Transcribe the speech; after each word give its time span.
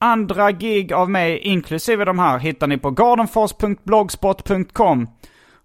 Andra 0.00 0.52
gig 0.52 0.92
av 0.92 1.10
mig, 1.10 1.38
inklusive 1.38 2.04
de 2.04 2.18
här, 2.18 2.38
hittar 2.38 2.66
ni 2.66 2.78
på 2.78 2.90
gardenfors.blogspot.com. 2.90 5.06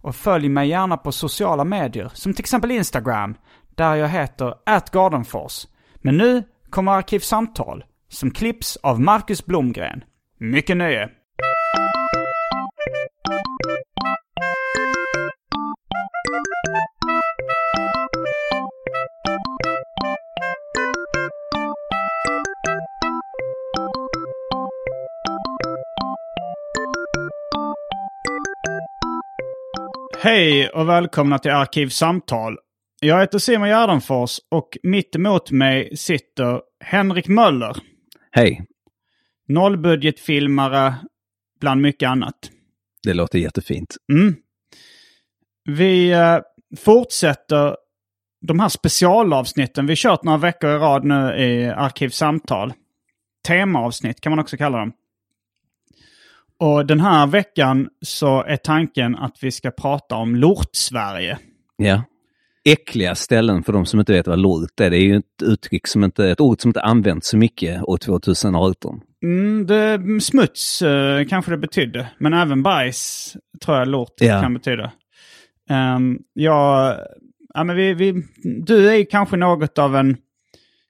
Och 0.02 0.16
följ 0.16 0.50
mig 0.50 0.70
gärna 0.70 0.98
på 0.98 1.12
sociala 1.12 1.64
medier, 1.64 2.12
som 2.14 2.34
till 2.34 2.42
exempel 2.42 2.72
Instagram, 2.72 3.36
där 3.76 3.96
jag 3.96 4.08
heter 4.08 4.54
atgardenfors. 4.66 5.68
Men 5.96 6.18
nu 6.18 6.44
kommer 6.70 6.92
Arkivsamtal, 6.92 7.84
som 8.10 8.32
klipps 8.32 8.78
av 8.78 9.02
Marcus 9.02 9.46
Blomgren. 9.46 10.04
Mycket 10.40 10.78
nöje! 10.78 11.10
Hej 30.24 30.70
och 30.70 30.90
välkomna 30.90 31.40
till 31.40 31.52
Arkivsamtal. 31.52 32.58
Jag 33.02 33.20
heter 33.20 33.40
Simon 33.40 33.68
Gärdenfors 33.68 34.40
och 34.52 34.78
mitt 34.84 35.16
emot 35.16 35.52
mig 35.52 35.98
sitter 35.98 36.62
Henrik 36.84 37.28
Möller. 37.28 37.78
Hej. 38.32 38.66
Nollbudgetfilmare 39.48 40.96
bland 41.60 41.82
mycket 41.82 42.10
annat. 42.10 42.36
Det 43.04 43.14
låter 43.14 43.40
jättefint. 43.40 43.96
Mm. 44.14 44.36
Vi 45.70 46.12
eh, 46.12 46.40
fortsätter 46.78 47.78
de 48.48 48.60
här 48.60 48.70
specialavsnitten. 48.70 49.88
Vi 49.88 49.96
kört 49.96 50.24
några 50.24 50.38
veckor 50.38 50.70
i 50.70 50.78
rad 50.78 51.04
nu 51.04 51.36
i 51.38 51.66
Arkivsamtal. 51.66 52.74
Temaavsnitt 53.48 54.22
kan 54.22 54.32
man 54.32 54.40
också 54.40 54.58
kalla 54.58 54.78
dem. 54.78 54.94
Och 56.64 56.86
den 56.86 57.00
här 57.00 57.28
veckan 57.28 57.90
så 58.02 58.44
är 58.44 58.58
tanken 58.58 59.16
att 59.16 59.38
vi 59.42 59.52
ska 59.52 59.72
prata 59.72 60.16
om 60.16 60.36
Lort-Sverige. 60.36 61.38
Ja. 61.78 62.04
Äckliga 62.66 63.16
ställen 63.16 63.64
för 63.64 63.74
de 63.74 63.86
som 63.86 64.00
inte 64.00 64.14
vet 64.14 64.28
vad 64.28 64.40
lort 64.40 64.80
är. 64.80 64.90
Det 64.90 64.98
är 64.98 65.02
ju 65.02 65.16
ett 65.16 65.42
uttryck 65.44 65.88
som 65.88 66.04
inte, 66.04 66.30
ett 66.30 66.42
ord 66.42 66.62
som 66.62 66.70
inte 66.70 66.82
används 66.82 67.28
så 67.28 67.38
mycket 67.38 67.84
år 67.84 67.98
2018. 67.98 69.02
Mm, 69.24 69.66
det, 69.68 70.22
smuts 70.22 70.82
eh, 70.82 71.26
kanske 71.26 71.52
det 71.52 71.58
betydde. 71.58 72.08
Men 72.18 72.34
även 72.34 72.64
bajs 72.64 73.36
tror 73.66 73.78
jag 73.78 73.88
lort 73.88 74.14
Ja. 74.18 74.42
kan 74.42 74.54
betyda. 74.54 74.92
Um, 75.70 76.20
ja, 76.34 76.96
ja, 77.54 77.64
men 77.64 77.76
vi, 77.76 77.94
vi, 77.94 78.24
du 78.66 78.90
är 78.90 78.96
ju 78.96 79.06
kanske 79.06 79.38
något 79.38 79.78
av 79.78 79.96
en 79.96 80.18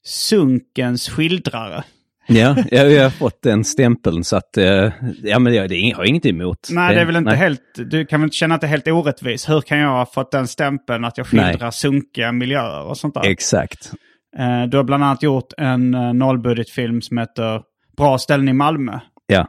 sunkens 0.06 1.10
skildrare. 1.10 1.84
Ja, 2.28 2.56
jag, 2.72 2.92
jag 2.92 3.04
har 3.04 3.10
fått 3.10 3.42
den 3.42 3.64
stämpeln 3.64 4.24
så 4.24 4.36
att, 4.38 4.58
eh, 4.58 4.92
ja 5.24 5.40
men 5.40 5.54
jag, 5.54 5.70
det 5.70 5.76
är- 5.76 5.90
jag 5.90 5.98
har 5.98 6.04
inget 6.04 6.26
emot. 6.26 6.68
Nej, 6.72 6.96
det 6.96 7.02
är 7.02 7.06
väl 7.06 7.16
inte 7.16 7.30
nej. 7.30 7.40
helt... 7.40 7.62
Du 7.76 8.06
kan 8.06 8.20
väl 8.22 8.26
inte 8.28 8.36
känna 8.38 8.56
att 8.56 8.62
det 8.62 8.68
är 8.68 8.70
helt 8.70 8.88
orättvist? 8.88 9.50
Hur 9.50 9.62
kan 9.62 9.78
jag 9.78 9.90
ha 9.90 10.06
fått 10.06 10.32
den 10.32 10.48
stämpeln 10.48 11.06
att 11.06 11.18
jag 11.18 11.28
skildrar 11.28 11.58
Nej. 11.62 11.72
sunkiga 11.72 12.32
miljöer 12.32 12.84
och 12.84 12.98
sånt 12.98 13.14
där? 13.14 13.26
Exakt. 13.26 13.92
Eh, 14.40 14.64
du 14.64 14.78
har 14.78 14.84
bland 14.84 15.04
annat 15.04 15.24
gjort 15.24 15.54
en 15.58 15.96
uh, 15.96 16.14
nollbudgetfilm 16.14 17.02
som 17.02 17.18
heter 17.18 17.62
Bra 17.98 18.18
ställen 18.18 18.50
i 18.50 18.54
Malmö. 18.54 19.00
Ja. 19.28 19.48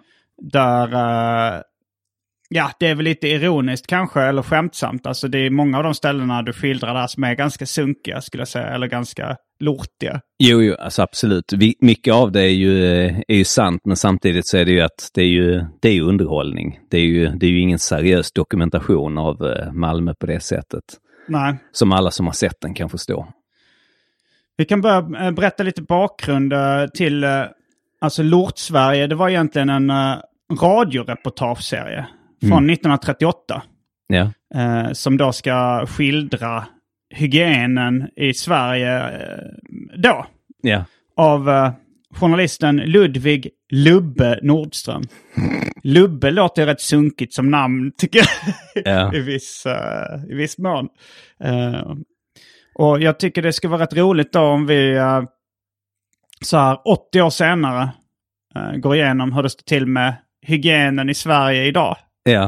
Där, 0.53 0.93
eh, 0.93 1.61
ja, 2.49 2.71
det 2.79 2.87
är 2.87 2.95
väl 2.95 3.05
lite 3.05 3.29
ironiskt 3.29 3.87
kanske, 3.87 4.23
eller 4.23 4.43
skämtsamt. 4.43 5.07
Alltså 5.07 5.29
det 5.29 5.39
är 5.39 5.51
många 5.51 5.79
av 5.79 5.85
de 5.85 5.95
ställena 5.95 6.43
du 6.43 6.53
skildrar 6.53 6.95
där 6.95 7.07
som 7.07 7.25
är 7.25 7.35
ganska 7.35 7.67
sunkiga, 7.67 8.21
skulle 8.21 8.41
jag 8.41 8.49
säga, 8.49 8.67
eller 8.67 8.87
ganska 8.87 9.37
lortiga. 9.61 10.21
Jo, 10.39 10.63
jo, 10.63 10.75
alltså 10.79 11.03
absolut. 11.03 11.53
Vi, 11.53 11.75
mycket 11.81 12.15
av 12.15 12.33
det 12.33 12.41
är 12.41 12.49
ju, 12.49 12.85
eh, 12.85 13.19
är 13.29 13.37
ju 13.37 13.45
sant, 13.45 13.81
men 13.85 13.97
samtidigt 13.97 14.47
så 14.47 14.57
är 14.57 14.65
det 14.65 14.73
ju 14.73 14.81
att 14.81 15.11
det 15.15 15.23
är 15.23 15.27
ju, 15.27 15.65
det 15.83 15.89
är 15.89 15.93
ju 15.93 16.03
underhållning. 16.03 16.79
Det 16.91 16.99
är 16.99 17.05
ju, 17.05 17.29
det 17.29 17.47
är 17.47 17.51
ju 17.51 17.61
ingen 17.61 17.79
seriös 17.79 18.33
dokumentation 18.33 19.19
av 19.19 19.47
eh, 19.47 19.73
Malmö 19.73 20.15
på 20.15 20.27
det 20.27 20.41
sättet. 20.41 20.85
Nej. 21.29 21.57
Som 21.73 21.93
alla 21.93 22.11
som 22.11 22.27
har 22.27 22.33
sett 22.33 22.61
den 22.61 22.75
kan 22.75 22.89
förstå. 22.89 23.27
Vi 24.57 24.65
kan 24.65 24.81
börja 24.81 25.27
eh, 25.27 25.31
berätta 25.31 25.63
lite 25.63 25.83
bakgrund 25.83 26.53
till, 26.95 27.27
alltså 28.01 28.23
Lort-Sverige, 28.23 29.07
det 29.07 29.15
var 29.15 29.29
egentligen 29.29 29.69
en 29.69 29.93
radioreportageserie 30.61 32.07
från 32.49 32.71
1938. 32.71 33.63
Ja, 34.07 34.31
eh, 34.55 34.93
som 34.93 35.17
då 35.17 35.33
ska 35.33 35.87
skildra 35.87 36.65
hygienen 37.15 38.09
i 38.17 38.35
Sverige 38.35 38.99
eh, 38.99 39.49
då. 39.97 40.27
ja. 40.63 40.85
Av 41.17 41.51
eh, 41.51 41.73
journalisten 42.15 42.77
Ludvig 42.77 43.49
Lubbe 43.71 44.39
Nordström. 44.43 45.03
Lubbe 45.83 46.31
låter 46.31 46.63
ju 46.63 46.67
rätt 46.67 46.81
sunkigt 46.81 47.35
som 47.35 47.51
namn 47.51 47.93
tycker 47.99 48.19
jag. 48.19 48.55
Ja. 48.85 49.15
I, 49.15 49.21
viss, 49.21 49.67
eh, 49.67 50.25
I 50.29 50.35
viss 50.35 50.59
mån. 50.59 50.89
Eh, 51.41 51.93
och 52.75 53.01
jag 53.01 53.19
tycker 53.19 53.43
det 53.43 53.53
skulle 53.53 53.71
vara 53.71 53.83
rätt 53.83 53.97
roligt 53.97 54.33
då 54.33 54.41
om 54.41 54.67
vi 54.67 54.97
eh, 54.97 55.23
så 56.41 56.57
här 56.57 56.79
80 56.85 57.23
år 57.23 57.31
senare 57.31 57.91
går 58.77 58.97
igenom 58.97 59.33
hur 59.33 59.43
det 59.43 59.51
står 59.51 59.63
till 59.65 59.87
med 59.87 60.15
hygienen 60.43 61.11
i 61.11 61.15
Sverige 61.15 61.65
idag. 61.65 61.97
Ja. 62.25 62.45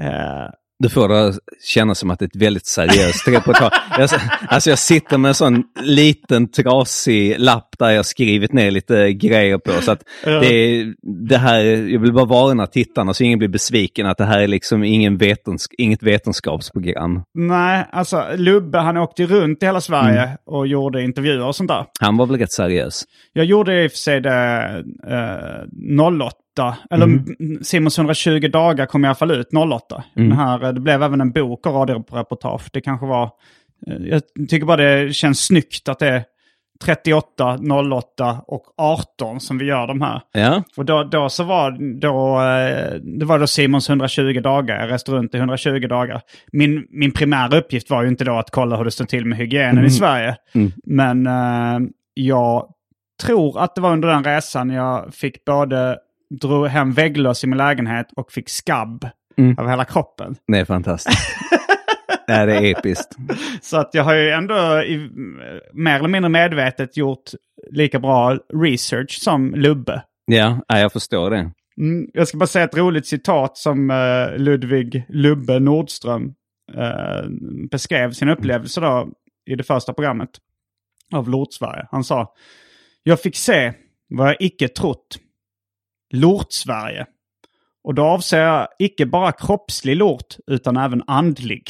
Eh, 0.00 0.50
Du 0.78 0.88
får 0.88 1.08
det 1.08 1.26
att 1.26 1.34
kännas 1.64 1.98
som 1.98 2.10
att 2.10 2.18
det 2.18 2.24
är 2.24 2.26
ett 2.26 2.42
väldigt 2.42 2.66
seriöst 2.66 3.28
reportage. 3.28 3.72
Jag, 3.98 4.08
alltså 4.48 4.70
jag 4.70 4.78
sitter 4.78 5.18
med 5.18 5.28
en 5.28 5.34
sån 5.34 5.62
liten 5.80 6.50
trasig 6.50 7.34
lapp 7.38 7.68
där 7.78 7.90
jag 7.90 8.06
skrivit 8.06 8.52
ner 8.52 8.70
lite 8.70 9.12
grejer 9.12 9.58
på. 9.58 9.70
Så 9.82 9.90
att 9.92 10.02
det, 10.24 10.84
det 11.28 11.36
här, 11.38 11.60
jag 11.64 12.00
vill 12.00 12.12
bara 12.12 12.24
varna 12.24 12.66
tittarna 12.66 13.14
så 13.14 13.24
ingen 13.24 13.38
blir 13.38 13.48
besviken 13.48 14.06
att 14.06 14.18
det 14.18 14.24
här 14.24 14.40
är 14.40 14.48
liksom 14.48 14.84
ingen 14.84 15.16
vetens, 15.16 15.66
inget 15.78 16.02
vetenskapsprogram. 16.02 17.22
Nej, 17.34 17.86
alltså 17.92 18.24
Lubbe 18.36 18.78
han 18.78 18.96
åkte 18.96 19.26
runt 19.26 19.62
i 19.62 19.66
hela 19.66 19.80
Sverige 19.80 20.22
Mm. 20.22 20.36
och 20.46 20.66
gjorde 20.66 21.02
intervjuer 21.02 21.46
och 21.46 21.56
sånt 21.56 21.68
där. 21.68 21.84
Han 22.00 22.16
var 22.16 22.26
väl 22.26 22.38
rätt 22.38 22.52
seriös. 22.52 23.04
Jag 23.32 23.44
gjorde 23.44 23.84
i 23.84 23.86
och 23.86 23.90
för 23.90 23.98
sig 23.98 24.20
det 24.20 24.84
eh, 25.08 26.02
08, 26.20 26.36
eller 26.90 27.04
mm. 27.04 27.58
Simons 27.62 27.98
120 27.98 28.48
dagar 28.48 28.86
kom 28.86 29.04
i 29.04 29.08
alla 29.08 29.14
fall 29.14 29.30
ut 29.30 29.48
08. 29.52 30.04
Den 30.14 30.32
här, 30.32 30.64
eh, 30.64 30.72
det 30.72 30.80
blev 30.80 31.02
även 31.02 31.20
en 31.20 31.32
bok 31.32 31.66
och 31.66 31.74
radioreportage. 31.74 32.68
Det 32.72 32.80
kanske 32.80 33.06
var, 33.06 33.30
eh, 33.86 33.96
jag 34.06 34.22
tycker 34.48 34.66
bara 34.66 34.76
det 34.76 35.14
känns 35.14 35.40
snyggt 35.40 35.88
att 35.88 35.98
det 35.98 36.08
är 36.08 36.24
38, 36.84 37.58
08 37.92 38.40
och 38.46 38.64
18 38.76 39.40
som 39.40 39.58
vi 39.58 39.64
gör 39.64 39.86
de 39.86 40.00
här. 40.00 40.20
Ja, 40.32 40.62
Och 40.76 40.84
då, 40.84 41.04
då 41.04 41.28
så 41.28 41.44
var 41.44 41.98
då, 42.00 42.40
eh, 42.40 43.00
det 43.18 43.24
var 43.24 43.38
då 43.38 43.46
Simons 43.46 43.88
120 43.88 44.40
dagar, 44.40 44.80
jag 44.80 44.90
reste 44.90 45.12
runt 45.12 45.34
i 45.34 45.38
120 45.38 45.86
dagar. 45.88 46.20
Min, 46.52 46.86
min 46.90 47.12
primära 47.12 47.58
uppgift 47.58 47.90
var 47.90 48.02
ju 48.02 48.08
inte 48.08 48.24
då 48.24 48.38
att 48.38 48.50
kolla 48.50 48.76
hur 48.76 48.84
det 48.84 48.90
stod 48.90 49.08
till 49.08 49.24
med 49.26 49.38
hygienen 49.38 49.84
i 49.84 49.90
Sverige. 49.90 50.36
Men 50.86 51.26
eh, 51.26 51.88
jag 52.14 52.66
tror 53.22 53.60
att 53.60 53.74
det 53.74 53.80
var 53.80 53.92
under 53.92 54.08
den 54.08 54.24
resan 54.24 54.70
jag 54.70 55.14
fick 55.14 55.44
både 55.44 55.98
drog 56.40 56.66
hem 56.66 56.92
vägglöss 56.92 57.44
i 57.44 57.46
min 57.46 57.58
lägenhet 57.58 58.06
och 58.16 58.32
fick 58.32 58.48
skabb 58.48 59.08
över 59.58 59.70
hela 59.70 59.84
kroppen. 59.84 60.36
det 60.46 60.58
är 60.58 60.64
fantastiskt. 60.64 61.36
Nej, 62.28 62.46
det 62.46 62.54
är 62.56 62.64
episkt. 62.78 63.16
Så 63.62 63.76
att 63.76 63.90
jag 63.92 64.04
har 64.04 64.14
ju 64.14 64.30
ändå 64.30 64.82
i, 64.82 65.10
mer 65.72 65.98
eller 65.98 66.08
mindre 66.08 66.28
medvetet 66.28 66.96
gjort 66.96 67.30
lika 67.70 67.98
bra 67.98 68.38
research 68.54 69.10
som 69.22 69.54
Lubbe. 69.54 70.02
Ja, 70.26 70.60
jag 70.68 70.92
förstår 70.92 71.30
det. 71.30 71.50
Mm, 71.80 72.10
jag 72.12 72.28
ska 72.28 72.38
bara 72.38 72.46
säga 72.46 72.64
ett 72.64 72.76
roligt 72.76 73.06
citat 73.06 73.56
som 73.56 73.90
eh, 73.90 74.38
Ludvig 74.38 75.04
Lubbe 75.08 75.58
Nordström 75.58 76.34
eh, 76.74 77.28
beskrev 77.70 78.12
sin 78.12 78.28
upplevelse 78.28 78.80
då 78.80 79.08
i 79.50 79.54
det 79.54 79.64
första 79.64 79.92
programmet 79.92 80.30
av 81.12 81.28
Lort-Sverige. 81.28 81.86
Han 81.90 82.04
sa 82.04 82.34
Jag 83.02 83.20
fick 83.20 83.36
se 83.36 83.72
vad 84.08 84.28
jag 84.28 84.36
icke 84.40 84.68
trott. 84.68 85.18
Lort-Sverige. 86.20 87.06
Och 87.84 87.94
då 87.94 88.02
avser 88.04 88.40
jag 88.40 88.68
icke 88.78 89.06
bara 89.06 89.32
kroppslig 89.32 89.96
lort 89.96 90.36
utan 90.46 90.76
även 90.76 91.02
andlig. 91.06 91.62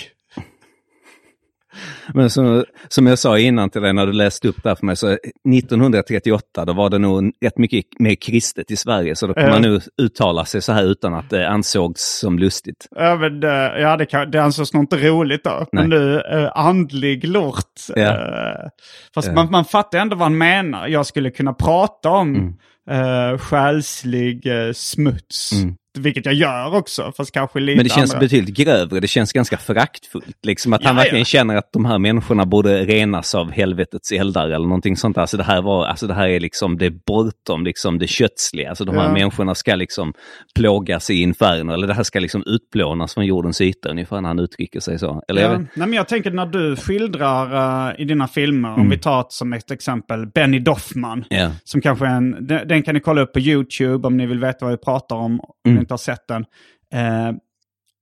Men 2.14 2.30
som, 2.30 2.64
som 2.88 3.06
jag 3.06 3.18
sa 3.18 3.38
innan 3.38 3.70
till 3.70 3.82
dig 3.82 3.92
när 3.92 4.06
du 4.06 4.12
läste 4.12 4.48
upp 4.48 4.62
det 4.62 4.68
här 4.68 4.76
för 4.76 4.86
mig, 4.86 4.96
så 4.96 5.08
1938 5.10 6.64
då 6.64 6.72
var 6.72 6.90
det 6.90 6.98
nog 6.98 7.32
rätt 7.40 7.58
mycket 7.58 7.84
mer 7.98 8.14
kristet 8.14 8.70
i 8.70 8.76
Sverige. 8.76 9.16
Så 9.16 9.26
då 9.26 9.34
kan 9.34 9.44
Ja. 9.44 9.50
man 9.50 9.62
nu 9.62 9.80
uttala 10.02 10.44
sig 10.44 10.62
så 10.62 10.72
här 10.72 10.82
utan 10.84 11.14
att 11.14 11.30
det 11.30 11.48
ansågs 11.48 12.18
som 12.20 12.38
lustigt. 12.38 12.88
Även, 12.96 13.42
eh, 13.42 13.50
ja, 13.50 13.96
det, 13.96 14.06
kan, 14.06 14.30
det 14.30 14.42
ansågs 14.42 14.72
nog 14.74 14.82
inte 14.82 15.08
roligt 15.08 15.44
då. 15.44 15.66
Men 15.72 15.88
nu, 15.90 16.20
eh, 16.20 16.50
andlig 16.54 17.24
lort. 17.28 17.80
Ja. 17.96 18.02
Eh, 18.02 18.68
fast 19.14 19.32
Man, 19.32 19.50
man 19.50 19.64
fattar 19.64 19.98
ändå 19.98 20.16
vad 20.16 20.24
han 20.24 20.38
menar. 20.38 20.88
Jag 20.88 21.06
skulle 21.06 21.30
kunna 21.30 21.52
prata 21.52 22.10
om 22.10 22.56
eh, 22.90 23.38
själslig 23.38 24.46
eh, 24.46 24.72
smuts. 24.72 25.52
Mm. 25.52 25.74
Vilket 25.96 26.24
jag 26.26 26.34
gör 26.34 26.74
också, 26.74 27.12
fast 27.16 27.32
kanske 27.32 27.60
lite 27.60 27.76
Men 27.76 27.84
det 27.84 27.90
känns 27.90 28.10
andra. 28.14 28.20
betydligt 28.20 28.56
grövre, 28.56 29.00
det 29.00 29.08
känns 29.08 29.32
ganska 29.32 29.56
föraktfullt. 29.56 30.36
Liksom 30.46 30.72
att 30.72 30.84
han 30.84 30.96
Ja, 30.96 31.02
verkligen 31.02 31.24
känner 31.24 31.56
att 31.56 31.72
de 31.72 31.84
här 31.84 31.98
människorna 31.98 32.46
borde 32.46 32.84
renas 32.84 33.34
av 33.34 33.50
helvetets 33.50 34.12
eldar 34.12 34.46
eller 34.46 34.66
någonting 34.66 34.96
sånt. 34.96 35.18
Alltså 35.18 35.36
det 35.36 35.42
här, 35.44 35.62
var, 35.62 35.86
alltså 35.86 36.06
det 36.06 36.14
här 36.14 36.28
är 36.28 36.40
liksom, 36.40 36.78
det 36.78 36.90
bortom 37.06 37.64
liksom 37.64 37.98
det 37.98 38.06
kötsliga. 38.06 38.68
Alltså 38.68 38.84
de 38.84 38.96
här 38.96 39.04
Ja. 39.06 39.12
människorna 39.12 39.54
ska 39.54 39.74
liksom 39.74 40.12
plågas 40.54 41.10
i 41.10 41.14
inferno, 41.22 41.72
eller 41.72 41.86
det 41.86 41.94
här 41.94 42.02
ska 42.02 42.20
liksom 42.20 42.42
utplånas 42.46 43.14
från 43.14 43.26
jordens 43.26 43.60
yta 43.60 43.88
ungefär 43.88 44.20
när 44.20 44.28
han 44.28 44.38
uttrycker 44.38 44.80
sig 44.80 44.98
så. 44.98 45.22
Eller 45.28 45.42
Ja, 45.42 45.58
nej, 45.58 45.68
men 45.74 45.92
jag 45.92 46.08
tänker 46.08 46.30
när 46.30 46.46
du 46.46 46.76
skildrar 46.76 47.88
eh, 47.90 48.00
i 48.00 48.04
dina 48.04 48.28
filmer, 48.28 48.70
om 48.80 48.90
vi 48.90 48.98
tar 48.98 49.26
som 49.28 49.52
ett 49.52 49.70
exempel 49.70 50.26
Benny 50.26 50.58
Doffman. 50.58 51.24
Ja. 51.30 51.50
Som 51.64 51.80
kanske 51.80 52.06
är 52.06 52.10
en, 52.10 52.46
den, 52.46 52.68
den 52.68 52.82
kan 52.82 52.94
ni 52.94 53.00
kolla 53.00 53.20
upp 53.20 53.32
på 53.32 53.40
YouTube 53.40 54.06
om 54.08 54.16
ni 54.16 54.26
vill 54.26 54.38
veta 54.40 54.64
vad 54.64 54.70
vi 54.72 54.78
pratar 54.78 55.16
om, 55.16 55.40
om 55.40 55.40
Mm. 55.66 55.78
Inte 55.86 55.92
har 55.92 55.98
sett 55.98 56.28
den. 56.28 56.44
Eh, 56.92 57.32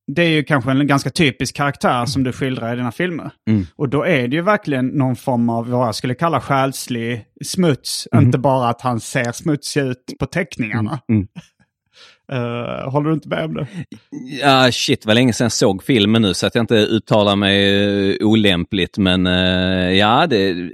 det 0.07 0.23
är 0.23 0.29
ju 0.29 0.45
kanske 0.45 0.71
en 0.71 0.87
ganska 0.87 1.11
typisk 1.11 1.57
karaktär 1.57 2.07
som 2.07 2.23
du 2.23 2.33
skildrar 2.33 2.73
i 2.73 2.77
dina 2.77 2.93
filmer. 2.93 3.31
Mm. 3.49 3.67
Och 3.77 3.89
då 3.89 4.03
är 4.03 4.29
det 4.29 4.37
ju 4.37 4.43
verkligen 4.43 4.87
någon 4.87 5.17
form 5.17 5.49
av 5.49 5.69
vad 5.69 5.87
jag 5.87 5.95
skulle 5.95 6.15
kalla 6.15 6.41
själslig 6.41 7.25
smuts. 7.45 8.09
Inte 8.15 8.39
bara 8.39 8.69
att 8.69 8.81
han 8.81 9.01
ser 9.01 9.33
smutsig 9.33 9.81
ut 9.81 10.15
på 10.19 10.27
teckningarna. 10.27 11.01
Mm. 11.09 11.27
Eh, 12.33 12.91
håller 12.91 13.09
du 13.09 13.15
inte 13.15 13.29
med 13.29 13.45
om 13.45 13.55
det? 13.55 13.67
Ja, 14.41 14.73
shit 14.73 15.07
vad 15.07 15.15
länge 15.15 15.33
sedan 15.33 15.45
jag 15.45 15.53
såg 15.53 15.83
filmen 15.83 16.23
nu 16.23 16.35
så 16.35 16.47
att 16.47 16.55
jag 16.55 16.63
inte 16.63 16.75
uttalar 16.75 17.37
mig 17.37 18.11
eh, 18.11 18.27
olämpligt. 18.27 18.99
Men 18.99 19.27
eh, 19.27 19.91
ja, 19.91 20.27
det... 20.27 20.71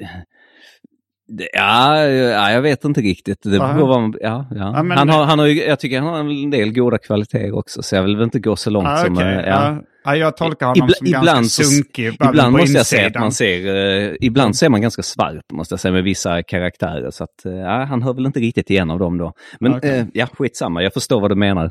Ja, 1.52 2.04
ja, 2.06 2.50
jag 2.52 2.62
vet 2.62 2.84
inte 2.84 3.00
riktigt. 3.00 3.42
Det 3.42 3.58
beror 3.58 3.86
vad 3.86 4.16
ja, 4.20 4.46
ja. 4.50 4.72
Ja, 4.76 4.82
men- 4.82 4.98
han 4.98 5.08
har, 5.08 5.24
han 5.24 5.38
har 5.38 5.46
ju, 5.46 5.62
jag 5.64 5.80
tycker 5.80 6.00
han 6.00 6.08
har 6.08 6.18
en 6.44 6.50
del 6.50 6.72
goda 6.72 6.98
kvaliteter 6.98 7.54
också, 7.58 7.82
så 7.82 7.96
jag 7.96 8.02
vill 8.02 8.16
väl 8.16 8.24
inte 8.24 8.38
gå 8.40 8.56
så 8.56 8.70
långt 8.70 8.88
Ah, 8.88 8.96
som... 9.04 9.14
okej. 9.16 9.26
eh, 9.26 9.48
ja. 9.48 9.82
Ja, 10.04 10.16
jag 10.16 10.36
tolkar 10.36 10.66
honom 10.66 10.88
Ibla- 10.88 10.94
som 10.94 11.06
ibland 11.06 11.26
ganska 11.26 11.64
sunkig. 11.64 12.06
Ibland 12.24 12.52
måste 12.52 12.76
jag 12.76 12.86
säga 12.86 13.06
att 13.06 13.14
man 13.14 13.32
ser, 13.32 13.76
eh, 14.10 14.14
ibland 14.20 14.56
ser 14.56 14.68
man 14.68 14.80
ganska 14.82 15.02
svart 15.02 15.52
måste 15.52 15.72
jag 15.72 15.80
säga 15.80 15.92
med 15.92 16.04
vissa 16.04 16.42
karaktärer. 16.42 17.10
Så 17.10 17.24
att, 17.24 17.44
eh, 17.44 17.62
han 17.88 18.02
hör 18.02 18.14
väl 18.14 18.26
inte 18.26 18.40
riktigt 18.40 18.70
igenom 18.70 18.98
dem 18.98 19.18
då. 19.18 19.32
Men 19.60 19.74
Okej. 19.74 19.98
eh, 19.98 20.06
ja, 20.14 20.26
skitsamma, 20.26 20.82
jag 20.82 20.92
förstår 20.94 21.20
vad 21.20 21.30
du 21.30 21.34
menar. 21.34 21.70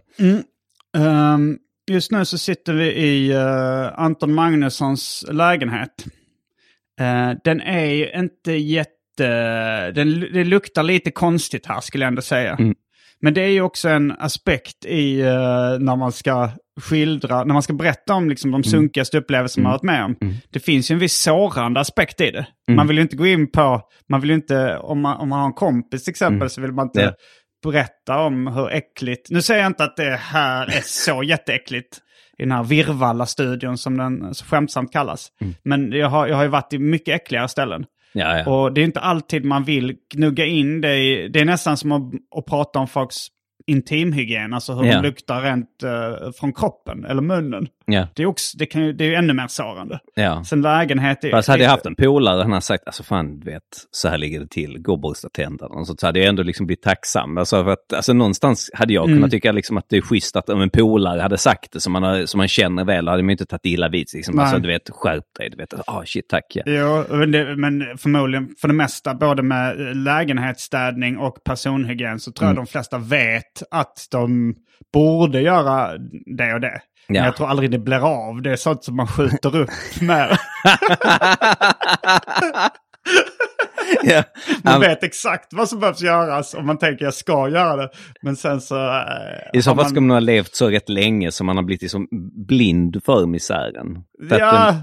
Ehm, 0.97 1.57
just 1.91 2.11
nu 2.11 2.25
så 2.25 2.37
sitter 2.37 2.73
vi 2.73 2.85
i 2.85 3.31
eh, 3.31 3.99
Anton 3.99 4.33
Magnussons 4.33 5.25
lägenhet. 5.31 6.05
Eh, 6.99 7.31
den 7.43 7.61
är 7.61 7.85
ju 7.85 8.09
inte 8.15 8.51
jätte... 8.53 8.91
Den, 9.23 10.19
det 10.33 10.43
luktar 10.43 10.83
lite 10.83 11.11
konstigt 11.11 11.65
här 11.65 11.81
skulle 11.81 12.03
jag 12.05 12.07
ändå 12.09 12.21
säga. 12.21 12.55
Mm. 12.59 12.73
Men 13.21 13.33
det 13.33 13.41
är 13.41 13.47
ju 13.49 13.61
också 13.61 13.89
en 13.89 14.11
aspekt 14.19 14.85
i 14.85 15.21
eh, 15.21 15.29
när 15.79 15.95
man 15.95 16.11
ska 16.11 16.49
skildra, 16.81 17.43
när 17.43 17.53
man 17.53 17.63
ska 17.63 17.73
berätta 17.73 18.13
om 18.13 18.29
liksom, 18.29 18.49
Mm. 18.49 18.61
de 18.61 18.69
sunkigaste 18.69 19.17
upplevelser 19.17 19.61
man 19.61 19.71
har 19.71 19.77
varit 19.77 19.83
med 19.83 20.03
om. 20.05 20.15
Det 20.51 20.59
finns 20.59 20.91
ju 20.91 20.93
en 20.93 20.99
viss 20.99 21.17
sårande 21.21 21.79
aspekt 21.79 22.21
i 22.21 22.31
det. 22.31 22.47
Mm. 22.67 22.75
Man 22.75 22.87
vill 22.87 22.97
ju 22.97 23.01
inte 23.01 23.15
gå 23.15 23.27
in 23.27 23.51
på, 23.51 23.81
man 24.09 24.21
vill 24.21 24.29
ju 24.29 24.35
inte, 24.35 24.77
om 24.77 25.01
man, 25.01 25.17
om 25.17 25.29
man 25.29 25.39
har 25.39 25.47
en 25.47 25.53
kompis 25.53 26.03
till 26.03 26.11
exempel 26.11 26.49
så 26.49 26.61
vill 26.61 26.71
man 26.71 26.85
inte 26.87 27.01
Mm. 27.01 27.13
Ja. 27.63 27.71
berätta 27.71 28.19
om 28.19 28.47
hur 28.47 28.69
äckligt, 28.71 29.29
nu 29.29 29.41
säger 29.41 29.61
jag 29.61 29.69
inte 29.69 29.83
att 29.83 29.97
det 29.97 30.19
här 30.21 30.67
är 30.67 30.81
så 30.83 31.23
jätteäckligt 31.33 31.97
i 32.37 32.43
den 32.43 32.51
här 32.51 32.63
Virvalla-studion 32.63 33.77
som 33.77 33.97
den 33.97 34.33
så 34.35 34.45
skämtsamt 34.45 34.91
kallas. 34.93 35.27
Mm. 35.41 35.53
Men 35.63 35.91
jag 35.91 36.09
har, 36.09 36.27
jag 36.27 36.35
har 36.35 36.43
ju 36.43 36.49
varit 36.49 36.73
i 36.73 36.79
mycket 36.79 37.15
äckligare 37.15 37.47
ställen. 37.47 37.85
Ja, 38.13 38.37
ja. 38.37 38.49
Och 38.51 38.73
det 38.73 38.81
är 38.81 38.85
inte 38.85 38.99
alltid 38.99 39.45
man 39.45 39.63
vill 39.63 39.95
gnugga 40.13 40.45
in 40.45 40.81
det 40.81 40.95
i, 40.97 41.27
det 41.27 41.39
är 41.39 41.45
nästan 41.45 41.77
som 41.77 41.91
att, 41.91 42.01
att 42.37 42.45
prata 42.45 42.79
om 42.79 42.87
folks 42.87 43.17
intimhygien, 43.67 44.53
alltså 44.53 44.73
hur 44.73 44.85
Ja. 44.85 44.95
de 44.95 45.07
luktar 45.07 45.41
rent 45.41 45.83
eh, 45.83 46.31
från 46.39 46.53
kroppen 46.53 47.05
eller 47.05 47.21
munnen. 47.21 47.67
Ja, 47.91 48.07
Det 48.15 48.23
är, 48.23 48.27
också, 48.27 48.57
det, 48.57 48.65
kan 48.65 48.85
ju, 48.85 48.93
det 48.93 49.03
är 49.03 49.07
ju 49.09 49.15
ännu 49.15 49.33
mer 49.33 49.47
sårande. 49.47 49.99
ja. 50.15 50.43
Sen 50.43 50.61
lägenhet 50.61 51.23
är 51.23 51.31
Fast 51.31 51.47
hade 51.49 51.63
jag 51.63 51.69
haft 51.69 51.85
en 51.85 51.95
polare 51.95 52.35
och 52.35 52.41
han 52.41 52.51
hade 52.51 52.61
sagt, 52.61 52.83
alltså 52.87 53.03
fan, 53.03 53.39
du 53.39 53.51
vet, 53.51 53.63
så 53.91 54.07
här 54.09 54.17
ligger 54.17 54.39
det 54.39 54.47
till, 54.49 54.79
gå 54.81 54.91
och 54.91 54.99
borsta 54.99 55.29
tänderna. 55.29 55.85
Så, 55.85 55.95
hade 56.05 56.19
jag 56.19 56.27
ändå 56.27 56.43
liksom 56.43 56.65
blivit 56.65 56.81
tacksam. 56.83 57.37
Alltså, 57.37 57.63
för 57.63 57.71
att, 57.71 57.93
alltså 57.93 58.13
någonstans 58.13 58.71
hade 58.73 58.93
jag 58.93 59.05
Mm. 59.05 59.17
kunnat 59.17 59.31
tycka 59.31 59.51
liksom 59.51 59.77
att 59.77 59.85
det 59.89 59.97
är 59.97 60.01
schysst 60.01 60.35
att 60.35 60.49
om 60.49 60.61
en 60.61 60.69
polare 60.69 61.21
hade 61.21 61.37
sagt 61.37 61.71
det 61.71 61.79
som 61.79 61.93
man, 61.93 62.03
har, 62.03 62.25
som 62.25 62.37
man 62.37 62.47
känner 62.47 62.85
väl, 62.85 63.07
hade 63.07 63.23
man 63.23 63.29
inte 63.29 63.45
tagit 63.45 63.65
illa 63.65 63.89
vid 63.89 64.09
sig. 64.09 64.17
Liksom. 64.17 64.39
Alltså, 64.39 64.59
du 64.59 64.67
vet, 64.67 64.89
skärp 64.89 65.23
dig, 65.39 65.49
du 65.49 65.57
vet, 65.57 65.73
ah 65.87 66.03
shit, 66.05 66.27
tack. 66.29 66.45
Ja. 66.55 66.63
Jo, 66.65 67.17
men, 67.17 67.31
det, 67.31 67.55
men 67.55 67.97
förmodligen 67.97 68.49
för 68.61 68.67
det 68.67 68.73
mesta, 68.73 69.13
både 69.13 69.43
med 69.43 69.87
eh, 69.87 69.95
lägenhetsstädning 69.95 71.17
och 71.17 71.43
personhygien, 71.43 72.19
så 72.19 72.31
tror 72.31 72.45
Mm. 72.47 72.55
jag 72.57 72.65
de 72.65 72.71
flesta 72.71 72.97
vet 72.97 73.63
att 73.71 74.07
de 74.11 74.55
borde 74.93 75.41
göra 75.41 75.97
det 76.37 76.53
och 76.53 76.61
det. 76.61 76.81
Men 77.09 77.15
Ja. 77.15 77.25
jag 77.25 77.35
tror 77.35 77.47
aldrig 77.49 77.71
det 77.71 77.79
blir 77.79 78.27
av. 78.29 78.41
Det 78.41 78.51
är 78.51 78.55
sånt 78.55 78.83
som 78.83 78.95
man 78.95 79.07
skjuter 79.07 79.55
upp 79.55 79.69
med. 80.01 80.37
ja. 84.03 84.23
Man 84.63 84.73
Ja, 84.73 84.79
vet 84.79 85.03
exakt 85.03 85.53
vad 85.53 85.69
som 85.69 85.79
behövs 85.79 86.01
göras 86.01 86.53
och 86.53 86.65
man 86.65 86.77
tänker 86.77 87.05
jag 87.05 87.13
ska 87.13 87.49
göra 87.49 87.75
det. 87.75 87.89
Men 88.21 88.35
sen 88.35 88.61
så... 88.61 88.87
eh, 88.89 89.03
I 89.53 89.61
så 89.61 89.69
fall 89.69 89.75
man- 89.75 89.89
ska 89.89 90.01
man 90.01 90.09
ha 90.09 90.19
levt 90.19 90.55
så 90.55 90.69
rätt 90.69 90.89
länge 90.89 91.31
så 91.31 91.43
man 91.43 91.55
har 91.55 91.63
blivit 91.63 91.81
liksom 91.81 92.07
blind 92.47 93.03
för 93.05 93.25
misären. 93.25 94.03
För 94.29 94.39
Ja, 94.39 94.75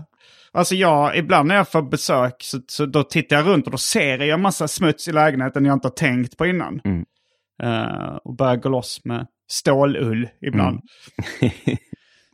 alltså 0.53 0.75
jag, 0.75 1.17
ibland 1.17 1.49
när 1.49 1.55
jag 1.57 1.69
får 1.69 1.83
besök 1.83 2.35
så, 2.39 2.59
så 2.69 2.87
då 2.87 3.03
tittar 3.03 3.37
jag 3.37 3.47
runt 3.47 3.65
och 3.67 3.73
då 3.73 3.79
ser 3.79 4.19
jag 4.19 4.41
massa 4.41 4.69
smuts 4.69 5.09
i 5.09 5.13
lägenheten 5.13 5.65
jag 5.65 5.73
inte 5.73 5.89
har 5.89 5.93
tänkt 5.95 6.37
på 6.37 6.47
innan. 6.47 6.81
Mm. 6.85 7.05
Eh, 7.63 8.17
och 8.25 8.37
börjar 8.37 8.57
gå 8.57 8.69
loss 8.69 9.01
med 9.05 9.27
stålull 9.51 10.29
ibland. 10.47 10.81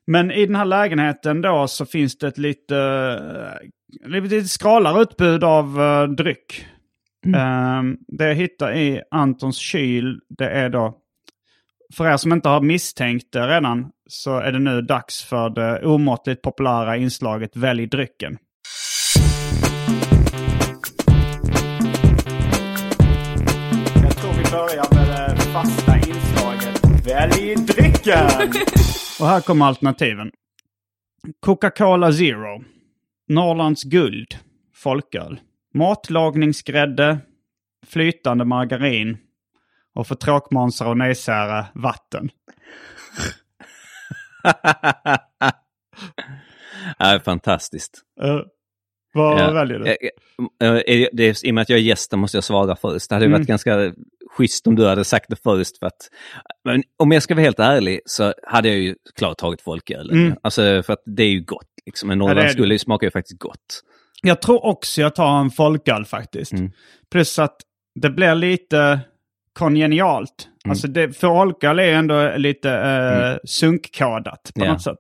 Men 0.06 0.30
i 0.30 0.46
den 0.46 0.56
här 0.56 0.64
lägenheten 0.64 1.40
då 1.40 1.68
så 1.68 1.86
finns 1.86 2.18
det 2.18 2.28
ett 2.28 2.38
lite, 2.38 2.76
eh, 4.04 4.08
lite 4.08 4.44
skralare 4.44 5.02
utbud 5.02 5.44
av 5.44 5.80
uh, 5.80 6.08
dryck. 6.08 6.66
Um, 7.26 7.98
det 8.08 8.28
jag 8.28 8.34
hittar 8.34 8.76
i 8.76 9.02
Antons 9.10 9.56
kyl, 9.56 10.20
det 10.38 10.50
är 10.50 10.68
då, 10.68 10.98
för 11.96 12.06
er 12.06 12.16
som 12.16 12.32
inte 12.32 12.48
har 12.48 12.60
misstänkt 12.60 13.32
det 13.32 13.46
redan, 13.46 13.90
så 14.08 14.38
är 14.38 14.52
det 14.52 14.58
nu 14.58 14.82
dags 14.82 15.24
för 15.24 15.50
det 15.50 15.86
omåttligt 15.86 16.42
populära 16.42 16.96
inslaget 16.96 17.56
Välj 17.56 17.86
drycken. 17.86 18.38
Jag 24.02 24.16
tror 24.16 24.32
vi 24.32 24.50
börjar 24.50 24.94
med 24.94 25.08
det 25.08 25.42
fasta 25.42 25.96
inslaget 25.96 27.06
Välj 27.06 27.54
drycken! 27.54 28.52
Och 29.22 29.28
här 29.28 29.40
kommer 29.40 29.66
alternativen. 29.66 30.30
Coca-Cola 31.40 32.12
Zero. 32.12 32.64
Norrlands 33.28 33.82
guld. 33.82 34.38
Folköl. 34.74 35.40
Matlagningsgrädde. 35.74 37.18
Flytande 37.86 38.44
margarin. 38.44 39.18
Och 39.94 40.06
för 40.06 40.14
tråkmånsar 40.14 40.86
och 40.86 40.96
nejsära 40.96 41.66
vatten. 41.74 42.30
det 46.98 47.04
är 47.04 47.18
fantastiskt. 47.18 48.02
Uh, 48.22 48.42
vad 49.14 49.40
Ja. 49.40 49.50
väljer 49.50 49.78
du? 49.78 49.86
Eh, 49.86 49.96
eh, 50.68 50.74
eh, 50.76 51.08
det 51.12 51.22
är, 51.24 51.46
I 51.46 51.50
och 51.50 51.54
med 51.54 51.62
att 51.62 51.68
jag 51.68 51.78
är 51.78 51.82
gäst 51.82 52.12
måste 52.12 52.36
jag 52.36 52.44
svara 52.44 52.76
först. 52.76 53.08
Det 53.08 53.14
hade 53.14 53.26
Mm. 53.26 53.38
varit 53.38 53.48
ganska 53.48 53.92
schysst 54.36 54.66
om 54.66 54.74
du 54.76 54.86
hade 54.86 55.04
sagt 55.04 55.26
det 55.28 55.36
först. 55.42 55.78
För 55.78 55.86
att, 55.86 56.08
men 56.64 56.82
om 56.98 57.12
jag 57.12 57.22
ska 57.22 57.34
vara 57.34 57.42
helt 57.44 57.58
ärlig 57.60 58.00
så 58.06 58.34
hade 58.46 58.68
jag 58.68 58.78
ju 58.78 58.94
klart 59.18 59.38
tagit 59.38 59.62
folkölen. 59.62 60.16
Mm. 60.16 60.36
Alltså 60.42 60.82
för 60.82 60.92
att 60.92 61.02
det 61.06 61.22
är 61.22 61.28
ju 61.30 61.40
gott. 61.44 61.66
Liksom. 61.86 62.10
En 62.10 62.18
det. 62.18 62.24
Norrlandsguld 62.24 62.80
smakar 62.80 63.06
ju 63.06 63.10
faktiskt 63.10 63.40
gott. 63.40 63.82
Jag 64.22 64.42
tror 64.42 64.64
också 64.64 65.00
jag 65.00 65.14
tar 65.14 65.40
en 65.40 65.50
folköl 65.50 66.04
faktiskt. 66.04 66.52
Mm. 66.52 66.70
Plus 67.12 67.38
att 67.38 67.56
det 68.00 68.10
blir 68.10 68.34
lite 68.34 69.00
kongenialt. 69.58 70.48
Mm. 70.64 70.70
Alltså 70.70 70.88
det, 70.88 71.12
för 71.12 71.20
folköl 71.20 71.78
är 71.78 71.92
ändå 71.92 72.32
lite 72.36 72.70
eh, 72.70 73.36
sunkkodat 73.44 74.50
på 74.54 74.64
Ja. 74.64 74.72
något 74.72 74.82
sätt. 74.82 74.98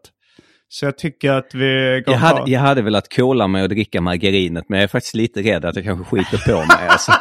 Så 0.72 0.84
jag 0.84 0.98
tycker 0.98 1.32
att 1.32 1.54
vi 1.54 2.02
går 2.06 2.14
Jag 2.14 2.20
hade, 2.20 2.50
jag 2.50 2.60
hade 2.60 2.82
velat 2.82 3.14
kola 3.14 3.46
mig 3.46 3.62
och 3.62 3.68
dricka 3.68 4.00
margarinet 4.00 4.68
men 4.68 4.78
jag 4.78 4.84
är 4.84 4.88
faktiskt 4.88 5.14
lite 5.14 5.42
rädd 5.42 5.64
att 5.64 5.76
jag 5.76 5.84
kanske 5.84 6.04
skiter 6.04 6.52
på 6.52 6.58
mig. 6.58 6.88
Alltså, 6.88 7.12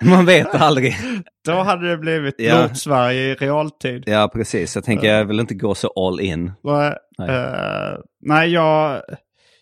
man 0.00 0.26
vet 0.26 0.54
aldrig. 0.54 0.96
Då 1.44 1.52
hade 1.52 1.90
det 1.90 1.98
blivit 1.98 2.34
Ja. 2.38 2.60
Nord-Sverige 2.62 3.20
i 3.20 3.34
realtid. 3.34 4.02
Ja 4.06 4.30
precis, 4.34 4.74
jag 4.74 4.84
tänker 4.84 5.14
jag 5.14 5.24
vill 5.24 5.40
inte 5.40 5.54
gå 5.54 5.74
så 5.74 5.88
all 5.88 6.20
in. 6.20 6.52
Nej, 6.62 6.96
eh, 7.28 7.98
nej 8.20 8.48
jag, 8.48 9.02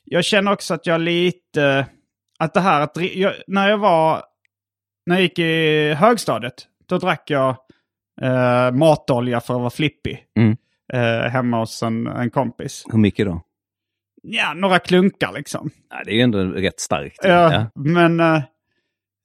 jag 0.05 0.25
känner 0.25 0.53
också 0.53 0.75
att 0.75 0.87
jag 0.87 1.01
lite... 1.01 1.87
Att 2.39 2.55
det 2.55 2.61
här 2.61 2.81
att... 2.81 2.97
Jag, 2.97 3.33
när 3.47 3.69
jag 3.69 3.79
var... 3.79 4.23
När 5.07 5.17
jag 5.17 5.23
gick 5.23 5.39
i 5.39 5.93
högstadiet, 5.95 6.67
då 6.89 6.99
drack 6.99 7.31
jag 7.31 7.57
eh, 8.23 8.71
matolja 8.73 9.41
för 9.41 9.55
att 9.55 9.61
vara 9.61 9.71
flippig. 9.71 10.25
Mm. 10.39 10.57
Eh, 10.93 11.31
hemma 11.31 11.59
hos 11.59 11.83
en, 11.83 12.07
en 12.07 12.31
kompis. 12.31 12.85
Hur 12.93 12.99
mycket 12.99 13.27
då? 13.27 13.43
Ja, 14.23 14.55
några 14.55 14.79
klunkar 14.79 15.33
liksom. 15.33 15.71
Ja, 15.91 15.97
det 16.05 16.11
är 16.11 16.15
ju 16.15 16.21
ändå 16.21 16.39
rätt 16.45 16.81
starkt. 16.81 17.19
Ja, 17.23 17.53
Ja. 17.53 17.71
Men 17.75 18.21
eh, 18.21 18.37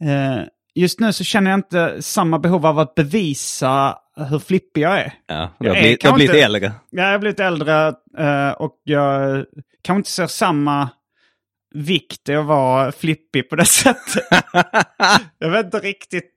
eh, 0.04 0.44
just 0.76 1.00
nu 1.00 1.14
så 1.14 1.24
känner 1.24 1.52
jag 1.52 1.58
inte 1.58 2.02
samma 2.02 2.40
behov 2.40 2.66
av 2.66 2.80
att 2.80 2.96
bevisa 2.96 3.98
hur 4.30 4.40
flippig 4.40 4.82
jag 4.82 5.00
är. 5.00 5.14
Ja, 5.28 5.36
Jag 5.36 5.50
du 5.60 5.70
har 5.70 5.76
är 5.76 5.82
blivit, 5.82 6.02
du 6.02 6.08
har 6.08 6.16
blivit 6.16 6.36
äldre. 6.36 6.72
Ja, 6.90 7.04
jag 7.04 7.12
har 7.12 7.20
blivit 7.20 7.40
äldre 7.40 7.88
eh, 8.18 8.52
och 8.52 8.82
jag 8.84 9.46
kanske 9.82 9.98
inte 10.00 10.10
ser 10.10 10.28
samma 10.28 10.90
vikt 11.74 12.30
att 12.30 12.46
vara 12.46 12.92
flippig 12.92 13.50
på 13.50 13.56
det 13.56 13.66
sättet. 13.82 14.24
jag 15.38 15.50
vet 15.50 15.66
inte 15.66 15.80
riktigt. 15.80 16.34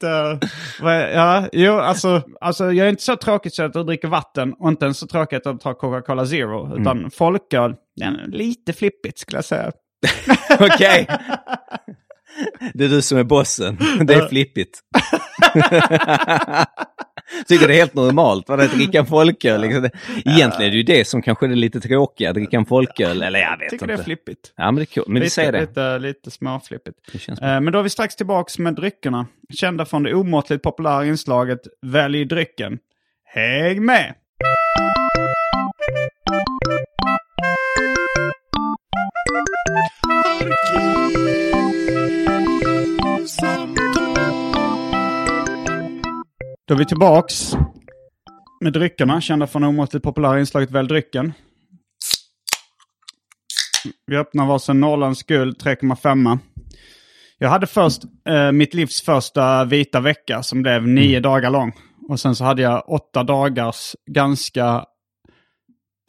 jag, 0.81 1.13
ja, 1.13 1.49
jo, 1.53 1.73
alltså, 1.73 2.23
alltså, 2.41 2.73
jag 2.73 2.87
är 2.87 2.91
inte 2.91 3.03
så 3.03 3.17
tråkigt 3.17 3.55
så 3.55 3.63
att 3.63 3.75
jag 3.75 3.87
dricker 3.87 4.09
vatten 4.09 4.55
och 4.59 4.69
inte 4.69 4.85
ens 4.85 4.99
så 4.99 5.07
tråkigt 5.07 5.39
att 5.39 5.47
jag 5.47 5.61
tar 5.61 5.75
Coca-Cola 5.75 6.27
Zero. 6.27 6.81
Utan 6.81 7.11
folköl, 7.11 7.75
ja, 7.95 8.11
lite 8.27 8.73
flippigt 8.73 9.19
skulle 9.19 9.39
jag 9.39 9.45
säga. 9.45 9.73
Okej. 10.61 11.07
Det 12.75 12.85
är 12.85 12.89
du 12.89 13.03
som 13.03 13.19
är 13.19 13.25
bossen. 13.25 13.79
Det 14.07 14.15
är 14.15 14.29
flippigt. 14.29 14.81
Tycker 17.49 17.69
det 17.69 17.75
är 17.75 17.79
helt 17.79 17.95
normalt 17.95 18.49
vad 18.49 18.59
det 18.59 18.67
dricka 18.67 18.99
en 18.99 19.07
folköl. 19.07 19.61
Liksom. 19.61 19.89
Egentligen 20.25 20.69
är 20.69 20.71
det 20.71 20.77
ju 20.77 20.83
det 20.83 21.05
som 21.09 21.23
kanske 21.23 21.47
är 21.47 21.49
det 21.49 21.55
lite 21.55 21.81
tråkiga, 21.81 22.33
dricka 22.33 22.57
en 22.57 22.67
folköl. 22.67 23.23
Eller 23.23 23.39
jag 23.41 23.59
vet 23.59 23.71
tycker 23.71 23.85
inte. 23.85 23.97
det 23.97 24.03
är 24.03 24.05
flippigt. 24.05 24.53
Ja 24.57 24.65
men 24.65 24.75
det 24.75 24.83
är 24.83 24.87
kul. 24.87 25.05
Men 25.07 25.15
vi 25.15 25.21
lite, 25.21 25.31
säger 25.35 25.53
det. 25.53 25.61
Lite, 25.61 25.99
lite 25.99 26.31
småflippigt. 26.31 26.99
det 27.13 27.19
känns 27.19 27.41
Eh, 27.41 27.61
Men 27.61 27.73
då 27.73 27.79
är 27.79 27.83
vi 27.83 27.91
strax 27.91 28.17
tillbaks 28.17 28.59
med 28.59 28.75
dryckerna. 28.75 29.27
Kända 29.55 29.85
från 29.85 30.03
det 30.03 30.15
omåttligt 30.15 30.63
populära 30.63 31.07
inslaget 31.07 31.61
Välj 31.83 32.25
drycken. 32.25 32.79
Häng 33.35 33.85
med! 33.85 34.15
Då 46.67 46.75
är 46.75 46.79
vi 46.79 46.85
tillbaks 46.85 47.53
med 48.61 48.73
dryckerna, 48.73 49.21
kända 49.21 49.47
från 49.47 49.65
omåttligt 49.65 50.05
populära 50.05 50.41
inslaget 50.41 50.71
Välj 50.71 50.89
drycken. 50.89 51.33
Vi 54.07 54.17
öppnar 54.17 54.47
varsin 54.47 54.81
Norrlands 54.81 55.23
guld 55.23 55.63
3,5. 55.63 56.39
Jag 57.39 57.49
hade 57.49 57.67
först 57.67 58.03
eh, 58.29 58.53
mitt 58.53 58.75
livs 58.75 59.03
första 59.03 59.65
vita 59.65 60.01
vecka 60.01 60.43
som 60.43 60.63
blev 60.63 60.89
nio 60.89 61.21
dagar 61.21 61.51
lång. 61.51 61.73
Och 62.09 62.21
sen 62.21 62.37
så 62.37 62.45
hade 62.45 62.63
jag 62.63 62.89
åtta 62.89 63.23
dagars 63.23 63.97
ganska 64.11 64.85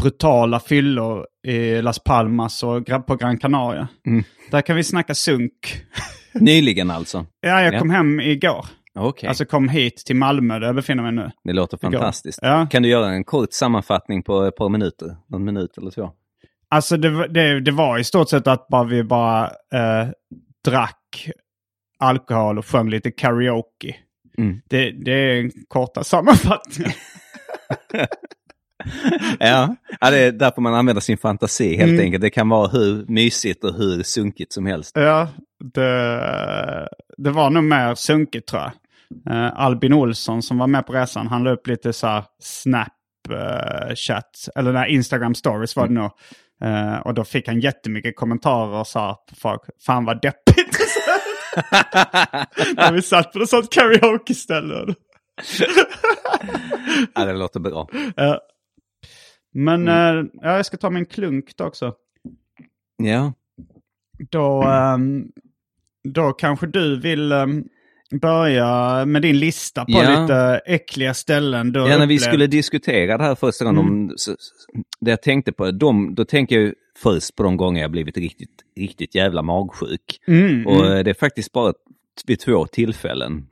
brutala 0.01 0.59
fyllor 0.59 1.25
i 1.47 1.81
Las 1.81 1.99
Palmas 1.99 2.63
och 2.63 2.85
på 3.07 3.15
Gran 3.15 3.37
Canaria. 3.37 3.87
Mm. 4.07 4.23
Där 4.51 4.61
kan 4.61 4.75
vi 4.75 4.83
snacka 4.83 5.15
sunk. 5.15 5.83
Nyligen 6.39 6.91
alltså. 6.91 7.25
Ja, 7.41 7.61
jag 7.61 7.73
Ja. 7.73 7.79
kom 7.79 7.89
hem 7.89 8.19
igår. 8.19 8.65
Okej, 8.99 9.29
Alltså 9.29 9.45
kom 9.45 9.69
hit 9.69 9.97
till 10.05 10.15
Malmö 10.15 10.59
där 10.59 10.65
jag 10.67 10.75
befinner 10.75 11.03
mig 11.03 11.11
nu. 11.11 11.31
det 11.43 11.53
låter 11.53 11.77
fantastiskt. 11.77 12.39
Ja. 12.41 12.67
Kan 12.71 12.83
du 12.83 12.89
göra 12.89 13.09
en 13.09 13.23
kort 13.23 13.53
sammanfattning 13.53 14.23
på 14.23 14.43
ett 14.43 14.55
par 14.55 14.69
minuter? 14.69 15.15
Någon 15.29 15.43
minut 15.45 15.77
eller 15.77 15.91
två? 15.91 16.11
Alltså 16.69 16.97
det, 16.97 17.27
det, 17.27 17.59
det 17.61 17.71
var 17.71 17.97
i 17.99 18.03
stort 18.03 18.29
sett 18.29 18.47
att 18.47 18.67
bara 18.67 18.83
vi 18.83 19.03
bara 19.03 19.43
eh, 19.73 20.07
drack 20.65 21.29
alkohol 21.99 22.57
och 22.57 22.65
sjöng 22.65 22.89
lite 22.89 23.11
karaoke. 23.11 23.95
Mm. 24.37 24.61
Det, 24.69 24.91
det 24.91 25.11
är 25.11 25.39
en 25.39 25.51
korta 25.67 26.03
sammanfattning. 26.03 26.87
Ja, 29.39 29.75
ja 30.01 30.09
det 30.11 30.17
är 30.17 30.31
därför 30.31 30.61
man 30.61 30.73
använder 30.73 31.01
sin 31.01 31.17
fantasi 31.17 31.75
helt 31.77 31.89
Mm. 31.89 32.01
enkelt. 32.01 32.21
Det 32.21 32.29
kan 32.29 32.49
vara 32.49 32.67
hur 32.67 33.05
mysigt 33.07 33.63
och 33.63 33.73
hur 33.73 34.03
sunkigt 34.03 34.53
som 34.53 34.65
helst. 34.65 34.91
ja, 34.95 35.27
det, 35.73 36.89
det 37.17 37.29
var 37.29 37.49
nog 37.49 37.63
mer 37.63 37.95
sunkigt 37.95 38.47
tror 38.47 38.61
jag. 38.61 38.71
Eh, 39.29 39.59
Albin 39.59 39.93
Olsson 39.93 40.41
som 40.41 40.57
var 40.57 40.67
med 40.67 40.87
på 40.87 40.93
resan, 40.93 41.27
han 41.27 41.43
la 41.43 41.51
upp 41.51 41.67
lite 41.67 41.93
så 41.93 42.07
här 42.07 42.23
Snapchat, 42.39 42.89
eller 44.55 44.73
nej, 44.73 44.93
Instagram 44.93 45.35
stories 45.35 45.75
var 45.75 45.87
det 45.87 45.93
nog. 45.93 46.11
Eh, 46.61 46.97
och 46.97 47.13
då 47.13 47.23
fick 47.23 47.47
han 47.47 47.59
jättemycket 47.59 48.15
kommentarer 48.15 48.79
och 48.79 48.87
sa 48.87 49.23
på 49.29 49.35
folk, 49.35 49.61
fan 49.85 50.05
vad 50.05 50.21
deppigt. 50.21 50.77
När 52.75 52.93
vi 52.93 53.01
satt 53.01 53.33
på 53.33 53.39
något 53.39 53.49
sånt 53.49 53.69
karaoke-ställe. 53.73 54.95
Ja, 57.15 57.25
det 57.25 57.33
låter 57.33 57.59
bra. 57.59 57.87
Eh, 58.17 58.35
men 59.53 59.87
eh, 59.87 60.23
ja, 60.33 60.55
jag 60.55 60.65
ska 60.65 60.77
ta 60.77 60.89
min 60.89 61.05
klunk 61.05 61.57
då 61.57 61.63
också. 61.65 61.93
Ja, 62.97 63.33
Då, 64.31 64.63
ehm, 64.63 65.31
då 66.13 66.31
kanske 66.33 66.67
du 66.67 66.99
vill 66.99 67.31
ehm, 67.31 67.63
börja 68.21 69.05
med 69.05 69.21
din 69.21 69.39
lista 69.39 69.85
på 69.85 69.91
Ja. 69.91 70.21
lite 70.21 70.61
äckliga 70.65 71.13
ställen 71.13 71.71
du 71.71 71.79
ja 71.79 71.97
när 71.97 72.07
vi 72.07 72.19
skulle 72.19 72.47
diskutera 72.47 73.17
det 73.17 73.23
här 73.23 73.35
första 73.35 73.65
gången, 73.65 73.79
om, 73.79 74.13
så, 74.15 74.31
så- 74.39 74.81
det 74.99 75.11
jag 75.11 75.21
tänkte 75.21 75.51
på, 75.51 75.71
de, 75.71 76.15
då 76.15 76.25
tänker 76.25 76.55
jag 76.55 76.63
ju 76.63 76.73
först 77.03 77.35
på 77.35 77.43
de 77.43 77.57
gånger 77.57 77.81
jag 77.81 77.91
blivit 77.91 78.17
riktigt, 78.17 78.49
riktigt 78.77 79.15
jävla 79.15 79.41
magsjuk. 79.41 80.19
Mm, 80.27 80.67
Och 80.67 80.85
mm, 80.85 80.97
eh, 80.97 81.03
det 81.03 81.09
är 81.09 81.13
faktiskt 81.13 81.51
bara 81.51 81.73
vid 82.25 82.39
två 82.39 82.65
tillfällen. 82.65 83.45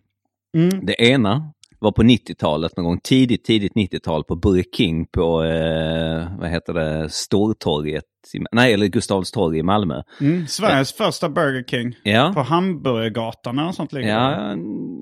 mm. 0.58 0.86
Det 0.86 1.02
ena 1.04 1.52
var 1.84 1.92
på 1.92 2.04
90-talet, 2.04 2.78
någon 2.78 2.86
gång 2.86 3.00
tidigt, 3.04 3.46
tidigt 3.46 3.74
90-tal 3.74 4.24
på 4.24 4.36
Burger 4.36 4.66
King 4.78 5.06
på, 5.06 5.44
eh, 5.44 6.28
vad 6.40 6.50
heter 6.50 6.74
det, 6.74 7.10
Stortorget, 7.10 8.04
i, 8.34 8.40
nej 8.52 8.74
eller 8.74 8.88
Gustavs 8.88 9.32
torg 9.32 9.58
i 9.58 9.64
Malmö. 9.64 10.02
Mm. 10.22 10.48
Sveriges 10.48 10.94
första 10.94 11.30
Burger 11.30 11.64
King. 11.64 11.96
Ja. 12.04 12.32
På 12.36 12.42
Hamburgergatan 12.42 13.58
eller 13.58 13.66
något 13.66 13.76
sånt 13.76 13.94
ligger. 13.94 14.10
Ja, 14.10 14.56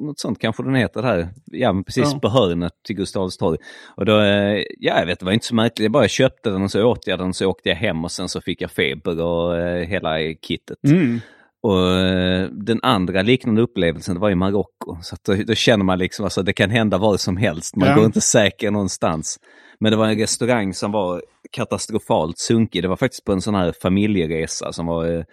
något 0.06 0.20
sånt 0.20 0.40
kanske 0.40 0.64
den 0.64 0.76
heter 0.76 1.04
här. 1.04 1.30
Ja, 1.46 1.84
precis 1.86 2.14
Ja. 2.14 2.20
på 2.20 2.30
hörnet 2.30 2.74
till 2.88 2.96
Gustav 2.96 3.22
Adolfs 3.22 3.38
torg. 3.38 3.58
Och 3.96 4.06
då, 4.06 4.20
eh, 4.20 4.64
ja 4.80 5.00
jag 5.00 5.06
vet, 5.06 5.20
det 5.20 5.26
var 5.26 5.34
inte 5.34 5.46
så 5.46 5.56
märkligt. 5.56 5.84
Jag 5.84 5.92
bara 5.92 6.08
köpte 6.08 6.50
den 6.50 6.64
och 6.64 6.72
så 6.72 6.84
åt 6.84 7.08
jag 7.08 7.20
den 7.20 7.34
så 7.34 7.46
åkte 7.46 7.70
jag 7.70 7.76
hem 7.76 8.04
och 8.04 8.12
sen 8.12 8.30
så 8.30 8.42
fick 8.42 8.62
jag 8.62 8.72
feber 8.72 9.22
och 9.22 9.58
eh, 9.58 9.88
hela 9.88 10.18
kittet. 10.48 10.78
Mm. 10.88 11.20
Och 11.63 11.89
eh, 11.89 12.48
den 12.51 12.80
andra 12.84 13.22
liknande 13.22 13.62
upplevelsen 13.62 14.20
var 14.20 14.30
i 14.30 14.36
Marocko. 14.36 14.98
Så 15.01 15.15
att 15.15 15.24
då, 15.24 15.36
då 15.36 15.56
känner 15.56 15.86
man 15.86 16.00
liksom, 16.00 16.25
alltså 16.25 16.44
det 16.44 16.53
kan 16.53 16.70
hända 16.70 16.98
vad 16.98 17.20
som 17.20 17.38
helst. 17.38 17.75
Man 17.75 17.89
Ja. 17.89 17.96
går 17.96 18.06
inte 18.06 18.22
säker 18.22 18.72
någonstans. 18.72 19.39
Men 19.80 19.91
det 19.91 19.98
var 19.98 20.08
en 20.08 20.18
restaurang 20.20 20.74
som 20.74 20.91
var 20.91 21.22
katastrofalt 21.51 22.38
sunkig. 22.38 22.82
Det 22.84 22.88
var 22.88 22.96
faktiskt 22.96 23.25
på 23.25 23.32
en 23.32 23.41
sån 23.41 23.56
här 23.56 23.74
familjeresa 23.82 24.74
som 24.74 24.86
var 24.86 25.06
eh, 25.06 25.24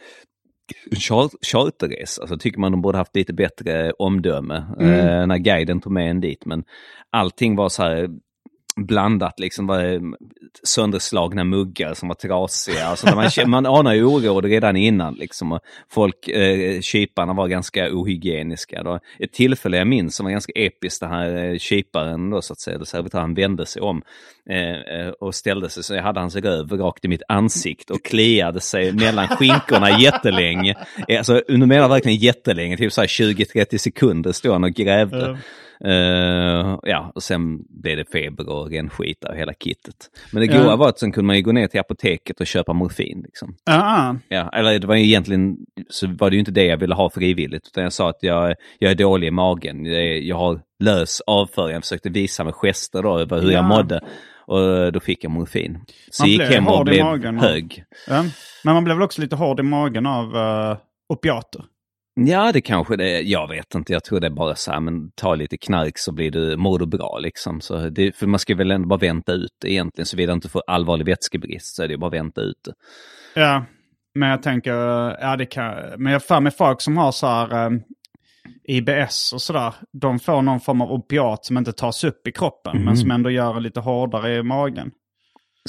en 0.91 0.97
char- 0.99 1.31
charterresa. 1.47 2.27
Så 2.27 2.37
tycker 2.39 2.61
man 2.61 2.73
de 2.73 2.83
borde 2.83 2.99
haft 2.99 3.17
lite 3.17 3.33
bättre 3.33 3.93
omdöme 3.99 4.57
eh, 4.81 5.27
när 5.27 5.39
guiden 5.39 5.81
tog 5.81 5.93
med 5.93 6.11
en 6.11 6.21
dit. 6.21 6.47
Men 6.47 6.65
allting 7.13 7.57
var 7.57 7.69
så 7.69 7.83
här 7.83 8.09
blandat, 8.87 9.41
liksom 9.41 9.67
var 9.67 10.01
sönderslagna 10.63 11.45
muggar 11.45 11.95
som 11.95 12.09
var 12.09 12.15
trasiga. 12.15 12.87
Alltså, 12.87 13.07
man, 13.15 13.51
man 13.51 13.67
anar 13.67 13.95
ju 13.95 14.05
oråd 14.05 14.45
redan 14.45 14.77
innan. 14.77 15.15
Liksom. 15.15 15.53
Och 15.53 15.61
folk, 15.91 16.29
eh, 16.29 16.81
kyparna 16.81 17.33
var 17.33 17.49
ganska 17.49 17.89
ohygieniska. 17.93 18.83
Då. 18.83 18.99
Ett 19.19 19.33
tillfälle 19.33 19.77
jag 19.77 19.87
minns 19.87 20.17
som 20.17 20.25
var 20.25 20.31
ganska 20.31 20.53
episkt, 20.57 21.01
den 21.01 21.11
här 21.11 21.45
eh, 21.45 21.59
kyparen 21.59 22.31
då, 22.31 22.43
så 22.43 22.53
att 22.53 22.61
säga, 22.61 22.85
servitören 22.85 23.35
vände 23.35 23.67
sig 23.67 23.83
om 23.83 24.03
eh, 24.51 25.01
eh, 25.01 25.09
och 25.09 25.35
ställde 25.35 25.69
sig 25.69 25.83
så 25.83 25.95
jag 25.95 26.03
hade 26.03 26.21
hans 26.21 26.37
röv 26.37 26.73
rakt 26.73 27.05
i 27.05 27.09
mitt 27.09 27.23
ansikte 27.29 27.93
och 27.93 28.05
kliade 28.05 28.61
sig 28.61 28.93
mellan 28.93 29.29
skinkorna 29.29 29.99
jättelänge. 30.01 30.75
Eh, 31.09 31.19
alltså, 31.19 31.43
nu 31.49 31.67
menar 31.67 31.83
jag 31.83 31.89
verkligen 31.89 32.19
jättelänge, 32.19 32.77
typ 32.77 32.93
så 32.93 33.03
20-30 33.03 33.79
sekunder 33.79 34.33
stod 34.33 34.53
han 34.53 34.65
och 34.65 34.71
grävde. 34.71 35.39
Eh, 35.85 36.79
ja, 36.83 37.13
och 37.15 37.23
sen 37.23 37.63
blev 37.69 37.97
det 37.97 38.05
feber 38.13 38.49
och 38.49 38.71
rännskita 38.71 39.29
och 39.29 39.37
hela 39.37 39.53
kittet. 39.53 39.97
Men 40.33 40.41
det 40.41 40.47
goa 40.47 40.65
Ja. 40.67 40.77
var 40.77 40.89
att 40.89 40.99
sen 40.99 41.13
kunde 41.13 41.27
man 41.27 41.37
ju 41.37 41.43
gå 41.43 41.53
ner 41.53 41.67
till 41.67 41.81
apoteket 41.81 42.41
och 42.41 42.47
köpa 42.47 42.73
morfin. 42.73 43.23
Liksom. 43.25 43.55
Ah, 43.71 44.15
Ja, 44.29 44.51
eller 44.55 44.79
det 44.79 44.87
var 44.87 44.95
ju 44.95 45.05
egentligen, 45.05 45.57
så 45.91 46.07
var 46.19 46.31
det 46.31 46.35
ju 46.37 46.41
inte 46.41 46.53
det 46.53 46.65
jag 46.65 46.77
ville 46.77 46.95
ha 46.95 47.11
frivilligt, 47.11 47.67
utan 47.67 47.83
jag 47.83 47.93
sa 47.93 48.09
att 48.11 48.19
jag, 48.23 48.55
jag 48.79 48.91
är 48.91 48.95
dålig 48.95 49.27
i 49.29 49.31
magen. 49.31 49.85
Jag, 49.87 50.23
jag 50.23 50.37
har 50.37 50.61
lös 50.85 51.21
avföring, 51.27 51.75
jag 51.75 51.83
försökte 51.83 52.09
visa 52.11 52.45
med 52.45 52.55
gester 52.55 53.03
då 53.03 53.19
över 53.19 53.41
hur 53.41 53.51
jag 53.51 53.65
Ja. 53.65 53.69
mådde. 53.69 54.01
Och 54.47 54.93
då 54.93 55.01
fick 55.01 55.25
jag 55.25 55.31
morfin. 55.31 55.79
Så 56.11 56.23
Man 56.23 56.31
jag 56.33 56.41
gick 56.47 56.55
hem 56.55 56.69
och 56.69 56.85
blev 56.85 57.05
magen. 57.05 57.39
hög. 57.39 57.85
ja. 58.09 58.25
Men 58.65 58.75
man 58.75 58.85
blev 58.85 58.97
väl 58.97 59.05
också 59.05 59.21
lite 59.21 59.37
hård 59.37 59.61
i 59.61 59.63
magen 59.63 60.07
av 60.07 60.37
uh, 60.37 60.77
opiater? 61.09 61.65
Ja, 62.27 62.53
det 62.53 62.61
kanske 62.61 62.97
det 62.97 63.21
Jag 63.21 63.49
vet 63.49 63.75
inte. 63.75 63.93
Jag 63.93 64.05
tror 64.05 64.21
det 64.21 64.27
är 64.27 64.31
bara 64.31 64.55
så 64.55 64.73
här, 64.73 64.81
men 64.81 65.11
ta 65.11 65.35
lite 65.35 65.57
knark 65.57 65.99
så 65.99 66.13
blir 66.13 66.31
du, 66.31 66.57
mår 66.57 66.79
du 66.79 66.87
bra 66.87 67.19
liksom. 67.19 67.61
Så 67.61 67.89
det, 67.89 68.17
för 68.17 68.27
man 68.27 68.39
ska 68.41 68.55
väl 68.55 68.71
ändå 68.71 68.89
bara 68.89 68.99
vänta 68.99 69.33
ut 69.33 69.53
det 69.61 69.73
egentligen. 69.73 70.07
Såvida 70.07 70.33
inte 70.33 70.49
får 70.49 70.63
allvarlig 70.67 71.07
vätskebrist 71.07 71.77
så 71.77 71.83
är 71.83 71.89
det 71.89 71.97
bara 71.99 72.11
vänta 72.11 72.41
ut 72.41 72.57
det. 72.65 72.73
Ja, 73.41 73.65
men 74.15 74.29
jag 74.29 74.43
tänker, 74.43 74.73
ja 75.21 75.37
det 75.37 75.47
kan, 75.47 75.75
men 75.99 76.13
jag 76.13 76.23
för 76.23 76.41
mig 76.41 76.53
folk 76.53 76.81
som 76.81 76.97
har 76.97 77.13
så 77.13 77.27
här 77.27 77.67
eh, 77.67 77.79
IBS 78.65 79.33
och 79.33 79.43
sådär, 79.43 79.75
de 79.93 80.19
får 80.19 80.43
någon 80.43 80.61
form 80.61 80.81
av 80.81 80.93
opiat 80.93 81.45
som 81.45 81.59
inte 81.59 81.73
tas 81.73 82.05
upp 82.05 82.27
i 82.27 82.33
kroppen, 82.33 82.77
Mhm. 82.77 82.85
men 82.85 82.97
som 82.97 83.11
ändå 83.11 83.31
gör 83.31 83.55
det 83.55 83.61
lite 83.61 83.81
hårdare 83.81 84.37
i 84.37 84.43
magen. 84.43 84.91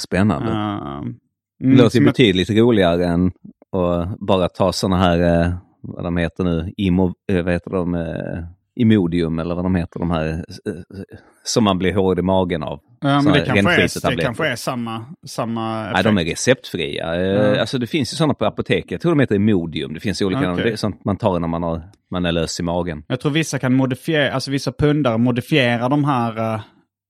Spännande. 0.00 0.50
Uh, 0.50 1.02
Det 1.58 1.82
låter 1.82 1.98
ju 1.98 2.04
betydligt 2.04 2.50
roligare 2.50 3.06
än 3.06 3.26
att 3.72 4.18
bara 4.18 4.48
ta 4.48 4.72
sådana 4.72 4.96
här, 4.98 5.42
eh, 5.44 5.54
vad 5.82 6.04
de 6.04 6.16
heter 6.16 6.44
nu, 6.44 6.72
Imo, 6.76 7.14
eh, 7.32 7.42
vad 7.44 7.52
heter 7.52 7.70
de, 7.70 7.94
eh, 7.94 8.44
Imodium 8.76 9.38
eller 9.38 9.54
vad 9.54 9.64
de 9.64 9.74
heter, 9.74 10.00
de 10.00 10.10
här 10.10 10.28
eh, 10.66 10.72
som 11.44 11.64
man 11.64 11.78
blir 11.78 11.94
hård 11.94 12.18
i 12.18 12.22
magen 12.22 12.62
av. 12.62 12.80
Ja, 13.00 13.22
men 13.22 13.32
det 13.32 13.40
kanske, 13.46 14.08
är, 14.08 14.16
det 14.16 14.22
kanske 14.22 14.46
är 14.46 14.56
samma, 14.56 15.04
samma 15.26 15.82
Nej, 15.82 15.90
effekt. 15.90 16.04
de 16.04 16.18
är 16.18 16.24
receptfria. 16.24 17.14
Eh, 17.14 17.20
Ja. 17.22 17.60
Alltså 17.60 17.78
det 17.78 17.86
finns 17.86 18.12
ju 18.12 18.16
sådana 18.16 18.34
på 18.34 18.44
apoteket. 18.44 18.90
Jag 18.90 19.00
tror 19.00 19.12
de 19.12 19.20
heter 19.20 19.34
Imodium. 19.34 19.94
Det 19.94 20.00
finns 20.00 20.22
olika, 20.22 20.40
är 20.40 20.76
sånt 20.76 21.04
man 21.04 21.16
tar 21.16 21.38
när 21.40 21.48
man, 21.48 21.62
har, 21.62 21.82
man 22.10 22.24
är 22.24 22.32
lös 22.32 22.60
i 22.60 22.62
magen. 22.62 23.02
Jag 23.08 23.20
tror 23.20 23.32
vissa 23.32 23.58
kan 23.58 23.74
modifiera, 23.74 24.32
alltså 24.32 24.50
vissa 24.50 24.72
pundare 24.72 25.18
modifierar 25.18 25.88
de 25.88 26.04
här 26.04 26.54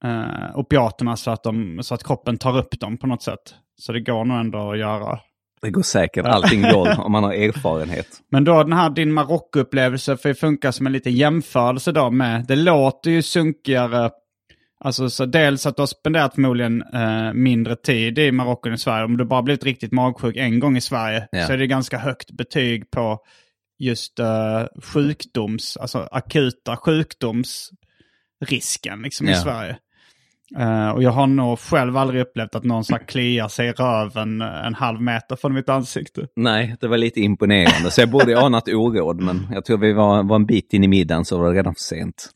uh, 0.05 0.59
opiaterna 0.59 1.17
så 1.17 1.31
att, 1.31 1.43
de, 1.43 1.79
så 1.83 1.95
att 1.95 2.05
kroppen 2.05 2.39
tar 2.39 2.59
upp 2.59 2.81
dem 2.81 2.99
på 2.99 3.07
något 3.07 3.23
sätt. 3.23 3.55
Så 3.81 3.93
det 3.93 4.01
går 4.01 4.25
nog 4.25 4.39
ändå 4.41 4.73
att 4.73 4.79
göra. 4.79 5.19
Det 5.63 5.71
går 5.71 5.83
säkert, 5.83 6.27
allting 6.27 6.63
går 6.63 7.01
om 7.05 7.13
man 7.13 7.25
har 7.25 7.33
erfarenhet. 7.33 8.07
Men 8.31 8.45
då 8.45 8.63
den 8.63 8.73
här 8.73 8.91
din 8.91 9.19
Marocko-upplevelse 9.19 10.17
får 10.17 10.35
funka 10.35 10.73
som 10.73 10.87
en 10.87 10.93
liten 10.93 11.13
jämförelse 11.13 11.93
då 11.93 12.11
med, 12.11 12.45
det 12.49 12.57
låter 12.57 13.11
ju 13.11 13.23
sunkigare, 13.23 14.11
alltså 14.85 15.11
så 15.11 15.27
dels 15.27 15.67
att 15.67 15.77
du 15.77 15.83
har 15.83 15.87
spenderat 15.87 16.35
förmodligen 16.35 16.83
eh, 16.83 17.33
mindre 17.33 17.77
tid 17.77 18.19
i 18.19 18.33
Marocko 18.33 18.69
än 18.69 18.75
i 18.75 18.79
Sverige. 18.79 19.05
Om 19.05 19.17
du 19.17 19.25
bara 19.25 19.43
blivit 19.43 19.65
riktigt 19.65 19.93
magsjuk 19.93 20.37
en 20.37 20.61
gång 20.61 20.77
i 20.77 20.81
Sverige 20.81 21.29
Ja. 21.33 21.47
så 21.47 21.53
är 21.53 21.59
det 21.59 21.67
ganska 21.67 21.99
högt 21.99 22.31
betyg 22.31 22.91
på 22.91 23.19
just 23.79 24.19
eh, 24.19 24.65
sjukdoms, 24.83 25.77
alltså 25.77 25.99
akuta 26.11 26.77
sjukdomsrisken 26.77 29.03
liksom 29.03 29.29
i 29.29 29.33
Ja. 29.33 29.37
Sverige. 29.37 29.77
Eh, 30.59 30.89
och 30.91 31.03
jag 31.03 31.11
har 31.11 31.27
nog 31.27 31.59
själv 31.59 31.97
aldrig 31.97 32.21
upplevt 32.21 32.55
att 32.55 32.65
någon 32.65 32.85
så 32.85 32.99
kliar 32.99 33.49
sig 33.49 33.69
i 33.69 33.73
röven 33.73 34.41
en 34.41 34.75
halv 34.75 35.03
meter 35.03 35.37
från 35.37 35.55
mitt 35.55 35.69
ansikte. 35.69 36.27
Nej, 36.37 36.77
det 36.81 36.89
var 36.89 36.99
lite 36.99 37.21
imponerande. 37.21 37.91
Så 37.91 38.01
jag 38.01 38.11
borde 38.11 38.41
anat 38.41 38.69
oråd, 38.69 39.21
men 39.21 39.47
jag 39.53 39.65
tror 39.65 39.79
vi 39.79 39.93
var, 39.93 40.23
var 40.23 40.37
en 40.37 40.47
bit 40.47 40.73
in 40.73 40.85
i 40.85 40.89
middagen 40.89 41.25
så 41.25 41.39
var 41.39 41.51
det 41.53 41.59
redan 41.59 41.75
för 41.75 41.81
sent. 41.97 42.31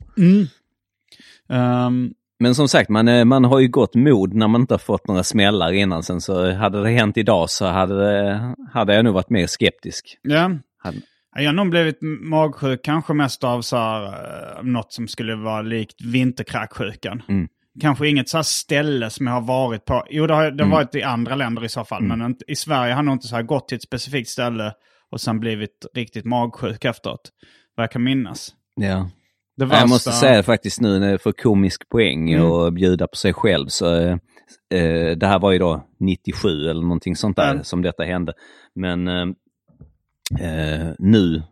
Ehm, 1.49 2.11
Men 2.39 2.55
som 2.55 2.69
sagt, 2.69 2.91
man, 2.91 3.09
eh, 3.09 3.25
man 3.25 3.45
har 3.45 3.61
ju 3.61 3.69
gott 3.69 3.95
mod 3.95 4.35
när 4.35 4.49
man 4.49 4.61
inte 4.61 4.75
har 4.75 4.79
fått 4.79 5.09
några 5.09 5.23
smällar 5.23 5.73
innan. 5.73 6.03
Sen 6.03 6.21
så 6.21 6.53
hade 6.53 6.83
det 6.83 6.91
hänt 6.91 7.17
idag 7.17 7.51
så 7.51 7.67
hade, 7.67 8.41
hade 8.73 8.95
jag 8.95 9.05
nog 9.05 9.15
varit 9.15 9.31
mer 9.31 9.47
skeptisk. 9.47 10.19
Ja. 10.23 10.51
Hade, 10.79 10.97
Jag 11.37 11.45
har 11.47 11.53
nog 11.53 11.71
blivit 11.71 11.99
magsjuk 12.03 12.85
kanske 12.85 13.13
mest 13.15 13.45
av 13.45 13.63
så 13.63 13.77
här, 13.77 14.05
eh, 14.05 14.63
något 14.63 14.93
som 14.93 15.09
skulle 15.09 15.35
vara 15.37 15.63
likt 15.63 16.05
vinterkräksjukan. 16.05 17.23
Mm. 17.29 17.49
Kanske 17.81 18.09
inget 18.09 18.29
så 18.29 18.39
här 18.39 18.43
ställe 18.43 19.11
som 19.11 19.27
jag 19.27 19.35
har 19.35 19.41
varit 19.41 19.85
på. 19.85 20.05
Jo, 20.11 20.27
det 20.27 20.35
har, 20.35 20.51
det 20.51 20.65
har 20.65 20.71
varit 20.71 20.95
i 20.95 21.03
andra 21.03 21.35
länder 21.35 21.65
i 21.65 21.69
så 21.69 21.85
fall. 21.85 22.03
Men 22.03 22.23
inte, 22.23 22.45
i 22.49 22.57
Sverige 22.57 22.93
har 22.93 22.99
jag 22.99 23.05
nog 23.05 23.15
inte 23.15 23.27
så 23.29 23.37
här 23.37 23.43
gått 23.43 23.69
till 23.69 23.77
ett 23.77 23.83
specifikt 23.83 24.29
ställe 24.31 24.73
och 25.11 25.21
sen 25.21 25.41
blivit 25.41 25.87
riktigt 25.95 26.25
magsjuk 26.25 26.85
efteråt. 26.85 27.31
Vad 27.77 27.85
jag 27.85 27.91
kan 27.91 28.03
minnas. 28.03 28.55
ja. 28.75 29.11
Det 29.57 29.65
Jag 29.65 29.89
måste 29.89 30.13
säga 30.13 30.43
faktiskt 30.43 30.81
nu 30.81 30.99
när 30.99 31.19
får 31.19 31.33
komisk 31.33 31.89
poäng 31.89 32.33
Mm. 32.33 32.47
och 32.47 32.73
bjuda 32.73 33.07
på 33.07 33.17
sig 33.17 33.33
själv 33.33 33.67
så 33.69 33.95
eh, 34.01 34.17
eh, 34.75 35.17
det 35.17 35.27
här 35.27 35.39
var 35.39 35.53
ju 35.53 35.59
då 35.59 35.87
97 36.01 36.49
eller 36.49 36.83
någonting 36.83 37.17
sånt 37.17 37.37
där 37.37 37.51
Mm. 37.51 37.65
som 37.65 37.83
detta 37.83 38.03
hände. 38.05 38.33
Men 38.75 39.09
eh, 39.09 39.27
eh, 40.41 40.89
nu 40.99 41.43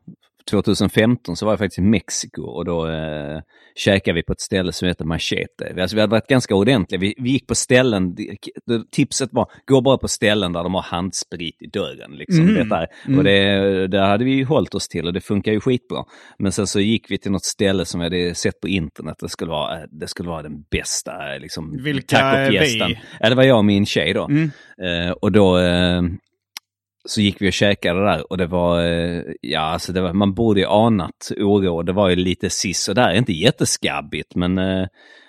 2015 0.50 1.36
så 1.36 1.46
var 1.46 1.52
jag 1.52 1.58
faktiskt 1.58 1.78
i 1.78 1.82
Mexiko 1.82 2.42
och 2.42 2.64
då 2.64 2.88
eh, 2.88 3.40
käkade 3.74 4.14
vi 4.14 4.22
på 4.22 4.32
ett 4.32 4.40
ställe 4.40 4.72
som 4.72 4.88
heter 4.88 5.04
Machete. 5.04 5.74
Alltså 5.80 5.96
vi 5.96 6.00
hade 6.00 6.10
varit 6.10 6.26
ganska 6.26 6.54
ordentliga. 6.54 7.00
Vi, 7.00 7.14
vi 7.18 7.30
gick 7.30 7.46
på 7.46 7.54
ställen, 7.54 8.16
tipset 8.90 9.28
var 9.32 9.46
gå 9.66 9.80
bara 9.80 9.98
på 9.98 10.08
ställen 10.08 10.52
där 10.52 10.62
de 10.62 10.74
har 10.74 10.82
handsprit 10.82 11.62
i 11.62 11.66
dörren. 11.66 12.10
Liksom, 12.10 12.48
Mm. 12.48 12.54
detta. 12.68 12.86
Och 13.18 13.24
det, 13.24 13.86
det 13.86 14.00
hade 14.00 14.24
vi 14.24 14.30
ju 14.30 14.44
hållit 14.44 14.74
oss 14.74 14.88
till 14.88 15.06
och 15.06 15.12
det 15.12 15.20
funkar 15.20 15.52
ju 15.52 15.60
skitbra. 15.60 16.04
Men 16.38 16.52
sen 16.52 16.66
så 16.66 16.80
gick 16.80 17.10
vi 17.10 17.18
till 17.18 17.30
något 17.30 17.44
ställe 17.44 17.84
som 17.84 18.00
jag 18.00 18.10
hade 18.10 18.34
sett 18.34 18.60
på 18.60 18.68
internet. 18.68 19.16
Det 19.20 19.28
skulle 19.28 19.50
vara, 19.50 19.86
det 19.86 20.06
skulle 20.08 20.28
vara 20.28 20.42
den 20.42 20.62
bästa 20.70 21.12
liksom, 21.40 21.82
Vilka 21.82 22.48
vi? 22.50 22.98
Ja, 23.20 23.28
det 23.28 23.34
var 23.34 23.42
jag 23.42 23.58
och 23.58 23.64
min 23.64 23.86
tjej 23.86 24.12
då. 24.12 24.24
Mm. 24.24 24.50
Eh, 24.82 25.10
och 25.10 25.32
då 25.32 25.58
eh, 25.58 26.02
så 27.08 27.20
gick 27.20 27.42
vi 27.42 27.48
och 27.48 27.52
käkade 27.52 28.04
där 28.04 28.32
och 28.32 28.38
det 28.38 28.46
var, 28.46 28.82
eh, 28.82 29.22
ja 29.40 29.60
alltså 29.60 29.92
det 29.92 30.00
var, 30.00 30.12
man 30.12 30.34
borde 30.34 30.60
ju 30.60 30.66
anat 30.66 31.32
oro. 31.36 31.82
Det 31.82 31.92
var 31.92 32.08
ju 32.08 32.16
lite 32.16 32.50
sis 32.50 32.88
och 32.88 32.94
där, 32.94 33.12
inte 33.12 33.32
jätteskabbigt 33.32 34.34
men, 34.34 34.58
eh, 34.58 34.86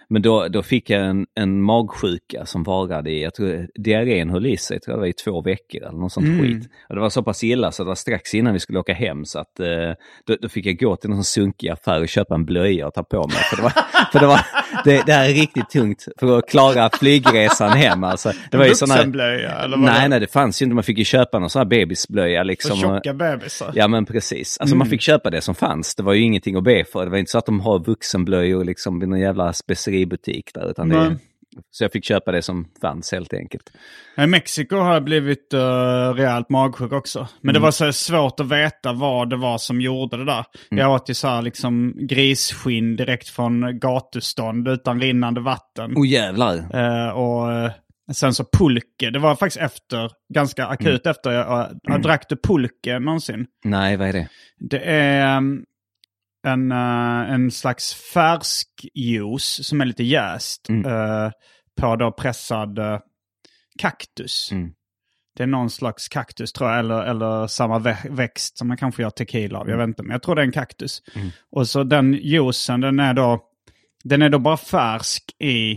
men 0.09 0.21
då, 0.21 0.47
då 0.47 0.63
fick 0.63 0.89
jag 0.89 1.05
en, 1.05 1.25
en 1.35 1.61
magsjuka 1.61 2.45
som 2.45 2.63
varade 2.63 3.11
i, 3.11 3.23
jag 3.23 3.33
tror 3.33 3.67
diarrén 3.75 4.29
höll 4.29 4.45
i 4.45 4.57
sig, 4.57 4.79
tror 4.79 4.91
jag 4.93 4.97
det 4.97 5.01
var 5.01 5.07
i 5.07 5.13
två 5.13 5.41
veckor 5.41 5.83
eller 5.83 5.99
något 5.99 6.11
sånt 6.11 6.27
Mm. 6.27 6.41
skit. 6.41 6.69
Och 6.89 6.95
det 6.95 7.01
var 7.01 7.09
så 7.09 7.23
pass 7.23 7.43
illa 7.43 7.71
så 7.71 7.83
det 7.83 7.87
var 7.87 7.95
strax 7.95 8.33
innan 8.33 8.53
vi 8.53 8.59
skulle 8.59 8.79
åka 8.79 8.93
hem 8.93 9.25
så 9.25 9.39
att 9.39 9.59
eh, 9.59 9.91
då, 10.27 10.35
då 10.41 10.49
fick 10.49 10.65
jag 10.65 10.77
gå 10.77 10.95
till 10.95 11.09
någon 11.09 11.23
sunkig 11.23 11.69
affär 11.69 12.01
och 12.01 12.07
köpa 12.07 12.35
en 12.35 12.45
blöja 12.45 12.87
och 12.87 12.93
ta 12.93 13.03
på 13.03 13.27
mig. 13.27 13.37
För 13.37 13.57
det, 13.57 13.63
var, 13.63 13.71
för 14.11 14.19
det, 14.19 14.27
var, 14.27 14.41
det, 14.85 15.03
det 15.05 15.13
här 15.13 15.29
är 15.29 15.33
riktigt 15.33 15.69
tungt 15.69 16.07
för 16.19 16.37
att 16.37 16.49
klara 16.49 16.89
flygresan 16.99 17.69
hem. 17.71 18.03
Alltså, 18.03 18.31
det 18.51 18.57
var 18.57 18.65
ju 18.65 18.75
sån 18.75 18.89
här, 18.91 18.97
Vuxenblöja 18.97 19.51
eller 19.51 19.77
vad 19.77 19.85
Nej, 19.85 20.01
det- 20.01 20.07
nej, 20.07 20.19
det 20.19 20.31
fanns 20.31 20.61
ju 20.61 20.63
inte. 20.63 20.75
Man 20.75 20.83
fick 20.83 20.97
ju 20.97 21.03
köpa 21.05 21.39
någon 21.39 21.49
sån 21.49 21.59
här 21.59 21.65
bebisblöja 21.65 22.39
För 22.39 22.45
liksom. 22.45 22.77
tjocka 22.79 23.13
bebisar. 23.13 23.71
Ja 23.75 23.87
men 23.87 24.05
precis. 24.05 24.57
Alltså 24.57 24.75
man 24.75 24.87
fick 24.87 25.01
köpa 25.01 25.29
det 25.29 25.41
som 25.41 25.55
fanns. 25.55 25.95
Det 25.95 26.03
var 26.03 26.13
ju 26.13 26.21
ingenting 26.21 26.55
att 26.55 26.63
be 26.63 26.83
för. 26.91 27.05
Det 27.05 27.11
var 27.11 27.17
inte 27.17 27.31
så 27.31 27.37
att 27.37 27.45
de 27.45 27.59
har 27.59 27.79
vuxenblöjor 27.79 28.63
liksom 28.63 28.99
vid 28.99 29.09
någon 29.09 29.19
jävla 29.19 29.53
speceributik 29.53 30.51
där. 30.53 30.69
Utan 30.71 30.89
det, 30.89 30.95
Nej. 31.03 31.15
Så 31.71 31.83
jag 31.83 31.91
fick 31.91 32.05
köpa 32.05 32.31
det 32.31 32.41
som 32.41 32.67
fanns 32.81 33.11
helt 33.11 33.33
enkelt. 33.33 33.71
I 34.17 34.27
Mexiko 34.27 34.75
har 34.75 34.93
jag 34.93 35.03
blivit 35.03 35.53
uh, 35.53 35.59
rejält 36.13 36.49
magsjuk 36.49 36.91
också. 36.91 37.27
Men 37.41 37.53
det 37.53 37.59
var 37.59 37.71
så 37.71 37.93
svårt 37.93 38.39
att 38.39 38.51
veta 38.51 38.93
vad 38.93 39.29
det 39.29 39.35
var 39.35 39.57
som 39.57 39.81
gjorde 39.81 40.17
det 40.17 40.25
där. 40.25 40.45
Jag 40.69 40.91
åt 40.91 41.09
ju 41.09 41.13
så 41.13 41.27
här 41.27 41.41
liksom 41.41 41.93
grisskinn 41.95 42.95
direkt 42.95 43.29
från 43.29 43.79
gatustånd 43.79 44.67
utan 44.67 45.01
rinnande 45.01 45.41
vatten. 45.41 45.93
Oh 45.95 46.07
jävlar! 46.07 46.55
Eh, 46.55 47.09
och 47.09 47.51
eh, 47.51 47.71
sen 48.11 48.33
så 48.33 48.45
pulke. 48.57 49.09
Det 49.09 49.19
var 49.19 49.35
faktiskt 49.35 49.61
efter, 49.61 50.11
ganska 50.33 50.65
akut 50.65 51.07
efter 51.07 51.31
jag, 51.31 51.79
jag 51.83 52.01
drack 52.01 52.29
du 52.29 52.37
pulke 52.37 52.99
någonsin. 52.99 53.45
Nej, 53.63 53.97
vad 53.97 54.07
är 54.07 54.13
det? 54.13 54.27
Det 54.59 54.79
är 54.79 55.37
um, 55.37 55.65
en, 56.43 56.71
eh, 56.71 57.31
en 57.33 57.51
slags 57.51 57.93
färsk 57.93 58.67
juice 58.93 59.67
som 59.67 59.81
är 59.81 59.85
lite 59.85 60.03
jäst. 60.03 60.69
eh, 60.85 61.31
på 61.81 61.95
då 61.95 62.11
pressad 62.11 62.79
uh, 62.79 62.99
kaktus. 63.79 64.49
Mm. 64.51 64.71
Det 65.37 65.43
är 65.43 65.47
någon 65.47 65.69
slags 65.69 66.07
kaktus 66.07 66.53
tror 66.53 66.69
jag, 66.69 66.79
eller, 66.79 67.03
eller 67.03 67.47
samma 67.47 67.79
vä- 67.79 68.09
växt 68.15 68.57
som 68.57 68.67
man 68.67 68.77
kanske 68.77 69.01
gör 69.01 69.09
tequila 69.09 69.59
av. 69.59 69.69
Jag 69.69 69.77
vet 69.77 69.87
inte, 69.87 70.03
men 70.03 70.11
jag 70.11 70.23
tror 70.23 70.35
det 70.35 70.41
är 70.41 70.45
en 70.45 70.51
kaktus. 70.51 71.01
Och 71.51 71.67
så 71.67 71.83
den 71.83 72.13
juicen, 72.13 72.81
den 72.81 72.99
är 72.99 73.13
då, 73.13 73.43
den 74.03 74.21
är 74.21 74.29
då 74.29 74.39
bara 74.39 74.57
färsk 74.57 75.23
i 75.39 75.71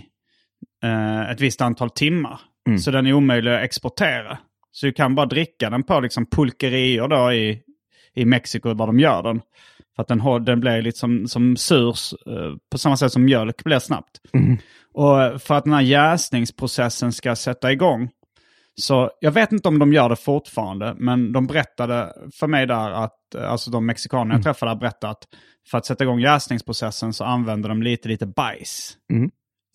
eh, 0.83 1.31
ett 1.31 1.41
visst 1.41 1.61
antal 1.61 1.91
timmar. 1.91 2.41
Så 2.79 2.91
den 2.91 3.07
är 3.07 3.13
omöjlig 3.13 3.51
att 3.55 3.63
exportera. 3.65 4.39
Så 4.71 4.87
du 4.87 4.93
kan 4.93 5.15
bara 5.15 5.27
dricka 5.27 5.71
den 5.71 5.83
på 5.83 6.01
liksom 6.01 6.27
pulkerier 6.27 7.09
då 7.09 7.33
i, 7.33 7.61
i 8.15 8.25
Mexiko 8.25 8.75
där 8.75 8.87
de 8.87 9.01
gör 9.01 9.23
den. 9.23 9.41
För 9.97 10.03
att 10.03 10.09
den, 10.09 10.21
har, 10.21 10.41
den 10.41 10.61
blir 10.61 10.83
lite 10.83 10.99
som, 10.99 11.29
som 11.29 11.57
sur 11.57 11.89
eh, 12.27 12.57
på 12.71 12.79
samma 12.79 12.97
sätt 12.97 13.13
som 13.13 13.25
mjölk 13.25 13.65
blir 13.65 13.79
snabbt. 13.79 14.21
Och 14.95 15.43
för 15.43 15.55
att 15.55 15.65
den 15.65 15.73
här 15.73 15.81
jäsningsprocessen 15.81 17.13
ska 17.13 17.37
sätta 17.37 17.73
igång. 17.73 18.11
Så 18.81 19.11
jag 19.21 19.33
vet 19.33 19.53
inte 19.53 19.69
om 19.69 19.79
de 19.79 19.93
gör 19.93 20.09
det 20.09 20.17
fortfarande, 20.17 20.95
men 20.99 21.33
de 21.33 21.47
berättade 21.47 22.13
för 22.35 22.47
mig 22.47 22.67
där 22.67 22.91
att, 22.91 23.35
eh, 23.35 23.51
alltså 23.51 23.71
de 23.71 23.87
mexikaner 23.87 24.35
jag 24.35 24.43
träffade 24.45 24.71
där 24.73 24.77
berättade 24.81 25.11
att 25.11 25.23
för 25.71 25.79
att 25.79 25.87
sätta 25.87 26.05
igång 26.05 26.21
jäsningsprocessen 26.21 27.13
så 27.13 27.25
använder 27.25 27.69
de 27.69 27.83
lite, 27.83 28.09
lite 28.09 28.27
bajs. 28.27 28.97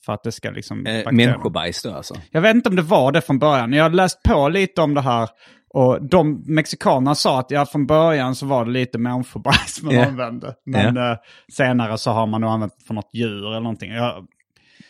För 0.05 0.13
att 0.13 0.23
det 0.23 0.31
ska 0.31 0.51
liksom... 0.51 0.85
Eh, 0.85 1.11
människobajs 1.11 1.83
då 1.83 1.93
alltså? 1.93 2.15
jag 2.31 2.41
vet 2.41 2.55
inte 2.55 2.69
om 2.69 2.75
det 2.75 2.81
var 2.81 3.11
det 3.11 3.21
från 3.21 3.39
början. 3.39 3.73
Jag 3.73 3.83
har 3.83 3.89
läst 3.89 4.23
på 4.23 4.49
lite 4.49 4.81
om 4.81 4.93
det 4.93 5.01
här. 5.01 5.29
Och 5.73 6.05
de 6.05 6.43
mexikanerna 6.47 7.15
sa 7.15 7.39
att 7.39 7.51
ja, 7.51 7.65
från 7.65 7.87
början 7.87 8.35
så 8.35 8.45
var 8.45 8.65
det 8.65 8.71
lite 8.71 8.97
människobajs 8.97 9.81
man 9.83 9.95
Ja. 9.95 10.05
använde. 10.05 10.55
Men 10.65 10.97
eh, 10.97 11.17
senare 11.53 11.97
så 11.97 12.11
har 12.11 12.27
man 12.27 12.41
nog 12.41 12.49
använt 12.49 12.83
för 12.87 12.93
något 12.93 13.09
djur 13.13 13.47
eller 13.47 13.59
någonting. 13.59 13.91
Jag, 13.91 14.27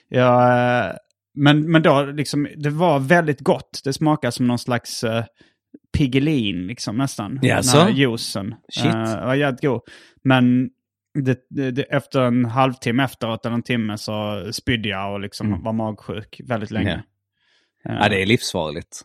jag, 0.10 0.58
eh, 0.86 0.92
men, 1.36 1.72
men 1.72 1.82
då, 1.82 2.04
liksom, 2.04 2.48
det 2.58 2.70
var 2.70 3.00
väldigt 3.00 3.40
gott. 3.40 3.82
Det 3.84 3.94
smakade 3.94 4.32
som 4.32 4.48
någon 4.48 4.60
slags 4.60 5.04
uh, 5.04 5.24
Piggelin, 5.98 6.68
liksom 6.68 6.98
nästan. 6.98 7.40
Jaså? 7.42 7.78
Den 7.78 7.88
här 7.88 7.94
juicen. 7.94 8.56
Shit. 8.74 8.86
Eh, 8.86 9.04
det 9.04 9.26
var 9.26 9.36
jävligt 9.36 9.62
god. 9.62 9.82
Men 10.24 10.70
det, 11.14 11.40
det, 11.50 11.72
det, 11.72 11.84
efter 11.84 12.22
en 12.22 12.46
halvtimme 12.46 13.04
efteråt, 13.04 13.46
eller 13.46 13.56
en 13.56 13.64
timme, 13.64 13.98
så 13.98 14.44
spydde 14.52 14.90
jag 14.90 15.14
och 15.14 15.20
liksom 15.20 15.64
var 15.64 15.74
magsjuk 15.74 16.42
väldigt 16.44 16.72
länge. 16.72 16.92
Mm. 16.92 17.04
Ja. 17.84 18.04
Ja, 18.04 18.10
det 18.10 18.22
är 18.22 18.26
livsfarligt. 18.26 19.02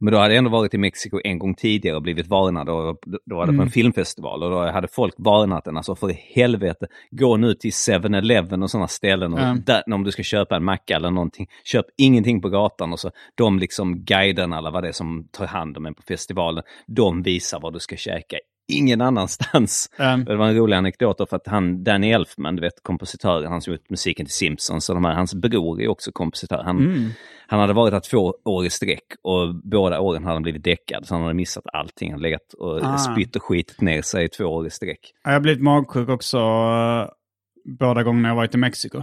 Men 0.00 0.12
då 0.12 0.18
hade 0.18 0.34
jag 0.34 0.38
ändå 0.38 0.50
varit 0.50 0.74
i 0.74 0.78
Mexiko 0.78 1.20
en 1.24 1.38
gång 1.38 1.54
tidigare 1.54 1.96
och 1.96 2.02
blivit 2.02 2.26
varnad. 2.26 2.68
Och 2.68 2.98
då 3.24 3.36
var 3.36 3.46
det 3.46 3.56
på 3.56 3.62
en 3.62 3.70
filmfestival 3.70 4.42
och 4.42 4.50
då 4.50 4.66
hade 4.66 4.88
folk 4.88 5.14
varnat 5.18 5.66
en. 5.66 5.76
Alltså 5.76 5.94
för 5.96 6.08
helvete, 6.34 6.86
gå 7.10 7.36
nu 7.36 7.54
till 7.54 7.70
7-Eleven 7.70 8.62
och 8.62 8.70
sådana 8.70 8.88
ställen. 8.88 9.32
Och 9.32 9.40
Ja. 9.40 9.56
där, 9.66 9.82
om 9.94 10.04
du 10.04 10.10
ska 10.12 10.22
köpa 10.22 10.56
en 10.56 10.64
macka 10.64 10.96
eller 10.96 11.10
någonting, 11.10 11.46
köp 11.64 11.86
ingenting 11.98 12.42
på 12.42 12.48
gatan. 12.48 12.92
Och 12.92 13.00
så 13.00 13.10
de 13.34 13.58
liksom 13.58 14.04
guiderna 14.04 14.58
eller 14.58 14.70
vad 14.70 14.82
det 14.84 14.88
är 14.88 14.92
som 14.92 15.28
tar 15.32 15.46
hand 15.46 15.76
om 15.76 15.86
en 15.86 15.94
på 15.94 16.02
festivalen, 16.02 16.62
de 16.86 17.22
visar 17.22 17.60
vad 17.60 17.72
du 17.72 17.78
ska 17.78 17.96
käka. 17.96 18.36
Ingen 18.68 19.00
annanstans. 19.00 19.90
Um, 19.98 20.24
Det 20.24 20.36
var 20.36 20.46
en 20.48 20.56
rolig 20.56 20.76
anekdot 20.76 21.28
för 21.28 21.36
att 21.36 21.46
han, 21.46 21.84
Danny 21.84 22.10
Elfman, 22.12 22.56
du 22.56 22.62
vet 22.62 22.82
kompositören, 22.82 23.50
han 23.52 23.60
som 23.62 23.72
gjort 23.72 23.90
musiken 23.90 24.26
till 24.26 24.34
Simpsons, 24.34 24.88
och 24.88 24.94
de 24.96 25.04
här, 25.04 25.14
hans 25.14 25.34
bror 25.34 25.82
är 25.82 25.88
också 25.88 26.12
kompositör. 26.12 26.62
Han, 26.64 26.78
Mm. 26.78 27.10
han 27.48 27.60
hade 27.60 27.72
varit 27.72 27.92
här 27.92 28.00
två 28.00 28.34
år 28.44 28.66
i 28.66 28.70
sträck 28.70 29.04
och 29.22 29.54
båda 29.54 30.00
åren 30.00 30.24
hade 30.24 30.34
han 30.36 30.42
blivit 30.42 30.64
däckad. 30.64 31.06
Så 31.06 31.14
han 31.14 31.22
hade 31.22 31.34
missat 31.34 31.64
allting. 31.72 32.10
Han 32.10 32.18
hade 32.20 32.22
legat 32.28 32.52
och 32.58 32.80
Ah. 32.84 32.98
spytt 32.98 33.36
och 33.36 33.42
skitit 33.42 33.80
ner 33.80 34.02
sig 34.02 34.24
i 34.24 34.28
två 34.28 34.44
år 34.44 34.66
i 34.66 34.70
sträck. 34.70 35.12
Jag 35.24 35.32
har 35.32 35.40
blivit 35.40 35.62
magsjuk 35.62 36.08
också 36.08 36.38
eh, 36.38 37.08
båda 37.78 38.02
gångerna 38.02 38.28
jag 38.28 38.36
varit 38.36 38.54
i 38.54 38.58
Mexiko. 38.58 38.98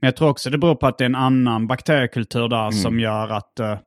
Men 0.00 0.08
jag 0.08 0.16
tror 0.16 0.28
också 0.28 0.50
det 0.50 0.58
beror 0.58 0.74
på 0.74 0.86
att 0.86 0.98
det 0.98 1.04
är 1.04 1.06
en 1.06 1.14
annan 1.14 1.66
bakteriekultur 1.66 2.48
där 2.48 2.60
Mm. 2.60 2.72
som 2.72 3.00
gör 3.00 3.28
att, 3.28 3.60
eh, 3.60 3.78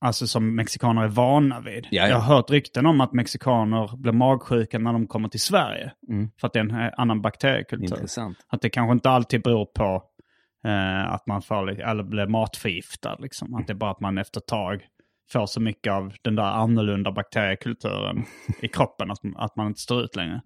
alltså 0.00 0.26
som 0.26 0.54
mexikaner 0.54 1.02
är 1.02 1.08
vana 1.08 1.60
vid. 1.60 1.88
Ja, 1.90 2.02
ja. 2.02 2.08
Jag 2.08 2.16
har 2.16 2.36
hört 2.36 2.50
rykten 2.50 2.86
om 2.86 3.00
att 3.00 3.12
mexikaner 3.12 3.96
blir 3.96 4.12
magsjuka 4.12 4.78
när 4.78 4.92
de 4.92 5.06
kommer 5.06 5.28
till 5.28 5.40
Sverige. 5.40 5.92
Mm. 6.08 6.30
För 6.40 6.46
att 6.46 6.52
det 6.52 6.58
är 6.58 6.64
en 6.64 6.80
eh, 6.80 6.92
annan 6.96 7.22
bakteriekultur. 7.22 7.84
Intressant. 7.84 8.38
Att 8.48 8.62
det 8.62 8.70
kanske 8.70 8.92
inte 8.92 9.10
alltid 9.10 9.42
beror 9.42 9.66
på 9.66 10.02
eh, 10.66 11.12
att 11.12 11.26
man 11.26 11.42
får, 11.42 11.80
eller 11.80 12.02
blir 12.02 12.26
matförgiftad. 12.26 13.16
Liksom. 13.18 13.54
Att 13.54 13.66
det 13.66 13.72
är 13.72 13.74
bara 13.74 13.90
att 13.90 14.00
man 14.00 14.18
efter 14.18 14.40
ett 14.40 14.46
tag 14.46 14.86
får 15.32 15.46
så 15.46 15.60
mycket 15.60 15.92
av 15.92 16.12
den 16.22 16.34
där 16.34 16.42
annorlunda 16.42 17.12
bakteriekulturen 17.12 18.24
i 18.62 18.68
kroppen 18.68 19.10
att, 19.10 19.18
att 19.36 19.56
man 19.56 19.66
inte 19.66 19.80
står 19.80 20.02
ut 20.02 20.16
längre. 20.16 20.40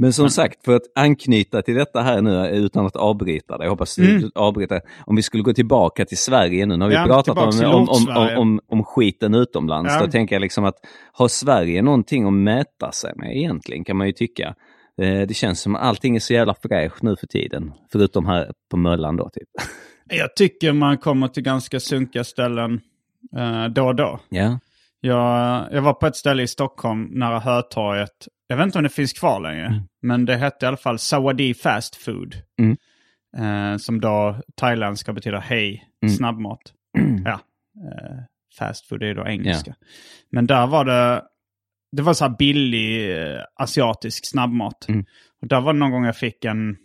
Men 0.00 0.12
som 0.12 0.30
sagt, 0.30 0.64
för 0.64 0.76
att 0.76 0.82
anknyta 0.94 1.62
till 1.62 1.74
detta 1.74 2.00
här 2.00 2.22
nu 2.22 2.48
utan 2.48 2.86
att 2.86 2.96
avbryta 2.96 3.58
det, 3.58 3.64
jag 3.64 3.70
hoppas 3.70 3.98
Mm. 3.98 4.30
avbryter. 4.34 4.80
Om 5.06 5.16
vi 5.16 5.22
skulle 5.22 5.42
gå 5.42 5.52
tillbaka 5.52 6.04
till 6.04 6.18
Sverige 6.18 6.66
nu, 6.66 6.78
har 6.80 6.88
vi 6.88 6.94
Ja, 6.94 7.04
pratat 7.06 7.38
om, 7.38 7.64
om, 7.74 7.88
om, 7.88 8.36
om, 8.38 8.60
om, 8.68 8.84
skiten 8.84 9.34
utomlands. 9.34 9.92
Ja. 9.94 10.00
Då 10.06 10.10
tänker 10.10 10.34
jag 10.34 10.40
liksom 10.40 10.64
att 10.64 10.74
har 11.12 11.28
Sverige 11.28 11.82
någonting 11.82 12.26
att 12.26 12.32
mäta 12.32 12.92
sig 12.92 13.12
med 13.16 13.36
egentligen, 13.36 13.84
kan 13.84 13.96
man 13.96 14.06
ju 14.06 14.12
tycka. 14.12 14.54
Eh, 15.02 15.20
Det 15.26 15.34
känns 15.36 15.60
som 15.60 15.76
att 15.76 15.82
allting 15.82 16.16
är 16.16 16.20
så 16.20 16.32
jävla 16.32 16.54
fräscht 16.54 17.02
nu 17.02 17.16
för 17.16 17.26
tiden, 17.26 17.72
förutom 17.92 18.26
här 18.26 18.52
på 18.70 18.76
Möllan 18.76 19.16
då 19.16 19.28
typ. 19.32 19.48
Jag 20.10 20.36
tycker 20.36 20.72
man 20.72 20.98
kommer 20.98 21.28
till 21.28 21.42
ganska 21.42 21.80
sunkiga 21.80 22.24
ställen 22.24 22.80
eh, 23.36 23.64
då 23.64 23.86
och 23.86 23.94
då. 23.96 24.20
Ja, 24.28 24.58
Jag, 25.00 25.68
jag 25.72 25.82
var 25.82 25.92
på 25.92 26.06
ett 26.06 26.16
ställe 26.16 26.42
i 26.42 26.48
Stockholm 26.48 27.08
nära 27.12 27.38
Hötorget. 27.38 28.28
Jag 28.46 28.56
vet 28.56 28.64
inte 28.64 28.78
om 28.78 28.84
det 28.84 28.90
finns 28.90 29.12
kvar 29.12 29.40
längre. 29.40 29.82
Men 30.02 30.24
det 30.24 30.36
hette 30.36 30.66
i 30.66 30.68
alla 30.68 30.76
fall 30.76 30.98
Sawadi 30.98 31.54
Fast 31.54 31.96
Food. 31.96 32.34
Mm. 32.60 32.76
Eh, 33.36 33.76
som 33.78 34.00
då 34.00 34.36
thailändska 34.56 35.12
betyder 35.12 35.38
hej, 35.38 35.84
Mm. 36.02 36.14
snabbmat. 36.14 36.60
Ja, 37.24 37.40
eh, 37.84 38.18
fast 38.58 38.88
food 38.88 39.02
är 39.02 39.14
då 39.14 39.26
engelska. 39.26 39.74
Men 40.30 40.46
där 40.46 40.66
var 40.66 40.84
det, 40.84 41.22
det 41.96 42.02
var 42.02 42.14
så 42.14 42.24
här 42.24 42.36
billig 42.38 43.16
eh, 43.18 43.40
asiatisk 43.54 44.30
snabbmat. 44.30 44.88
Mm. 44.88 45.04
Och 45.42 45.48
där 45.48 45.60
var 45.60 45.72
det 45.72 45.78
någon 45.78 45.90
gång 45.90 46.04
jag 46.04 46.16
fick 46.16 46.44
en, 46.44 46.76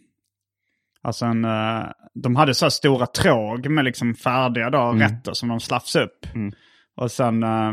alltså 1.01 1.25
en, 1.25 1.45
eh, 1.45 1.83
de 2.13 2.35
hade 2.35 2.53
så 2.53 2.65
här 2.65 2.69
stora 2.69 3.05
tråg 3.05 3.69
med 3.69 3.85
liksom 3.85 4.15
färdiga 4.15 4.69
då, 4.69 4.91
rätter 4.91 5.33
som 5.33 5.49
de 5.49 5.59
slafsade 5.59 6.05
upp. 6.05 6.35
Mm. 6.35 6.53
Och 6.95 7.11
sen 7.11 7.43
eh, 7.43 7.71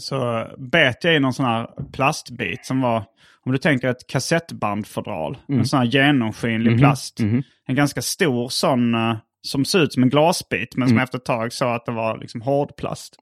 så 0.00 0.46
bet 0.58 1.04
jag 1.04 1.16
i 1.16 1.20
någon 1.20 1.32
sån 1.32 1.46
här 1.46 1.68
plastbit 1.92 2.66
som 2.66 2.80
var, 2.80 3.04
om 3.44 3.52
du 3.52 3.58
tänker 3.58 3.88
ett 3.88 4.06
kassettbandfodral, 4.06 5.38
en 5.48 5.66
sån 5.66 5.78
här 5.78 5.86
genomskinlig 5.86 6.72
plast. 6.78 7.20
En 7.66 7.74
ganska 7.76 8.02
stor 8.02 8.48
sån 8.48 8.94
eh, 8.94 9.16
som 9.42 9.64
ser 9.64 9.82
ut 9.82 9.92
som 9.92 10.02
en 10.02 10.10
glasbit 10.10 10.76
men 10.76 10.88
som 10.88 10.96
efter 11.02 11.18
ett 11.18 11.24
tag 11.24 11.52
sa 11.52 11.74
att 11.74 11.86
det 11.86 11.92
var 11.92 12.18
liksom 12.18 12.40
hårdplast. 12.40 13.18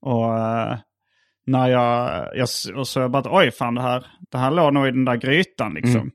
Och 0.00 0.38
eh, 0.38 0.78
när 1.46 1.68
jag, 1.68 2.26
jag, 2.36 2.48
och 2.76 2.88
så 2.88 3.00
jag 3.00 3.10
bara, 3.10 3.38
oj 3.38 3.50
fan 3.50 3.74
det 3.74 3.82
här, 3.82 4.06
det 4.30 4.38
här 4.38 4.50
låg 4.50 4.72
nog 4.74 4.86
i 4.88 4.90
den 4.90 5.04
där 5.04 5.16
grytan 5.16 5.74
liksom. 5.74 6.10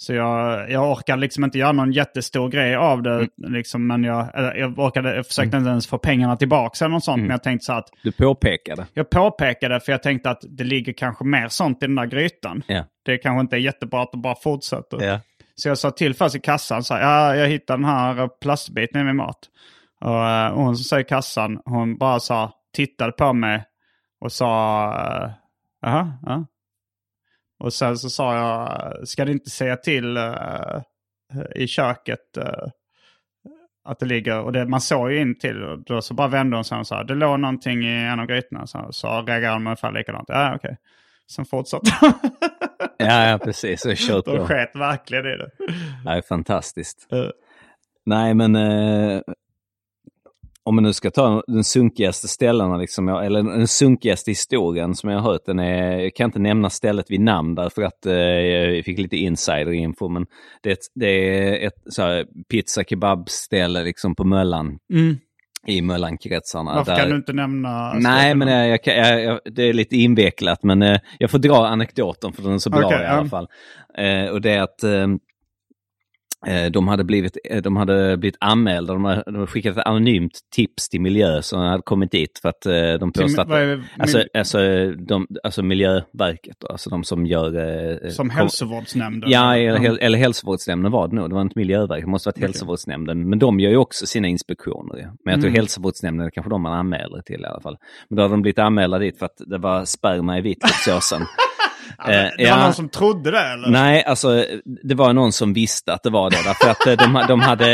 Så 0.00 0.14
jag, 0.14 0.70
jag 0.70 0.90
orkade 0.90 1.20
liksom 1.20 1.44
inte 1.44 1.58
göra 1.58 1.72
någon 1.72 1.92
jättestor 1.92 2.48
grej 2.48 2.76
av 2.76 3.02
det. 3.02 3.28
Liksom, 3.36 3.86
men 3.86 4.04
jag, 4.04 4.30
jag, 4.34 4.78
orkade, 4.78 5.16
jag 5.16 5.26
försökte 5.26 5.56
inte 5.56 5.70
ens 5.70 5.86
få 5.86 5.98
pengarna 5.98 6.36
tillbaka 6.36 6.84
eller 6.84 6.94
något 6.94 7.04
sånt. 7.04 7.20
Men 7.20 7.30
jag 7.30 7.42
tänkte 7.42 7.64
så 7.64 7.72
att 7.72 7.88
du 8.02 8.12
påpekade. 8.12 8.86
jag 8.94 9.10
påpekade 9.10 9.80
för 9.80 9.92
jag 9.92 10.02
tänkte 10.02 10.30
att 10.30 10.44
det 10.48 10.64
ligger 10.64 10.92
kanske 10.92 11.24
mer 11.24 11.48
sånt 11.48 11.82
i 11.82 11.86
den 11.86 11.94
där 11.94 12.06
grytan. 12.06 12.62
Ja. 12.66 12.84
Det 13.04 13.18
kanske 13.18 13.40
inte 13.40 13.56
är 13.56 13.60
jättebra 13.60 14.02
att 14.02 14.12
det 14.12 14.18
bara 14.18 14.34
fortsätter. 14.34 15.02
Ja. 15.02 15.20
Så 15.54 15.68
jag 15.68 15.78
sa 15.78 15.90
till 15.90 16.14
först 16.14 16.34
i 16.34 16.40
kassan, 16.40 16.84
så 16.84 16.94
här, 16.94 17.02
ja, 17.02 17.36
jag 17.36 17.48
hittade 17.48 17.76
den 17.76 17.84
här 17.84 18.28
plastbiten 18.40 19.00
i 19.00 19.04
min 19.04 19.16
mat. 19.16 19.38
Och 20.00 20.28
eh, 20.28 20.54
hon 20.54 20.76
som 20.76 20.84
sa 20.84 21.00
i 21.00 21.04
kassan, 21.04 21.60
hon 21.64 21.98
bara 21.98 22.20
sa, 22.20 22.52
tittade 22.72 23.12
på 23.12 23.32
mig 23.32 23.64
och 24.20 24.32
sa, 24.32 24.46
jaha, 25.82 26.12
ja. 26.26 26.46
Och 27.58 27.72
sen 27.72 27.98
så 27.98 28.10
sa 28.10 28.36
jag, 28.36 29.08
ska 29.08 29.24
du 29.24 29.32
inte 29.32 29.50
säga 29.50 29.76
till 29.76 30.16
eh, 30.16 30.80
i 31.54 31.66
köket 31.66 32.36
eh, 32.36 32.68
att 33.84 33.98
det 33.98 34.06
ligger, 34.06 34.40
och 34.40 34.52
det, 34.52 34.66
man 34.66 34.80
såg 34.80 35.12
ju 35.12 35.20
in 35.20 35.38
till, 35.38 35.62
och 35.62 35.78
då 35.84 36.02
så 36.02 36.14
bara 36.14 36.28
vände 36.28 36.56
hon 36.56 36.64
sig 36.64 36.78
och 36.78 36.86
sa, 36.86 37.04
det 37.04 37.14
låg 37.14 37.40
någonting 37.40 37.84
i 37.84 38.04
en 38.04 38.20
av 38.20 38.26
grytorna. 38.26 38.66
Så, 38.66 38.88
så 38.90 39.08
reagerade 39.08 39.56
hon 39.56 39.66
ungefär 39.66 39.92
likadant. 39.92 40.28
Ja, 40.28 40.54
okej. 40.56 40.76
Sen 41.30 41.44
fortsatte 41.44 41.90
Ja, 42.98 43.30
ja, 43.30 43.38
precis. 43.38 43.80
Så 43.80 43.94
kör 43.94 44.22
De 44.24 44.46
sket 44.46 44.70
verkligen 44.74 45.26
i 45.26 45.36
det. 45.36 45.50
Det 46.04 46.10
är 46.10 46.22
fantastiskt. 46.22 47.12
Eh. 47.12 47.30
Nej, 48.06 48.34
men 48.34 48.56
eh, 48.56 49.20
om 50.68 50.74
man 50.74 50.84
nu 50.84 50.92
ska 50.92 51.10
ta 51.10 51.42
den 51.46 51.64
sunkigaste 51.64 52.28
ställena, 52.28 52.76
liksom, 52.76 53.08
eller 53.08 53.42
den 53.42 53.68
sunkigaste 53.68 54.30
historien 54.30 54.94
som 54.94 55.10
jag 55.10 55.18
har 55.18 55.30
hört, 55.32 55.46
den 55.46 55.58
är, 55.58 55.98
jag 55.98 56.14
kan 56.14 56.24
inte 56.24 56.38
nämna 56.38 56.70
stället 56.70 57.10
vid 57.10 57.20
namn 57.20 57.54
därför 57.54 57.82
att 57.82 58.06
eh, 58.06 58.14
jag 58.14 58.84
fick 58.84 58.98
lite 58.98 59.16
insider-info, 59.16 60.08
men 60.08 60.26
det, 60.62 60.68
är 60.68 60.72
ett- 60.72 60.92
det 60.94 61.06
är 61.38 61.66
ett 61.66 61.74
så 61.90 62.02
här, 62.02 62.26
pizza 62.50 62.84
kebab-ställe 62.84 63.84
liksom 63.84 64.14
på 64.14 64.24
Möllan, 64.24 64.78
i 65.66 65.82
Möllankretsarna. 65.82 66.74
Varför 66.74 66.92
där- 66.92 66.98
kan 67.00 67.10
du 67.10 67.16
inte 67.16 67.32
nämna 67.32 67.92
Nej, 67.94 68.34
men 68.34 68.48
jag, 68.48 68.68
jag, 68.68 68.96
jag, 68.96 69.22
jag, 69.24 69.40
det 69.44 69.62
är 69.62 69.72
lite 69.72 69.96
invecklat, 69.96 70.62
men 70.62 70.82
eh, 70.82 70.98
jag 71.18 71.30
får 71.30 71.38
dra 71.38 71.66
anekdoten 71.66 72.32
för 72.32 72.42
den 72.42 72.52
är 72.52 72.58
så 72.58 72.70
bra 72.70 72.86
Okej, 72.86 73.02
i 73.02 73.06
alla 73.06 73.22
ja. 73.22 73.24
fall. 73.28 73.48
Eh, 73.98 74.30
och 74.30 74.40
det 74.40 74.50
är 74.50 74.60
att 74.62 74.82
eh, 74.82 74.92
eh, 74.92 75.06
de 76.72 76.88
hade 76.88 77.04
blivit, 77.04 77.36
eh, 77.50 77.62
de 77.62 77.76
hade 77.76 78.16
blivit 78.16 78.36
anmälda, 78.40 78.92
de 78.92 79.04
hade, 79.04 79.22
de 79.26 79.34
hade 79.34 79.46
skickat 79.46 79.76
ett 79.76 79.86
anonymt 79.86 80.38
tips 80.54 80.88
till 80.88 81.00
miljö 81.00 81.42
som 81.42 81.60
hade 81.60 81.82
kommit 81.82 82.10
dit 82.10 82.38
för 82.42 82.48
att 82.48 82.66
eh, 82.66 82.92
de 83.00 83.12
påstod 83.12 83.52
att... 83.52 83.80
Alltså, 83.98 84.24
alltså, 84.34 84.58
de, 84.92 85.26
alltså 85.42 85.62
Miljöverket, 85.62 86.64
alltså 86.70 86.90
de 86.90 87.04
som 87.04 87.26
gör... 87.26 87.56
eh, 88.04 88.10
Som 88.10 88.30
hälsovårdsnämnden? 88.30 89.30
Ja, 89.30 89.56
eller, 89.56 89.98
eller 89.98 90.18
hälsovårdsnämnden 90.18 90.92
var 90.92 91.08
det 91.08 91.14
nog. 91.16 91.28
Det 91.30 91.34
var 91.34 91.42
inte 91.42 91.58
Miljöverket, 91.58 92.04
det 92.04 92.10
måste 92.10 92.28
varit 92.28 92.38
hälsovårdsnämnden. 92.38 93.28
Men 93.28 93.38
de 93.38 93.60
gör 93.60 93.70
ju 93.70 93.76
också 93.76 94.06
sina 94.06 94.28
inspektioner. 94.28 95.10
Men 95.24 95.32
jag 95.32 95.40
tror 95.42 95.50
hälsovårdsnämnden 95.52 96.26
är 96.26 96.30
kanske 96.30 96.50
de 96.50 96.62
man 96.62 96.72
anmäler 96.72 97.20
till 97.22 97.40
i 97.40 97.44
alla 97.44 97.60
fall. 97.60 97.76
Men 98.08 98.16
då 98.16 98.22
hade 98.22 98.34
de 98.34 98.42
blivit 98.42 98.58
anmälda 98.58 98.98
dit 98.98 99.18
för 99.18 99.26
att 99.26 99.36
det 99.46 99.58
var 99.58 99.84
sperma 99.84 100.38
i 100.38 100.40
vitlökssåsen. 100.40 101.20
Eh, 102.08 102.30
Det 102.38 102.50
var 102.50 102.56
någon 102.62 102.74
som 102.74 102.88
trodde 102.88 103.30
det 103.30 103.38
eller? 103.40 103.68
Nej, 103.68 104.04
alltså 104.04 104.44
det 104.82 104.94
var 104.94 105.12
någon 105.12 105.32
som 105.32 105.52
visste 105.52 105.92
att 105.92 106.02
det 106.02 106.10
var 106.10 106.30
det. 106.30 106.36
Därför 106.44 106.70
att 106.70 106.86
eh, 106.86 106.92
de, 106.92 107.24
de 107.28 107.40
hade, 107.40 107.68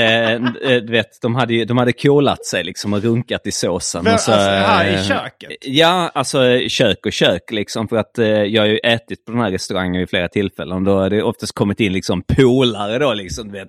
eh, 0.63 0.77
du 0.77 0.93
vet, 0.93 1.23
de 1.23 1.35
hade, 1.35 1.65
de 1.65 1.79
hade 1.79 1.93
kolat 1.93 2.45
sig 2.47 2.65
liksom 2.65 2.93
och 2.93 3.03
runkat 3.03 3.47
i 3.47 3.53
såsen. 3.53 4.05
Men, 4.05 4.15
och 4.15 4.21
så, 4.21 4.33
alltså, 4.33 4.49
här 4.51 4.87
i 4.87 5.05
köket? 5.05 5.51
Ja, 5.61 6.11
alltså 6.15 6.59
kök 6.69 7.07
och 7.07 7.13
kök 7.13 7.51
liksom. 7.51 7.89
För 7.89 7.97
att 7.97 8.13
jag 8.49 8.63
har 8.63 8.67
ju 8.67 8.79
ätit 8.79 9.25
på 9.25 9.33
den 9.33 9.41
här 9.41 9.51
restaurangen 9.51 9.99
vid 10.01 10.11
flera 10.11 10.29
tillfällen. 10.29 10.85
Då 10.85 10.97
har 10.99 11.11
det 11.11 11.23
oftast 11.23 11.55
kommit 11.55 11.81
in 11.81 11.93
liksom 11.93 12.23
polare 12.23 12.99
då 12.99 13.15
liksom, 13.15 13.47
du 13.47 13.59
vet. 13.59 13.69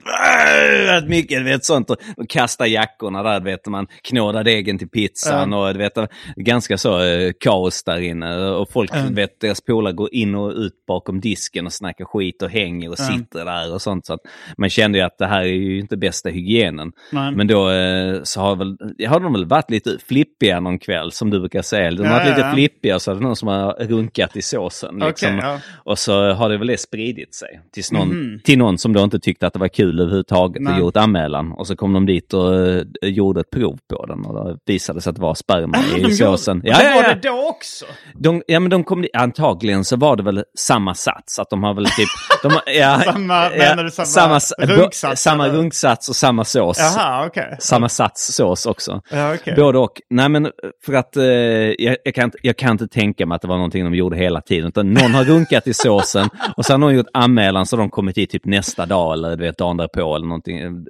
Rätt 0.90 1.08
mycket, 1.10 1.38
du 1.38 1.44
vet 1.44 1.66
sånt. 1.66 1.90
Och, 1.90 1.98
och 2.18 2.30
kasta 2.30 2.68
jackorna 2.68 3.24
där, 3.24 3.40
du 3.40 3.46
vet. 3.46 3.68
Man 3.68 3.88
knådar 4.04 4.44
degen 4.44 4.78
till 4.78 4.90
pizzan 4.90 5.54
och 5.54 5.74
du 5.74 5.80
vet, 5.80 5.94
ganska 6.36 6.78
så 6.78 7.00
kaos 7.40 7.84
där 7.84 8.02
inne. 8.02 8.36
Och 8.50 8.72
folk, 8.72 8.92
du 9.08 9.14
vet, 9.14 9.40
deras 9.42 9.62
polare 9.62 9.94
går 9.94 10.14
in 10.14 10.35
och 10.36 10.52
ut 10.52 10.86
bakom 10.88 11.20
disken 11.22 11.66
och 11.66 11.74
snackar 11.74 12.06
skit 12.06 12.42
och 12.42 12.50
hänger 12.50 12.90
och 12.90 12.98
sitter 12.98 13.46
där 13.46 13.74
och 13.74 13.82
sånt. 13.82 14.06
Så 14.06 14.14
att 14.14 14.20
man 14.58 14.70
kände 14.70 14.98
ju 14.98 15.04
att 15.04 15.18
det 15.18 15.26
här 15.28 15.42
är 15.42 15.46
ju 15.46 15.80
inte 15.80 15.98
bästa 15.98 16.30
hygienen. 16.30 16.92
Nej. 17.12 17.32
Men 17.32 17.48
då 17.48 17.70
eh, 17.72 18.20
så 18.24 18.42
har, 18.42 18.56
väl, 18.56 18.78
har 19.08 19.20
de 19.20 19.34
väl 19.34 19.46
varit 19.46 19.72
lite 19.72 19.98
flippiga 20.08 20.60
någon 20.60 20.80
kväll 20.80 21.12
som 21.12 21.30
du 21.30 21.40
brukar 21.40 21.62
säga. 21.62 21.92
De 21.92 21.98
har 21.98 22.06
Ja, 22.06 22.12
varit 22.14 22.28
lite 22.28 22.40
ja, 22.42 22.48
ja. 22.48 22.54
flippiga 22.54 23.00
så 23.00 23.12
är 23.12 23.16
det 23.16 23.22
någon 23.22 23.36
som 23.36 23.48
har 23.48 23.74
runkat 23.80 24.36
i 24.36 24.42
såsen. 24.42 25.00
Liksom. 25.00 25.38
Ja. 25.38 25.60
Och 25.84 26.00
så 26.00 26.32
har 26.32 26.50
det 26.50 26.58
väl 26.58 26.68
det 26.68 26.78
spridit 26.78 27.36
sig 27.36 27.62
tills 27.74 27.92
någon, 27.92 28.40
till 28.44 28.58
någon 28.58 28.78
som 28.78 28.94
då 28.94 29.04
inte 29.04 29.20
tyckte 29.20 29.48
att 29.48 29.54
det 29.54 29.60
var 29.60 29.68
kul 29.68 30.00
överhuvudtaget. 30.00 30.62
Nej. 30.62 30.74
och 30.74 30.80
gjort 30.80 30.98
anmälan. 30.98 31.52
Och 31.52 31.68
så 31.68 31.76
kom 31.76 31.94
de 31.94 32.06
dit 32.06 32.34
och 32.34 32.56
eh, 32.66 32.84
gjorde 33.02 33.40
ett 33.42 33.50
prov 33.50 33.80
på 33.90 34.06
den 34.06 34.26
och 34.26 34.34
då 34.34 34.58
visade 34.66 35.02
sig 35.02 35.10
att 35.10 35.16
det 35.16 35.22
var 35.22 35.36
sperma 35.36 35.78
Ah, 35.78 35.98
i 35.98 36.12
såsen. 36.12 36.58
Gjorde, 36.58 36.70
ja, 36.70 36.96
var 36.96 37.04
det 37.04 37.30
då 37.30 37.48
också? 37.50 37.86
De, 38.14 38.44
ja, 38.48 38.60
men 38.60 38.70
de 38.70 38.84
kom, 38.84 39.06
antagligen 39.14 39.86
så 39.86 39.98
var 39.98 40.16
det 40.16 40.24
väl 40.26 40.44
samma 40.58 40.94
sats. 40.96 41.40
Att 41.40 41.50
de 41.50 41.64
har 41.64 41.74
väl 41.74 41.86
typ... 41.86 42.10
De, 42.44 42.52
har- 42.52 42.64
ja, 42.66 43.02
Samma- 43.06 43.56
ja, 43.56 43.76
du 43.76 43.92
samma 43.92 44.40
runksats, 44.60 45.22
Samma 45.22 45.50
runksats 45.50 46.10
och 46.10 46.16
samma 46.16 46.44
sås. 46.46 46.78
Jaha, 46.80 47.26
okej. 47.28 47.56
Samma 47.60 47.90
sats 47.90 48.36
sås 48.36 48.66
också. 48.66 49.02
Ja, 49.12 49.34
okej. 49.36 49.54
Både 49.56 49.78
och. 49.80 50.02
Nej 50.10 50.30
men 50.30 50.52
för 50.86 50.94
att 50.94 51.18
eh, 51.18 51.24
jag, 51.24 51.98
jag, 52.06 52.16
kan 52.16 52.24
inte, 52.24 52.38
jag 52.42 52.58
kan 52.58 52.72
inte 52.72 52.88
tänka 52.88 53.26
mig 53.26 53.36
att 53.36 53.42
det 53.42 53.48
var 53.48 53.56
någonting 53.56 53.84
de 53.84 53.96
gjorde 53.96 54.18
hela 54.18 54.42
tiden. 54.42 54.68
Utan 54.68 54.94
någon 54.94 55.14
har 55.14 55.24
runkat 55.24 55.68
i 55.68 55.74
såsen 55.74 56.30
och 56.58 56.66
så 56.66 56.74
har 56.74 56.78
någon 56.78 56.96
gjort 56.96 57.08
anmälan 57.14 57.66
så 57.66 57.76
har 57.76 57.82
de 57.82 57.90
kommit 57.90 58.18
hit 58.18 58.30
typ 58.30 58.46
nästa 58.46 58.86
dag 58.86 59.14
eller 59.14 59.36
du 59.36 59.44
vet 59.44 59.58
dagen 59.58 59.78
därpå 59.78 60.16
eller 60.16 60.28
någonting. 60.28 60.86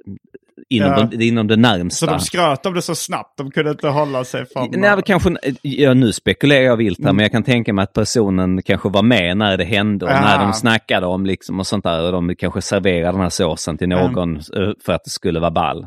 Inom, 0.68 0.90
Ja. 0.90 1.08
det, 1.12 1.24
inom 1.24 1.46
det 1.46 1.56
närmsta. 1.56 2.06
Så 2.06 2.12
de 2.12 2.20
skröt 2.20 2.66
om 2.66 2.74
det 2.74 2.82
så 2.82 2.94
snabbt, 2.94 3.38
de 3.38 3.50
kunde 3.50 3.70
inte 3.70 3.88
hålla 3.88 4.24
sig 4.24 4.46
från... 4.46 4.68
Nej, 4.72 5.02
kanske, 5.06 5.36
ja, 5.62 5.94
nu 5.94 6.12
spekulerar 6.12 6.62
jag 6.64 6.76
vilt 6.76 7.04
här, 7.04 7.12
men 7.12 7.22
jag 7.22 7.32
kan 7.32 7.42
tänka 7.42 7.72
mig 7.72 7.82
att 7.82 7.92
personen 7.92 8.62
kanske 8.62 8.88
var 8.88 9.02
med 9.02 9.36
när 9.36 9.56
det 9.56 9.64
hände 9.64 10.04
och 10.04 10.10
Ja. 10.10 10.20
när 10.20 10.38
de 10.38 10.52
snackade 10.52 11.06
om 11.06 11.26
liksom 11.26 11.60
och 11.60 11.66
sånt 11.66 11.84
där. 11.84 12.02
Och 12.02 12.12
de 12.12 12.34
kanske 12.36 12.62
serverade 12.62 13.12
den 13.12 13.20
här 13.20 13.28
såsen 13.28 13.78
till 13.78 13.88
någon 13.88 14.36
eh, 14.36 14.42
för 14.84 14.92
att 14.92 15.04
det 15.04 15.10
skulle 15.10 15.40
vara 15.40 15.50
ball. 15.50 15.86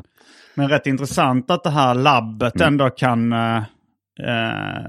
Men 0.54 0.68
rätt 0.68 0.86
intressant 0.86 1.50
att 1.50 1.64
det 1.64 1.70
här 1.70 1.94
labbet 1.94 2.54
Mm. 2.56 2.66
ändå 2.68 2.90
kan, 2.90 3.32
eh, 3.32 3.56
eh, 3.56 4.86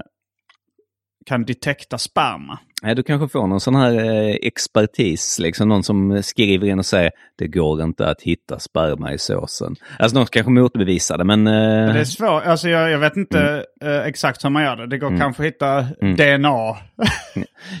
kan 1.26 1.44
detekta 1.44 1.98
sperma. 1.98 2.58
Nej, 2.82 2.94
du 2.94 3.02
kanske 3.02 3.28
får 3.28 3.46
någon 3.46 3.60
sån 3.60 3.74
här 3.74 3.94
eh, 3.94 4.34
expertis, 4.42 5.38
liksom 5.38 5.68
någon 5.68 5.82
som 5.84 6.22
skriver 6.22 6.66
in 6.66 6.78
och 6.78 6.86
säger 6.86 7.10
det 7.38 7.48
går 7.48 7.82
inte 7.82 8.08
att 8.08 8.22
hitta 8.22 8.58
sperma 8.58 9.12
i 9.12 9.18
såsen. 9.18 9.74
Alltså 9.98 10.18
någon 10.18 10.26
kanske 10.26 10.50
motbevisar 10.52 11.18
det, 11.18 11.24
men... 11.24 11.46
eh, 11.46 11.94
Det 11.94 12.00
är 12.00 12.04
svårt, 12.04 12.42
alltså 12.46 12.68
jag, 12.68 12.90
jag 12.90 12.98
vet 12.98 13.16
inte 13.16 13.64
Mm. 13.82 13.94
eh, 14.00 14.06
exakt 14.06 14.44
hur 14.44 14.50
man 14.50 14.62
gör 14.62 14.76
det. 14.76 14.86
Det 14.86 14.98
går 14.98 15.18
kanske 15.18 15.42
att 15.42 15.46
hitta 15.46 15.80
DNA 16.16 16.48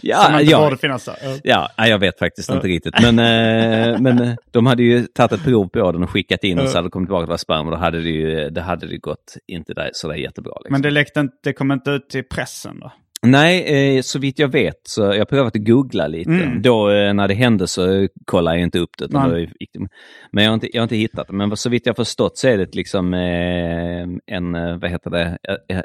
ja, 0.02 0.16
som 0.24 0.34
inte 0.40 0.50
ja, 0.52 0.64
borde 0.64 0.76
finnas 0.76 1.04
där. 1.04 1.16
Ja. 1.44 1.68
Jag 1.76 1.98
vet 1.98 2.18
faktiskt 2.18 2.50
inte 2.50 2.66
riktigt. 2.66 2.94
Men, 3.02 3.18
eh, 3.18 4.00
men 4.00 4.20
eh, 4.20 4.34
de 4.50 4.66
hade 4.66 4.82
ju 4.82 5.06
tagit 5.06 5.32
ett 5.32 5.44
prov 5.44 5.68
på 5.68 5.92
den 5.92 6.02
och 6.02 6.10
skickat 6.10 6.44
in 6.44 6.58
och 6.58 6.68
så 6.68 6.78
hade 6.78 6.86
det 6.86 6.90
kommit 6.90 7.08
tillbaka 7.08 7.22
att 7.22 7.26
det 7.28 7.30
var 7.30 7.36
sperma. 7.36 7.70
Då 7.70 7.76
hade 7.76 8.00
det 8.02 8.10
ju 8.10 8.50
det 8.50 8.60
hade 8.60 8.86
det 8.86 8.98
gått 8.98 9.36
inte 9.46 9.74
där, 9.74 9.90
sådär 9.92 10.14
jättebra. 10.14 10.52
Liksom. 10.56 10.72
Men 10.72 10.82
det, 10.82 10.90
läckte 10.90 11.20
inte, 11.20 11.34
det 11.42 11.52
kom 11.52 11.72
inte 11.72 11.90
ut 11.90 12.08
till 12.08 12.24
pressen 12.24 12.80
då? 12.80 12.92
Nej, 13.26 13.96
eh, 13.96 14.02
så 14.02 14.18
vitt 14.18 14.38
jag 14.38 14.48
vet 14.48 14.80
så 14.84 15.02
jag 15.02 15.18
har 15.18 15.24
prövat 15.24 15.56
att 15.56 15.64
googla 15.66 16.06
lite. 16.06 16.30
Då 16.60 16.90
eh, 16.90 17.14
när 17.14 17.28
det 17.28 17.34
hände 17.34 17.68
så 17.68 18.08
kollade 18.24 18.56
jag 18.56 18.62
inte 18.62 18.78
upp 18.78 18.90
det. 18.98 19.04
utan. 19.04 19.88
Men 20.32 20.44
jag 20.44 20.50
har, 20.50 20.54
inte, 20.54 20.68
jag 20.72 20.80
har 20.80 20.84
inte 20.84 20.96
hittat 20.96 21.26
det. 21.26 21.32
Men 21.32 21.56
så 21.56 21.70
vitt 21.70 21.86
jag 21.86 21.96
förstått 21.96 22.38
så 22.38 22.48
är 22.48 22.58
det 22.58 22.74
liksom 22.74 23.14
eh, 23.14 24.36
en, 24.36 24.54
eh, 24.54 24.76
vad 24.76 24.90
heter 24.90 25.10
det, 25.10 25.38
Eh, 25.48 25.76
eh, 25.76 25.82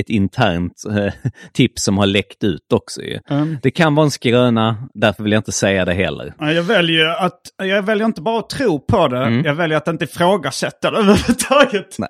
ett 0.00 0.10
internt 0.10 0.72
eh, 0.90 1.12
tips 1.52 1.82
som 1.84 1.98
har 1.98 2.06
läckt 2.06 2.44
ut 2.44 2.72
också. 2.72 3.00
Mm. 3.30 3.58
Det 3.62 3.70
kan 3.70 3.94
vara 3.94 4.04
en 4.04 4.10
skröna, 4.10 4.76
därför 4.94 5.22
vill 5.22 5.32
jag 5.32 5.38
inte 5.40 5.52
säga 5.52 5.84
det 5.84 5.92
heller. 5.94 6.34
Ja, 6.38 6.52
Jag 6.52 6.62
väljer, 6.62 7.06
att, 7.24 7.40
jag 7.62 7.82
väljer 7.82 8.06
inte 8.06 8.20
bara 8.22 8.38
att 8.38 8.50
tro 8.50 8.78
på 8.80 9.08
det, 9.08 9.20
Mm. 9.20 9.44
jag 9.44 9.54
väljer 9.54 9.78
att 9.78 9.88
inte 9.88 10.04
ifrågasätta 10.04 10.90
det 10.90 10.98
överhuvudtaget. 10.98 11.98
Eh, 11.98 12.06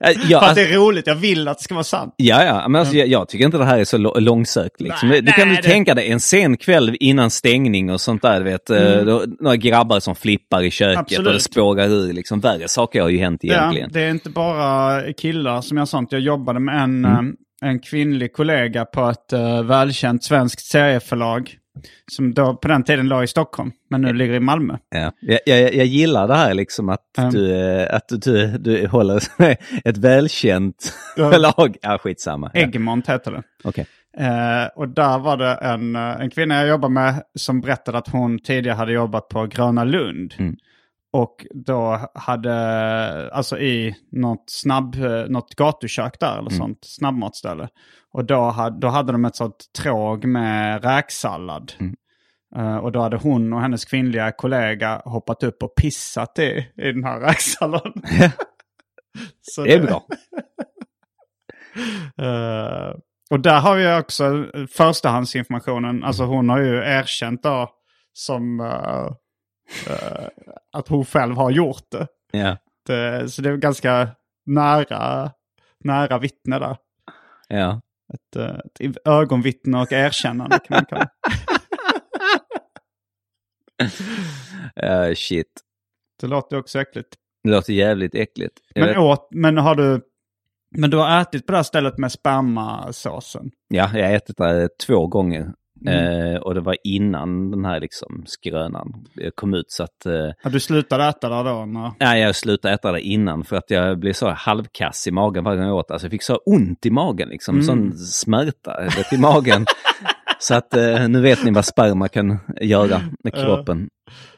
Ja, 0.00 0.10
För 0.10 0.36
att 0.36 0.42
alltså, 0.42 0.54
det 0.54 0.72
är 0.74 0.78
roligt, 0.78 1.06
jag 1.06 1.14
vill 1.14 1.48
att 1.48 1.58
det 1.58 1.64
ska 1.64 1.74
vara 1.74 1.84
sant. 1.84 2.14
Ja, 2.16 2.44
ja, 2.44 2.68
men 2.68 2.78
alltså, 2.80 2.96
jag, 2.96 3.08
jag 3.08 3.28
tycker 3.28 3.44
inte 3.44 3.58
det 3.58 3.64
här 3.64 3.78
är 3.78 3.84
så 3.84 3.96
långsökt. 3.98 4.80
Liksom. 4.80 5.08
Nej, 5.08 5.20
du 5.22 5.32
kan 5.32 5.48
nej, 5.48 5.56
väl 5.56 5.64
det- 5.64 5.70
tänka 5.70 5.94
dig 5.94 6.10
en 6.12 6.20
sen 6.20 6.56
kväll 6.56 6.96
innan 7.00 7.30
stängning 7.30 7.90
och 7.90 8.00
sånt 8.00 8.22
där. 8.22 8.40
Vet, 8.40 8.70
mm. 8.70 9.06
då, 9.06 9.24
några 9.40 9.56
grabbar 9.56 10.00
som 10.00 10.14
flippar 10.14 10.62
i 10.62 10.70
köket 10.70 10.98
Absolut. 10.98 11.26
och 11.26 11.32
det 11.32 11.40
spårar 11.40 11.88
ur. 11.88 12.12
Liksom, 12.12 12.40
värre 12.40 12.68
saker 12.68 13.02
har 13.02 13.08
ju 13.08 13.18
hänt 13.18 13.44
egentligen. 13.44 13.88
Ja, 13.92 14.00
det 14.00 14.06
är 14.06 14.10
inte 14.10 14.30
bara 14.30 15.02
killar 15.12 15.60
som 15.60 15.78
gör 15.78 15.84
sånt. 15.84 16.12
Jag 16.12 16.20
jobbade 16.20 16.60
med 16.60 16.74
en, 16.82 17.04
Mm. 17.04 17.25
eh, 17.25 17.25
en 17.62 17.78
kvinnlig 17.78 18.32
kollega 18.32 18.84
på 18.84 19.08
ett 19.08 19.32
uh, 19.32 19.62
välkänt 19.62 20.24
svenskt 20.24 20.60
serieförlag. 20.66 21.56
Som 22.12 22.34
då 22.34 22.56
på 22.56 22.68
den 22.68 22.84
tiden 22.84 23.08
låg 23.08 23.24
i 23.24 23.26
Stockholm, 23.26 23.70
men 23.90 24.02
nu 24.02 24.12
ligger 24.12 24.34
i 24.34 24.40
Malmö. 24.40 24.76
Ja. 24.90 25.12
Jag, 25.20 25.40
jag, 25.46 25.74
jag 25.74 25.86
gillar 25.86 26.28
det 26.28 26.34
här 26.34 26.54
liksom 26.54 26.88
att, 26.88 27.18
Mm. 27.18 27.30
du, 27.30 27.56
eh, 27.56 27.94
att 27.96 28.08
du, 28.08 28.16
du, 28.16 28.58
du 28.58 28.86
håller 28.86 29.22
ett 29.84 29.96
välkänt 29.96 30.94
Ja. 31.16 31.30
förlag. 31.32 31.76
Ja, 31.82 31.98
skitsamma. 31.98 32.50
Ja. 32.54 32.60
Egmont 32.60 33.08
heter 33.08 33.30
det. 33.32 33.42
Okej. 33.64 33.86
Eh, 34.18 34.66
och 34.76 34.88
där 34.88 35.18
var 35.18 35.36
det 35.36 35.54
en, 35.54 35.96
en 35.96 36.30
kvinna 36.30 36.54
jag 36.54 36.68
jobbade 36.68 36.94
med 36.94 37.22
som 37.34 37.60
berättade 37.60 37.98
att 37.98 38.08
hon 38.08 38.38
tidigare 38.38 38.76
hade 38.76 38.92
jobbat 38.92 39.28
på 39.28 39.46
Gröna 39.46 39.84
Lund. 39.84 40.34
Mm. 40.38 40.56
Och 41.12 41.46
då 41.50 42.10
hade, 42.14 43.30
alltså 43.32 43.58
i 43.58 43.96
något 44.12 44.44
snabb, 44.46 44.94
eh, 44.94 45.24
något 45.28 45.54
gatukök 45.54 46.20
där 46.20 46.38
eller 46.38 46.50
sånt, 46.50 46.78
snabbmatsställe. 46.82 47.68
Och 48.12 48.24
då 48.24 48.40
hade, 48.40 48.80
då 48.80 48.88
hade 48.88 49.12
de 49.12 49.24
ett 49.24 49.36
sånt 49.36 49.64
tråg 49.78 50.24
med 50.24 50.84
räksallad. 50.84 51.72
Eh, 52.56 52.76
och 52.76 52.92
då 52.92 53.00
hade 53.00 53.16
hon 53.16 53.52
och 53.52 53.60
hennes 53.60 53.84
kvinnliga 53.84 54.32
kollega 54.32 55.02
hoppat 55.04 55.42
upp 55.42 55.62
och 55.62 55.74
pissat 55.74 56.38
i, 56.38 56.66
i 56.76 56.92
den 56.92 57.04
här 57.04 57.20
räksalladen. 57.28 58.02
Så 59.42 59.64
Det 59.64 59.72
är 59.72 59.82
bra. 59.82 60.06
Eh, 62.18 62.94
och 63.30 63.40
där 63.40 63.60
har 63.60 63.76
vi 63.76 64.00
också 64.00 64.46
förstahandsinformationen. 64.70 66.04
Alltså 66.04 66.24
hon 66.24 66.48
har 66.48 66.60
ju 66.60 66.76
erkänt 66.76 67.42
då 67.42 67.70
som 68.12 68.60
eh, 68.60 69.10
att 70.72 70.88
hon 70.88 71.04
själv 71.04 71.36
har 71.36 71.50
gjort 71.50 71.90
det. 71.90 72.06
Ja. 72.32 72.56
det. 72.86 73.28
Så 73.28 73.42
det 73.42 73.50
är 73.50 73.56
ganska 73.56 74.08
nära, 74.46 75.30
nära 75.84 76.18
vittne 76.18 76.58
där. 76.58 76.76
Ja. 77.48 77.80
Ett, 78.14 78.36
eh, 78.36 78.56
ett 78.80 78.96
ögonvittne 79.04 79.80
och 79.80 79.92
erkännande 79.92 80.58
kan 80.58 80.76
man 80.76 80.84
kalla 80.84 81.00
det. 81.00 81.10
Eh, 84.76 85.14
shit. 85.14 85.60
Det 86.20 86.26
låter 86.26 86.58
också 86.58 86.80
äckligt. 86.80 87.08
Det 87.44 87.50
låter 87.50 87.72
jävligt 87.72 88.14
äckligt. 88.14 88.58
Jag 88.74 88.86
Men, 88.86 88.98
åt, 88.98 89.28
men 89.30 89.58
har 89.58 89.74
du... 89.74 90.00
Men 90.70 90.90
du 90.90 90.96
har 90.96 91.20
ätit 91.20 91.46
på 91.46 91.52
det 91.52 91.58
här 91.58 91.62
stället 91.62 91.98
med 91.98 92.12
spermasåsen? 92.12 93.50
Ja, 93.68 93.90
jag 93.94 94.08
har 94.08 94.14
ätit 94.14 94.36
det 94.36 94.68
två 94.86 95.06
gånger. 95.06 95.52
Mm. 95.86 96.34
Eh, 96.34 96.40
och 96.40 96.54
det 96.54 96.60
var 96.60 96.76
innan 96.84 97.50
den 97.50 97.64
här 97.64 97.80
liksom 97.80 98.22
skrönan 98.26 99.06
kom 99.34 99.54
ut. 99.54 99.70
Så 99.70 99.82
att, 99.82 100.06
eh, 100.06 100.12
Har 100.42 100.50
du 100.50 100.60
slutat 100.60 101.16
äta 101.16 101.28
där 101.28 101.44
då? 101.44 101.66
När... 101.66 101.92
nej, 102.00 102.22
jag 102.22 102.36
slutade 102.36 102.74
äta 102.74 102.92
det 102.92 103.00
innan 103.00 103.44
för 103.44 103.56
att 103.56 103.70
jag 103.70 103.98
blev 103.98 104.12
så 104.12 104.30
halvkass 104.30 105.06
i 105.06 105.10
magen 105.10 105.44
varje 105.44 105.58
gång 105.58 105.66
jag 105.66 105.76
åt. 105.76 105.90
Alltså 105.90 106.06
jag 106.06 106.10
fick 106.10 106.22
så 106.22 106.36
ont 106.36 106.86
i 106.86 106.90
magen, 106.90 107.28
liksom. 107.28 107.54
Mm. 107.54 107.66
Sån 107.66 107.96
smärta 107.98 108.80
vet, 108.96 109.12
i 109.12 109.18
magen. 109.18 109.66
så 110.38 110.54
att 110.54 110.74
eh, 110.76 111.08
nu 111.08 111.20
vet 111.20 111.44
ni 111.44 111.50
vad 111.50 111.64
sperma 111.64 112.08
kan 112.08 112.38
göra 112.60 113.00
med 113.24 113.34
kroppen. 113.34 113.88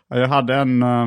Ja, 0.08 0.18
Jag 0.18 0.28
hade 0.28 0.54
en, 0.54 0.82
eh, 0.82 1.06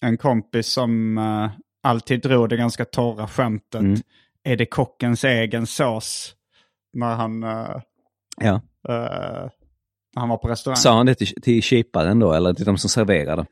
en 0.00 0.16
kompis 0.16 0.66
som 0.72 1.18
eh, 1.18 1.50
alltid 1.82 2.22
drog 2.22 2.48
det 2.48 2.56
ganska 2.56 2.84
torra 2.84 3.26
skämtet. 3.26 3.80
Mm. 3.80 4.00
Är 4.44 4.56
det 4.56 4.66
kockens 4.66 5.24
egen 5.24 5.66
sås? 5.66 6.34
När 6.92 7.14
han, 7.14 7.42
eh, 7.42 7.76
Ja. 8.40 8.60
eh, 8.88 9.48
när 10.14 10.20
han 10.20 10.28
var 10.28 10.36
på 10.36 10.48
restaurang. 10.48 10.76
Sa 10.76 10.96
han 10.96 11.06
det 11.06 11.14
till, 11.14 11.42
till 11.42 11.62
kyparen 11.62 12.18
då, 12.18 12.32
eller 12.32 12.54
till 12.54 12.64
de 12.64 12.78
som 12.78 12.90
serverade? 12.90 13.46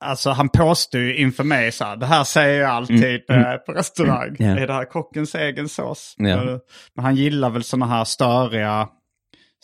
Alltså 0.00 0.30
han 0.30 0.48
påstod 0.48 1.00
ju 1.00 1.16
inför 1.16 1.44
mig 1.44 1.72
så 1.72 1.84
här, 1.84 1.96
det 1.96 2.06
här 2.06 2.24
säger 2.24 2.60
jag 2.60 2.70
alltid 2.70 3.22
Mm, 3.30 3.44
eh, 3.46 3.56
på 3.56 3.72
restaurang. 3.72 4.36
Ja. 4.38 4.46
Är 4.46 4.66
det 4.66 4.72
här 4.72 4.84
kockens 4.84 5.34
egen 5.34 5.68
sås? 5.68 6.14
Eh, 6.18 6.58
Men 6.94 7.04
han 7.04 7.16
gillar 7.16 7.50
väl 7.50 7.64
sådana 7.64 7.86
här 7.86 8.04
störiga, 8.04 8.88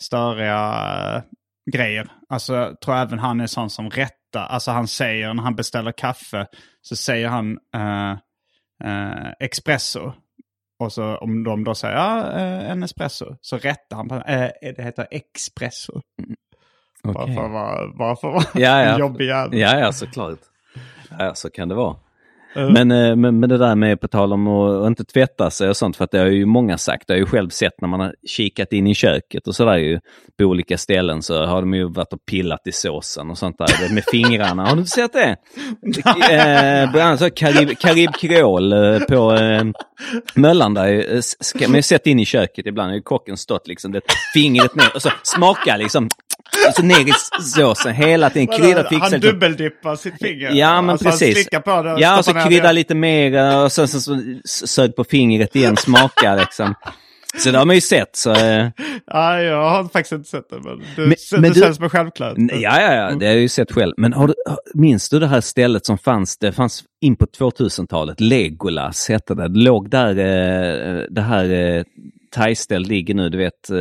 störiga 0.01 0.73
eh, 1.15 1.21
grejer. 1.73 2.07
Alltså 2.29 2.55
jag 2.55 2.81
tror 2.81 2.95
även 2.95 3.19
han 3.19 3.41
är 3.41 3.47
sån 3.47 3.69
som 3.69 3.89
rättar. 3.89 4.45
Alltså 4.49 4.71
han 4.71 4.87
säger 4.87 5.33
när 5.33 5.43
han 5.43 5.55
beställer 5.55 5.91
kaffe 5.91 6.47
så 6.81 6.95
säger 6.95 7.27
han 7.27 7.57
eh, 7.75 8.11
eh, 8.83 9.31
espresso. 9.39 10.13
Och 10.79 10.93
så 10.93 11.17
om 11.17 11.43
de 11.43 11.63
då 11.63 11.75
säger 11.75 11.95
ja, 11.95 12.31
eh, 12.31 12.71
en 12.71 12.83
espresso 12.83 13.35
så 13.41 13.57
rättar 13.57 13.97
han 13.97 14.09
på 14.09 14.15
eh, 14.15 14.49
det 14.61 14.83
heter. 14.83 15.07
Bara 17.03 17.27
för 17.27 17.45
att 17.45 17.51
vara, 17.51 17.87
bara 17.87 18.15
för 18.15 18.27
att 18.27 18.33
vara 18.33 18.43
Ja, 18.53 18.83
ja. 18.83 18.93
en 18.93 18.99
jobbig 18.99 19.25
jävel. 19.25 19.59
Ja, 19.59 19.79
ja, 19.79 19.91
såklart. 19.91 20.39
Ja, 21.19 21.35
så 21.35 21.49
kan 21.49 21.69
det 21.69 21.75
vara. 21.75 21.95
Eh. 22.57 22.69
Men, 22.69 22.91
eh, 22.91 23.15
men, 23.15 23.39
men 23.39 23.49
det 23.49 23.57
där 23.57 23.75
med 23.75 24.01
på 24.01 24.07
tal 24.07 24.33
om 24.33 24.47
att 24.47 24.87
inte 24.87 25.03
tvätta 25.03 25.49
sig 25.49 25.69
och 25.69 25.77
sånt, 25.77 25.97
för 25.97 26.03
att 26.03 26.11
det 26.11 26.19
har 26.19 26.25
ju 26.25 26.45
många 26.45 26.77
sagt, 26.77 27.07
det 27.07 27.13
har 27.13 27.17
jag 27.17 27.25
ju 27.25 27.31
själv 27.31 27.49
sett 27.49 27.81
när 27.81 27.87
man 27.87 27.99
har 27.99 28.15
kikat 28.27 28.73
in 28.73 28.87
i 28.87 28.95
köket 28.95 29.47
och 29.47 29.55
sådär 29.55 29.77
ju 29.77 29.99
på 30.39 30.43
olika 30.43 30.77
ställen 30.77 31.21
så 31.21 31.45
har 31.45 31.61
de 31.61 31.73
ju 31.73 31.89
varit 31.89 32.13
och 32.13 32.25
pillat 32.25 32.67
i 32.67 32.71
såsen 32.71 33.29
och 33.29 33.37
sånt 33.37 33.57
där 33.57 33.93
med 33.93 34.03
fingrarna. 34.11 34.65
Har 34.65 34.75
du 34.75 34.79
inte 34.79 34.91
sett 34.91 35.13
det? 35.13 35.29
eh, 36.31 36.91
bland 36.91 37.07
annat 37.07 37.19
så 37.19 37.29
Karib, 37.29 37.79
Karib 37.79 38.11
på 39.07 39.33
eh, 39.33 39.63
Möllan 40.35 40.73
där, 40.73 41.21
ska 41.21 41.67
man 41.67 41.75
ju 41.75 41.81
sett 41.81 42.07
in 42.07 42.19
i 42.19 42.25
köket 42.25 42.65
ibland, 42.65 42.89
har 42.89 42.95
ju 42.95 43.01
kocken 43.01 43.37
stått 43.37 43.67
liksom, 43.67 43.91
det 43.91 44.01
fingret 44.33 44.75
ner 44.75 44.95
och 44.95 45.01
så 45.01 45.09
smaka 45.23 45.77
liksom, 45.77 46.09
så 46.75 46.83
ner 46.83 47.07
i 47.09 47.11
såsen 47.41 47.93
hela 47.93 48.29
tiden, 48.29 48.47
krydda 48.57 48.81
Han 48.91 49.01
fixen. 49.01 49.19
dubbeldippar 49.21 49.95
sitt 49.95 50.13
finger. 50.21 50.51
Ja, 50.51 50.81
men 50.81 50.89
alltså, 50.89 51.05
precis. 51.05 51.27
Han 51.35 51.43
slickar 51.43 51.59
på 51.59 51.81
det 51.83 51.95
Ja, 52.01 52.17
och 52.19 52.25
så 52.25 52.33
krydda 52.33 52.71
lite 52.71 52.95
mer 52.95 53.55
och 53.63 53.71
sen 53.71 53.87
så, 53.87 53.99
så 53.99 54.17
sög 54.67 54.95
på 54.95 55.03
fingret 55.03 55.55
igen, 55.55 55.77
smaka 55.77 56.35
liksom. 56.35 56.73
Så 57.37 57.51
det 57.51 57.57
har 57.57 57.65
man 57.65 57.75
ju 57.75 57.81
sett. 57.81 58.15
Så, 58.15 58.31
eh, 58.31 58.67
Ja, 59.07 59.41
jag 59.41 59.69
har 59.69 59.83
faktiskt 59.83 60.11
inte 60.11 60.29
sett 60.29 60.49
det. 60.49 60.55
Men 60.63 60.77
du, 60.95 61.01
Men- 61.01 61.09
det 61.31 61.37
men 61.39 61.51
du- 61.53 61.59
känns 61.61 61.77
som 61.77 61.89
självklart. 61.89 62.33
ja, 62.37 62.81
ja, 62.81 62.93
ja, 62.93 63.15
det 63.15 63.25
har 63.25 63.33
jag 63.33 63.41
ju 63.41 63.49
sett 63.49 63.71
själv. 63.71 63.93
Men 63.97 64.13
har 64.13 64.27
du, 64.27 64.33
minns 64.73 65.09
du 65.09 65.19
det 65.19 65.27
här 65.27 65.41
stället 65.41 65.85
som 65.85 65.97
fanns, 65.97 66.37
det 66.37 66.51
fanns 66.51 66.83
in 67.01 67.15
på 67.15 67.25
2000-talet, 67.25 68.19
Legolas 68.21 69.09
hette 69.09 69.35
det. 69.35 69.47
Det 69.47 69.59
låg 69.59 69.89
där, 69.89 70.09
eh, 70.09 71.03
det 71.09 71.21
här 71.21 71.51
eh, 71.77 71.83
thaiställ 72.35 72.83
ligger 72.83 73.13
nu, 73.13 73.29
du 73.29 73.37
vet, 73.37 73.69
eh, 73.69 73.75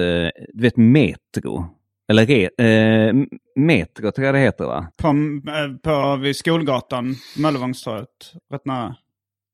du 0.54 0.62
vet 0.62 0.76
Metro. 0.76 1.66
Eller 2.08 2.26
re, 2.26 2.42
eh, 2.44 3.14
Metro 3.56 4.10
tror 4.10 4.26
jag 4.26 4.34
det 4.34 4.38
heter 4.38 4.64
va? 4.64 4.86
På, 4.96 5.08
eh, 5.08 5.76
på 5.82 6.16
vid 6.16 6.36
Skolgatan, 6.36 7.14
Möllevångstorget, 7.36 8.08
rätt 8.52 8.64
nära. 8.66 8.96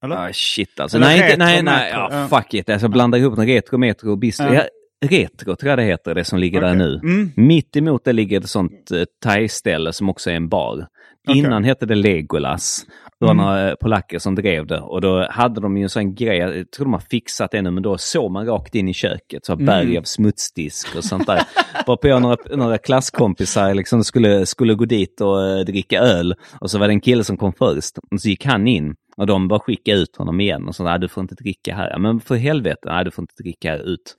Eller? 0.04 0.16
Ah, 0.16 0.32
shit 0.32 0.80
alltså. 0.80 0.96
Eller 0.96 1.06
nej, 1.06 1.16
inte, 1.24 1.36
nej, 1.36 1.62
nej, 1.62 1.92
metro, 1.92 2.16
ja, 2.16 2.28
fuck 2.28 2.54
it. 2.54 2.70
Alltså, 2.70 2.84
jag 2.84 2.92
blandar 2.92 3.18
ihop 3.18 3.36
den 3.36 3.46
retro, 3.46 3.78
metro 3.78 4.10
och 4.10 4.18
bistro. 4.18 4.54
Ja. 4.54 4.64
Retro 5.04 5.56
tror 5.56 5.70
jag 5.70 5.78
det 5.78 5.82
heter, 5.82 6.14
det 6.14 6.24
som 6.24 6.38
ligger 6.38 6.60
där 6.60 6.68
Okej. 6.68 6.78
nu. 6.78 7.00
Mm. 7.02 7.30
Mitt 7.36 7.76
emot 7.76 8.04
det 8.04 8.12
ligger 8.12 8.40
ett 8.40 8.48
sånt 8.48 8.90
eh, 8.90 9.02
thai-ställe 9.24 9.92
som 9.92 10.08
också 10.08 10.30
är 10.30 10.34
en 10.34 10.48
bar. 10.48 10.86
Okej. 11.28 11.38
Innan 11.38 11.64
hette 11.64 11.86
det 11.86 11.94
Legolas. 11.94 12.86
Det 13.20 13.26
var 13.26 13.32
Mm. 13.32 13.44
några 13.44 13.68
eh, 13.70 13.74
polacker 13.74 14.18
som 14.18 14.34
drev 14.34 14.66
det 14.66 14.80
och 14.80 15.00
då 15.00 15.26
hade 15.30 15.60
de 15.60 15.76
ju 15.76 15.82
en 15.82 15.88
sån 15.88 16.14
grej, 16.14 16.38
jag 16.38 16.70
tror 16.70 16.84
de 16.86 16.92
har 16.92 17.00
fixat 17.10 17.50
det 17.50 17.62
nu, 17.62 17.70
men 17.70 17.82
då 17.82 17.98
såg 17.98 18.30
man 18.32 18.46
rakt 18.46 18.74
in 18.74 18.88
i 18.88 18.94
köket, 18.94 19.44
så 19.46 19.52
Mm. 19.52 19.66
berg 19.66 19.98
av 19.98 20.02
smutsdisk 20.02 20.96
och 20.96 21.04
sånt 21.04 21.26
där. 21.26 21.42
Varpå 21.86 22.08
jag 22.08 22.22
några, 22.22 22.36
några 22.56 22.78
klasskompisar 22.78 23.74
liksom 23.74 24.04
skulle, 24.04 24.46
skulle 24.46 24.74
gå 24.74 24.84
dit 24.84 25.20
och 25.20 25.46
eh, 25.48 25.64
dricka 25.64 25.98
öl 26.00 26.34
och 26.60 26.70
så 26.70 26.78
var 26.78 26.86
det 26.88 26.92
en 26.92 27.00
kille 27.00 27.24
som 27.24 27.36
kom 27.36 27.52
först 27.52 27.98
och 27.98 28.20
så 28.20 28.28
gick 28.28 28.44
han 28.44 28.66
in 28.66 28.94
och 29.16 29.26
de 29.26 29.48
bara 29.48 29.60
skickade 29.60 29.98
ut 29.98 30.16
honom 30.16 30.40
igen 30.40 30.68
och 30.68 30.74
så, 30.74 30.84
nej 30.84 30.98
du 31.00 31.08
får 31.08 31.20
inte 31.22 31.34
dricka 31.34 31.74
här. 31.74 31.98
Men 31.98 32.20
för 32.20 32.34
helvete, 32.34 32.80
nej 32.84 33.04
du 33.04 33.10
får 33.10 33.22
inte 33.22 33.42
dricka 33.42 33.70
här 33.70 33.88
ut. 33.88 34.16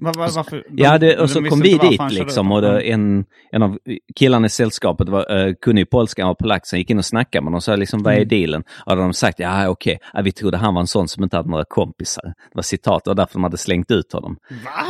Var, 0.00 0.14
var, 0.14 0.30
varför? 0.36 0.64
Ja, 0.70 0.98
det, 0.98 1.14
de 1.14 1.22
och 1.22 1.30
så 1.30 1.42
kom 1.44 1.60
vi 1.60 1.78
dit 1.78 2.00
han 2.00 2.14
liksom 2.14 2.52
och 2.52 2.62
det, 2.62 2.80
Mm. 2.80 2.92
en, 3.18 3.24
en 3.52 3.62
av 3.62 3.78
killarna 4.16 4.46
i 4.46 4.50
sällskapet 4.50 5.08
var, 5.08 5.32
uh, 5.48 5.54
kunde 5.62 5.80
ju 5.80 5.84
polska, 5.86 6.22
han 6.22 6.28
var 6.28 6.34
polack, 6.34 6.66
så 6.66 6.76
han 6.76 6.80
gick 6.80 6.90
in 6.90 6.98
och 6.98 7.04
snackade 7.04 7.44
med 7.44 7.50
dem 7.52 7.54
och 7.54 7.62
sa 7.62 7.76
liksom, 7.76 8.02
vad 8.02 8.12
är 8.12 8.16
Mm. 8.16 8.28
dealen? 8.28 8.60
Och 8.62 8.84
då 8.86 8.90
hade 8.90 9.02
de 9.02 9.12
sagt, 9.12 9.38
ja 9.38 9.68
okej, 9.68 9.98
ja, 10.14 10.20
vi 10.22 10.32
trodde 10.32 10.56
han 10.56 10.74
var 10.74 10.80
en 10.80 10.86
sån 10.86 11.08
som 11.08 11.22
inte 11.24 11.36
hade 11.36 11.50
några 11.50 11.64
kompisar. 11.64 12.22
Det 12.24 12.32
var 12.54 12.62
citat, 12.62 13.06
och 13.06 13.16
därför 13.16 13.32
de 13.32 13.42
hade 13.44 13.56
slängt 13.56 13.90
ut 13.90 14.12
honom. 14.12 14.36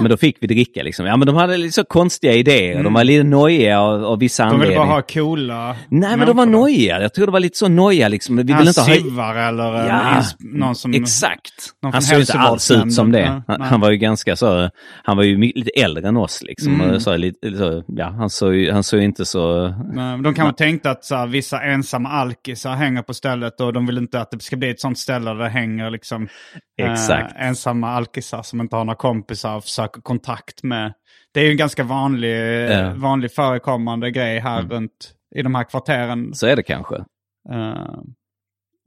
Men 0.01 0.11
då 0.11 0.17
fick 0.17 0.37
vi 0.41 0.47
dricka 0.47 0.83
liksom. 0.83 1.07
Ja 1.07 1.17
men 1.17 1.27
de 1.27 1.37
hade 1.37 1.57
lite 1.57 1.73
så 1.75 1.85
konstiga 1.85 2.33
idéer, 2.33 2.83
de 2.83 2.95
var 2.95 3.05
lite 3.05 3.23
nojiga 3.25 3.81
av, 3.81 4.05
av 4.05 4.19
vissa 4.19 4.43
Mm. 4.43 4.53
De 4.53 4.61
ville 4.61 4.81
anledningar. 4.81 4.87
bara 4.87 5.25
ha 5.25 5.27
coola 5.31 5.77
Nej 5.89 6.17
men 6.17 6.27
de 6.27 6.37
var 6.37 6.47
nojiga, 6.47 7.03
jag 7.03 7.15
tror 7.15 7.27
det 7.27 7.33
var 7.33 7.41
lite 7.41 7.59
så 7.59 7.69
nojiga 7.69 8.09
liksom. 8.09 8.37
Vi 8.37 8.53
Han 8.53 8.59
vill 8.61 8.69
inte 8.69 8.81
ha... 8.81 8.87
Sivar 8.89 9.35
eller 9.37 9.87
Ja, 9.89 10.23
någon 10.39 10.75
som... 10.75 10.95
Exakt. 10.95 11.53
någon 11.83 11.93
Han 11.93 12.03
såg 12.03 12.21
inte 12.21 12.39
alls 12.39 12.71
ut 12.71 12.93
som 12.95 13.13
det. 13.13 13.43
Han, 13.47 13.61
han 13.61 13.81
var 13.81 13.91
ju 13.91 13.97
ganska 13.97 14.37
så, 14.37 14.71
han 15.05 15.17
var 15.17 15.25
ju 15.25 15.39
lite 15.39 15.71
äldre 15.71 16.09
än 16.09 16.17
oss 16.17 16.43
liksom. 16.43 16.81
Mm. 16.81 17.01
Så, 17.01 17.17
lite, 17.17 17.57
så, 17.59 17.85
ja, 17.87 18.09
han 18.09 18.31
såg 18.31 18.55
ju 18.55 18.73
han 18.73 18.83
såg 18.83 19.01
inte 19.01 19.25
så... 19.25 19.75
Men 19.95 20.23
de 20.23 20.35
kanske 20.35 20.59
tänkte 20.65 20.91
att 20.91 21.05
så 21.05 21.15
här, 21.15 21.27
vissa 21.27 21.63
ensamma 21.63 22.09
alkisar 22.09 22.75
hänger 22.75 23.03
på 23.03 23.15
stället 23.15 23.61
och 23.61 23.73
de 23.73 23.87
vill 23.87 23.99
inte 23.99 24.21
att 24.21 24.31
det 24.31 24.43
ska 24.43 24.57
bli 24.57 24.71
ett 24.71 24.81
sånt 24.81 24.99
ställe 24.99 25.31
där 25.31 25.39
det 25.39 25.49
hänger 25.49 25.91
liksom 25.91 26.29
Exakt. 26.83 27.35
eh, 27.37 27.47
ensamma 27.47 27.91
alkisar 27.91 28.43
som 28.43 28.61
inte 28.61 28.77
har 28.77 28.85
några 28.85 28.97
kompisar 28.97 29.57
och 29.57 29.65
försöker 29.65 30.01
kontakt 30.01 30.63
med. 30.63 30.93
Det 31.35 31.41
är 31.41 31.45
ju 31.45 31.51
en 31.51 31.57
ganska 31.57 31.85
vanlig, 31.85 32.37
Ja. 32.71 32.79
Mm. 32.79 33.01
vanlig 33.01 33.33
förekommande 33.35 34.11
grej 34.11 34.39
här 34.41 34.63
runt 34.63 35.13
i 35.37 35.43
de 35.43 35.55
här 35.55 35.65
kvarteren. 35.65 36.35
Så 36.35 36.47
är 36.47 36.57
det 36.57 36.63
kanske. 36.63 36.97
Eh, 37.51 37.95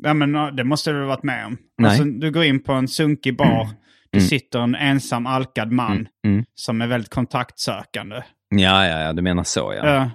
ja 0.04 0.13
men 0.13 0.36
eh, 0.36 0.47
det 0.47 0.63
måste 0.63 0.91
du 0.91 0.99
ha 0.99 1.08
varit 1.08 1.23
med 1.23 1.45
om. 1.45 1.58
Nej. 1.78 1.89
Alltså, 1.89 2.04
du 2.04 2.32
går 2.32 2.43
in 2.43 2.63
på 2.63 2.73
en 2.73 2.88
sunkig 2.88 3.38
bar, 3.38 3.69
det 4.13 4.17
Mm. 4.19 4.28
sitter 4.28 4.60
en 4.60 4.76
ensam 4.76 5.26
alkad 5.28 5.71
man 5.71 6.08
Mm. 6.26 6.45
som 6.56 6.82
är 6.82 6.88
väldigt 6.88 7.13
kontaktsökande. 7.13 8.15
Ja, 8.49 8.88
ja, 8.88 8.99
ja, 9.02 9.13
du 9.13 9.21
menar 9.21 9.43
så 9.43 9.73
ja. 9.78 9.95
Eh, 9.95 10.08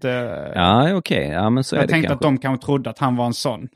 det, 0.00 0.52
Ja, 0.54 0.94
okej. 0.96 1.28
Ja, 1.28 1.50
men 1.50 1.64
så 1.64 1.76
är 1.76 1.80
jag 1.80 1.88
det 1.88 1.92
tänkte 1.92 2.08
kanske. 2.08 2.26
att 2.26 2.32
de 2.34 2.38
kanske 2.38 2.66
trodde 2.66 2.90
att 2.90 2.98
han 2.98 3.16
var 3.16 3.26
en 3.26 3.34
sån. 3.34 3.68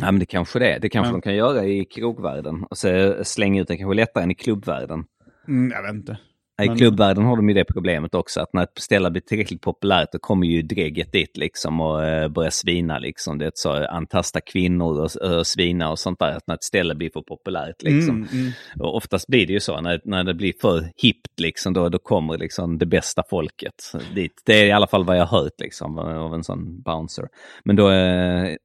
Ja, 0.00 0.04
men 0.06 0.18
det 0.18 0.26
kanske 0.26 0.58
det 0.58 0.72
är. 0.72 0.80
Det 0.80 0.88
kanske 0.88 1.08
Ja. 1.08 1.12
de 1.12 1.20
kan 1.22 1.34
göra 1.34 1.64
i 1.64 1.84
krogvärlden. 1.84 2.64
Och 2.70 2.78
så 2.78 3.14
slänga 3.24 3.60
ut 3.62 3.68
det 3.68 3.76
kanske 3.76 3.94
lättare 3.94 4.24
än 4.24 4.30
i 4.30 4.34
klubbvärlden. 4.34 5.04
Mm, 5.48 5.70
jag 5.72 5.82
vet 5.82 5.92
inte. 5.94 6.18
I 6.64 6.68
Men- 6.68 6.76
klubbvärlden 6.78 7.24
har 7.24 7.36
de 7.36 7.48
ju 7.48 7.54
det 7.54 7.64
problemet 7.64 8.14
också, 8.14 8.40
att 8.40 8.52
när 8.52 8.62
ett 8.62 8.78
ställe 8.78 9.10
blir 9.10 9.22
tillräckligt 9.22 9.60
populärt 9.60 10.08
då 10.12 10.18
kommer 10.18 10.46
ju 10.46 10.62
drägget 10.62 11.12
dit 11.12 11.36
liksom 11.36 11.80
och 11.80 12.04
eh, 12.04 12.28
börjar 12.28 12.50
svina 12.50 12.98
liksom. 12.98 13.38
Det 13.38 13.46
är 13.46 13.52
så 13.54 13.86
antasta 13.86 14.40
kvinnor 14.40 15.00
och, 15.00 15.38
och 15.38 15.46
svina 15.46 15.90
och 15.90 15.98
sånt 15.98 16.18
där, 16.18 16.36
att 16.36 16.46
när 16.46 16.54
ett 16.54 16.64
ställe 16.64 16.94
blir 16.94 17.10
för 17.10 17.22
populärt 17.22 17.82
liksom. 17.82 18.16
Mm, 18.16 18.28
mm. 18.32 18.52
Och 18.78 18.96
oftast 18.96 19.26
blir 19.26 19.46
det 19.46 19.52
ju 19.52 19.60
så, 19.60 19.80
när, 19.80 20.00
när 20.04 20.24
det 20.24 20.34
blir 20.34 20.52
för 20.60 20.90
hippt 21.02 21.40
liksom, 21.40 21.72
då, 21.72 21.88
då 21.88 21.98
kommer 21.98 22.38
liksom 22.38 22.78
det 22.78 22.86
bästa 22.86 23.22
folket 23.30 23.92
dit. 24.14 24.42
Det 24.46 24.60
är 24.60 24.64
i 24.64 24.72
alla 24.72 24.86
fall 24.86 25.04
vad 25.04 25.16
jag 25.16 25.26
har 25.26 25.42
hört 25.42 25.60
liksom 25.60 25.98
av 25.98 26.34
en 26.34 26.44
sån 26.44 26.82
bouncer. 26.82 27.24
Men 27.64 27.76
då, 27.76 27.90
eh, 27.90 28.56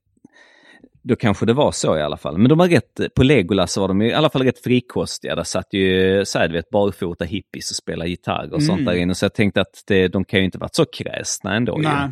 då 1.08 1.16
kanske 1.16 1.46
det 1.46 1.54
var 1.54 1.72
så 1.72 1.98
i 1.98 2.02
alla 2.02 2.18
fall. 2.18 2.38
Men 2.38 2.50
de 2.50 2.58
var 2.58 2.68
rätt, 2.68 3.00
på 3.16 3.24
Legolas 3.24 3.74
så 3.74 3.82
var 3.82 3.88
de 3.88 4.02
i 4.02 4.14
alla 4.14 4.30
fall 4.30 4.44
rätt 4.44 4.64
frikostiga. 4.64 5.36
Där 5.36 5.44
satt 5.44 5.74
ju 5.74 6.26
så 6.26 6.40
här, 6.40 6.50
vet, 6.50 6.70
barfota 6.70 7.26
hippies 7.26 7.72
och 7.72 7.76
spelade 7.78 8.10
gitarr 8.10 8.54
och 8.54 8.64
sånt 8.64 8.80
Mm. 8.80 8.94
där 8.94 9.02
inne. 9.02 9.16
Så 9.16 9.26
jag 9.26 9.34
tänkte 9.34 9.62
att 9.62 9.84
det, 9.88 10.08
de 10.08 10.26
kan 10.26 10.40
ju 10.40 10.46
inte 10.46 10.58
varit 10.58 10.76
så 10.76 10.86
kräsna 10.86 11.56
ändå. 11.56 11.78
ju. 11.78 11.84
Nej. 11.84 12.10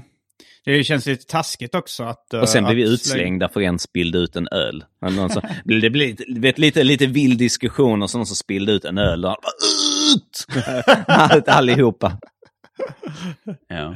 Det 0.65 0.83
känns 0.83 1.05
lite 1.05 1.25
taskigt 1.25 1.75
också 1.75 2.03
att... 2.03 2.33
eh, 2.33 2.39
Och 2.39 2.49
sen 2.49 2.63
blev 2.63 2.75
vi 2.75 2.83
att 2.83 2.89
utslängda 2.89 3.49
för 3.49 3.61
en 3.61 3.79
spillde 3.79 4.17
ut 4.17 4.35
en 4.35 4.47
öl. 4.51 4.83
Någon 5.01 5.29
som, 5.29 5.41
det 5.65 5.89
blev 5.89 6.15
vet, 6.37 6.57
lite, 6.59 6.83
lite 6.83 7.05
vild 7.05 7.39
diskussion 7.39 8.03
och 8.03 8.09
så 8.09 8.17
någon 8.17 8.27
som 8.27 8.35
spillde 8.35 8.71
ut 8.71 8.85
en 8.85 8.97
öl. 8.97 9.25
Och 9.25 9.31
bara, 9.31 9.37
ut! 11.37 11.47
Allihopa. 11.47 12.17
Ja. 13.67 13.95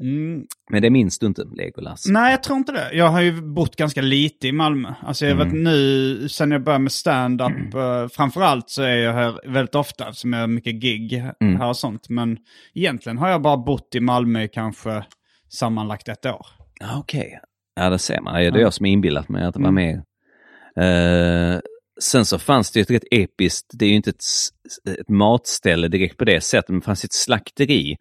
Mm. 0.00 0.46
Men 0.70 0.82
det 0.82 0.90
minns 0.90 1.18
du 1.18 1.26
inte, 1.26 1.44
Legolas? 1.56 2.06
Nej, 2.08 2.30
jag 2.30 2.42
tror 2.42 2.58
inte 2.58 2.72
det. 2.72 2.92
Jag 2.92 3.08
har 3.08 3.20
ju 3.20 3.42
bott 3.42 3.76
ganska 3.76 4.02
lite 4.02 4.48
i 4.48 4.52
Malmö. 4.52 4.94
Alltså 5.02 5.26
jag 5.26 5.36
vet 5.36 5.46
Mm. 5.46 5.62
nu, 5.62 6.28
sen 6.28 6.50
jag 6.50 6.64
började 6.64 6.82
med 6.82 6.92
stand-up, 6.92 7.74
eh, 7.74 8.08
framförallt 8.08 8.70
så 8.70 8.82
är 8.82 8.96
jag 8.96 9.12
här 9.12 9.40
väldigt 9.52 9.74
ofta, 9.74 10.12
som 10.12 10.32
jag 10.32 10.40
har 10.40 10.46
mycket 10.46 10.74
gig 10.74 11.12
Mm. 11.40 11.56
här 11.56 11.68
och 11.68 11.76
sånt. 11.76 12.08
Men 12.08 12.38
egentligen 12.74 13.18
har 13.18 13.28
jag 13.28 13.42
bara 13.42 13.56
bott 13.56 13.94
i 13.94 14.00
Malmö 14.00 14.48
kanske 14.48 15.04
sammanlagt 15.48 16.08
ett 16.08 16.26
år. 16.26 16.46
Ja, 16.80 16.98
Okej, 16.98 17.38
ja 17.76 17.90
det 17.90 17.98
ser 17.98 18.20
man. 18.20 18.44
Ja, 18.44 18.50
Det 18.50 18.58
är 18.58 18.62
jag 18.62 18.74
som 18.74 18.86
är 18.86 18.90
inbillat 18.92 19.28
mig 19.28 19.44
att 19.44 19.54
det 19.54 19.60
var 19.62 19.68
Mm. 19.68 19.84
med. 19.84 20.04
Eh, 20.76 21.60
sen 22.02 22.24
så 22.24 22.38
fanns 22.38 22.70
det 22.70 22.78
ju 22.78 22.82
ett 22.82 22.90
rätt 22.90 23.04
episkt, 23.10 23.66
det 23.72 23.84
är 23.84 23.88
ju 23.88 23.94
inte 23.96 24.10
ett, 24.10 24.24
ett 25.00 25.08
matställe 25.08 25.88
direkt 25.88 26.16
på 26.16 26.24
det 26.24 26.40
sättet, 26.40 26.68
men 26.68 26.80
det 26.80 26.84
fanns 26.84 27.04
ett 27.04 27.12
slakteri 27.14 27.96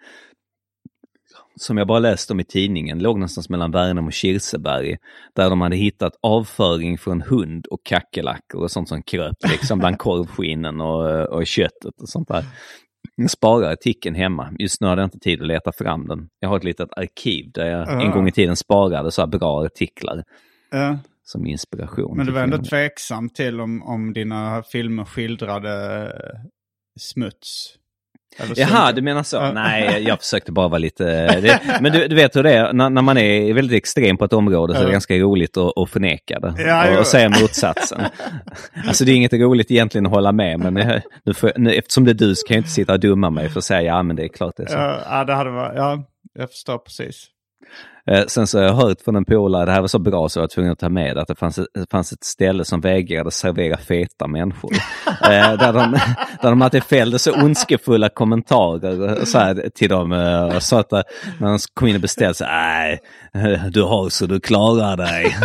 som 1.56 1.78
jag 1.78 1.88
bara 1.88 1.99
läste 1.99 2.34
om 2.34 2.39
i 2.39 2.43
tidningen, 2.43 2.99
låg 2.99 3.16
någonstans 3.18 3.49
mellan 3.49 3.72
Värnamo 3.72 4.08
och 4.08 4.14
Kirseberg, 4.14 4.97
där 5.36 5.49
de 5.49 5.62
hade 5.62 5.76
hittat 5.76 6.14
avföring 6.22 6.97
från 6.97 7.22
hund 7.22 7.66
och 7.66 7.80
kackerlackor 7.84 8.62
och 8.62 8.72
sånt 8.72 8.89
som 8.89 9.04
kröp 9.04 9.36
liksom 9.52 9.80
bland 9.80 9.97
korvskinnen 9.97 10.82
och, 10.82 11.28
och 11.30 11.47
köttet 11.47 12.02
och 12.02 12.10
sånt 12.10 12.28
där. 12.28 12.45
Jag 13.16 13.30
sparar 13.30 13.72
artikeln 13.72 14.16
hemma. 14.16 14.54
Just 14.60 14.82
nu 14.82 14.88
har 14.88 14.97
jag 14.97 15.06
inte 15.06 15.20
tid 15.20 15.41
att 15.41 15.47
leta 15.47 15.72
fram 15.72 16.08
den. 16.08 16.28
Jag 16.39 16.49
har 16.49 16.58
ett 16.58 16.64
litet 16.64 16.89
arkiv 16.97 17.52
där 17.54 17.66
jag 17.66 17.91
en 17.93 17.99
Ja. 17.99 18.12
gång 18.14 18.28
i 18.28 18.32
tiden 18.32 18.56
sparade 18.56 19.12
så 19.12 19.22
här 19.22 19.28
bra 19.28 19.66
artiklar 19.66 20.24
Ja. 20.72 20.97
Som 21.32 21.46
inspiration. 21.46 22.18
Men 22.18 22.26
du 22.26 22.32
var 22.32 22.42
ändå 22.42 22.56
filmen. 22.58 22.70
tveksam 22.70 23.30
till 23.30 23.62
om, 23.62 23.84
om 23.84 24.14
dina 24.14 24.64
filmer 24.72 25.06
skildrade 25.06 26.04
eh, 26.04 26.40
smuts. 27.00 27.76
Eller 28.40 28.60
Jaha, 28.60 28.92
du 28.92 29.02
menar 29.02 29.24
så? 29.24 29.36
Ja. 29.36 29.52
Nej, 29.52 30.04
jag 30.08 30.20
försökte 30.22 30.52
bara 30.52 30.68
vara 30.68 30.78
lite... 30.80 31.04
Det, 31.42 31.60
men 31.82 31.92
du, 31.92 32.08
du 32.08 32.16
vet 32.16 32.36
hur 32.36 32.44
det 32.44 32.54
är, 32.54 32.74
när, 32.74 32.90
när 32.90 33.02
man 33.02 33.18
är 33.18 33.54
väldigt 33.54 33.78
extrem 33.78 34.18
på 34.18 34.26
ett 34.26 34.34
område 34.34 34.74
så 34.74 34.80
är 34.80 34.84
det 34.84 34.90
Ja. 34.90 34.92
ganska 34.92 35.16
roligt 35.16 35.58
att, 35.58 35.78
att 35.78 35.90
förneka 35.90 36.40
det 36.40 36.54
Ja, 36.58 36.94
och, 36.94 37.00
och 37.00 37.08
säga 37.08 37.30
motsatsen. 37.30 38.02
alltså 38.88 39.06
det 39.06 39.12
är 39.12 39.16
inget 39.16 39.34
roligt 39.34 39.72
egentligen 39.72 40.06
att 40.06 40.12
hålla 40.12 40.32
med, 40.32 40.60
men 40.60 41.02
nu 41.26 41.34
får, 41.34 41.52
nu, 41.58 41.74
eftersom 41.74 42.06
det 42.06 42.12
är 42.12 42.16
du 42.16 42.36
så 42.36 42.48
kan 42.48 42.56
jag 42.56 42.60
inte 42.60 42.70
sitta 42.70 42.94
och 42.94 43.00
dumma 43.00 43.30
mig 43.30 43.50
för 43.50 43.58
att 43.60 43.64
säga 43.66 43.82
ja, 43.82 44.04
men 44.04 44.16
det 44.16 44.24
är 44.24 44.28
klart 44.28 44.54
det 44.58 44.64
är 44.64 44.68
så. 44.68 45.04
Ja, 45.10 45.24
det 45.24 45.34
hade 45.34 45.50
varit, 45.50 45.78
ja, 45.78 46.04
jag 46.34 46.50
förstår 46.50 46.78
precis. 46.78 47.28
Eh, 48.05 48.26
sen 48.28 48.47
så 48.47 48.57
har 48.57 48.65
jag 48.65 48.74
hört 48.74 49.01
från 49.01 49.15
en 49.15 49.26
polare, 49.26 49.65
det 49.65 49.72
här 49.72 49.82
var 49.82 49.88
så 49.88 49.99
bra 49.99 50.30
så 50.30 50.39
jag 50.39 50.43
var 50.43 50.47
tvungen 50.47 50.72
att 50.72 50.80
ta 50.80 50.89
med 50.89 51.17
att 51.17 51.28
det 51.28 51.36
fanns 51.36 51.57
ett, 51.57 51.67
det 51.74 51.91
fanns 51.91 52.11
ett 52.11 52.24
ställe 52.24 52.65
som 52.65 52.82
vägrade 52.82 53.32
servera 53.32 53.78
feta 53.78 54.28
människor. 54.28 54.72
eh, 55.07 55.57
där, 55.57 55.74
de, 55.74 55.91
där 56.41 56.49
de 56.49 56.61
hade 56.61 56.82
fällde 56.82 57.19
så 57.19 57.43
ondskefulla 57.43 58.09
kommentarer 58.09 59.07
eh, 59.07 59.24
så 59.24 59.38
här, 59.38 59.69
till 59.76 59.89
dem 59.89 60.11
eh, 60.11 60.59
sa 60.59 60.80
att 60.80 60.91
när 60.91 61.47
de 61.47 61.57
kom 61.74 61.88
in 61.88 61.95
och 61.95 62.01
beställde 62.01 62.34
så 62.34 62.45
nej, 62.45 62.99
du 63.72 63.84
har 63.84 64.09
så 64.09 64.26
du 64.26 64.39
klarar 64.39 64.97
dig. 64.97 65.36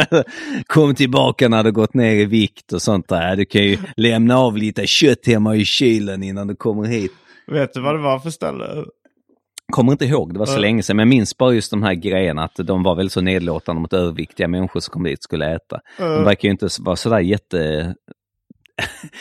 Kom 0.66 0.94
tillbaka 0.94 1.48
när 1.48 1.64
du 1.64 1.72
gått 1.72 1.94
ner 1.94 2.14
i 2.14 2.24
vikt 2.24 2.72
och 2.72 2.82
sånt 2.82 3.08
där. 3.08 3.36
Du 3.36 3.44
kan 3.44 3.62
ju 3.62 3.78
lämna 3.96 4.38
av 4.38 4.56
lite 4.56 4.86
kött 4.86 5.26
hemma 5.26 5.56
i 5.56 5.64
kylen 5.64 6.22
innan 6.22 6.46
du 6.46 6.56
kommer 6.56 6.84
hit. 6.84 7.12
Vet 7.46 7.74
du 7.74 7.80
vad 7.80 7.94
det 7.94 8.02
var 8.02 8.18
för 8.18 8.30
ställe? 8.30 8.64
Kommer 9.72 9.92
inte 9.92 10.04
ihåg, 10.04 10.32
det 10.32 10.38
var 10.38 10.46
så 10.46 10.58
länge 10.58 10.82
sedan, 10.82 10.96
men 10.96 11.02
jag 11.02 11.08
minns 11.08 11.36
bara 11.38 11.52
just 11.52 11.70
de 11.70 11.82
här 11.82 11.94
grejerna 11.94 12.44
att 12.44 12.56
de 12.56 12.82
var 12.82 12.94
väldigt 12.94 13.12
så 13.12 13.20
nedlåtande 13.20 13.82
mot 13.82 13.92
överviktiga 13.92 14.48
människor 14.48 14.80
som 14.80 14.92
kom 14.92 15.02
dit 15.04 15.18
och 15.18 15.22
skulle 15.24 15.54
äta. 15.54 15.80
De 15.98 16.24
verkar 16.24 16.48
ju 16.48 16.50
inte 16.50 16.68
vara 16.80 16.96
sådär 16.96 17.20
jätte... 17.20 17.94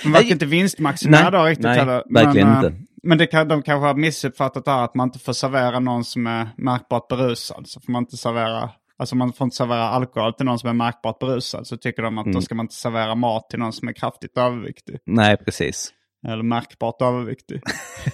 De 0.03 0.11
verkar 0.11 0.31
inte 0.31 0.45
vinstmaximerade 0.45 1.31
Nej, 1.37 1.39
då 1.41 1.45
riktigt 1.49 1.63
nej, 1.65 1.79
heller. 1.79 2.03
verkligen 2.09 2.47
men, 2.47 2.55
inte. 2.65 2.67
eh, 2.67 2.73
Men 3.03 3.17
det 3.17 3.27
kan, 3.27 3.47
de 3.47 3.61
kanske 3.61 3.87
har 3.87 3.93
missuppfattat 3.95 4.65
det 4.65 4.71
här 4.71 4.83
att 4.83 4.95
man 4.95 5.07
inte 5.07 5.19
får 5.19 5.33
servera 5.33 5.79
någon 5.79 6.03
som 6.03 6.27
är 6.27 6.47
märkbart 6.57 7.07
berusad. 7.07 7.67
Så 7.67 7.79
får 7.81 7.91
man 7.91 8.03
inte 8.03 8.17
servera, 8.17 8.69
alltså 8.97 9.15
man 9.15 9.33
får 9.33 9.45
inte 9.45 9.55
servera 9.57 9.83
alkohol 9.89 10.33
till 10.33 10.45
någon 10.45 10.59
som 10.59 10.69
är 10.69 10.73
märkbart 10.73 11.19
berusad. 11.19 11.67
Så 11.67 11.77
tycker 11.77 12.03
de 12.03 12.17
att 12.17 12.25
Mm. 12.25 12.35
då 12.35 12.41
ska 12.41 12.55
man 12.55 12.63
inte 12.63 12.75
servera 12.75 13.15
mat 13.15 13.49
till 13.49 13.59
någon 13.59 13.73
som 13.73 13.87
är 13.87 13.93
kraftigt 13.93 14.37
överviktig. 14.37 14.97
Nej, 15.05 15.37
precis. 15.37 15.89
Eller 16.27 16.43
märkbart 16.43 17.01
överviktig. 17.01 17.61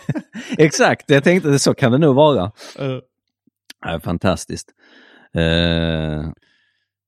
Exakt, 0.57 1.09
jag 1.11 1.23
tänkte 1.23 1.49
att 1.49 1.61
så 1.61 1.73
kan 1.73 1.91
det 1.91 1.97
nog 1.97 2.15
vara. 2.15 2.43
Eh, 2.79 2.99
Ja, 3.85 3.99
fantastiskt. 3.99 4.69
Uh, 5.37 6.31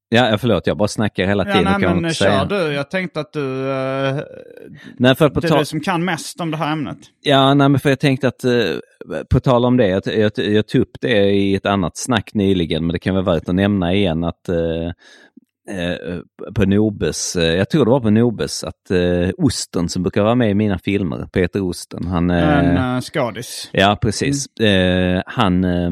ja, 0.09 0.37
förlåt, 0.37 0.67
jag 0.67 0.77
bara 0.77 0.87
snackar 0.87 1.25
hela 1.27 1.47
ja, 1.47 1.53
tiden. 1.53 1.63
nej 1.63 1.73
kan 1.73 1.81
jag 1.81 2.01
men 2.01 2.13
kör 2.13 2.25
säga. 2.25 2.45
du. 2.45 2.55
Jag 2.73 2.91
tänkte 2.91 3.19
att 3.19 3.33
du, 3.33 3.71
eh, 3.71 4.19
Nej, 4.97 5.15
för 5.15 5.29
på 5.29 5.39
det 5.39 5.47
är 5.47 5.59
du 5.59 5.65
som 5.65 5.79
kan 5.79 6.05
mest 6.05 6.41
om 6.41 6.51
det 6.51 6.57
här 6.57 6.71
ämnet. 6.73 6.97
Ja, 7.21 7.53
nej, 7.53 7.69
men 7.69 7.79
för 7.79 7.89
jag 7.89 7.99
tänkte 7.99 8.27
att 8.27 8.43
eh, 8.43 8.75
på 9.29 9.39
tal 9.39 9.65
om 9.65 9.77
det, 9.77 9.87
jag, 9.87 10.01
jag, 10.07 10.31
jag 10.35 10.67
tog 10.67 10.81
upp 10.81 10.97
det 11.01 11.31
i 11.31 11.55
ett 11.55 11.65
annat 11.65 11.97
snack 11.97 12.33
nyligen, 12.33 12.85
men 12.85 12.93
det 12.93 12.99
kan 12.99 13.13
vara 13.15 13.25
värt 13.25 13.49
att 13.49 13.55
nämna 13.55 13.93
igen 13.93 14.23
att 14.23 14.49
eh, 14.49 14.91
på 16.55 16.65
Nobes, 16.65 17.35
eh, 17.35 17.55
jag 17.55 17.69
tror 17.69 17.85
det 17.85 17.91
var 17.91 17.99
på 17.99 18.09
Nobes, 18.09 18.63
att 18.63 18.91
eh, 18.91 19.29
Osten 19.37 19.89
som 19.89 20.03
brukar 20.03 20.23
vara 20.23 20.35
med 20.35 20.49
i 20.51 20.53
mina 20.53 20.79
filmer, 20.79 21.25
Peter 21.33 21.61
Osten, 21.63 22.07
han... 22.07 22.29
eh, 22.29 22.59
En 22.59 22.95
uh, 22.95 23.01
skådis. 23.01 23.69
Ja, 23.73 23.97
precis. 24.01 24.45
Eh, 24.59 25.21
han, 25.25 25.63
eh, 25.63 25.91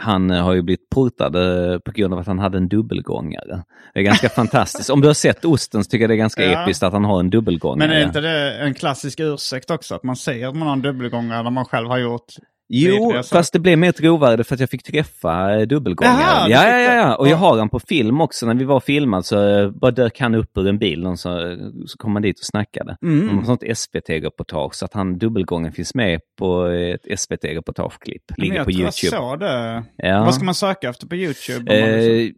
han 0.00 0.30
har 0.30 0.52
ju 0.54 0.62
blivit 0.62 0.88
portad 0.90 1.36
eh, 1.36 1.78
på 1.78 1.90
grund 1.92 2.14
av 2.14 2.20
att 2.20 2.26
han 2.26 2.38
hade 2.38 2.58
en 2.58 2.68
dubbelgångare. 2.68 3.62
Det 3.94 4.00
är 4.00 4.04
ganska 4.04 4.28
fantastiskt. 4.42 4.90
Om 4.90 5.00
du 5.00 5.06
har 5.06 5.14
sett 5.14 5.44
Osten 5.44 5.84
så 5.84 5.88
tycker 5.90 6.02
jag 6.02 6.10
det 6.10 6.14
är 6.14 6.16
ganska 6.16 6.44
Ja. 6.44 6.62
episkt 6.62 6.82
att 6.82 6.92
han 6.92 7.04
har 7.04 7.20
en 7.20 7.30
dubbelgångare. 7.30 7.88
Men 7.88 7.96
är 7.96 8.04
inte 8.06 8.20
det 8.20 8.58
en 8.58 8.74
klassisk 8.74 9.20
ursäkt 9.20 9.70
också? 9.70 9.94
Att 9.94 10.02
man 10.02 10.16
säger 10.16 10.48
att 10.48 10.56
man 10.56 10.68
har 10.68 10.72
en 10.72 10.82
dubbelgångare 10.82 11.42
när 11.42 11.50
man 11.50 11.64
själv 11.64 11.88
har 11.88 11.98
gjort 11.98 12.32
Jo, 12.68 13.22
fast 13.30 13.52
det 13.52 13.58
blev 13.58 13.78
mer 13.78 13.92
trovärde 13.92 14.44
för 14.44 14.54
att 14.54 14.60
jag 14.60 14.70
fick 14.70 14.82
träffa 14.82 15.54
eh, 15.54 15.60
dubbelgångaren. 15.66 16.18
Jaha, 16.20 16.48
ja, 16.48 16.68
ja, 16.70 16.78
ja, 16.80 16.94
ja, 16.94 17.16
och 17.16 17.26
jag 17.26 17.32
Ja. 17.32 17.36
har 17.36 17.58
han 17.58 17.68
på 17.68 17.80
film 17.80 18.20
också. 18.20 18.46
När 18.46 18.54
vi 18.54 18.64
var 18.64 18.80
filmad 18.80 19.26
så 19.26 19.48
eh, 19.48 19.70
bara 19.70 19.90
dök 19.90 20.20
han 20.20 20.34
upp 20.34 20.58
ur 20.58 20.68
en 20.68 20.78
bil 20.78 21.06
och 21.06 21.18
så, 21.18 21.56
så 21.86 21.98
kom 21.98 22.12
han 22.12 22.22
dit 22.22 22.38
och 22.38 22.44
snackade. 22.46 22.96
Mm. 23.02 23.28
Mm. 23.30 23.44
Sånt 23.44 23.62
SVT-reportage, 23.76 24.74
så 24.74 24.84
att 24.84 24.94
han 24.94 25.18
dubbelgången 25.18 25.72
finns 25.72 25.94
med 25.94 26.20
på 26.38 26.66
ett 26.66 27.18
SVT-reportageklipp. 27.20 28.22
Ligger 28.36 28.54
jag 28.56 28.64
på 28.64 28.70
jag 28.70 28.78
YouTube. 28.80 29.16
såg 29.16 29.40
det. 29.40 29.84
Ja. 29.96 30.24
Vad 30.24 30.34
ska 30.34 30.44
man 30.44 30.54
söka 30.54 30.88
efter 30.88 31.06
på 31.06 31.16
YouTube? 31.16 31.72
om 31.72 31.76
Eh, 31.90 32.30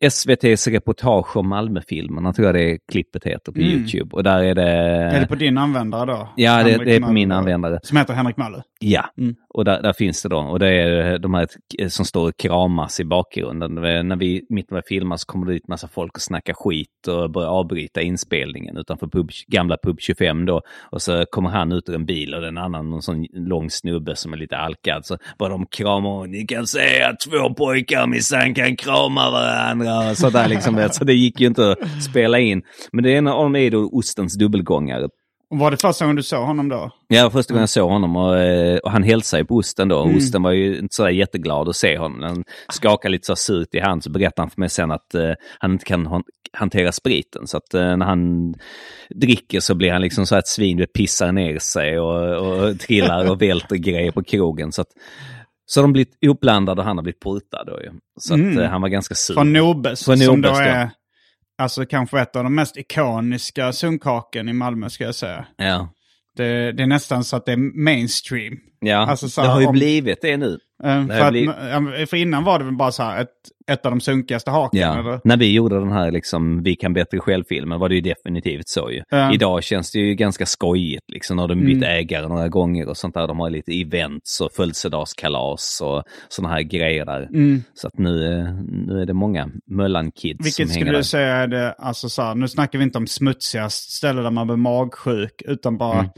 SVTs 0.00 0.66
reportage 0.68 1.36
om 1.36 1.48
Malmöfilmerna 1.48 2.32
tror 2.32 2.46
jag 2.46 2.54
det 2.54 2.78
klippet 2.92 3.24
heter 3.24 3.52
på 3.52 3.58
Mm. 3.60 3.72
YouTube. 3.72 4.16
Och 4.16 4.22
där 4.22 4.42
är 4.42 4.54
det... 4.54 4.62
Är 4.62 5.20
det 5.20 5.26
på 5.26 5.34
din 5.34 5.58
användare 5.58 6.06
då? 6.06 6.28
Ja, 6.36 6.62
det, 6.64 6.84
det 6.84 6.94
är 6.96 7.00
på 7.00 7.12
min 7.12 7.32
användare. 7.32 7.80
Som 7.82 7.96
heter 7.96 8.14
Henrik 8.14 8.36
Möller? 8.36 8.62
Ja, 8.80 9.04
Mm. 9.18 9.34
och 9.48 9.64
där, 9.64 9.82
där 9.82 9.92
finns 9.92 10.22
det 10.22 10.28
då. 10.28 10.38
Och 10.38 10.58
det 10.58 10.68
är 10.68 11.18
de 11.18 11.34
här 11.34 11.48
som 11.88 12.04
står 12.04 12.28
och 12.28 12.36
kramas 12.36 13.00
i 13.00 13.04
bakgrunden. 13.04 13.74
När 14.08 14.16
vi 14.16 14.42
mitt 14.48 14.66
vi 14.70 14.80
filmar 14.88 15.16
så 15.16 15.26
kommer 15.26 15.46
det 15.46 15.52
dit 15.52 15.68
massa 15.68 15.88
folk 15.88 16.14
och 16.14 16.20
snackar 16.22 16.54
skit 16.54 17.08
och 17.08 17.30
börjar 17.30 17.48
avbryta 17.48 18.00
inspelningen 18.02 18.76
utanför 18.76 19.06
pub, 19.06 19.30
gamla 19.46 19.76
Pub 19.82 20.00
25 20.00 20.46
då. 20.46 20.62
Och 20.90 21.02
så 21.02 21.24
kommer 21.30 21.50
han 21.50 21.72
ut 21.72 21.88
ur 21.88 21.94
en 21.94 22.06
bil 22.06 22.34
och 22.34 22.40
den 22.40 22.58
annan, 22.58 22.90
någon 22.90 23.02
sån 23.02 23.26
lång 23.32 23.70
snubbe 23.70 24.16
som 24.16 24.32
är 24.32 24.36
lite 24.36 24.56
alkad. 24.56 25.06
Så 25.06 25.16
bara 25.38 25.48
de 25.48 25.66
kramar 25.66 26.10
och 26.10 26.28
ni 26.28 26.46
kan 26.46 26.66
se 26.66 27.02
att 27.02 27.20
två 27.20 27.54
pojkar 27.54 28.06
minsann 28.06 28.54
kan 28.54 28.76
krama 28.76 29.30
varandra. 29.30 29.65
Och 30.10 30.16
så 30.18 30.30
där 30.30 30.48
liksom. 30.48 30.88
Så 30.92 31.04
det 31.04 31.14
gick 31.14 31.40
ju 31.40 31.46
inte 31.46 31.72
att 31.72 32.02
spela 32.02 32.38
in. 32.38 32.62
Men 32.92 33.04
det 33.04 33.10
ena 33.10 33.34
av 33.34 33.42
dem 33.42 33.56
är 33.56 33.70
då 33.70 33.88
Ostens 33.92 34.34
dubbelgångare. 34.34 35.08
Och 35.50 35.58
var 35.58 35.70
det 35.70 35.76
första 35.76 36.04
gången 36.04 36.16
du 36.16 36.22
såg 36.22 36.46
honom 36.46 36.68
då? 36.68 36.90
Ja, 37.08 37.30
första 37.30 37.54
gången 37.54 37.62
jag 37.62 37.68
såg 37.68 37.90
honom 37.90 38.16
och, 38.16 38.38
eh, 38.38 38.78
och 38.78 38.90
han 38.90 39.02
hälsade 39.02 39.44
på 39.44 39.54
osten 39.56 39.88
då. 39.88 39.96
Och 39.98 40.04
Mm. 40.06 40.16
Osten 40.16 40.42
var 40.42 40.50
ju 40.52 40.78
inte 40.78 40.94
sådär 40.94 41.10
jätteglad 41.10 41.68
att 41.68 41.76
se 41.76 41.98
honom. 41.98 42.22
Han 42.22 42.44
skakade 42.72 43.12
lite 43.12 43.26
så 43.26 43.36
surt 43.36 43.74
i 43.74 43.80
hand 43.80 44.04
så 44.04 44.10
berättade 44.10 44.42
han 44.42 44.50
för 44.50 44.60
mig 44.60 44.68
sen 44.68 44.90
att 44.92 45.14
eh, 45.14 45.30
han 45.58 45.72
inte 45.72 45.84
kan 45.84 46.06
han- 46.06 46.22
hantera 46.52 46.92
spriten. 46.92 47.46
Så 47.46 47.56
att 47.56 47.74
eh, 47.74 47.96
när 47.96 48.06
han 48.06 48.54
dricker 49.14 49.60
så 49.60 49.74
blir 49.74 49.92
han 49.92 50.02
liksom 50.02 50.26
så 50.26 50.36
ett 50.36 50.48
svin, 50.48 50.76
det 50.76 50.86
pissar 50.86 51.32
ner 51.32 51.58
sig 51.58 51.98
och, 52.00 52.36
och 52.36 52.78
trillar 52.80 53.30
och 53.30 53.42
välter 53.42 53.76
grejer 53.76 54.10
på 54.12 54.22
krogen. 54.22 54.72
Så, 54.72 54.80
att, 54.82 54.88
så 55.66 55.82
de 55.82 55.92
blivit 55.92 56.18
ihopblandade 56.20 56.80
och 56.80 56.86
han 56.86 56.96
har 56.98 57.02
blivit 57.02 57.20
portad 57.20 57.66
då 57.66 57.80
ju. 57.82 57.90
Så 58.20 58.34
att 58.34 58.40
Mm. 58.40 58.58
eh, 58.58 58.70
han 58.70 58.80
var 58.82 58.88
ganska 58.88 59.14
sur. 59.14 59.34
Från 59.34 59.52
Nobes, 59.52 60.04
Från 60.04 60.18
som 60.18 60.42
då 60.42 60.48
Nobes, 60.48 60.58
ja. 60.58 60.64
är 60.64 60.90
alltså 61.58 61.86
kanske 61.86 62.20
ett 62.20 62.36
av 62.36 62.44
de 62.44 62.54
mest 62.54 62.76
ikoniska 62.76 63.72
sunkhaken 63.72 64.48
i 64.48 64.52
Malmö 64.52 64.88
ska 64.90 65.04
jag 65.04 65.14
säga. 65.14 65.46
Ja, 65.56 65.88
Det, 66.36 66.72
det 66.72 66.82
är 66.82 66.86
nästan 66.86 67.24
så 67.24 67.36
att 67.36 67.46
det 67.46 67.52
är 67.52 67.84
mainstream. 67.84 68.58
Ja. 68.80 68.96
Alltså 68.96 69.28
så 69.28 69.40
det 69.40 69.46
här 69.46 69.54
har 69.54 69.60
ju 69.60 69.66
om- 69.66 69.72
blivit 69.72 70.18
det 70.22 70.36
nu. 70.36 70.58
Eh, 70.84 70.90
har 70.90 71.06
För, 71.06 71.30
blivit- 71.30 72.10
för 72.10 72.16
innan 72.16 72.44
var 72.44 72.58
det 72.58 72.64
väl 72.64 72.76
bara 72.76 72.92
så 72.92 73.02
här 73.02 73.22
ett, 73.22 73.28
ett 73.70 73.86
av 73.86 73.92
de 73.92 74.00
sunkigaste 74.00 74.50
haken. 74.50 74.80
Ja, 74.80 74.98
Eller? 75.00 75.20
när 75.24 75.36
vi 75.36 75.52
gjorde 75.52 75.78
den 75.78 75.92
här 75.92 76.10
liksom, 76.10 76.62
Vi 76.62 76.76
kan 76.76 76.92
bättre 76.92 77.18
själv-filmen 77.20 77.80
var 77.80 77.88
det 77.88 77.94
ju 77.94 78.00
definitivt 78.00 78.68
så 78.68 78.90
ju. 78.90 79.02
Ja. 79.10 79.32
Idag 79.34 79.62
känns 79.64 79.92
det 79.92 79.98
ju 79.98 80.14
ganska 80.14 80.46
skojigt 80.46 81.10
liksom 81.12 81.36
när 81.36 81.48
de 81.48 81.60
bytt 81.60 81.76
Mm. 81.76 81.90
ägare 81.98 82.28
några 82.28 82.48
gånger 82.48 82.88
och 82.88 82.96
sånt 82.96 83.14
där. 83.14 83.26
De 83.26 83.40
har 83.40 83.50
lite 83.50 83.80
events 83.80 84.40
och 84.40 84.52
födelsedagskalas 84.52 85.80
och 85.84 86.02
sådana 86.28 86.54
här 86.54 86.62
grejer 86.62 87.04
där. 87.06 87.22
Mm. 87.22 87.62
Så 87.74 87.86
att 87.86 87.98
nu, 87.98 88.24
är- 88.24 88.62
nu 88.86 89.02
är 89.02 89.06
det 89.06 89.14
många 89.14 89.48
Möllan-kids 89.70 90.36
som 90.38 90.44
Vilket 90.44 90.68
hänger 90.70 90.80
skulle 90.84 90.98
du 90.98 91.04
säga 91.04 91.36
är 91.36 91.46
det, 91.46 91.72
alltså 91.72 92.08
så 92.08 92.22
här, 92.22 92.34
nu 92.34 92.48
snackar 92.48 92.78
vi 92.78 92.84
inte 92.84 92.98
om 92.98 93.06
smutsigast 93.06 93.90
ställe 93.90 94.22
där 94.22 94.30
man 94.30 94.46
blir 94.46 94.56
magsjuk, 94.56 95.42
utan 95.44 95.78
bara 95.78 95.98
Mm. 95.98 96.10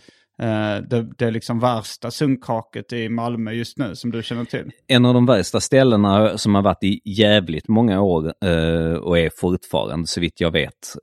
Eh, 0.42 0.82
det, 0.82 1.06
det 1.18 1.26
är 1.26 1.30
liksom 1.30 1.60
värsta 1.60 2.10
sunkhaket 2.10 2.92
i 2.92 3.08
Malmö 3.08 3.52
just 3.52 3.78
nu 3.78 3.96
som 3.96 4.10
du 4.10 4.22
känner 4.22 4.44
till. 4.44 4.70
En 4.86 5.04
av 5.04 5.14
de 5.14 5.26
värsta 5.26 5.60
ställena 5.60 6.38
som 6.38 6.54
har 6.54 6.62
varit 6.62 6.84
i 6.84 7.00
jävligt 7.04 7.68
många 7.68 8.00
år 8.00 8.32
eh, 8.44 8.92
och 8.92 9.18
är 9.18 9.30
fortfarande 9.36 10.06
så 10.06 10.20
vitt 10.20 10.40
jag 10.40 10.50
vet. 10.50 10.96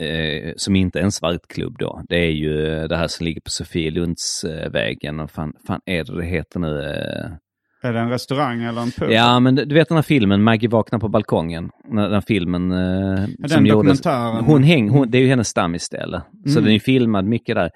Eh, 0.00 0.52
som 0.56 0.76
inte 0.76 0.98
är 0.98 1.02
en 1.02 1.12
svartklubb 1.12 1.78
då. 1.78 2.02
Det 2.08 2.16
är 2.16 2.30
ju 2.30 2.86
det 2.88 2.96
här 2.96 3.08
som 3.08 3.24
ligger 3.24 3.40
på 3.40 3.50
Sofielundsvägen. 3.50 5.16
Vad 5.16 5.30
fan, 5.30 5.52
fan 5.66 5.80
är 5.86 6.04
det 6.04 6.16
det 6.16 6.26
heter 6.26 6.60
nu? 6.60 7.38
Är 7.84 7.92
det 7.92 7.98
en 8.00 8.10
restaurang 8.10 8.62
eller 8.62 8.80
en 8.82 8.90
pub? 8.90 9.10
Ja, 9.10 9.40
men 9.40 9.54
du 9.54 9.74
vet 9.74 9.88
den 9.88 9.96
här 9.96 10.02
filmen, 10.02 10.42
Maggie 10.42 10.68
vaknar 10.68 10.98
på 10.98 11.08
balkongen. 11.08 11.70
Den, 11.84 11.96
den 12.10 12.22
filmen 12.22 12.72
eh, 12.72 13.28
den 13.38 13.48
som 13.50 13.66
gjordes. 13.66 14.00
Hon 14.46 14.62
häng, 14.62 14.88
hon, 14.88 15.10
det 15.10 15.18
är 15.18 15.22
ju 15.22 15.28
hennes 15.28 15.48
stammisställe. 15.48 16.22
Så 16.44 16.50
Mm. 16.50 16.62
den 16.62 16.66
är 16.70 16.74
ju 16.74 16.80
filmad 16.80 17.24
mycket 17.24 17.54
där. 17.56 17.70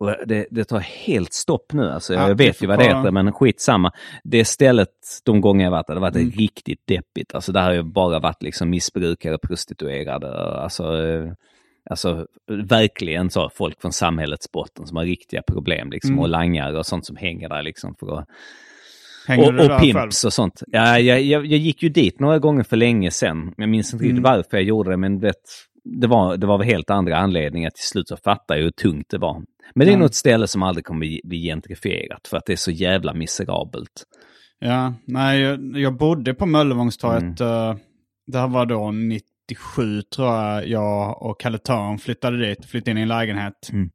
Och 0.00 0.14
det, 0.26 0.46
det 0.50 0.64
tar 0.64 0.78
helt 0.78 1.32
stopp 1.32 1.72
nu. 1.72 1.90
Alltså, 1.90 2.14
Ja, 2.14 2.20
jag 2.28 2.36
du 2.36 2.44
vet 2.44 2.62
ju 2.62 2.66
vad 2.66 2.78
det 2.78 2.84
heter, 2.84 3.10
men 3.10 3.32
skitsamma. 3.32 3.92
Det 4.24 4.44
stället, 4.44 4.88
de 5.24 5.40
gånger 5.40 5.64
jag 5.64 5.70
varit 5.70 5.86
där, 5.86 5.94
det 5.94 6.00
har 6.00 6.06
varit 6.10 6.16
Mm. 6.16 6.30
riktigt 6.30 6.86
deppigt. 6.86 7.34
Alltså 7.34 7.52
där 7.52 7.62
har 7.62 7.72
ju 7.72 7.82
bara 7.82 8.18
varit 8.18 8.42
liksom 8.42 8.70
missbrukare, 8.70 9.38
prostituerade, 9.38 10.38
alltså, 10.62 10.82
eh, 11.06 11.32
alltså 11.90 12.26
verkligen 12.50 13.30
så 13.30 13.50
folk 13.54 13.80
från 13.80 13.92
samhällets 13.92 14.52
botten 14.52 14.86
som 14.86 14.96
har 14.96 15.04
riktiga 15.04 15.42
problem 15.42 15.90
liksom. 15.90 16.10
Mm. 16.10 16.20
Och 16.22 16.28
langare 16.28 16.78
och 16.78 16.86
sånt 16.86 17.06
som 17.06 17.16
hänger 17.16 17.48
där 17.48 17.62
liksom 17.62 17.94
för 18.00 18.18
att 18.18 18.26
Hänger 19.28 19.58
och, 19.58 19.60
och 19.64 19.80
själv? 19.80 19.92
pimps 19.92 20.24
och 20.24 20.32
sånt. 20.32 20.62
Ja, 20.66 20.98
jag, 20.98 21.22
jag, 21.22 21.46
jag 21.46 21.58
gick 21.58 21.82
ju 21.82 21.88
dit 21.88 22.20
några 22.20 22.38
gånger 22.38 22.62
för 22.62 22.76
länge 22.76 23.10
sedan. 23.10 23.54
Jag 23.56 23.68
minns 23.68 23.92
inte 23.92 24.04
riktigt 24.04 24.18
Mm. 24.18 24.36
varför 24.36 24.56
jag 24.56 24.62
gjorde 24.62 24.90
det, 24.90 24.96
men 24.96 25.18
vet, 25.20 25.34
det, 25.84 26.06
var, 26.06 26.36
det 26.36 26.46
var 26.46 26.58
väl 26.58 26.66
helt 26.66 26.90
andra 26.90 27.16
anledningar. 27.16 27.70
Till 27.70 27.84
slut 27.88 28.08
så 28.08 28.16
fattade 28.16 28.60
jag 28.60 28.64
hur 28.64 28.70
tungt 28.70 29.06
det 29.10 29.18
var. 29.18 29.34
Men 29.74 29.86
det 29.86 29.90
är 29.90 29.92
Ja. 29.92 29.98
nog 29.98 30.06
ett 30.06 30.14
ställe 30.14 30.46
som 30.46 30.62
aldrig 30.62 30.84
kommer 30.84 31.00
bli, 31.00 31.20
bli 31.24 31.42
gentrifierat 31.42 32.28
för 32.28 32.36
att 32.36 32.46
det 32.46 32.52
är 32.52 32.56
så 32.56 32.70
jävla 32.70 33.14
miserabelt. 33.14 34.04
Ja, 34.60 34.94
nej, 35.06 35.40
jag, 35.40 35.60
jag 35.78 35.96
bodde 35.96 36.34
på 36.34 36.46
Möllevångstorget. 36.46 37.40
Mm. 37.40 37.68
eh, 37.70 37.76
det 38.26 38.38
här 38.38 38.48
var 38.48 38.66
då 38.66 38.90
97 38.90 40.02
tror 40.02 40.28
jag, 40.28 40.68
jag 40.68 41.22
och 41.22 41.40
Kalle 41.40 41.58
Törn 41.58 41.98
flyttade 41.98 42.46
dit, 42.48 42.64
flyttade 42.66 42.90
in 42.90 42.98
i 42.98 43.02
en 43.02 43.08
lägenhet. 43.08 43.68
Mm. 43.72 43.90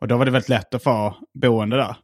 Och 0.00 0.08
då 0.08 0.16
var 0.16 0.24
det 0.24 0.30
väldigt 0.30 0.48
lätt 0.48 0.74
att 0.74 0.82
få 0.82 1.16
boende 1.40 1.76
där. 1.76 1.96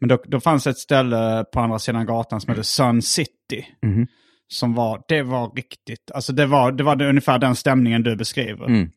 Men 0.00 0.08
då, 0.08 0.18
då 0.24 0.40
fanns 0.40 0.66
ett 0.66 0.78
ställe 0.78 1.44
på 1.52 1.60
andra 1.60 1.78
sidan 1.78 2.06
gatan 2.06 2.40
som 2.40 2.50
hette 2.50 2.64
Sun 2.64 3.02
City. 3.02 3.66
Mhm. 3.86 4.06
Som 4.52 4.74
var, 4.74 5.02
det 5.08 5.22
var 5.22 5.50
riktigt, 5.56 6.10
alltså 6.14 6.32
det 6.32 6.46
var, 6.46 6.72
det 6.72 6.82
var 6.84 7.02
ungefär 7.02 7.38
den 7.38 7.54
stämningen 7.56 8.02
du 8.02 8.16
beskriver. 8.16 8.66
Mm. 8.66 8.88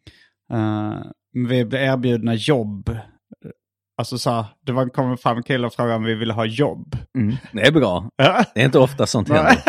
Eh, 0.54 0.98
vi 1.50 1.66
blev 1.66 1.82
erbjudna 1.82 2.34
jobb. 2.34 2.98
Alltså 3.98 4.18
så 4.18 4.30
här, 4.32 4.46
det 4.66 4.72
var, 4.72 4.90
kom 4.90 5.18
fram 5.18 5.38
en 5.38 5.44
kille 5.44 5.68
och 5.68 5.74
frågade 5.74 5.96
om 5.96 6.04
vi 6.04 6.14
ville 6.16 6.34
ha 6.34 6.46
jobb. 6.46 6.96
Mm. 7.18 7.36
Det 7.52 7.62
är 7.68 7.72
bra. 7.72 8.10
Det 8.54 8.62
är 8.62 8.66
inte 8.66 8.80
ofta 8.80 9.06
sånt 9.06 9.30
händer. 9.30 9.58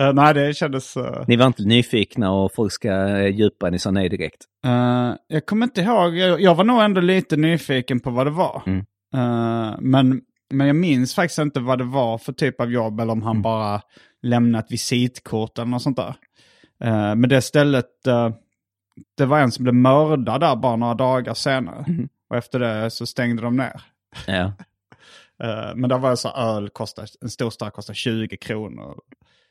Eh, 0.00 0.12
nej, 0.12 0.34
det 0.34 0.54
kändes... 0.56 0.96
eh, 0.96 1.24
Ni 1.28 1.36
var 1.36 1.46
inte 1.46 1.62
nyfikna 1.62 2.32
och 2.32 2.54
folk 2.54 2.72
ska 2.72 3.18
djupa, 3.28 3.70
ni 3.70 3.78
sa 3.78 3.90
nej 3.90 4.08
direkt. 4.08 4.44
eh, 4.66 5.14
jag 5.28 5.46
kommer 5.46 5.66
inte 5.66 5.80
ihåg, 5.80 6.16
jag, 6.16 6.40
jag 6.40 6.54
var 6.54 6.64
nog 6.64 6.80
ändå 6.82 7.00
lite 7.00 7.36
nyfiken 7.36 8.00
på 8.00 8.10
vad 8.10 8.26
det 8.26 8.30
var. 8.30 8.62
Mm. 8.66 8.84
Men, 9.80 10.20
men 10.50 10.66
jag 10.66 10.76
minns 10.76 11.14
faktiskt 11.14 11.38
inte 11.38 11.60
vad 11.60 11.78
det 11.78 11.84
var 11.84 12.18
för 12.18 12.32
typ 12.32 12.60
av 12.60 12.72
jobb 12.72 13.00
eller 13.00 13.12
om 13.12 13.22
han 13.22 13.30
Mm. 13.36 13.42
bara 13.42 13.82
lämnat 14.22 14.70
visitkort 14.72 15.58
eller 15.58 15.66
något 15.70 15.82
sånt 15.82 15.96
där. 15.96 16.14
Eh, 16.84 17.14
men 17.14 17.28
det 17.28 17.42
stället, 17.42 18.06
eh, 18.06 18.30
det 19.16 19.26
var 19.26 19.38
en 19.40 19.52
som 19.52 19.62
blev 19.62 19.74
mördad 19.74 20.40
där 20.40 20.56
bara 20.56 20.76
några 20.76 20.94
dagar 20.94 21.34
senare. 21.34 21.84
Mm. 21.88 22.08
Och 22.30 22.36
efter 22.36 22.58
det 22.58 22.90
så 22.90 23.06
stängde 23.06 23.42
de 23.42 23.56
ner. 23.56 23.82
Ja. 24.26 24.52
Eh, 25.42 25.74
men 25.76 25.90
där 25.90 25.98
var 25.98 26.10
det 26.10 26.16
så 26.16 26.28
öl 26.28 26.68
kostar, 26.68 27.06
en 27.20 27.28
stor 27.28 27.50
stark 27.50 27.74
kostar 27.74 27.94
20 27.94 28.36
kronor. 28.36 28.94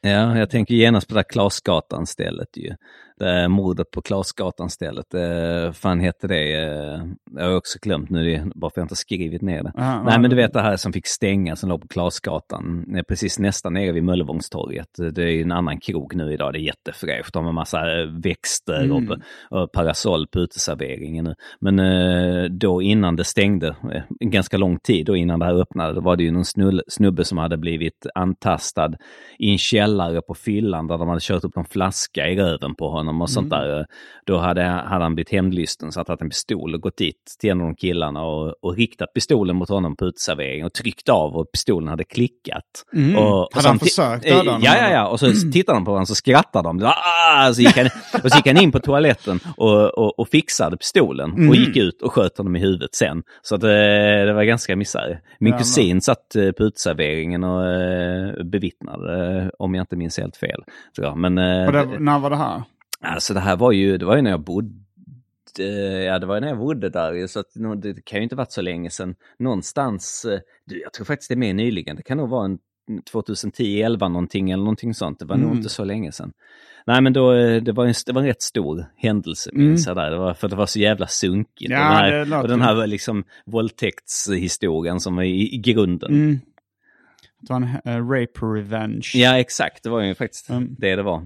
Ja, 0.02 0.38
jag 0.38 0.50
tänker 0.50 0.76
genast 0.76 1.08
på 1.08 1.14
det 1.14 1.20
där 1.20 1.30
Klasgatan-stället 1.30 2.58
ju. 2.58 2.76
Är 3.22 3.48
mordet 3.48 3.92
på 3.92 4.02
Klasgatan-stället. 4.02 5.14
Eh, 5.14 5.72
fan 5.74 6.00
hette 6.00 6.28
det? 6.28 6.54
Eh, 6.54 7.02
jag 7.38 7.46
har 7.50 7.56
också 7.56 7.80
glömt 7.82 8.10
nu, 8.10 8.24
det- 8.24 8.44
bara 8.56 8.60
för 8.62 8.68
att 8.68 8.78
jag 8.78 8.84
inte 8.86 8.96
skrivit 8.96 9.42
ner 9.42 9.64
det. 9.64 9.72
Aha, 9.78 10.04
Nej, 10.04 10.14
ja, 10.14 10.20
men 10.20 10.30
du 10.30 10.36
vet 10.36 10.54
det 10.54 10.62
här 10.62 10.78
som 10.78 10.94
fick 10.94 11.08
stänga, 11.08 11.56
som 11.56 11.70
låg 11.70 11.82
på 11.82 11.88
Klasgatan, 11.88 12.96
eh, 12.96 13.04
precis 13.08 13.40
nästan 13.40 13.74
nere 13.74 13.92
vid 13.92 14.04
Möllevångstorget. 14.04 14.88
Det 15.14 15.24
är 15.24 15.42
en 15.42 15.52
annan 15.52 15.80
krog 15.80 16.16
nu 16.16 16.34
idag, 16.34 16.54
det 16.54 16.60
är 16.60 16.62
jättefräscht. 16.62 17.34
De 17.34 17.46
har 17.46 17.52
massa 17.54 18.00
eh, 18.02 18.06
växter 18.06 18.84
Mm. 18.84 19.10
och, 19.10 19.18
och 19.62 19.72
parasoll 19.72 20.28
på 20.28 20.40
uteserveringen 20.40 21.26
nu. 21.26 21.36
Men 21.62 21.80
eh, 21.80 22.44
då 22.50 22.82
innan 22.82 23.16
det 23.16 23.24
stängde, 23.24 23.68
eh, 23.68 24.02
en 24.20 24.30
ganska 24.30 24.58
lång 24.58 24.80
tid 24.80 25.06
då 25.06 25.16
innan 25.16 25.40
det 25.40 25.46
här 25.46 25.54
öppnade, 25.62 25.94
då 25.94 26.02
var 26.02 26.16
det 26.16 26.24
ju 26.24 26.32
någon 26.32 26.46
snull, 26.46 26.82
snubbe 26.88 27.24
som 27.26 27.38
hade 27.38 27.58
blivit 27.58 28.06
antastad 28.16 28.92
i 29.40 29.52
en 29.52 29.58
källare 29.58 30.22
på 30.22 30.34
fyllan 30.34 30.88
där 30.88 30.98
de 30.98 31.08
hade 31.08 31.22
kört 31.22 31.44
upp 31.44 31.58
en 31.58 31.66
flaska 31.66 32.28
i 32.28 32.36
röven 32.36 32.76
på 32.76 32.90
honom 32.90 33.09
honom 33.10 33.22
och 33.22 33.30
sånt 33.30 33.50
där. 33.50 33.86
Då 34.26 34.38
hade, 34.38 34.62
hade 34.64 35.04
han 35.06 35.16
blivit 35.16 35.32
hemlysten 35.32 35.92
så 35.92 36.02
att 36.02 36.22
en 36.22 36.30
pistol 36.30 36.76
och 36.76 36.82
gått 36.82 36.98
dit 36.98 37.36
till 37.40 37.50
en 37.50 37.62
av 37.62 37.66
de 37.68 37.76
killarna 37.76 38.24
och, 38.24 38.56
och 38.62 38.76
riktat 38.76 39.14
pistolen 39.14 39.56
mot 39.56 39.70
honom 39.70 39.96
på 39.96 40.06
uteserveringen 40.06 40.66
och 40.66 40.74
tryckt 40.74 41.10
av 41.10 41.36
och 41.36 41.52
pistolen 41.52 41.88
hade 41.90 42.04
klickat. 42.04 42.64
Mm. 42.96 43.16
Och, 43.18 43.42
och 43.42 43.50
Hade 43.54 43.68
han 43.68 43.80
försökt 43.80 44.26
eh, 44.26 44.36
döda 44.38 44.52
honom, 44.52 44.62
Ja, 44.66 44.78
ja, 44.78 44.90
ja. 44.90 45.08
Och 45.08 45.20
så 45.20 45.32
tittade 45.54 45.78
de 45.78 45.86
på 45.86 45.92
honom 45.92 46.06
så 46.06 46.16
skrattade 46.16 46.70
de. 46.70 46.84
Ah! 46.86 47.54
Så 47.54 47.62
gick 47.62 47.78
han, 47.78 47.86
och 48.24 48.32
så 48.32 48.38
gick 48.38 48.48
han 48.48 48.58
in 48.58 48.72
på 48.72 48.80
toaletten 48.80 49.40
och, 49.58 49.98
och, 49.98 50.20
och 50.20 50.28
fixade 50.30 50.78
pistolen 50.78 51.30
Mm. 51.30 51.50
och 51.50 51.56
gick 51.56 51.78
ut 51.78 52.02
och 52.02 52.14
sköt 52.14 52.38
honom 52.38 52.56
i 52.56 52.60
huvudet 52.60 52.96
sen. 52.96 53.24
Så 53.42 53.56
att, 53.56 53.64
eh, 53.64 53.70
det 53.70 54.34
var 54.34 54.44
ganska 54.44 54.76
misär. 54.76 55.22
Min 55.40 55.48
Jävlar. 55.52 55.60
kusin 55.60 56.02
satt 56.02 56.36
eh, 56.36 56.52
på 56.52 56.64
uteserveringen 56.64 57.44
och 57.44 57.66
eh, 57.66 58.44
bevittnade, 58.44 59.38
eh, 59.42 59.48
om 59.60 59.76
jag 59.76 59.84
inte 59.84 59.96
minns 59.96 60.18
helt 60.18 60.38
fel. 60.38 60.64
Men 61.16 61.38
eh, 61.38 61.72
det, 61.72 62.00
när 62.00 62.20
var 62.20 62.30
det 62.30 62.36
här? 62.36 62.64
Alltså 63.04 63.34
det 63.34 63.40
här 63.40 63.56
var 63.58 63.72
ju, 63.72 63.98
det 63.98 64.06
var 64.06 64.16
ju 64.16 64.22
när 64.22 64.32
jag 64.32 64.42
bodde 64.44 64.74
Ja, 66.06 66.20
det 66.20 66.26
var 66.26 66.36
ju 66.36 66.42
när 66.42 66.48
jag 66.48 66.58
bodde 66.58 66.90
där, 66.90 67.28
så 67.28 67.40
att, 67.40 67.46
det 67.82 68.06
kan 68.06 68.20
ju 68.20 68.24
inte 68.24 68.36
varit 68.36 68.52
så 68.52 68.62
länge 68.62 68.90
sedan. 68.90 69.16
Någonstans, 69.40 70.26
eh, 70.26 70.40
jag 70.84 70.94
tror 70.94 71.06
faktiskt 71.06 71.30
det 71.30 71.34
är 71.34 71.38
mer 71.38 71.54
nyligen, 71.54 71.96
det 71.96 72.04
kan 72.04 72.18
nog 72.18 72.30
vara 72.30 72.46
en 72.46 72.60
2010, 73.12 73.82
11 73.82 74.08
någonting 74.08 74.52
eller 74.52 74.64
någonting 74.64 74.94
sånt. 74.94 75.20
Det 75.20 75.26
var 75.26 75.36
nog 75.38 75.46
Mm. 75.46 75.58
inte 75.58 75.70
så 75.70 75.84
länge 75.84 76.12
sedan. 76.12 76.32
Nej 76.86 77.02
men 77.02 77.14
då, 77.14 77.34
eh, 77.34 77.62
det 77.64 77.72
var 77.72 77.86
en, 77.86 77.94
det 78.06 78.12
var 78.14 78.22
en 78.22 78.28
rätt 78.28 78.42
stor 78.42 78.86
händelse 78.98 79.50
minns 79.54 79.88
jag 79.88 79.96
där. 79.96 80.12
Det 80.12 80.18
var, 80.18 80.34
för 80.34 80.48
det 80.48 80.56
var 80.56 80.66
så 80.66 80.80
jävla 80.80 81.08
sunkigt. 81.08 81.72
Mm. 81.72 81.82
Ja, 81.82 82.06
och, 82.06 82.12
den 82.12 82.32
här, 82.34 82.42
och 82.42 82.48
den 82.48 82.62
här 82.62 82.88
liksom 82.88 83.24
våldtäktshistorien 83.46 85.00
som 85.00 85.16
var 85.16 85.24
i, 85.24 85.56
i 85.56 85.58
grunden. 85.58 86.10
Mm. 86.12 86.40
Det 87.42 87.54
var 87.54 87.58
en 87.58 87.64
eh, 87.96 88.08
rape 88.10 88.46
revenge. 88.46 89.12
Ja 89.14 89.40
exakt, 89.40 89.84
det 89.84 89.90
var 89.90 90.02
ju 90.02 90.16
faktiskt 90.16 90.50
Mm. 90.50 90.76
det 90.80 90.96
det 90.96 91.04
var. 91.04 91.24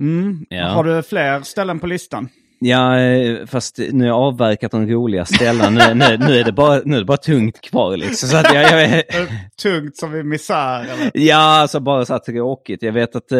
Mm. 0.00 0.46
Ja. 0.50 0.68
Har 0.68 0.84
du 0.84 1.02
fler 1.02 1.42
ställen 1.42 1.80
på 1.80 1.86
listan? 1.86 2.28
Ja, 2.64 2.98
eh, 2.98 3.46
fast 3.46 3.78
nu 3.78 4.04
har 4.04 4.08
jag 4.08 4.16
avverkat 4.16 4.70
de 4.70 4.86
roliga 4.86 5.24
ställena. 5.24 5.70
Nu, 5.70 5.94
nu, 5.94 6.18
nu, 6.26 6.38
är 6.38 6.44
det 6.44 6.52
bara, 6.52 6.80
nu 6.84 6.96
är 6.96 6.98
det 6.98 7.04
bara 7.04 7.16
tungt 7.16 7.60
kvar 7.60 7.96
liksom. 7.96 8.28
Så 8.28 8.36
att 8.36 8.54
jag, 8.54 8.82
jag, 8.82 9.02
Tungt 9.62 9.96
som 9.96 10.16
i 10.16 10.22
misär 10.22 10.80
eller? 10.80 11.10
ja, 11.14 11.60
alltså 11.60 11.80
bara 11.80 12.04
så 12.04 12.12
här 12.12 12.20
tråkigt. 12.20 12.82
Jag 12.82 12.92
vet 12.92 13.16
att 13.16 13.32
eh, 13.32 13.38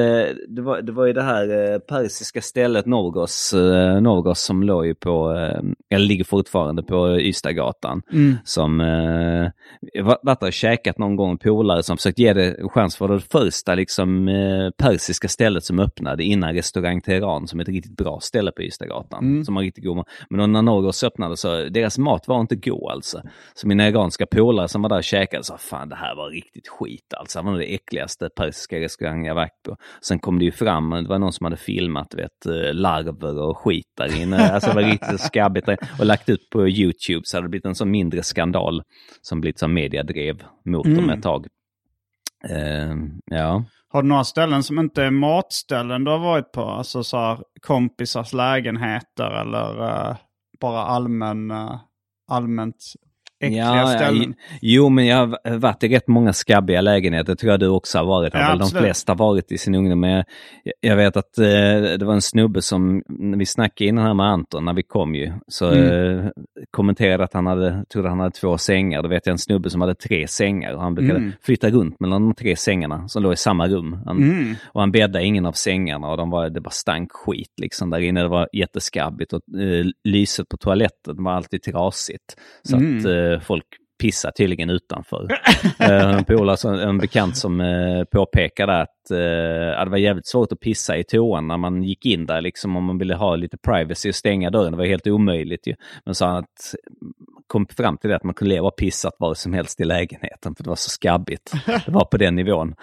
det, 0.49 0.63
var, 0.63 0.83
det 0.83 0.93
var 0.93 1.07
ju 1.07 1.13
det 1.13 1.23
här 1.23 1.73
eh, 1.73 1.79
persiska 1.79 2.41
stället 2.41 2.87
Norgos, 2.87 3.53
eh, 3.53 4.01
Norgos 4.01 4.41
som 4.41 4.63
låg 4.63 4.87
ju 4.87 4.95
på, 4.95 5.31
eller 5.91 6.07
ligger 6.07 6.25
fortfarande 6.25 6.83
på 6.83 7.21
Ystadgatan. 7.21 8.03
Mm. 8.13 8.37
Som 8.45 8.81
eh, 8.81 10.03
varit 10.03 10.41
där 10.41 10.47
och 10.47 10.53
käkat 10.53 10.99
någon 10.99 11.17
gång 11.17 11.39
polare 11.39 11.83
som 11.83 11.97
försökt 11.97 12.19
ge 12.19 12.33
det 12.33 12.55
en 12.55 12.69
chans. 12.69 12.97
för 12.97 13.09
det 13.09 13.21
första 13.21 13.75
liksom, 13.75 14.27
persiska 14.77 15.29
stället 15.29 15.65
som 15.65 15.81
öppnade 15.81 16.25
innan 16.25 16.55
restaurang 16.55 17.01
Teheran 17.01 17.49
som 17.49 17.61
är 17.61 17.63
ett 17.63 17.69
riktigt 17.69 17.97
bra 17.97 18.19
ställe 18.21 18.53
på 18.53 18.63
Ystadgatan. 18.63 19.12
Som 19.45 19.55
var 19.55 19.63
riktigt 19.63 19.85
god 19.85 19.97
mat. 19.97 20.07
Men 20.31 20.41
då 20.41 20.47
när 20.47 20.63
Norgos 20.63 21.05
öppnade 21.05 21.37
så 21.37 21.69
deras 21.69 21.99
mat 21.99 22.29
var 22.29 22.41
inte 22.41 22.57
god 22.57 22.91
alltså. 22.91 23.23
Så 23.55 23.69
mina 23.69 23.89
iranska 23.89 24.27
polare 24.27 24.69
som 24.69 24.83
var 24.83 24.89
där 24.89 24.97
och 24.97 25.05
käkade 25.05 25.45
sa 25.45 25.59
fan 25.59 25.89
det 25.89 25.97
här 25.97 26.15
var 26.17 26.31
riktigt 26.31 26.69
skit 26.69 27.15
alltså. 27.17 27.43
Det 27.43 27.51
var 27.51 27.59
det 27.59 27.75
äckligaste 27.75 28.29
persiska 28.37 28.81
restaurangen 28.81 29.25
jag 29.25 29.35
varit 29.35 29.63
på. 29.63 29.77
Sen 30.01 30.19
kom 30.19 30.39
det 30.39 30.45
ju 30.45 30.53
fram, 30.53 30.91
det 30.91 31.09
var 31.09 31.19
någon 31.19 31.33
som 31.33 31.45
hade 31.45 31.57
filmat 31.57 32.15
vet, 32.15 32.47
eh, 32.47 32.75
larver 32.75 33.39
och 33.39 33.59
skit 33.59 33.87
där 33.97 34.23
inne. 34.23 34.51
Alltså 34.53 34.71
det 34.71 34.77
var 34.77 34.83
riktigt 34.83 35.21
skabbigt 35.21 35.69
och 35.99 36.07
lagt 36.07 36.29
ut 36.29 36.51
på 36.51 36.69
YouTube 36.69 37.23
så 37.25 37.37
hade 37.37 37.45
det 37.45 37.51
blivit 37.51 37.67
en 37.67 37.75
sån 37.75 37.91
mindre 37.91 38.23
skandal 38.23 38.83
som 39.23 39.41
blivit 39.41 39.59
som 39.59 39.75
media 39.75 40.03
drev 40.03 40.43
mot 40.65 40.85
dem 40.85 41.11
ett 41.11 41.23
tag. 41.23 41.47
Eh, 42.49 42.95
ja. 43.25 43.65
Har 43.93 44.03
du 44.03 44.09
några 44.09 44.25
ställen 44.25 44.63
som 44.63 44.79
inte 44.79 45.03
är 45.03 45.11
matställen 45.11 46.05
du 46.05 46.11
har 46.11 46.19
varit 46.19 46.53
på? 46.53 46.63
Alltså 46.63 47.05
så 47.05 47.17
här, 47.17 47.39
kompisars 47.61 48.33
lägenheter 48.33 49.31
eller 49.31 49.83
uh, 49.83 50.17
bara 50.61 50.83
allmän, 50.83 51.51
uh, 51.51 51.81
allmänt 52.29 52.77
äckliga 53.43 53.87
ställen? 53.87 54.35
jo, 54.61 54.89
men 54.89 55.07
jag 55.07 55.17
har 55.17 55.57
varit 55.59 55.85
i 55.85 55.89
rätt 55.89 56.09
många 56.09 56.33
skabbiga 56.33 56.81
lägenheter. 56.81 57.35
tror 57.35 57.51
jag 57.51 57.61
du 57.61 57.69
också 57.69 57.99
har 57.99 58.05
varit. 58.05 58.35
Har 58.35 58.41
Ja, 58.41 58.57
de 58.57 58.69
flesta 58.71 59.15
varit 59.15 59.53
i 59.53 59.59
sin 59.59 59.75
ungdom. 59.75 60.01
Men 60.01 60.11
jag, 60.11 60.25
jag 60.81 60.97
vet 60.97 61.17
att 61.17 61.39
eh, 61.39 61.45
det 61.99 62.03
var 62.05 62.15
en 62.15 62.23
snubbe 62.23 62.63
som, 62.63 63.03
vi 63.37 63.47
snackade 63.47 63.89
innan 63.89 64.05
här 64.07 64.15
med 64.15 64.27
Anton, 64.27 64.65
när 64.65 64.75
vi 64.75 64.83
kom 64.83 65.15
ju, 65.15 65.33
så 65.49 65.73
Mm. 65.73 66.19
eh, 66.19 66.31
kommenterade 66.71 67.25
att 67.25 67.35
han 67.35 67.47
hade, 67.47 67.85
trodde 67.93 68.09
han 68.09 68.21
hade 68.21 68.31
två 68.35 68.59
sängar. 68.59 69.03
Då 69.03 69.09
vet 69.09 69.27
jag 69.27 69.33
en 69.33 69.39
snubbe 69.39 69.71
som 69.71 69.81
hade 69.81 69.95
tre 69.95 70.29
sängar. 70.29 70.77
Han 70.77 70.95
brukade 70.95 71.19
Mm. 71.19 71.33
flytta 71.43 71.71
runt 71.71 72.01
mellan 72.01 72.23
de 72.23 72.35
tre 72.35 72.57
sängarna 72.57 73.09
som 73.09 73.23
låg 73.23 73.33
i 73.33 73.37
samma 73.37 73.69
rum. 73.69 73.99
Han, 74.07 74.17
Mm. 74.17 74.55
Och 74.73 74.81
han 74.81 74.93
bäddade 74.93 75.25
ingen 75.25 75.47
av 75.47 75.53
sängarna 75.53 76.09
och 76.11 76.17
de 76.17 76.31
var, 76.31 76.51
det 76.51 76.61
bara 76.61 76.71
stank 76.71 77.13
skit 77.13 77.53
liksom 77.61 77.91
där 77.91 78.01
inne. 78.01 78.23
Det 78.23 78.29
var 78.29 78.49
jätteskabbigt 78.53 79.33
och 79.33 79.41
eh, 79.61 79.85
lyset 80.05 80.49
på 80.49 80.57
toaletten 80.57 81.25
var 81.25 81.33
alltid 81.33 81.63
trasigt. 81.63 82.37
Så 82.63 82.77
Mm. 82.77 82.99
att 82.99 83.05
eh, 83.05 83.32
folk 83.41 83.65
pissade 84.03 84.33
tydligen 84.37 84.71
utanför. 84.71 85.29
eh, 85.79 86.19
en, 86.19 86.57
som- 86.57 86.75
en 86.75 86.99
bekant 86.99 87.37
som 87.37 87.61
eh, 87.61 88.05
påpekade 88.05 88.81
att 88.81 89.11
eh, 89.11 89.85
det 89.85 89.91
var 89.91 89.97
jävligt 89.99 90.27
svårt 90.27 90.53
att 90.53 90.61
pissa 90.61 90.97
i 90.97 91.05
toan 91.05 91.49
när 91.49 91.57
man 91.57 91.83
gick 91.83 92.07
in 92.07 92.27
där 92.27 92.41
liksom 92.41 92.77
om 92.77 92.85
man 92.85 92.99
ville 92.99 93.15
ha 93.15 93.37
lite 93.37 93.57
privacy 93.59 94.09
och 94.09 94.15
stänga 94.15 94.51
dörren. 94.51 94.73
Det 94.73 94.79
var 94.79 94.85
helt 94.85 95.07
omöjligt 95.07 95.67
ju. 95.67 95.75
Men 96.05 96.15
sa 96.15 96.27
han 96.27 96.37
att 96.37 96.75
kom 97.47 97.67
fram 97.67 97.99
till 97.99 98.11
det 98.11 98.17
att 98.17 98.25
man 98.25 98.35
kunde 98.35 98.55
leva 98.55 98.67
och 98.67 98.77
pissat 98.77 99.15
var 99.19 99.35
som 99.35 99.53
helst 99.53 99.81
i 99.81 99.85
lägenheten 99.85 100.55
för 100.55 100.65
det 100.65 100.69
var 100.69 100.77
så 100.77 100.91
skabbigt. 100.91 101.53
Det 101.67 101.89
var 101.93 102.05
på 102.05 102.17
den 102.17 102.35
nivån. 102.35 102.75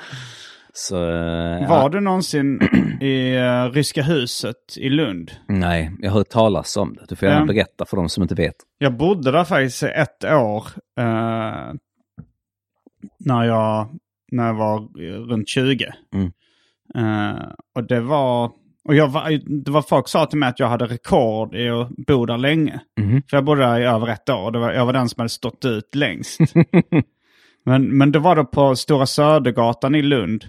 Så, 0.73 0.95
eh, 1.09 1.61
ja. 1.61 1.67
Var 1.69 1.89
du 1.89 1.99
någonsin 1.99 2.59
i 3.01 3.35
eh, 3.35 3.71
Ryska 3.71 4.01
huset 4.03 4.55
i 4.77 4.89
Lund? 4.89 5.31
Nej, 5.47 5.91
jag 5.99 6.11
har 6.11 6.17
hört 6.17 6.29
talas 6.29 6.77
om 6.77 6.93
det. 6.93 7.05
Du 7.09 7.15
får 7.15 7.27
gärna 7.27 7.41
Ja. 7.41 7.45
berätta 7.45 7.85
för 7.85 7.97
de 7.97 8.09
som 8.09 8.23
inte 8.23 8.35
vet. 8.35 8.55
Jag 8.77 8.97
bodde 8.97 9.31
där 9.31 9.43
faktiskt 9.43 9.83
ett 9.83 10.23
år. 10.23 10.63
eh, 10.99 11.73
när, 13.19 13.43
jag, 13.43 13.89
när 14.31 14.47
jag 14.47 14.53
var 14.53 14.79
runt 15.29 15.49
20. 15.49 15.85
Mm. 16.13 16.31
Eh, 16.95 17.41
och 17.75 17.83
det 17.83 18.01
var... 18.01 18.51
Och 18.83 18.95
jag 18.95 19.07
var, 19.07 19.61
det 19.63 19.71
var 19.71 19.81
folk 19.81 20.07
sa 20.07 20.25
till 20.25 20.39
mig 20.39 20.49
att 20.49 20.59
jag 20.59 20.67
hade 20.67 20.85
rekord 20.85 21.55
i 21.55 21.69
att 21.69 21.89
bo 22.07 22.25
där 22.25 22.37
länge. 22.37 22.79
Mhm. 22.99 23.21
För 23.29 23.37
jag 23.37 23.43
bodde 23.45 23.61
där 23.61 23.79
i 23.79 23.83
över 23.85 24.07
ett 24.07 24.29
år. 24.29 24.51
Det 24.51 24.59
var, 24.59 24.71
jag 24.71 24.85
var 24.85 24.93
den 24.93 25.09
som 25.09 25.19
hade 25.19 25.29
stått 25.29 25.65
ut 25.65 25.95
längst. 25.95 26.39
men, 27.65 27.97
men 27.97 28.11
det 28.11 28.19
var 28.19 28.35
då 28.35 28.45
på 28.45 28.75
Stora 28.75 29.05
Södergatan 29.05 29.95
i 29.95 30.01
Lund. 30.01 30.45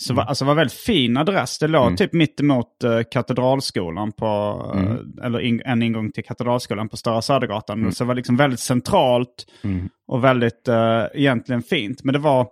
Så 0.00 0.14
var, 0.14 0.24
alltså 0.24 0.44
var 0.44 0.54
väldigt 0.54 0.78
fin 0.78 1.16
adress. 1.16 1.58
Det 1.58 1.68
låg 1.68 1.96
typ 1.96 2.12
mittemot 2.12 2.66
uh, 2.84 3.00
Katedralskolan 3.10 4.12
på, 4.12 4.26
eh, 4.74 5.26
eller 5.26 5.40
in, 5.40 5.62
en 5.64 5.82
ingång 5.82 6.12
till 6.12 6.24
Katedralskolan 6.24 6.88
på 6.88 6.96
Stora 6.96 7.22
Södergatan. 7.22 7.92
Så 7.92 8.04
det 8.04 8.08
var 8.08 8.14
liksom 8.14 8.36
väldigt 8.36 8.60
centralt 8.60 9.46
och 10.08 10.24
väldigt 10.24 10.68
uh, 10.68 11.04
egentligen 11.14 11.62
fint. 11.62 12.04
Men 12.04 12.12
det 12.12 12.18
var, 12.18 12.46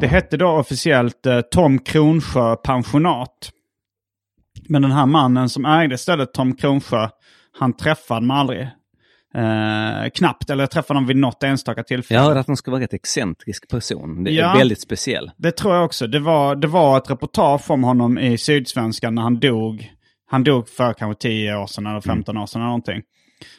det 0.00 0.06
hette 0.06 0.36
då 0.36 0.48
officiellt 0.48 1.26
eh, 1.26 1.40
Tom 1.40 1.78
Kronsjö 1.78 2.56
pensionat. 2.56 3.50
Men 4.68 4.82
den 4.82 4.92
här 4.92 5.06
mannen 5.06 5.48
som 5.48 5.64
ägde 5.64 5.98
stället 5.98 6.32
Tom 6.32 6.56
Kronsjö, 6.56 7.08
han 7.58 7.72
träffade 7.72 8.26
mig 8.26 8.36
aldrig. 8.36 8.68
Eh, 9.34 10.08
knappt, 10.14 10.50
eller 10.50 10.62
jag 10.62 10.70
träffade 10.70 10.96
honom 10.98 11.08
vid 11.08 11.16
något 11.16 11.42
enstaka 11.42 11.82
tillfälle. 11.82 12.20
Jag 12.20 12.24
hörde 12.26 12.40
att 12.40 12.46
han 12.46 12.56
skulle 12.56 12.72
vara 12.72 12.82
rätt 12.82 12.94
excentrisk 12.94 13.68
person. 13.68 14.24
Det 14.24 14.30
är 14.30 14.34
Ja. 14.34 14.54
väldigt 14.58 14.80
speciell. 14.80 15.30
Det 15.36 15.50
tror 15.52 15.74
jag 15.74 15.84
också. 15.84 16.06
Det 16.06 16.18
var, 16.18 16.56
det 16.56 16.66
var 16.66 16.98
ett 16.98 17.10
reportage 17.10 17.70
om 17.70 17.84
honom 17.84 18.18
i 18.18 18.38
Sydsvenskan 18.38 19.14
när 19.14 19.22
han 19.22 19.40
dog. 19.40 19.90
Han 20.30 20.44
dog 20.44 20.68
för 20.68 20.92
kanske 20.92 21.22
10 21.28 21.56
år 21.56 21.66
sedan 21.66 21.86
eller 21.86 22.00
15 22.00 22.36
år 22.36 22.46
sedan 22.46 22.60
eller 22.60 22.66
någonting. 22.68 23.02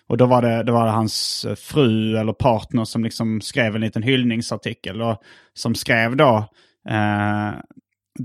Och 0.10 0.18
då 0.18 0.26
var 0.26 0.42
det, 0.42 0.64
det 0.64 0.72
var 0.72 0.88
hans 0.88 1.46
fru 1.58 2.18
eller 2.18 2.34
partner 2.34 2.86
som 2.86 3.04
liksom 3.04 3.42
skrev 3.42 3.76
en 3.76 3.82
liten 3.82 4.04
hyllningsartikel. 4.04 5.02
Och 5.02 5.18
som 5.54 5.76
skrev 5.76 6.16
då 6.16 6.38
eh, 6.90 7.52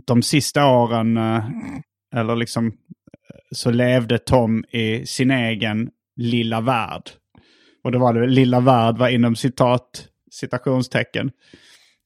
de 0.07 0.22
sista 0.22 0.66
åren, 0.66 1.16
eh, 1.16 1.44
eller 2.16 2.36
liksom 2.36 2.66
eh, 2.66 2.72
så 3.53 3.70
levde 3.70 4.18
Tom 4.18 4.64
i 4.70 5.07
sin 5.07 5.30
egen 5.30 5.88
lilla 6.16 6.61
värld. 6.61 7.03
Och 7.85 7.93
då 7.93 7.99
var 7.99 8.14
det 8.14 8.26
lilla 8.26 8.61
värld 8.61 8.99
var 8.99 9.09
inom 9.09 9.37
citat, 9.37 10.09
citationstecken. 10.31 11.31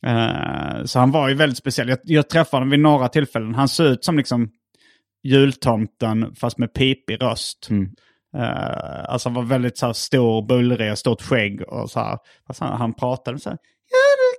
Eh, 0.07 0.85
så 0.85 0.99
han 0.99 1.11
var 1.11 1.29
ju 1.29 1.35
väldigt 1.35 1.59
speciell. 1.59 1.89
Jag, 1.89 1.99
jag 2.03 2.29
träffade 2.29 2.57
honom 2.57 2.71
vid 2.71 2.81
några 2.81 3.09
tillfällen. 3.09 3.55
Han 3.55 3.69
såg 3.69 3.87
ut 3.87 4.05
som 4.05 4.19
liksom 4.19 4.51
jultomten 5.23 6.35
fast 6.35 6.59
med 6.59 6.73
pipig 6.73 7.23
röst. 7.23 7.69
Mm. 7.71 7.91
Eh, 8.37 9.05
alltså 9.09 9.29
han 9.29 9.35
var 9.35 9.43
väldigt 9.43 9.79
så 9.79 9.87
här, 9.87 9.93
stor, 9.93 10.47
bullrig 10.47 10.99
stort 10.99 11.23
skägg. 11.23 11.63
Och 11.63 11.91
så 11.91 12.01
här. 12.01 12.19
Fast 12.47 12.61
han, 12.61 12.79
han 12.79 12.95
pratade 12.95 13.39
så 13.39 13.51
här. 13.51 13.59
Ja, 13.91 13.99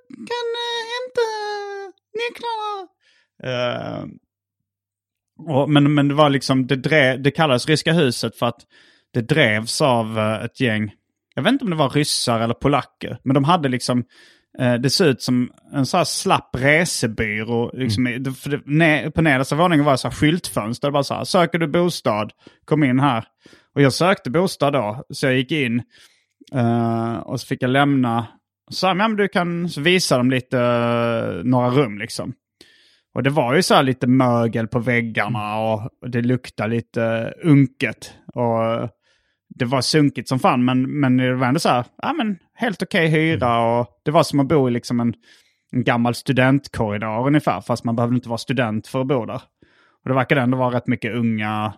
du 0.09 0.15
kan 0.15 0.47
uh, 0.55 0.83
hämta 0.93 1.27
nycklarna. 2.19 2.89
Och, 5.47 5.69
men, 5.69 5.93
men 5.93 6.07
det 6.07 6.13
var 6.13 6.29
liksom, 6.29 6.67
det, 6.67 6.75
drev, 6.75 7.21
det 7.21 7.31
kallades 7.31 7.67
Ryska 7.67 7.93
huset 7.93 8.35
för 8.35 8.45
att 8.45 8.61
det 9.13 9.21
drevs 9.21 9.81
av 9.81 10.19
ett 10.19 10.59
gäng, 10.59 10.91
jag 11.33 11.43
vet 11.43 11.51
inte 11.51 11.63
om 11.63 11.69
det 11.69 11.75
var 11.75 11.89
ryssar 11.89 12.39
eller 12.39 12.53
polacker, 12.53 13.17
men 13.23 13.33
de 13.33 13.43
hade 13.43 13.69
liksom 13.69 14.03
Eh, 14.59 14.73
det 14.73 14.89
ser 14.89 15.05
ut 15.05 15.21
som 15.21 15.51
en 15.73 15.85
sån 15.85 15.97
här 15.97 16.05
slapp 16.05 16.55
resebyrå. 16.55 17.71
Liksom, 17.73 18.07
mm. 18.07 18.33
för 18.33 18.49
det, 18.49 18.61
ne, 18.65 19.11
på 19.11 19.21
nedersta 19.21 19.55
våningen 19.55 19.85
var 19.85 19.91
det 19.91 19.97
så 19.97 20.07
här 20.07 20.15
skyltfönster. 20.15 20.87
Det 20.87 20.91
var 20.91 21.03
så 21.03 21.13
här, 21.13 21.23
söker 21.23 21.59
du 21.59 21.67
bostad, 21.67 22.31
kom 22.65 22.83
in 22.83 22.99
här. 22.99 23.25
Och 23.75 23.81
jag 23.81 23.93
sökte 23.93 24.29
bostad 24.29 24.73
då, 24.73 25.03
så 25.09 25.25
jag 25.25 25.35
gick 25.35 25.51
in. 25.51 25.83
Uh, 26.55 27.15
och 27.15 27.39
så 27.41 27.47
fick 27.47 27.63
jag 27.63 27.69
lämna. 27.69 28.27
Så 28.69 28.75
sa 28.75 28.93
men 28.93 29.15
du 29.15 29.27
kan 29.27 29.67
visa 29.67 30.17
dem 30.17 30.31
lite, 30.31 30.57
uh, 30.57 31.43
några 31.43 31.69
rum 31.69 31.97
liksom. 31.97 32.33
Och 33.15 33.23
det 33.23 33.29
var 33.29 33.55
ju 33.55 33.61
så 33.61 33.73
här 33.75 33.83
lite 33.83 34.07
mögel 34.07 34.67
på 34.67 34.79
väggarna 34.79 35.57
och 35.57 35.89
det 36.07 36.21
luktade 36.21 36.75
lite 36.75 37.33
unket. 37.43 38.13
Och 38.33 38.65
eh, 38.65 38.89
det 39.55 39.65
var 39.65 39.81
sunkigt 39.81 40.29
som 40.29 40.39
fan, 40.39 40.65
men, 40.65 40.99
men 40.99 41.17
det 41.17 41.35
var 41.35 41.47
ändå 41.47 41.59
så 41.59 41.69
här, 41.69 41.85
ja 42.01 42.13
men 42.13 42.37
helt 42.53 42.81
okej 42.81 43.07
okay 43.07 43.19
hyra 43.21 43.59
och 43.59 43.87
det 44.05 44.11
var 44.11 44.23
som 44.23 44.39
att 44.39 44.47
bo 44.47 44.67
i 44.67 44.71
liksom 44.71 44.99
en, 44.99 45.13
en 45.71 45.83
gammal 45.83 46.15
studentkorridor 46.15 47.27
ungefär, 47.27 47.61
fast 47.61 47.83
man 47.83 47.95
behövde 47.95 48.15
inte 48.15 48.29
vara 48.29 48.37
student 48.37 48.87
för 48.87 49.01
att 49.01 49.07
bo 49.07 49.25
där. 49.25 49.41
Och 50.03 50.09
det 50.09 50.15
verkade 50.15 50.41
ändå 50.41 50.57
vara 50.57 50.75
rätt 50.75 50.87
mycket 50.87 51.15
unga 51.15 51.73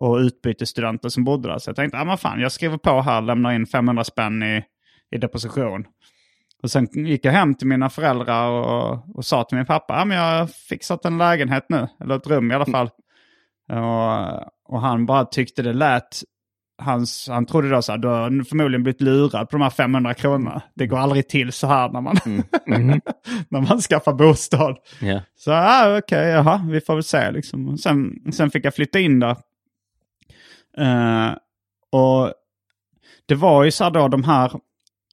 och 0.00 0.16
utbytesstudenter 0.16 1.08
som 1.08 1.24
bodde 1.24 1.48
där. 1.48 1.58
Så 1.58 1.68
jag 1.68 1.76
tänkte, 1.76 1.98
ja 1.98 2.04
men 2.04 2.18
fan, 2.18 2.40
jag 2.40 2.52
skriver 2.52 2.78
på 2.78 3.00
här, 3.00 3.22
lämnar 3.22 3.52
in 3.52 3.66
500 3.66 4.04
spänn 4.04 4.42
i, 4.42 4.64
i 5.10 5.18
deposition. 5.18 5.84
Och 6.62 6.70
sen 6.70 6.86
gick 7.06 7.24
jag 7.24 7.32
hem 7.32 7.54
till 7.54 7.66
mina 7.66 7.90
föräldrar 7.90 8.50
och, 8.50 9.16
och 9.16 9.24
sa 9.24 9.44
till 9.44 9.56
min 9.56 9.66
pappa, 9.66 9.98
ja 9.98 10.04
men 10.04 10.16
jag 10.16 10.38
har 10.38 10.46
fixat 10.46 11.04
en 11.04 11.18
lägenhet 11.18 11.66
nu, 11.68 11.88
eller 12.00 12.16
ett 12.16 12.26
rum 12.26 12.50
i 12.50 12.54
alla 12.54 12.66
fall. 12.66 12.90
Och, 13.72 14.74
och 14.74 14.80
han 14.80 15.06
bara 15.06 15.24
tyckte 15.24 15.62
det 15.62 15.72
lät 15.72 16.22
hans, 16.78 17.28
han 17.28 17.46
trodde 17.46 17.70
då 17.70 17.82
så 17.82 17.92
här, 17.92 17.98
du 17.98 18.08
har 18.08 18.44
förmodligen 18.44 18.82
blivit 18.82 19.00
lurad 19.00 19.50
på 19.50 19.56
de 19.56 19.62
här 19.62 19.70
500 19.70 20.14
kronorna. 20.14 20.62
Det 20.74 20.86
går 20.86 20.98
aldrig 20.98 21.28
till 21.28 21.52
så 21.52 21.66
här 21.66 21.88
när 21.88 22.00
man, 22.00 22.16
mm. 22.26 22.42
Mm. 22.66 23.00
när 23.48 23.60
man 23.60 23.80
skaffar 23.80 24.12
bostad. 24.12 24.76
Yeah. 25.02 25.22
Så 25.36 25.50
ja, 25.50 25.98
okej, 25.98 25.98
okay, 25.98 26.28
jaha, 26.28 26.66
vi 26.70 26.80
får 26.80 26.94
väl 26.94 27.02
se 27.02 27.30
liksom. 27.30 27.78
Sen, 27.78 28.32
sen 28.32 28.50
fick 28.50 28.64
jag 28.64 28.74
flytta 28.74 29.00
in 29.00 29.20
där. 29.20 29.36
Uh, 30.80 31.36
och 31.92 32.32
det 33.26 33.34
var 33.34 33.64
ju 33.64 33.70
så 33.70 33.84
här 33.84 33.90
då 33.90 34.08
de 34.08 34.24
här 34.24 34.52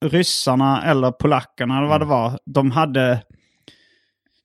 ryssarna 0.01 0.83
eller 0.83 1.11
polackerna 1.11 1.77
eller 1.77 1.87
vad 1.87 2.01
det 2.01 2.05
var. 2.05 2.39
De 2.45 2.71
hade, 2.71 3.23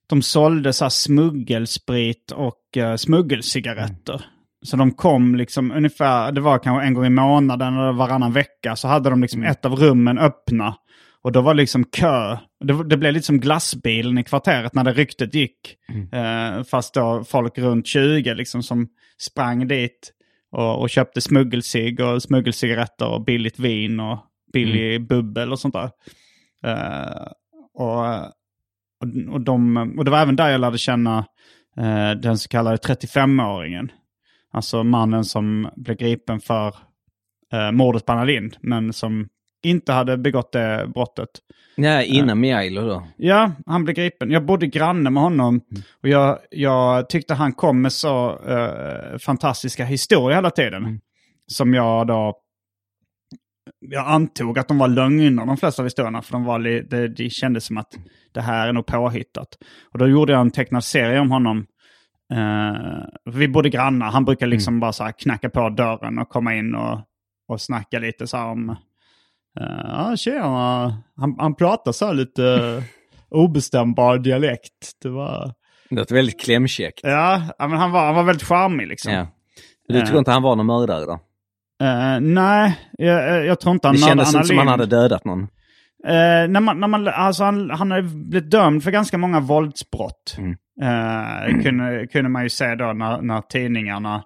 de 0.07 0.23
sålde 0.23 0.73
så 0.73 0.85
här 0.85 0.91
smuggelsprit 0.91 2.31
och 2.31 2.77
uh, 2.77 2.97
smuggelcigaretter. 2.97 4.25
Så 4.63 4.77
de 4.77 4.91
kom 4.91 5.35
liksom 5.35 5.73
ungefär, 5.73 6.33
det 6.33 6.41
var 6.41 6.59
kanske 6.59 6.87
en 6.87 6.95
gång 6.95 7.07
i 7.07 7.11
månaden 7.11 7.75
eller 7.75 7.93
varannan 7.93 8.33
vecka, 8.33 8.77
så 8.77 8.89
hade 8.89 9.11
de 9.11 9.23
liksom 9.23 9.41
mm. 9.41 9.51
ett 9.51 9.65
av 9.65 9.77
rummen 9.77 10.19
öppna. 10.19 10.75
Och 11.23 11.33
då 11.33 11.41
var 11.41 11.55
det 11.55 11.61
liksom 11.61 11.85
kö. 11.85 12.37
Det, 12.65 12.85
det 12.85 12.97
blev 12.97 13.13
lite 13.13 13.27
som 13.27 13.41
glassbilen 13.41 14.19
i 14.19 14.25
kvarteret 14.25 14.75
när 14.75 14.85
det 14.85 14.93
ryktet 14.93 15.35
gick. 15.35 15.77
Mm. 15.89 16.09
Eh, 16.13 16.65
fast 16.65 16.95
då 16.95 17.25
folk 17.25 17.59
runt 17.59 17.87
20 17.87 18.35
liksom 18.35 18.63
som 18.63 18.89
sprang 19.19 19.69
dit 19.69 20.13
och, 20.53 20.81
och 20.81 20.91
köpte 20.91 21.21
smuggelcigg 21.21 22.01
och 22.01 22.23
smuggelcigaretter 22.23 23.09
och 23.09 23.25
billigt 23.25 23.59
vin 23.59 24.01
och 24.01 24.19
billig 24.53 24.95
mm. 24.95 25.07
bubbel 25.07 25.53
och 25.53 25.59
sånt 25.59 25.75
där. 25.75 25.91
Eh, 26.65 27.27
och, 27.75 28.07
och, 29.01 29.33
och, 29.33 29.41
de, 29.41 29.77
och 29.99 30.05
det 30.05 30.11
var 30.11 30.19
även 30.19 30.37
där 30.37 30.51
jag 30.51 30.61
lärde 30.61 30.79
känna 30.79 31.19
eh, 31.77 32.11
den 32.11 32.39
så 32.39 32.49
kallade 32.49 32.77
35-åringen. 32.77 33.89
Alltså 34.53 34.85
mannen 34.85 35.25
som 35.25 35.69
blev 35.77 35.97
gripen 35.97 36.41
för 36.41 36.75
eh, 37.53 37.73
mordet 37.73 38.07
på 38.07 38.13
Anna 38.13 38.25
Lind, 38.25 38.57
men 38.61 38.93
som 38.93 39.29
inte 39.63 39.93
hade 39.93 40.17
begått 40.17 40.53
det 40.53 40.91
brottet. 40.95 41.29
Nej, 41.77 42.07
innan 42.07 42.29
eh, 42.29 42.35
Miailo 42.35 42.81
då? 42.81 43.09
Ja, 43.17 43.53
han 43.67 43.85
blev 43.85 43.97
gripen. 43.97 44.31
Jag 44.31 44.47
bodde 44.47 44.67
granne 44.67 45.11
med 45.11 45.23
honom 45.23 45.61
mm. 45.71 45.83
och 46.03 46.09
jag, 46.09 46.39
jag 46.51 47.09
tyckte 47.09 47.35
han 47.35 47.53
kom 47.53 47.83
med 47.83 47.93
så 47.93 48.41
eh, 48.49 49.19
fantastiska 49.19 49.85
historier 49.85 50.37
hela 50.37 50.51
tiden. 50.51 50.85
Mm. 50.85 51.01
Som 51.47 51.75
jag 51.75 52.07
då... 52.07 52.35
Jag 53.81 54.07
antog 54.07 54.59
att 54.59 54.69
de 54.69 54.79
var 54.79 54.89
lögner, 54.89 55.47
de 55.47 55.57
flesta 55.57 55.83
av 55.83 55.87
historierna, 55.87 56.23
för 56.23 56.33
de 56.33 56.45
var 56.45 56.59
det, 56.59 57.09
det 57.09 57.31
kändes 57.31 57.65
som 57.65 57.79
att 57.79 57.95
det 58.33 58.41
här 58.41 58.69
är 58.69 58.73
nog 58.73 58.87
påhittat. 58.87 59.49
Och 59.93 59.99
då 59.99 60.09
gjorde 60.09 60.33
jag 60.33 60.41
en 60.41 60.51
tecknad 60.51 60.85
serie 60.85 61.21
om 61.21 61.31
honom 61.31 61.67
Uh, 62.35 63.05
vi 63.25 63.49
bodde 63.49 63.69
grannar. 63.69 64.11
Han 64.11 64.25
brukar 64.25 64.47
liksom 64.47 64.73
mm. 64.75 64.81
bara 64.81 64.93
så 64.93 65.11
knacka 65.19 65.51
på 65.51 65.69
dörren 65.69 66.19
och 66.19 66.29
komma 66.29 66.55
in 66.55 66.75
och, 66.75 67.01
och 67.49 67.61
snacka 67.61 67.99
lite 67.99 68.27
så 68.27 68.37
här 68.37 68.47
om... 68.47 68.71
Uh, 69.61 69.85
ja, 69.85 70.17
tjena. 70.17 71.03
Han, 71.17 71.37
han 71.39 71.55
pratar 71.55 71.93
så 71.93 72.07
här 72.07 72.15
lite 72.15 72.83
obestämbar 73.31 74.19
dialekt. 74.19 74.93
Det 75.03 75.09
var... 75.09 75.55
Det 75.91 75.97
låter 75.97 76.15
väldigt 76.15 76.41
klämkäckt. 76.41 77.01
Ja, 77.03 77.43
men 77.59 77.73
han 77.73 77.93
var, 77.93 78.07
han 78.07 78.15
var 78.15 78.23
väldigt 78.23 78.49
charmig 78.49 78.89
liksom. 78.89 79.13
Ja. 79.13 79.27
Du 79.89 80.01
tror 80.01 80.15
uh, 80.15 80.19
inte 80.19 80.31
han 80.31 80.43
var 80.43 80.57
någon 80.57 80.67
mördare 80.67 81.05
då? 81.05 81.21
Uh, 81.83 82.21
nej, 82.21 82.79
jag, 82.93 83.47
jag, 83.47 83.61
tror 83.61 83.73
inte 83.73 83.89
han 83.89 83.95
Det 83.97 84.03
kändes 84.03 84.35
inte 84.35 84.47
som 84.47 84.59
han 84.59 84.69
hade 84.69 84.87
dödat 84.87 85.25
någon. 85.25 85.41
Uh, 85.41 86.49
när 86.49 86.61
man, 86.61 86.81
när 86.81 86.89
man, 86.89 87.09
alltså 87.09 87.45
han, 87.45 87.71
han 87.71 87.91
har 87.91 88.03
blivit 88.03 88.51
dömd 88.51 88.85
för 88.85 88.91
ganska 88.91 89.19
många 89.19 89.41
våldsbrott. 89.41 90.35
Mm. 90.39 90.57
Uh, 90.83 91.63
kunde, 91.63 92.07
kunde 92.07 92.29
man 92.29 92.43
ju 92.43 92.49
se 92.49 92.75
då 92.75 92.93
när, 92.93 93.23
när 93.23 93.41
tidningarna, 93.41 94.25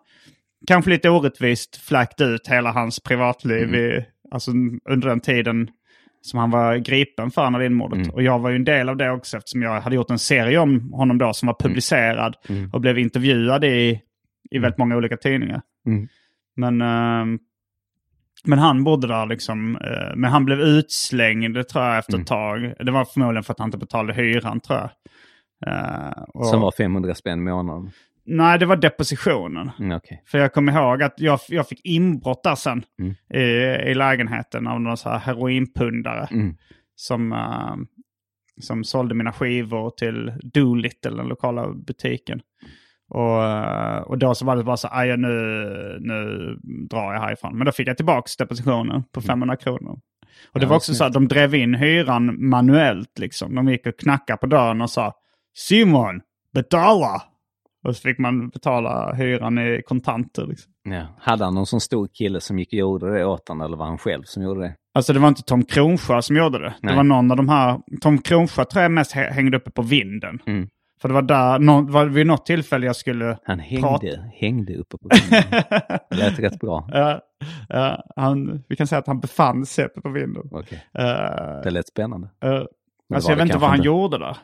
kanske 0.67 0.91
lite 0.91 1.11
orättvist, 1.11 1.77
fläkt 1.77 2.21
ut 2.21 2.49
hela 2.49 2.73
hans 2.73 3.01
privatliv 3.01 3.69
mm. 3.69 3.81
i, 3.81 4.05
alltså 4.31 4.51
under 4.91 5.09
den 5.09 5.21
tiden 5.21 5.71
som 6.21 6.39
han 6.39 6.51
var 6.51 6.77
gripen 6.77 7.31
för 7.31 7.43
Anna 7.43 7.59
Lindh-mordet. 7.59 7.99
Mm. 7.99 8.11
Och 8.11 8.23
jag 8.23 8.39
var 8.39 8.51
ju 8.51 8.57
en 8.57 8.65
del 8.65 8.89
av 8.89 8.97
det 8.97 9.11
också 9.11 9.37
eftersom 9.37 9.63
jag 9.63 9.81
hade 9.81 9.97
gjort 9.97 10.11
en 10.11 10.19
serie 10.19 10.59
om 10.59 10.93
honom 10.93 11.19
då 11.19 11.33
som 11.33 11.47
var 11.47 11.57
mm. 11.61 11.69
publicerad 11.69 12.37
mm. 12.49 12.71
och 12.71 12.81
blev 12.81 12.99
intervjuad 12.99 13.65
i, 13.65 13.69
i 14.51 14.57
mm. 14.57 14.63
väldigt 14.63 14.79
många 14.79 14.97
olika 14.97 15.17
tidningar. 15.17 15.63
Mm. 15.87 16.09
Men, 16.57 16.83
uh, 16.83 17.39
men 18.45 18.59
han 18.59 18.85
bodde 18.85 19.07
där 19.07 19.27
liksom, 19.27 19.77
uh, 19.77 20.17
men 20.17 20.31
han 20.31 20.45
blev 20.45 20.61
utslängd 20.61 21.69
tror 21.69 21.85
jag 21.85 21.99
efter 21.99 22.19
ett 22.21 22.27
tag. 22.27 22.75
Det 22.81 22.93
var 22.93 23.05
förmodligen 23.05 23.45
för 23.45 23.53
att 23.53 23.59
han 23.59 23.69
inte 23.69 23.79
betalade 23.79 24.13
hyran 24.13 24.61
tror 24.61 24.79
jag. 24.79 24.91
Uh, 25.67 26.23
och... 26.29 26.47
Som 26.47 26.61
var 26.61 26.71
500 26.71 27.15
spänn 27.15 27.39
i 27.39 27.43
månaden? 27.51 27.91
Nej, 28.25 28.59
det 28.59 28.67
var 28.67 28.77
depositionen. 28.77 29.71
Mm, 29.79 29.97
okay. 29.97 30.19
För 30.27 30.39
jag 30.39 30.53
kommer 30.53 30.73
ihåg 30.73 31.03
att 31.03 31.15
jag, 31.17 31.41
jag 31.49 31.69
fick 31.69 31.81
inbrott 31.85 32.43
där 32.43 32.55
sen 32.55 32.85
mm. 32.99 33.15
i, 33.35 33.43
i 33.91 33.95
lägenheten 33.95 34.67
av 34.67 34.81
någon 34.81 34.97
så 34.97 35.09
här 35.09 35.19
heroinpundare. 35.19 36.29
Mm. 36.31 36.57
Som, 36.95 37.33
uh, 37.33 37.77
som 38.61 38.85
sålde 38.85 39.15
mina 39.15 39.33
skivor 39.33 39.91
till 39.91 40.33
Doolittle, 40.43 41.17
den 41.17 41.27
lokala 41.27 41.73
butiken. 41.73 42.41
Och, 43.09 43.39
uh, 43.39 43.97
och 43.97 44.19
då 44.19 44.35
så 44.35 44.45
var 44.45 44.57
det 44.57 44.65
bara 44.65 44.77
så 44.77 44.89
här, 44.89 45.17
nu, 45.17 45.29
nu 46.01 46.57
drar 46.91 47.13
jag 47.13 47.21
härifrån. 47.21 47.59
Men 47.59 47.65
då 47.65 47.73
fick 47.73 47.89
jag 47.89 47.97
tillbaka 47.97 48.29
depositionen 48.39 49.03
på 49.13 49.21
500 49.21 49.55
mm. 49.55 49.57
kronor. 49.57 50.01
Och 50.53 50.61
det 50.61 50.65
ja, 50.65 50.69
var 50.69 50.77
också 50.77 50.95
så 50.95 51.05
att 51.05 51.13
de 51.13 51.29
drev 51.29 51.55
in 51.55 51.75
hyran 51.75 52.49
manuellt 52.49 53.19
liksom. 53.19 53.55
De 53.55 53.69
gick 53.69 53.87
och 53.87 53.99
knackade 53.99 54.37
på 54.37 54.47
dörren 54.47 54.81
och 54.81 54.91
sa 54.91 55.13
Simon, 55.55 56.21
betala! 56.55 57.23
Och 57.85 57.97
så 57.97 58.03
fick 58.03 58.19
man 58.19 58.49
betala 58.49 59.13
hyran 59.15 59.59
i 59.59 59.83
kontanter. 59.87 60.47
Liksom. 60.47 60.73
Ja. 60.83 61.07
Hade 61.19 61.45
han 61.45 61.55
någon 61.55 61.67
sån 61.67 61.81
stor 61.81 62.09
kille 62.13 62.41
som 62.41 62.59
gick 62.59 62.69
och 62.69 62.79
gjorde 62.79 63.19
det 63.19 63.25
åt 63.25 63.49
honom 63.49 63.67
eller 63.67 63.77
var 63.77 63.87
han 63.87 63.99
själv 63.99 64.23
som 64.25 64.43
gjorde 64.43 64.61
det? 64.61 64.75
Alltså 64.95 65.13
det 65.13 65.19
var 65.19 65.29
inte 65.29 65.43
Tom 65.43 65.65
Kronsjö 65.65 66.23
som 66.23 66.37
gjorde 66.37 66.59
det. 66.59 66.75
Nej. 66.83 66.93
Det 66.93 66.97
var 66.97 67.05
någon 67.05 67.31
av 67.31 67.37
de 67.37 67.49
här, 67.49 67.81
Tom 68.01 68.19
Kronsjö 68.19 68.65
tror 68.65 68.83
jag 68.83 68.93
mest 68.93 69.13
hängde 69.13 69.57
uppe 69.57 69.71
på 69.71 69.83
vinden. 69.83 70.39
Mm. 70.47 70.69
För 71.01 71.09
det 71.09 71.15
var 71.15 71.23
där, 71.23 71.59
no, 71.59 71.91
var 71.93 72.07
vid 72.07 72.27
något 72.27 72.47
tillfälle 72.47 72.87
jag 72.87 72.97
skulle 72.97 73.39
Han 73.45 73.59
hängde, 73.61 73.83
prata. 73.89 74.07
hängde 74.35 74.75
uppe 74.77 74.97
på 74.99 75.09
vinden. 75.31 75.63
det 76.11 76.17
lät 76.17 76.39
rätt 76.39 76.59
bra. 76.61 76.89
Ja, 76.93 77.21
ja, 77.69 78.05
han, 78.17 78.65
vi 78.69 78.77
kan 78.77 78.87
säga 78.87 78.99
att 78.99 79.07
han 79.07 79.21
befann 79.21 79.67
sig 79.67 79.85
uppe 79.85 80.01
på 80.01 80.09
vinden. 80.09 80.43
Okay. 80.51 80.79
Uh, 80.99 81.63
det 81.65 81.71
lät 81.71 81.89
spännande. 81.89 82.29
Uh, 82.45 82.65
alltså 83.15 83.31
jag 83.31 83.37
vet 83.37 83.43
inte 83.47 83.59
vad 83.59 83.69
han 83.69 83.79
inte. 83.79 83.87
gjorde 83.87 84.19
där. 84.19 84.37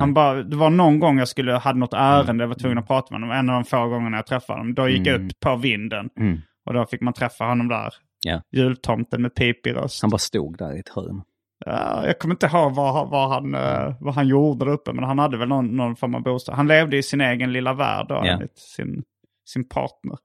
Han 0.00 0.14
bara, 0.14 0.42
det 0.42 0.56
var 0.56 0.70
någon 0.70 1.00
gång 1.00 1.18
jag 1.18 1.28
skulle, 1.28 1.52
hade 1.52 1.78
något 1.78 1.94
ärende, 1.94 2.30
mm. 2.30 2.40
jag 2.40 2.48
var 2.48 2.54
tvungen 2.54 2.78
att 2.78 2.86
prata 2.86 3.14
med 3.14 3.20
honom. 3.20 3.38
En 3.38 3.50
av 3.50 3.54
de 3.54 3.64
få 3.64 3.88
gångerna 3.88 4.16
jag 4.16 4.26
träffade 4.26 4.58
honom. 4.58 4.74
Då 4.74 4.88
gick 4.88 5.06
jag 5.06 5.14
mm. 5.14 5.26
upp 5.26 5.40
på 5.40 5.56
vinden. 5.56 6.10
Mm. 6.20 6.40
Och 6.66 6.74
då 6.74 6.86
fick 6.86 7.00
man 7.00 7.14
träffa 7.14 7.44
honom 7.44 7.68
där. 7.68 7.94
Ja. 8.26 8.42
Jultomten 8.52 9.22
med 9.22 9.34
pipig 9.34 9.74
röst. 9.74 10.02
Han 10.02 10.10
bara 10.10 10.18
stod 10.18 10.58
där 10.58 10.76
i 10.76 10.80
ett 10.80 10.88
hörn. 10.88 11.22
Ja, 11.66 12.06
jag 12.06 12.18
kommer 12.18 12.34
inte 12.34 12.46
ihåg 12.46 12.74
vad, 12.74 13.10
vad, 13.10 13.30
han, 13.30 13.54
uh, 13.54 13.94
vad 14.00 14.14
han 14.14 14.28
gjorde 14.28 14.64
där 14.64 14.72
uppe, 14.72 14.92
men 14.92 15.04
han 15.04 15.18
hade 15.18 15.36
väl 15.36 15.48
någon, 15.48 15.76
någon 15.76 15.96
form 15.96 16.14
av 16.14 16.22
bostad. 16.22 16.54
Han 16.54 16.68
levde 16.68 16.96
i 16.96 17.02
sin 17.02 17.20
egen 17.20 17.52
lilla 17.52 17.72
värld 17.72 18.06
då, 18.08 18.22
ja. 18.24 18.38
sin, 18.54 19.02
sin 19.48 19.68
partner. 19.68 20.18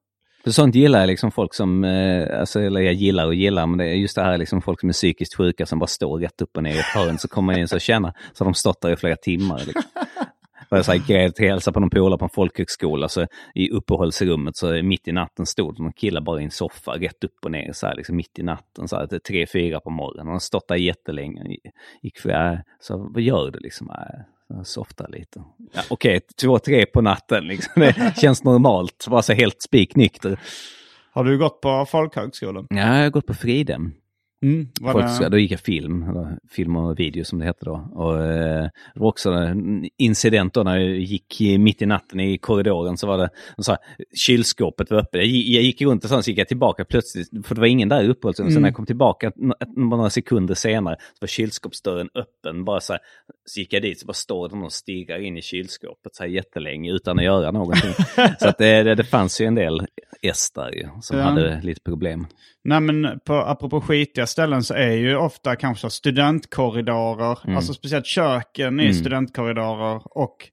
För 0.43 0.51
sånt 0.51 0.75
gillar 0.75 0.99
jag 0.99 1.07
liksom 1.07 1.31
folk 1.31 1.53
som, 1.53 1.83
eh, 1.83 2.39
alltså, 2.39 2.61
eller 2.61 2.81
jag 2.81 2.93
gillar 2.93 3.25
och 3.25 3.35
gillar, 3.35 3.67
men 3.67 3.77
det 3.77 3.85
är 3.85 3.93
just 3.93 4.15
det 4.15 4.21
här 4.21 4.37
liksom 4.37 4.61
folk 4.61 4.79
som 4.79 4.89
är 4.89 4.93
psykiskt 4.93 5.35
sjuka 5.35 5.65
som 5.65 5.79
bara 5.79 5.87
står 5.87 6.19
rätt 6.19 6.41
upp 6.41 6.57
och 6.57 6.63
ner 6.63 6.75
i 6.75 6.79
ett 6.79 6.85
hörn. 6.85 7.17
Så 7.17 7.27
kommer 7.27 7.53
man 7.53 7.61
in 7.61 7.67
och 7.73 7.81
känner 7.81 8.13
så 8.33 8.43
har 8.43 8.45
de 8.45 8.53
stått 8.53 8.81
där 8.81 8.91
i 8.91 8.95
flera 8.95 9.15
timmar. 9.15 9.57
Liksom. 9.65 9.83
Och 10.69 10.77
jag 10.77 10.85
så 10.85 10.91
här, 10.91 11.29
till 11.29 11.49
hälsa 11.49 11.71
på 11.71 11.79
någon 11.79 11.89
polare 11.89 12.17
på 12.17 12.25
en 12.25 12.29
folkhögskola. 12.29 13.09
Så 13.09 13.27
i 13.55 13.69
uppehållsrummet 13.69 14.57
så 14.57 14.83
mitt 14.83 15.07
i 15.07 15.11
natten 15.11 15.45
stod 15.45 15.79
någon 15.79 15.93
kille 15.93 16.21
bara 16.21 16.41
i 16.41 16.43
en 16.43 16.51
soffa 16.51 16.91
rätt 16.91 17.23
upp 17.23 17.45
och 17.45 17.51
ner 17.51 17.73
så 17.73 17.87
här, 17.87 17.95
liksom 17.95 18.15
mitt 18.15 18.39
i 18.39 18.43
natten. 18.43 18.87
Så 18.87 18.95
här, 18.95 19.19
tre, 19.19 19.47
fyra 19.53 19.79
på 19.79 19.89
morgonen. 19.89 20.25
Han 20.27 20.33
har 20.33 20.39
stått 20.39 20.67
där 20.67 20.75
jättelänge. 20.75 21.57
Gick 22.01 22.19
för, 22.19 22.63
så 22.79 23.09
vad 23.13 23.21
gör 23.21 23.51
du 23.51 23.59
liksom? 23.59 23.91
Softa 24.63 25.07
lite. 25.07 25.43
Ja, 25.73 25.81
Okej, 25.89 26.17
okay, 26.17 26.27
två, 26.41 26.59
tre 26.59 26.85
på 26.85 27.01
natten 27.01 27.43
liksom. 27.43 27.73
Det 27.75 28.13
känns 28.21 28.43
normalt. 28.43 29.07
Bara 29.09 29.21
så 29.21 29.33
helt 29.33 29.61
spiknykter. 29.61 30.39
Har 31.11 31.23
du 31.23 31.37
gått 31.37 31.61
på 31.61 31.85
folkhögskolan? 31.85 32.67
Ja, 32.69 32.77
jag 32.77 33.03
har 33.03 33.09
gått 33.09 33.27
på 33.27 33.33
Fridhem. 33.33 33.93
Mm, 34.41 34.67
det... 35.19 35.29
Då 35.29 35.37
gick 35.37 35.51
jag 35.51 35.59
film, 35.59 36.05
film 36.49 36.75
och 36.75 36.99
video 36.99 37.23
som 37.25 37.39
det 37.39 37.45
hette 37.45 37.65
då. 37.65 37.89
Och, 37.93 38.25
eh, 38.25 38.69
det 38.93 38.99
var 38.99 39.07
också 39.07 39.29
en 39.31 39.89
incident 39.97 40.53
då 40.53 40.63
när 40.63 40.77
jag 40.77 40.99
gick 40.99 41.41
mitt 41.59 41.81
i 41.81 41.85
natten 41.85 42.19
i 42.19 42.37
korridoren 42.37 42.97
så 42.97 43.07
var 43.07 43.17
det, 43.17 43.29
så 43.57 43.71
här, 43.71 43.79
kylskåpet 44.15 44.91
var 44.91 44.97
öppet. 44.97 45.21
Jag, 45.21 45.27
jag 45.27 45.63
gick 45.63 45.81
runt 45.81 46.03
och 46.03 46.09
så 46.09 46.29
gick 46.29 46.39
jag 46.39 46.47
tillbaka 46.47 46.85
plötsligt, 46.85 47.47
för 47.47 47.55
det 47.55 47.61
var 47.61 47.67
ingen 47.67 47.89
där 47.89 48.09
uppe. 48.09 48.33
Så 48.33 48.43
mm. 48.43 48.61
när 48.61 48.69
jag 48.69 48.75
kom 48.75 48.85
tillbaka 48.85 49.31
några 49.75 50.09
sekunder 50.09 50.55
senare 50.55 50.95
så 50.99 51.17
var 51.21 51.27
kylskåpsdörren 51.27 52.09
öppen. 52.15 52.65
Bara 52.65 52.79
så, 52.79 52.93
här, 52.93 52.99
så 53.45 53.59
gick 53.59 53.73
jag 53.73 53.81
dit 53.81 53.99
så 53.99 54.05
bara 54.05 54.13
står 54.13 54.49
de 54.49 54.63
och 54.63 54.73
stirrar 54.73 55.19
in 55.19 55.37
i 55.37 55.41
kylskåpet 55.41 56.15
så 56.15 56.23
här 56.23 56.29
jättelänge 56.29 56.91
utan 56.91 57.19
att 57.19 57.25
göra 57.25 57.51
någonting. 57.51 57.93
så 58.39 58.47
att 58.47 58.57
det, 58.57 58.83
det, 58.83 58.95
det 58.95 59.03
fanns 59.03 59.41
ju 59.41 59.45
en 59.45 59.55
del 59.55 59.81
S 60.21 60.51
där 60.55 60.71
ju, 60.71 60.87
som 61.01 61.17
ja. 61.17 61.23
hade 61.23 61.61
lite 61.61 61.81
problem. 61.81 62.27
Nej 62.69 62.79
men 62.79 63.19
på, 63.19 63.33
apropå 63.33 63.81
skitiga 63.81 64.27
ställen 64.27 64.63
så 64.63 64.73
är 64.73 64.91
ju 64.91 65.15
ofta 65.15 65.55
kanske 65.55 65.89
studentkorridorer, 65.89 67.39
mm. 67.43 67.55
alltså 67.57 67.73
speciellt 67.73 68.05
köken 68.05 68.79
i 68.79 68.83
mm. 68.83 68.93
studentkorridorer 68.93 70.01
och 70.17 70.49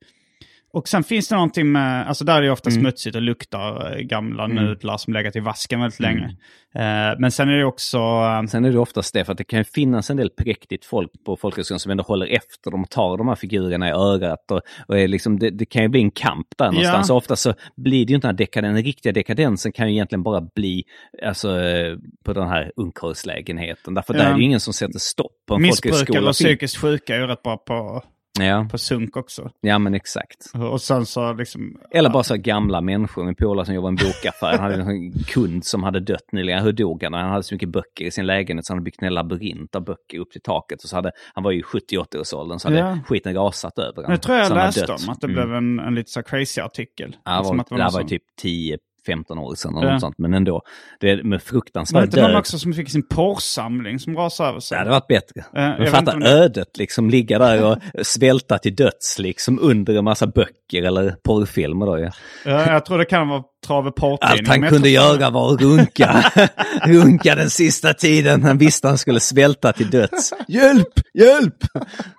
och 0.76 0.88
sen 0.88 1.04
finns 1.04 1.28
det 1.28 1.34
någonting 1.34 1.72
med, 1.72 2.08
alltså 2.08 2.24
där 2.24 2.36
är 2.36 2.42
det 2.42 2.50
ofta 2.50 2.70
mm. 2.70 2.82
smutsigt 2.82 3.16
och 3.16 3.22
luktar 3.22 3.96
eh, 3.96 3.98
gamla 3.98 4.44
mm. 4.44 4.64
nudlar 4.64 4.96
som 4.96 5.12
legat 5.12 5.36
i 5.36 5.40
vasken 5.40 5.80
väldigt 5.80 6.00
länge. 6.00 6.36
Mm. 6.74 7.12
Eh, 7.12 7.18
men 7.18 7.30
sen 7.30 7.48
är 7.48 7.52
det 7.52 7.64
också... 7.64 7.98
Eh, 7.98 8.46
sen 8.46 8.64
är 8.64 8.72
det 8.72 8.78
oftast 8.78 9.14
det, 9.14 9.24
för 9.24 9.32
att 9.32 9.38
det 9.38 9.44
kan 9.44 9.64
finnas 9.64 10.10
en 10.10 10.16
del 10.16 10.30
präktigt 10.30 10.84
folk 10.84 11.10
på 11.26 11.36
folkhögskolan 11.36 11.80
som 11.80 11.90
ändå 11.90 12.04
håller 12.04 12.26
efter. 12.26 12.70
De 12.70 12.84
tar 12.84 13.18
de 13.18 13.28
här 13.28 13.34
figurerna 13.34 13.88
i 13.88 13.92
örat 13.92 14.50
och, 14.50 14.60
och 14.86 14.98
är 14.98 15.08
liksom, 15.08 15.38
det, 15.38 15.50
det, 15.50 15.66
kan 15.66 15.82
ju 15.82 15.88
bli 15.88 16.00
en 16.00 16.10
kamp 16.10 16.46
där 16.58 16.66
någonstans. 16.66 17.08
Ja. 17.08 17.14
Och 17.14 17.18
ofta 17.18 17.36
så 17.36 17.54
blir 17.76 18.06
det 18.06 18.10
ju 18.10 18.14
inte 18.14 18.28
den 18.28 18.34
här 18.34 18.38
dekaden, 18.38 18.74
den 18.74 18.84
riktiga 18.84 19.12
dekadensen 19.12 19.72
kan 19.72 19.88
ju 19.88 19.94
egentligen 19.94 20.22
bara 20.22 20.40
bli 20.40 20.84
alltså, 21.22 21.60
eh, 21.60 21.96
på 22.24 22.32
den 22.32 22.48
här 22.48 22.72
ungkarlslägenheten. 22.76 23.94
Därför 23.94 24.14
ja. 24.14 24.20
där 24.20 24.30
är 24.30 24.34
det 24.34 24.38
ju 24.38 24.44
ingen 24.44 24.60
som 24.60 24.72
sätter 24.72 24.98
stopp 24.98 25.32
på 25.48 25.54
en 25.54 25.60
folkhögskola. 25.60 25.98
Missbrukare 25.98 26.28
och 26.28 26.32
psykiskt 26.32 26.76
sjuka 26.76 27.14
är 27.14 27.20
ju 27.20 27.26
rätt 27.26 27.42
bra 27.42 27.56
på 27.56 28.02
ja. 28.40 28.68
på 28.70 28.78
sunk 28.78 29.16
också. 29.16 29.50
Ja 29.60 29.78
men 29.78 29.94
exakt. 29.94 30.52
Och 30.54 30.80
sen 30.80 31.06
så 31.06 31.32
liksom... 31.32 31.78
Eller 31.90 32.10
bara 32.10 32.22
så 32.22 32.36
gamla 32.36 32.80
människor. 32.80 33.24
Min 33.24 33.34
polare 33.34 33.66
som 33.66 33.74
jobbar 33.74 33.88
i 33.88 33.90
en 33.90 33.96
bokaffär, 33.96 34.58
han 34.58 34.60
hade 34.60 34.82
en 34.82 35.12
kund 35.12 35.64
som 35.64 35.82
hade 35.82 36.00
dött 36.00 36.32
nyligen. 36.32 36.62
Hur 36.62 36.72
dog 36.72 37.02
han? 37.02 37.12
Han 37.12 37.30
hade 37.30 37.42
så 37.42 37.54
mycket 37.54 37.68
böcker 37.68 38.04
i 38.04 38.10
sin 38.10 38.26
lägenhet 38.26 38.66
så 38.66 38.72
han 38.72 38.78
hade 38.78 38.84
byggt 38.84 39.02
en 39.02 39.14
labyrint 39.14 39.74
av 39.74 39.84
böcker 39.84 40.18
upp 40.18 40.30
till 40.30 40.42
taket. 40.42 40.82
Och 40.82 40.88
så 40.88 40.96
hade, 40.96 41.12
han 41.34 41.44
var 41.44 41.50
ju 41.50 41.62
70-80-årsåldern 41.62 42.58
så 42.58 42.68
hade 42.68 42.78
ja. 42.78 42.98
skiten 43.06 43.34
rasat 43.34 43.78
över 43.78 43.96
honom. 43.96 44.10
Jag 44.10 44.22
tror 44.22 44.36
jag 44.36 44.54
läste 44.54 44.92
om 44.92 45.08
att 45.08 45.20
det 45.20 45.26
mm. 45.26 45.34
blev 45.34 45.54
en, 45.54 45.78
en 45.78 45.94
lite 45.94 46.10
så 46.10 46.22
crazy 46.22 46.60
artikel. 46.60 47.16
Ja, 47.24 47.42
var, 47.42 47.56
det, 47.56 47.64
var, 47.70 47.78
det 47.78 47.90
var 47.92 48.02
typ 48.02 48.22
10 48.42 48.78
15 49.06 49.38
år 49.38 49.54
sedan. 49.54 49.76
Eller 49.76 49.86
ja. 49.86 49.92
något 49.92 50.00
sånt. 50.00 50.18
Men 50.18 50.34
ändå, 50.34 50.62
det 51.00 51.10
är 51.10 51.22
med 51.22 51.42
fruktansvärd 51.42 52.02
död. 52.02 52.10
Var 52.10 52.16
det 52.16 52.20
inte 52.20 52.32
någon 52.32 52.40
också 52.40 52.58
som 52.58 52.72
fick 52.72 52.90
sin 52.90 53.08
porrsamling 53.08 53.98
som 53.98 54.16
rasade 54.16 54.48
över 54.48 54.60
sig? 54.60 54.74
Det 54.74 54.78
hade 54.78 54.90
varit 54.90 55.06
bättre. 55.06 55.40
Äh, 55.40 55.78
Men 55.78 55.86
fatta 55.86 56.28
ödet, 56.28 56.76
liksom 56.78 57.10
ligga 57.10 57.38
där 57.38 57.64
och 57.64 57.78
svälta 58.06 58.58
till 58.58 58.74
döds 58.74 59.18
liksom 59.18 59.58
under 59.62 59.94
en 59.94 60.04
massa 60.04 60.26
böcker 60.26 60.82
eller 60.82 61.10
porrfilmer. 61.24 61.86
Då, 61.86 61.98
ja. 61.98 62.10
ja 62.44 62.72
jag 62.72 62.84
tror 62.84 62.98
det 62.98 63.04
kan 63.04 63.28
vara 63.28 63.42
Trave 63.66 63.92
Allt 64.20 64.48
han 64.48 64.68
kunde 64.68 64.88
göra 64.88 65.30
var 65.30 65.54
att 65.54 65.62
runka. 65.62 66.22
runka 66.84 67.34
den 67.34 67.50
sista 67.50 67.94
tiden. 67.94 68.42
Han 68.42 68.58
visste 68.58 68.88
han 68.88 68.98
skulle 68.98 69.20
svälta 69.20 69.72
till 69.72 69.90
döds. 69.90 70.32
Hjälp! 70.48 70.88
Hjälp! 71.14 71.56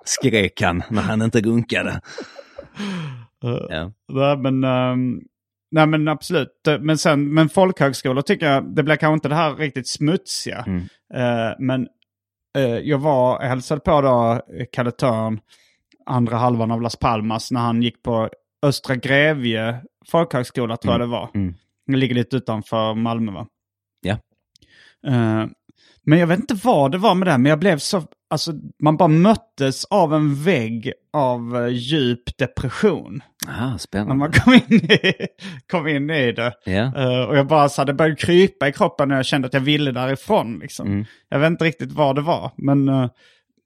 Skrek 0.06 0.62
han 0.62 0.84
när 0.90 1.02
han 1.02 1.22
inte 1.22 1.42
runkade. 1.42 2.02
Uh, 3.46 3.66
ja. 3.70 3.92
Nej, 4.14 4.38
men 4.38 4.64
um, 4.64 5.22
Nej 5.72 5.88
men 5.88 6.08
absolut. 6.08 6.68
Men, 6.80 6.98
sen, 6.98 7.34
men 7.34 7.50
folkhögskolor 7.50 8.22
tycker 8.22 8.52
jag, 8.52 8.76
det 8.76 8.84
blir 8.84 8.96
kanske 8.96 9.14
inte 9.14 9.30
det 9.30 9.36
här 9.36 9.56
riktigt 9.56 9.88
smutsiga. 9.88 10.66
Mm. 10.68 10.82
Uh, 11.16 11.56
men 11.60 11.88
uh, 12.58 12.78
jag 12.80 12.98
var, 12.98 13.42
jag 13.42 13.50
hälsade 13.50 13.82
på 13.82 14.02
då 14.02 14.42
Kalle 14.72 14.92
Törn, 14.92 15.40
andra 16.06 16.38
halvan 16.38 16.72
av 16.72 16.82
Las 16.82 16.96
Palmas, 16.96 17.52
när 17.52 17.62
han 17.62 17.82
gick 17.82 18.04
på 18.04 18.30
Östra 18.66 18.96
Grevie 18.96 19.82
folkhögskola 20.08 20.78
tror 20.78 20.96
mm. 20.96 21.02
jag 21.02 21.10
det 21.10 21.12
var. 21.12 21.30
Mm. 21.36 21.56
Det 21.88 21.98
ligger 21.98 22.16
lite 22.16 22.36
utanför 22.36 22.94
Malmö 22.94 23.32
va? 23.32 23.48
Ja. 24.02 24.14
Uh, 25.08 25.46
men 26.04 26.20
jag 26.20 26.28
vet 26.28 26.40
inte 26.40 26.60
vad 26.64 26.92
det 26.92 26.98
var 26.98 27.16
med 27.16 27.28
det, 27.28 27.38
men 27.38 27.50
jag 27.50 27.60
blev 27.60 27.78
så... 27.78 28.04
Alltså, 28.30 28.52
man 28.84 28.98
bara 28.98 29.08
möttes 29.08 29.86
av 29.86 30.14
en 30.14 30.44
vägg 30.44 30.94
av 31.14 31.56
uh, 31.56 31.68
djup 31.68 32.38
depression. 32.38 33.22
Ah, 33.48 33.78
spännande. 33.78 34.14
När 34.14 34.20
man 34.20 34.32
kom 34.32 34.54
in 34.54 34.92
i, 34.92 35.14
kom 35.72 35.88
in 35.88 36.10
i 36.10 36.32
det. 36.32 36.54
Yeah. 36.66 36.96
Uh, 36.96 37.30
och 37.30 37.38
jag 37.38 37.48
bara 37.48 37.70
så 37.70 37.82
hade 37.82 37.94
börjat 37.94 38.20
krypa 38.20 38.68
i 38.68 38.72
kroppen 38.72 39.10
när 39.10 39.16
jag 39.16 39.26
kände 39.26 39.48
att 39.48 39.54
jag 39.54 39.62
ville 39.62 39.92
därifrån. 39.92 40.60
Liksom. 40.60 40.88
Mm. 40.88 41.06
Jag 41.30 41.40
vet 41.40 41.48
inte 41.48 41.66
riktigt 41.66 41.92
vad 41.92 42.16
det 42.16 42.22
var, 42.22 42.52
men... 42.58 42.90
Uh, 42.90 43.10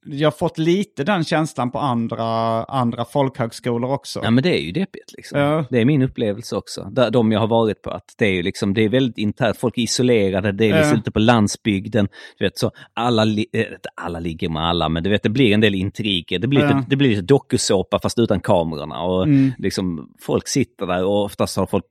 jag 0.04 0.26
har 0.26 0.32
fått 0.32 0.58
lite 0.58 1.04
den 1.04 1.24
känslan 1.24 1.70
på 1.70 1.78
andra, 1.78 2.24
andra 2.64 3.04
folkhögskolor 3.04 3.92
också. 3.92 4.20
Ja 4.22 4.30
men 4.30 4.42
det 4.42 4.58
är 4.58 4.60
ju 4.60 4.72
deppigt 4.72 5.12
liksom. 5.16 5.40
Ja. 5.40 5.64
Det 5.70 5.80
är 5.80 5.84
min 5.84 6.02
upplevelse 6.02 6.56
också. 6.56 6.82
De 7.12 7.32
jag 7.32 7.40
har 7.40 7.46
varit 7.46 7.82
på. 7.82 7.90
att 7.90 8.14
Det 8.18 8.26
är 8.26 8.32
ju 8.32 8.42
liksom, 8.42 8.74
det 8.74 8.84
är 8.84 8.88
väldigt 8.88 9.18
internt, 9.18 9.56
folk 9.56 9.78
är 9.78 9.82
isolerade, 9.82 10.52
det 10.52 10.64
är 10.64 10.76
liksom 10.76 10.92
ja. 10.92 10.98
ute 11.00 11.10
på 11.10 11.18
landsbygden. 11.18 12.08
Du 12.38 12.44
vet 12.44 12.58
så, 12.58 12.70
alla, 12.94 13.22
äh, 13.52 13.64
alla 13.94 14.20
ligger 14.20 14.48
med 14.48 14.62
alla 14.62 14.88
men 14.88 15.02
du 15.02 15.10
vet 15.10 15.22
det 15.22 15.28
blir 15.28 15.54
en 15.54 15.60
del 15.60 15.74
intriger. 15.74 16.38
Det 16.38 16.46
blir, 16.46 16.60
ja. 16.60 16.66
lite, 16.66 16.84
det 16.88 16.96
blir 16.96 17.08
lite 17.08 17.22
dokusåpa 17.22 17.98
fast 17.98 18.18
utan 18.18 18.40
kamerorna. 18.40 19.02
Och 19.02 19.22
mm. 19.22 19.52
liksom, 19.58 20.12
folk 20.20 20.48
sitter 20.48 20.86
där 20.86 21.04
och 21.04 21.24
oftast 21.24 21.56
har 21.56 21.66
folk 21.66 21.84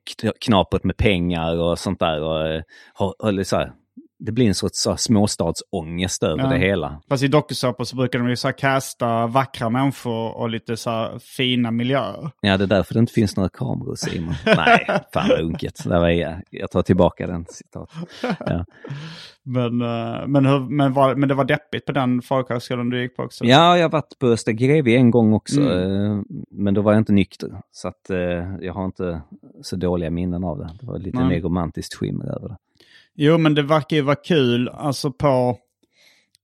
knaprat 0.45 0.83
med 0.83 0.97
pengar 0.97 1.57
och 1.57 1.79
sånt 1.79 1.99
där. 1.99 2.23
Och, 2.23 2.47
eh, 2.47 2.61
har, 2.93 3.15
har, 3.19 3.43
så 3.43 3.55
här, 3.55 3.71
det 4.25 4.31
blir 4.31 4.47
en 4.47 4.55
sorts 4.55 4.81
så, 4.81 4.97
småstadsångest 4.97 6.23
över 6.23 6.43
ja. 6.43 6.49
det 6.49 6.57
hela. 6.57 7.01
Fast 7.09 7.23
i 7.23 7.27
dokusåpor 7.27 7.83
så 7.83 7.95
brukar 7.95 8.19
de 8.19 8.29
ju 8.29 8.35
så 8.35 8.51
casta 8.51 9.27
vackra 9.27 9.69
människor 9.69 10.37
och 10.37 10.49
lite 10.49 10.77
så 10.77 11.19
fina 11.37 11.71
miljöer. 11.71 12.31
Ja, 12.41 12.57
det 12.57 12.63
är 12.63 12.67
därför 12.67 12.93
det 12.93 12.99
inte 12.99 13.13
finns 13.13 13.35
några 13.35 13.49
kameror 13.49 13.95
Simon. 13.95 14.33
Nej, 14.45 14.85
fan 15.13 15.29
vad 15.29 15.41
unket. 15.41 15.83
Det 15.83 15.99
var 15.99 16.09
jag. 16.09 16.41
jag 16.49 16.71
tar 16.71 16.81
tillbaka 16.81 17.27
den 17.27 17.45
citatet. 17.49 18.09
Ja. 18.21 18.65
men, 19.43 19.81
eh, 19.81 20.27
men, 20.27 20.45
hur, 20.45 20.59
men, 20.59 20.93
var, 20.93 21.15
men 21.15 21.29
det 21.29 21.35
var 21.35 21.45
deppigt 21.45 21.85
på 21.85 21.91
den 21.91 22.21
folkhögskolan 22.21 22.89
du 22.89 23.01
gick 23.01 23.15
på 23.15 23.23
också? 23.23 23.45
Ja, 23.45 23.77
jag 23.77 23.83
har 23.83 23.91
varit 23.91 24.19
på 24.19 24.27
Östra 24.27 24.51
Grevie 24.51 24.97
en 24.97 25.11
gång 25.11 25.33
också. 25.33 25.61
Mm. 25.61 26.19
Eh, 26.19 26.23
men 26.51 26.73
då 26.73 26.81
var 26.81 26.91
jag 26.91 27.01
inte 27.01 27.13
nykter. 27.13 27.61
Så 27.71 27.87
att 27.87 28.09
eh, 28.09 28.55
jag 28.61 28.73
har 28.73 28.85
inte 28.85 29.21
så 29.61 29.75
dåliga 29.75 30.09
minnen 30.09 30.43
av 30.43 30.57
det. 30.57 30.69
Det 30.79 30.85
var 30.85 30.99
lite 30.99 31.23
mer 31.23 31.41
romantiskt 31.41 31.95
skimmer 31.95 32.25
över 32.25 32.49
det. 32.49 32.57
Jo, 33.15 33.37
men 33.37 33.55
det 33.55 33.63
verkar 33.63 33.97
ju 33.97 34.01
vara 34.01 34.15
kul. 34.15 34.69
Alltså 34.69 35.11
på... 35.11 35.57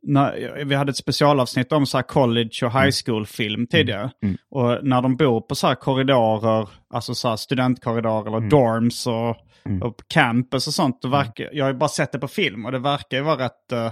När, 0.01 0.63
vi 0.65 0.75
hade 0.75 0.89
ett 0.89 0.97
specialavsnitt 0.97 1.71
om 1.71 1.85
så 1.85 2.01
college 2.03 2.59
och 2.63 2.71
high 2.71 2.81
mm. 2.81 2.91
school-film 3.05 3.53
mm. 3.53 3.67
tidigare. 3.67 4.11
Mm. 4.23 4.37
Och 4.49 4.85
när 4.85 5.01
de 5.01 5.15
bor 5.15 5.41
på 5.41 5.55
så 5.55 5.75
korridorer, 5.75 6.69
alltså 6.93 7.15
så 7.15 7.37
studentkorridorer 7.37 8.27
eller 8.27 8.37
mm. 8.37 8.49
dorms 8.49 9.07
och, 9.07 9.35
mm. 9.65 9.81
och 9.81 9.95
campus 10.07 10.67
och 10.67 10.73
sånt. 10.73 11.01
Det 11.01 11.07
verkar, 11.07 11.49
jag 11.53 11.65
har 11.65 11.71
ju 11.71 11.77
bara 11.77 11.89
sett 11.89 12.11
det 12.11 12.19
på 12.19 12.27
film 12.27 12.65
och 12.65 12.71
det 12.71 12.79
verkar 12.79 13.17
ju 13.17 13.23
vara 13.23 13.45
rätt, 13.45 13.73
uh, 13.73 13.91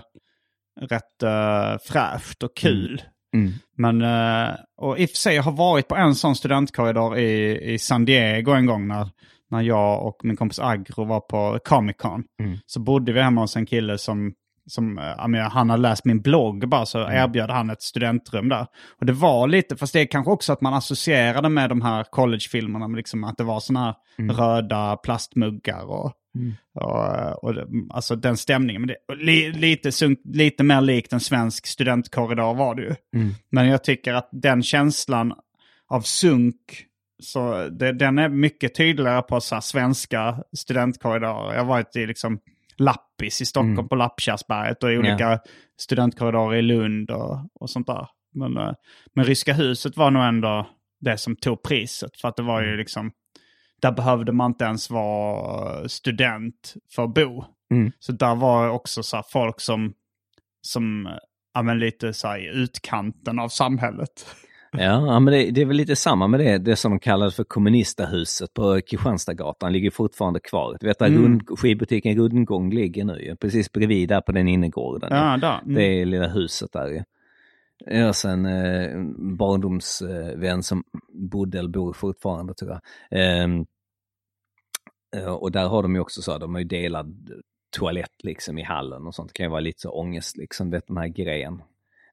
rätt 0.81 1.23
uh, 1.23 1.77
fräscht 1.85 2.43
och 2.43 2.55
kul. 2.57 3.01
Mm. 3.33 3.53
Men, 3.77 4.01
uh, 4.01 4.55
och 4.77 4.99
i 4.99 5.05
och 5.05 5.09
för 5.09 5.17
sig, 5.17 5.35
jag 5.35 5.43
har 5.43 5.51
varit 5.51 5.87
på 5.87 5.95
en 5.95 6.15
sån 6.15 6.35
studentkorridor 6.35 7.17
i, 7.17 7.59
i 7.73 7.79
San 7.79 8.05
Diego 8.05 8.51
en 8.51 8.65
gång 8.65 8.87
när 8.87 9.09
när 9.55 9.61
jag 9.61 10.07
och 10.07 10.17
min 10.23 10.35
kompis 10.35 10.59
Agro 10.59 11.05
var 11.05 11.19
på 11.19 11.59
Comic 11.65 11.95
Con. 11.97 12.23
Mm. 12.39 12.57
Så 12.65 12.79
bodde 12.79 13.13
vi 13.13 13.21
hemma 13.21 13.41
hos 13.41 13.55
en 13.55 13.65
kille 13.65 13.97
som, 13.97 14.33
som 14.65 14.97
äh, 14.97 15.27
menar, 15.27 15.49
han 15.49 15.69
hade 15.69 15.81
läst 15.81 16.05
min 16.05 16.21
blogg 16.21 16.69
bara 16.69 16.85
så 16.85 16.99
mm. 16.99 17.23
erbjöd 17.23 17.49
han 17.49 17.69
ett 17.69 17.81
studentrum 17.81 18.49
där. 18.49 18.67
Och 18.99 19.05
det 19.05 19.13
var 19.13 19.47
lite, 19.47 19.75
fast 19.75 19.93
det 19.93 20.01
är 20.01 20.05
kanske 20.05 20.31
också 20.31 20.53
att 20.53 20.61
man 20.61 20.73
associerade 20.73 21.49
med 21.49 21.69
de 21.69 21.81
här 21.81 22.03
collegefilmerna, 22.03 22.87
liksom 22.87 23.23
att 23.23 23.37
det 23.37 23.43
var 23.43 23.59
sådana 23.59 23.85
här 23.85 23.95
mm. 24.19 24.35
röda 24.35 24.97
plastmuggar 24.97 25.85
och, 25.85 26.13
mm. 26.35 26.53
och, 26.73 27.43
och, 27.43 27.55
alltså 27.89 28.15
den 28.15 28.37
stämningen. 28.37 28.81
Men 28.81 28.87
det, 28.87 29.15
li, 29.15 29.51
lite, 29.51 29.91
sunk, 29.91 30.19
lite 30.23 30.63
mer 30.63 30.81
likt 30.81 31.13
en 31.13 31.19
svensk 31.19 31.67
studentkorridor 31.67 32.53
var 32.53 32.75
det 32.75 32.81
ju. 32.81 32.95
Mm. 33.15 33.33
Men 33.51 33.67
jag 33.67 33.83
tycker 33.83 34.13
att 34.13 34.29
den 34.31 34.63
känslan 34.63 35.33
av 35.87 36.01
sunk 36.01 36.55
så 37.19 37.69
det, 37.69 37.91
den 37.91 38.19
är 38.19 38.29
mycket 38.29 38.75
tydligare 38.75 39.21
på 39.21 39.41
så 39.41 39.61
svenska 39.61 40.43
studentkorridorer. 40.57 41.53
Jag 41.53 41.59
har 41.59 41.67
varit 41.67 41.95
i 41.95 42.05
liksom 42.05 42.39
Lappis 42.77 43.41
i 43.41 43.45
Stockholm 43.45 43.73
mm. 43.73 43.87
på 43.87 43.95
Lappkärrsberget 43.95 44.83
och 44.83 44.91
i 44.91 44.97
olika 44.97 45.31
ja. 45.31 45.39
studentkorridorer 45.79 46.57
i 46.57 46.61
Lund 46.61 47.11
och, 47.11 47.39
och 47.59 47.69
sånt 47.69 47.87
där. 47.87 48.07
Men, 48.33 48.57
eh, 48.57 48.73
men 49.13 49.25
Ryska 49.25 49.53
huset 49.53 49.97
var 49.97 50.11
nog 50.11 50.23
ändå 50.23 50.67
det 50.99 51.17
som 51.17 51.35
tog 51.35 51.63
priset. 51.63 52.21
För 52.21 52.27
att 52.27 52.35
det 52.35 52.43
var 52.43 52.61
ju 52.61 52.77
liksom, 52.77 53.11
där 53.81 53.91
behövde 53.91 54.31
man 54.31 54.51
inte 54.51 54.65
ens 54.65 54.89
vara 54.89 55.89
student 55.89 56.73
för 56.95 57.03
att 57.03 57.13
bo. 57.13 57.45
Mm. 57.71 57.91
Så 57.99 58.11
där 58.11 58.35
var 58.35 58.69
också 58.69 59.03
så 59.03 59.23
folk 59.31 59.61
som, 59.61 59.93
som 60.61 61.09
ja, 61.53 61.61
lite 61.61 62.13
så 62.13 62.27
här, 62.27 62.37
i 62.39 62.47
utkanten 62.47 63.39
av 63.39 63.49
samhället. 63.49 64.35
Ja, 64.79 65.19
men 65.19 65.33
det, 65.33 65.51
det, 65.51 65.61
är 65.61 65.65
väl 65.65 65.77
lite 65.77 65.95
samma 65.95 66.27
med 66.27 66.39
det, 66.39 66.57
det 66.57 66.75
som 66.75 66.91
de 66.91 66.99
kallade 66.99 67.31
för 67.31 67.43
kommunistahuset 67.43 68.53
på 68.53 68.81
Kristianstadsgatan 68.81 69.73
ligger 69.73 69.91
fortfarande 69.91 70.39
kvar. 70.39 70.77
Du 70.79 70.87
vet 70.87 70.99
där 70.99 71.05
Mm. 71.07 71.23
rund, 71.23 71.59
skivbutiken 71.59 72.17
Rundgång 72.17 72.73
ligger 72.73 73.05
nu 73.05 73.35
precis 73.39 73.71
bredvid 73.71 74.09
där 74.09 74.21
på 74.21 74.31
den 74.31 74.47
innergården. 74.47 75.09
Ja, 75.11 75.37
där. 75.37 75.59
Mm. 75.61 75.75
Det 75.75 75.83
är 75.83 76.05
lilla 76.05 76.27
huset 76.27 76.71
där. 76.73 77.03
Jag 77.85 78.05
har 78.05 78.29
en 78.29 78.45
eh, 78.45 79.13
barndomsvän 79.37 80.63
som 80.63 80.83
bodde 81.31 81.59
eller 81.59 81.69
bor 81.69 81.93
fortfarande 81.93 82.53
tror 82.53 82.71
jag. 82.71 82.81
Ehm, 83.11 83.65
eh, 85.15 85.33
och 85.33 85.51
där 85.51 85.67
har 85.67 85.81
de 85.83 85.95
ju 85.95 86.01
också 86.01 86.21
så, 86.21 86.37
de 86.37 86.53
har 86.53 86.61
ju 86.61 86.67
delad 86.67 87.29
toalett 87.77 88.23
liksom 88.23 88.57
i 88.57 88.63
hallen 88.63 89.07
och 89.07 89.15
sånt. 89.15 89.29
Det 89.29 89.33
kan 89.33 89.45
ju 89.45 89.49
vara 89.49 89.59
lite 89.59 89.81
så 89.81 89.89
ångest 89.89 90.37
liksom, 90.37 90.69
vet 90.69 90.87
den 90.87 90.97
här 90.97 91.07
grejen. 91.07 91.61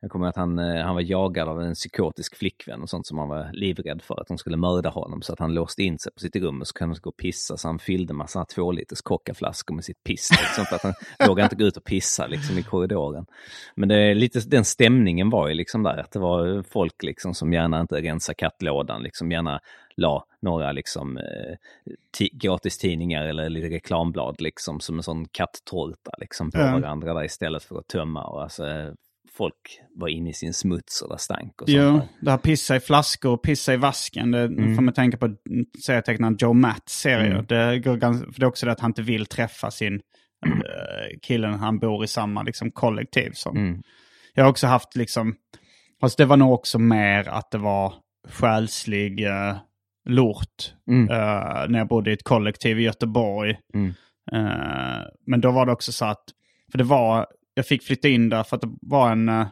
Jag 0.05 0.11
kommer 0.11 0.27
ihåg 0.27 0.31
att 0.31 0.37
han, 0.37 0.59
eh, 0.59 0.85
han 0.85 0.95
var 0.95 1.03
jagad 1.03 1.49
av 1.49 1.63
en 1.63 1.75
psykotisk 1.75 2.37
flickvän 2.37 2.83
och 2.83 2.91
sånt 2.91 3.07
som 3.07 3.19
han 3.19 3.29
var 3.29 3.51
livrädd 3.53 4.03
för 4.03 4.21
att 4.21 4.27
de 4.29 4.39
skulle 4.39 4.57
mörda 4.57 4.89
honom. 4.89 5.23
Så 5.23 5.33
att 5.33 5.39
han 5.39 5.55
låste 5.55 5.83
in 5.83 5.99
sig 5.99 6.13
på 6.13 6.21
sitt 6.21 6.37
rum 6.37 6.61
och 6.61 6.67
så 6.67 6.73
kunde 6.75 6.95
han 6.95 7.01
gå 7.03 7.11
och 7.11 7.17
pissa. 7.17 7.57
Så 7.57 7.69
han 7.69 7.79
fyllde 7.79 8.13
massa 8.15 8.45
två 8.45 8.73
liters 8.73 9.03
kockaflaskor 9.03 9.75
med 9.75 9.85
sitt 9.85 10.03
piss. 10.05 10.31
Liksom, 10.31 10.65
för 10.65 10.77
att 10.77 10.83
han 10.83 10.95
vågade 11.29 11.45
inte 11.45 11.57
gå 11.57 11.65
ut 11.65 11.77
och 11.77 11.85
pissa 11.85 12.27
liksom, 12.27 12.59
i 12.59 12.63
korridoren. 12.63 13.27
Men 13.75 13.89
det 13.89 13.95
är 13.97 14.15
lite, 14.15 14.41
den 14.49 14.65
stämningen 14.65 15.31
var 15.31 15.49
ju 15.49 15.55
liksom 15.55 15.83
där. 15.83 15.97
Att 15.99 16.11
det 16.13 16.19
var 16.19 16.63
folk 16.63 17.03
liksom 17.03 17.35
som 17.35 17.53
gärna 17.53 17.81
inte 17.81 18.03
rensade 18.03 18.35
kattlådan. 18.35 19.03
Liksom 19.03 19.33
gärna 19.33 19.61
la 19.97 20.25
några 20.41 20.73
liksom 20.73 21.17
eh, 21.19 21.57
ti- 22.19 22.31
gratistidningar 22.33 23.25
eller 23.25 23.49
lite 23.49 23.69
reklamblad 23.69 24.41
liksom 24.41 24.81
som 24.81 24.97
en 24.97 25.03
sån 25.03 25.29
katttorta 25.29 26.11
liksom 26.19 26.51
på 26.51 26.59
Ja. 26.59 26.73
varandra 26.73 27.15
där 27.15 27.25
istället 27.25 27.63
för 27.63 27.79
att 27.79 27.89
tömma. 27.89 28.25
Och 28.25 28.43
alltså, 28.43 28.65
folk 29.37 29.81
var 29.95 30.09
inne 30.09 30.31
i 30.31 30.33
sin 30.33 30.53
smuts 30.55 31.03
och 31.03 31.09
det 31.09 31.19
stank 31.19 31.63
och 31.63 31.69
sånt 31.69 31.79
Jo, 31.79 32.01
det 32.21 32.31
här 32.31 32.39
pissa 32.39 32.77
i 32.77 32.81
flaskor 32.81 33.33
och 33.33 33.43
pissa 33.43 33.75
i 33.75 33.77
vasken. 33.77 34.31
Det 34.31 34.41
Mm. 34.41 34.75
får 34.77 34.83
man 34.83 34.95
tänka 34.95 35.17
på 35.17 35.35
serietecknaren 35.85 36.37
Joe 36.39 36.53
Matts 36.53 37.01
serier. 37.01 37.31
Mm. 37.31 37.47
Det, 37.49 37.79
går 37.79 37.97
ganska, 37.97 38.33
för 38.33 38.41
det 38.41 38.45
är 38.45 38.49
också 38.49 38.67
det 38.67 38.73
att 38.73 38.81
han 38.81 38.91
inte 38.91 39.03
vill 39.03 39.27
träffa 39.27 39.71
sin 39.71 39.95
eh, 40.47 41.19
killen 41.23 41.55
han 41.55 41.79
bor 41.79 42.05
i 42.05 42.07
samma 42.09 42.43
liksom, 42.43 42.71
kollektiv 42.71 43.31
som. 43.35 43.57
Mm. 43.57 43.83
Jag 44.35 44.45
har 44.45 44.51
också 44.51 44.67
haft 44.67 44.97
liksom, 44.97 45.35
fast 46.01 46.19
det 46.19 46.25
var 46.25 46.37
nog 46.37 46.53
också 46.53 46.79
mer 46.79 47.29
att 47.29 47.51
det 47.51 47.59
var 47.59 47.95
själslig 48.29 49.27
eh, 49.27 49.57
lort. 50.09 50.75
Mm. 50.89 51.11
eh, 51.11 51.69
när 51.69 51.79
jag 51.79 51.89
bodde 51.89 52.11
i 52.11 52.15
ett 52.15 52.25
kollektiv 52.25 52.81
i 52.81 52.83
Göteborg. 52.83 53.59
Mm. 53.75 53.95
Men 55.27 55.41
då 55.41 55.51
var 55.51 55.67
det 55.67 55.73
också 55.73 55.93
så 55.93 56.05
att, 56.05 56.25
för 56.71 56.79
det 56.79 56.85
var, 56.85 57.27
jag 57.55 57.67
fick 57.67 57.83
flytta 57.83 58.09
in 58.09 58.29
där 58.29 58.43
för 58.43 58.57
att 58.57 58.63
det 58.63 58.69
var 58.83 59.13
en 59.13 59.29
uh, 59.29 59.47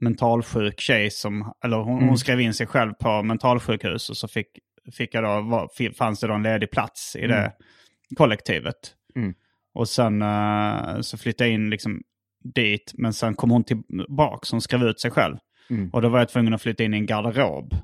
mentalsjuk 0.00 0.80
tjej 0.80 1.10
som, 1.10 1.52
eller 1.64 1.76
hon, 1.76 1.96
Mm. 1.96 2.08
hon 2.08 2.18
skrev 2.18 2.40
in 2.40 2.54
sig 2.54 2.66
själv 2.66 2.92
på 2.92 3.22
mentalsjukhus 3.22 4.10
och 4.10 4.16
så 4.16 4.28
fick, 4.28 4.46
fick 4.92 5.14
jag 5.14 5.24
då, 5.24 5.40
var, 5.40 5.92
fanns 5.92 6.20
det 6.20 6.26
då 6.26 6.34
en 6.34 6.42
ledig 6.42 6.70
plats 6.70 7.16
i 7.16 7.26
det 7.26 7.52
kollektivet. 8.16 8.74
Mm. 9.16 9.34
Och 9.74 9.88
sen 9.88 10.22
eh, 10.22 11.00
så 11.00 11.18
flyttade 11.18 11.50
jag 11.50 11.54
in 11.54 11.70
liksom 11.70 12.02
dit, 12.54 12.92
men 12.94 13.12
sen 13.12 13.34
kom 13.34 13.50
hon 13.50 13.64
tillbaka, 13.64 14.46
hon 14.50 14.60
skrev 14.60 14.82
ut 14.82 15.00
sig 15.00 15.10
själv. 15.10 15.36
Mm. 15.70 15.90
Och 15.90 16.02
då 16.02 16.08
var 16.08 16.18
jag 16.18 16.28
tvungen 16.28 16.54
att 16.54 16.62
flytta 16.62 16.84
in 16.84 16.94
i 16.94 16.96
en 16.96 17.06
garderob. 17.06 17.74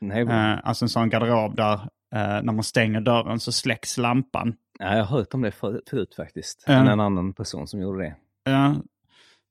Nej, 0.00 0.22
Eh, 0.22 0.58
alltså 0.64 0.84
en 0.84 0.88
sån 0.88 1.08
garderob 1.10 1.56
där 1.56 1.72
eh, 2.14 2.42
när 2.42 2.52
man 2.52 2.62
stänger 2.64 3.00
dörren 3.00 3.40
så 3.40 3.52
släcks 3.52 3.98
lampan. 3.98 4.54
ja, 4.78 4.96
jag 4.96 5.04
har 5.04 5.18
hört 5.18 5.34
om 5.34 5.42
det 5.42 5.50
förut, 5.52 6.14
faktiskt. 6.16 6.64
Men 6.66 6.88
en 6.88 7.00
annan 7.00 7.32
person 7.32 7.66
som 7.66 7.80
gjorde 7.80 8.02
det. 8.04 8.16
Ja. 8.44 8.74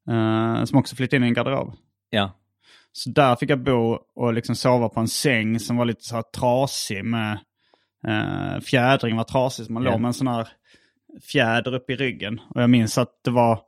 Eh, 0.09 0.63
som 0.63 0.79
också 0.79 0.95
flyttade 0.95 1.17
in 1.17 1.23
i 1.23 1.27
en 1.27 1.33
garderob. 1.33 1.73
Ja, 2.09 2.31
Så 2.91 3.09
där 3.09 3.35
fick 3.35 3.49
jag 3.49 3.63
bo 3.63 3.99
och 4.15 4.33
liksom 4.33 4.55
sova 4.55 4.89
på 4.89 4.99
en 4.99 5.07
säng 5.07 5.59
som 5.59 5.77
var 5.77 5.85
lite 5.85 6.03
så 6.03 6.15
här 6.15 6.23
trasig 6.37 7.05
med 7.05 7.39
uh, 8.07 8.59
fjädring 8.59 9.15
var 9.17 9.23
trasig. 9.23 9.65
Så 9.65 9.71
man 9.73 9.83
Ja. 9.83 9.91
låg 9.91 10.01
med 10.01 10.07
en 10.07 10.13
sån 10.13 10.27
här 10.27 10.47
fjäder 11.31 11.73
upp 11.75 11.89
i 11.89 11.95
ryggen. 11.95 12.41
Och 12.49 12.61
jag 12.61 12.69
minns 12.69 12.97
att 12.97 13.09
det 13.23 13.31
var 13.31 13.59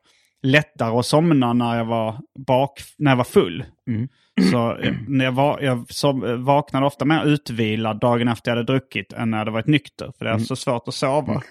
lättare 0.44 0.98
att 1.00 1.06
somna 1.06 1.54
när 1.54 1.78
jag 1.78 1.86
var, 1.86 2.20
bak, 2.48 2.82
när 2.98 3.12
jag 3.12 3.16
var 3.18 3.24
full. 3.24 3.66
Mm. 3.88 4.08
Så 4.52 4.78
eh, 4.78 4.94
när 5.08 5.26
jag, 5.26 5.32
var, 5.32 5.60
jag 5.62 5.86
som, 5.94 6.46
vaknade 6.46 6.86
ofta 6.86 7.06
mer 7.06 7.26
utvilad 7.26 8.00
dagen 8.00 8.28
efter 8.28 8.52
jag 8.52 8.58
hade 8.58 8.72
druckit 8.74 9.14
än 9.14 9.32
när 9.32 9.38
jag 9.38 9.42
hade 9.42 9.52
varit 9.52 9.68
nykter. 9.68 10.12
För 10.18 10.26
det 10.26 10.32
är 10.32 10.38
så 10.38 10.56
svårt 10.56 10.88
att 10.88 10.94
sova. 10.94 11.42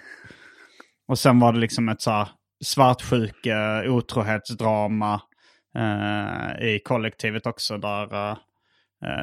Och 1.09 1.19
sen 1.19 1.41
var 1.41 1.53
det 1.53 1.59
liksom 1.59 1.89
ett 1.89 2.01
så 2.03 2.11
här 2.11 2.29
svartsjuke, 2.65 3.89
otrohetsdrama 3.89 5.21
eh, 5.77 6.67
i 6.69 6.81
kollektivet 6.85 7.47
också. 7.47 7.79
Där, 7.79 8.31
eh, 8.31 8.37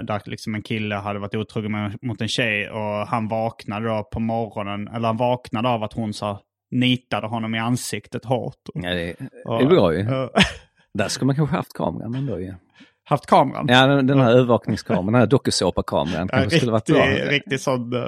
där 0.04 0.22
liksom 0.26 0.56
en 0.56 0.62
kille 0.62 0.96
hade 0.96 1.20
varit 1.20 1.36
otrogen 1.36 1.98
mot 2.02 2.22
en 2.22 2.28
tjej 2.28 2.70
och 2.70 3.08
han 3.08 3.28
vaknade 3.28 3.88
då 3.88 4.04
på 4.04 4.20
morgonen, 4.20 4.88
eller 4.88 5.08
han 5.08 5.18
vaknade 5.18 5.70
av 5.70 5.84
att 5.84 5.94
hon 5.94 6.14
här 6.22 6.38
nitade 6.72 7.28
honom 7.28 7.56
i 7.56 7.60
ansiktet 7.60 8.26
hårt. 8.26 8.56
ja 8.74 8.90
det, 8.90 9.16
Och- 9.46 9.62
är 9.62 9.66
bra 9.66 9.94
ju. 9.94 10.00
Eh, 10.00 10.30
Där 10.94 11.08
skulle 11.08 11.26
man 11.28 11.36
kanske 11.36 11.56
haft 11.56 11.74
kameran 11.74 12.16
ändå 12.16 12.40
ju. 12.40 12.54
Haft 13.12 13.26
kameran. 13.26 13.66
Ja, 13.70 13.86
den, 13.88 14.20
här 14.20 14.32
övervakningskameran, 14.32 15.06
den 15.06 15.16
här 15.16 15.26
dokusåpakameran 15.28 16.30
Ja, 16.32 16.38
kanske 16.38 16.58
skulle 16.58 16.72
varit 16.72 16.86
bra. 16.86 17.06
riktig, 17.06 17.60
sån 17.60 17.94
uh, 17.94 18.08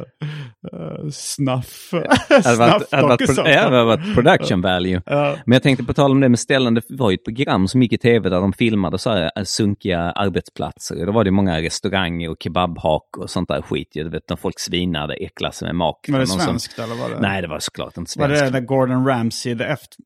snuff. 1.11 1.89
Det 1.91 2.57
varit, 2.57 2.89
Snuff-dokusåpa. 2.89 3.49
ja, 3.49 3.69
det 3.69 3.75
hade 3.77 3.83
varit 3.83 4.15
production 4.15 4.61
value. 4.61 5.01
Ja. 5.05 5.35
Men 5.45 5.53
jag 5.53 5.63
tänkte 5.63 5.83
på 5.83 5.93
tal 5.93 6.11
om 6.11 6.19
det 6.19 6.29
med 6.29 6.39
ställen, 6.39 6.73
det 6.73 6.81
var 6.89 7.11
ju 7.11 7.15
ett 7.15 7.23
program 7.25 7.67
som 7.67 7.81
gick 7.81 7.93
i 7.93 7.97
tv 7.97 8.29
där 8.29 8.41
de 8.41 8.53
filmade 8.53 8.97
så 8.97 9.09
här 9.09 9.31
eh, 9.35 9.43
sunkiga 9.43 9.99
arbetsplatser. 9.99 11.05
Då 11.05 11.11
var 11.11 11.23
det 11.23 11.31
många 11.31 11.61
restauranger 11.61 12.29
och 12.29 12.37
kebabhak 12.39 13.17
och 13.17 13.29
sånt 13.29 13.47
där 13.49 13.61
skit. 13.61 13.89
Du 13.93 14.09
vet 14.09 14.29
när 14.29 14.35
folk 14.37 14.59
svinade, 14.59 15.13
äcklade 15.13 15.53
sig 15.53 15.65
med 15.67 15.75
mak. 15.75 16.05
Var 16.09 16.13
det 16.13 16.19
Någon 16.19 16.27
som- 16.27 16.39
svenskt 16.39 16.79
eller 16.79 16.95
var 16.95 17.09
det? 17.09 17.19
Nej, 17.19 17.41
det 17.41 17.47
var 17.47 17.59
såklart 17.59 17.97
inte 17.97 18.19
Var 18.19 18.27
svenskt. 18.27 18.43
det 18.53 18.59
där 18.59 18.65
Gordon 18.65 19.07
Ramsay, 19.07 19.57
the 19.57 19.63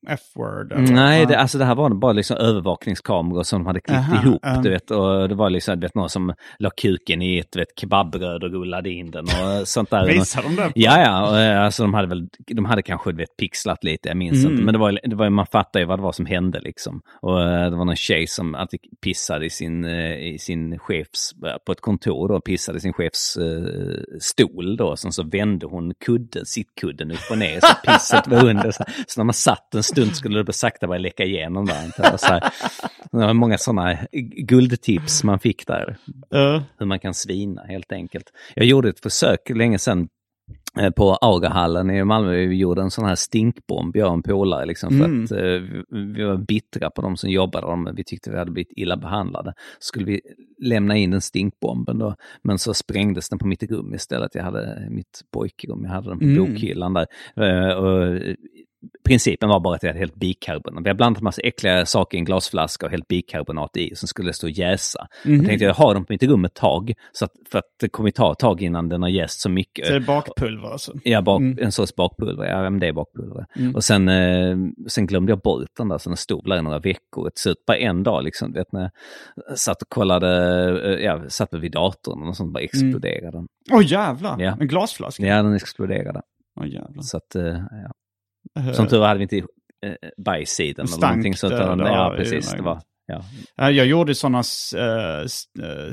F-word? 0.08 0.74
Nej, 0.78 1.26
det, 1.26 1.38
alltså 1.40 1.58
det 1.58 1.66
här 1.66 1.76
var 1.76 1.90
bara 1.90 2.12
liksom 2.14 2.38
övervakningskameror 2.38 3.44
som 3.44 3.60
de 3.60 3.68
hade 3.68 3.80
klippt 3.80 4.00
Aha, 4.00 4.24
ihop. 4.24 4.40
ja. 4.44 4.60
Du 4.64 4.70
vet, 4.70 4.87
och 4.92 5.30
det 5.30 5.36
var 5.36 5.50
liksom 5.50 5.80
vet, 5.80 5.96
någon 5.96 6.10
som 6.10 6.34
la 6.60 6.70
kuken 6.70 7.22
i 7.22 7.38
ett 7.40 7.56
vet, 7.56 7.80
kebabbröd 7.80 8.44
och 8.44 8.52
rullade 8.52 8.90
in 8.90 9.12
den 9.12 9.26
och 9.26 9.68
sånt 9.68 9.90
där. 9.90 10.08
Visar 10.08 10.44
de 10.44 10.56
det? 10.56 10.72
Ja, 10.76 11.02
ja, 11.02 11.30
och, 11.30 11.40
eh, 11.40 11.64
alltså 11.64 11.84
de 11.84 11.94
hade 11.94 12.08
väl, 12.08 12.28
de 12.48 12.66
hade 12.66 12.82
kanske 12.82 13.12
vet, 13.12 13.38
pixlat 13.38 13.84
lite, 13.84 14.08
jag 14.10 14.18
minns 14.18 14.38
Mm. 14.38 14.52
inte. 14.52 14.64
Men 14.64 14.74
det 14.74 14.80
var, 14.80 15.00
det 15.04 15.16
var, 15.16 15.30
man 15.30 15.46
fattar 15.48 15.80
ju 15.80 15.86
vad 15.86 16.00
det 16.00 16.04
var 16.04 16.12
som 16.12 16.26
hände 16.26 16.60
liksom. 16.60 17.02
Och 17.22 17.42
eh, 17.42 17.70
det 17.70 17.76
var 17.78 17.86
någon 17.86 17.96
tjej 17.96 18.28
som 18.28 18.56
alltid 18.56 18.80
pissade 19.04 19.46
i 19.46 19.50
sin, 19.50 19.86
eh, 19.86 20.34
i 20.34 20.38
sin 20.40 20.80
chefs, 20.80 21.32
på 21.66 21.72
ett 21.72 21.82
kontor 21.82 22.28
då, 22.28 22.42
pissade 22.42 22.78
i 22.78 22.82
sin 22.82 22.94
chefs 22.94 23.38
stol 24.20 24.78
då. 24.78 24.96
Sen 24.96 25.12
så 25.12 25.24
vände 25.24 25.66
hon 25.66 25.94
kudden, 26.06 26.46
sittkudden 26.46 27.12
upp 27.12 27.32
och 27.32 27.38
ner 27.38 27.60
så 27.60 27.74
pisset 27.92 28.28
var 28.28 28.46
under. 28.50 28.72
Så, 28.72 28.84
så 29.08 29.20
när 29.20 29.24
man 29.26 29.34
satt 29.34 29.76
en 29.76 29.84
stund 29.84 30.16
skulle 30.16 30.44
det 30.44 30.54
sakta 30.54 30.88
börja 30.88 31.00
läcka 31.00 31.24
igenom 31.24 31.66
där. 31.66 32.18
Så 32.18 32.28
här, 32.28 32.40
det 33.12 33.18
var 33.18 33.34
många 33.34 33.58
sådana 33.58 33.98
guldtips 34.82 35.24
man 35.24 35.40
fick 35.40 35.68
där 35.68 35.98
Ja. 36.30 36.64
hur 36.80 36.86
man 36.86 37.00
kan 37.00 37.14
svina 37.14 37.62
helt 37.64 37.92
enkelt. 37.92 38.26
Jag 38.56 38.66
gjorde 38.66 38.90
ett 38.90 39.00
försök 39.00 39.50
länge 39.50 39.80
sedan 39.80 40.08
eh, 40.80 40.90
på 40.92 41.16
Aurahallen 41.16 41.90
i 41.90 42.04
Malmö. 42.04 42.32
Vi 42.32 42.56
gjorde 42.56 42.82
en 42.82 42.92
sån 42.92 43.06
här 43.06 43.16
stinkbomb, 43.16 43.96
jag 43.96 44.08
och 44.08 44.14
en 44.14 44.24
polare, 44.24 44.66
liksom, 44.66 44.90
för 44.90 45.06
Mm. 45.06 45.24
att 45.24 45.32
eh, 45.32 45.38
vi- 46.16 46.24
var 46.24 46.38
bittra 46.48 46.90
på 46.90 47.02
de 47.02 47.18
som 47.18 47.30
jobbade. 47.30 47.68
De, 47.68 47.90
vi 47.96 48.04
tyckte 48.04 48.32
vi 48.32 48.38
hade 48.38 48.52
blivit 48.52 48.74
illa 48.76 48.98
behandlade. 48.98 49.54
Så 49.80 49.88
skulle 49.88 50.06
vi 50.06 50.22
lämna 50.64 50.98
in 50.98 51.12
den 51.12 51.22
stinkbomben 51.22 52.00
då, 52.00 52.16
men 52.44 52.60
så 52.60 52.74
sprängdes 52.74 53.30
den 53.30 53.40
på 53.40 53.48
mitt 53.48 53.64
rum 53.64 53.94
istället. 53.94 54.36
Jag 54.36 54.44
hade 54.44 54.88
mitt 54.90 55.22
pojkrum, 55.34 55.84
jag 55.84 55.92
hade 55.92 56.10
den 56.10 56.20
på 56.20 56.26
Mm. 56.26 56.46
bokhyllan 56.46 56.94
där. 56.94 57.08
Eh, 57.36 57.74
och, 57.78 58.20
Principen 59.08 59.50
var 59.50 59.60
bara 59.60 59.76
att 59.76 59.84
jag 59.84 59.90
hade 59.90 60.00
helt 60.00 60.16
bikarbonat. 60.16 60.86
Vi 60.86 60.90
har 60.90 60.96
blandat 60.96 61.24
massa 61.24 61.42
äckliga 61.42 61.86
saker 61.86 62.18
i 62.18 62.20
en 62.20 62.26
glasflaska 62.26 62.86
och 62.86 62.92
helt 62.92 63.08
bikarbonat 63.08 63.78
i. 63.78 63.96
Sen 63.96 64.08
skulle 64.08 64.30
det 64.30 64.34
stå 64.34 64.48
och 64.48 64.52
jäsa. 64.52 65.08
Mhm. 65.26 65.36
Jag 65.36 65.46
tänkte 65.46 65.66
jag 65.66 65.74
har 65.74 65.94
dem 65.94 66.06
på 66.06 66.14
mitt 66.14 66.24
rum 66.24 66.46
ett 66.46 66.54
tag. 66.54 66.94
Så 67.12 67.26
att, 67.26 67.32
för 67.52 67.60
att 67.60 67.66
det 67.80 67.90
kommer 67.90 68.12
ta 68.12 68.32
ett 68.32 68.40
tag 68.40 68.62
innan 68.62 68.90
den 68.90 69.02
har 69.02 69.10
jäst 69.10 69.40
så 69.42 69.50
mycket. 69.50 69.86
Så 69.88 69.92
det 69.94 69.98
är 69.98 70.06
bakpulver 70.08 70.70
alltså? 70.70 70.94
Ja, 71.04 71.22
bak, 71.22 71.40
Mm. 71.42 71.58
en 71.62 71.72
sorts 71.72 71.96
bakpulver. 71.96 72.46
Ja, 72.46 72.62
men 72.70 72.80
det 72.80 72.88
är 72.88 72.94
bakpulver. 72.94 73.46
Mm. 73.56 73.76
Och 73.76 73.84
sen, 73.84 74.10
eh, 74.10 74.58
sen 74.88 75.08
glömde 75.08 75.32
jag 75.32 75.40
bort 75.40 75.70
den 75.78 75.90
där, 75.90 75.98
så 75.98 76.10
den 76.10 76.18
stod 76.18 76.50
där 76.50 76.58
i 76.58 76.62
några 76.62 76.80
veckor. 76.80 77.30
Till 77.30 77.42
slut, 77.42 77.66
bara 77.68 77.78
en 77.78 78.04
dag 78.04 78.24
liksom, 78.24 78.54
vet 78.54 78.72
när 78.72 78.90
jag 79.48 79.60
satt 79.60 79.82
och 79.82 79.90
kollade, 79.90 80.30
eh, 80.94 81.06
ja, 81.06 81.22
satt 81.30 81.54
vid 81.54 81.72
datorn 81.72 82.28
och 82.28 82.38
sånt, 82.38 82.54
bara 82.54 82.64
exploderade 82.64 83.32
den. 83.38 83.48
Åh 83.72 83.86
jävlar! 83.86 84.36
Ja. 84.42 84.58
En 84.60 84.68
glasflaska? 84.68 85.26
Ja, 85.26 85.44
den 85.44 85.54
exploderade. 85.56 86.22
Åh 86.60 86.68
jävlar. 86.68 87.02
Så 87.02 87.18
att, 87.18 87.36
eh, 87.36 87.44
ja. 87.72 87.92
Eh, 88.58 88.72
Som 88.72 88.88
tur 88.88 89.00
var 89.00 89.08
hade 89.08 89.18
vi 89.18 89.24
inte 89.24 89.38
eh, 89.38 89.44
bajs 90.18 90.60
i 90.60 90.74
den 90.74 90.88
Stank 90.88 91.38
sånt. 91.38 91.54
Ja, 91.88 92.14
precis. 92.18 92.52
Det 92.52 92.62
var 92.62 92.82
Ja. 93.10 93.22
Eh, 93.62 93.70
Jag 93.70 93.86
gjorde 93.86 94.16
sådana 94.16 94.44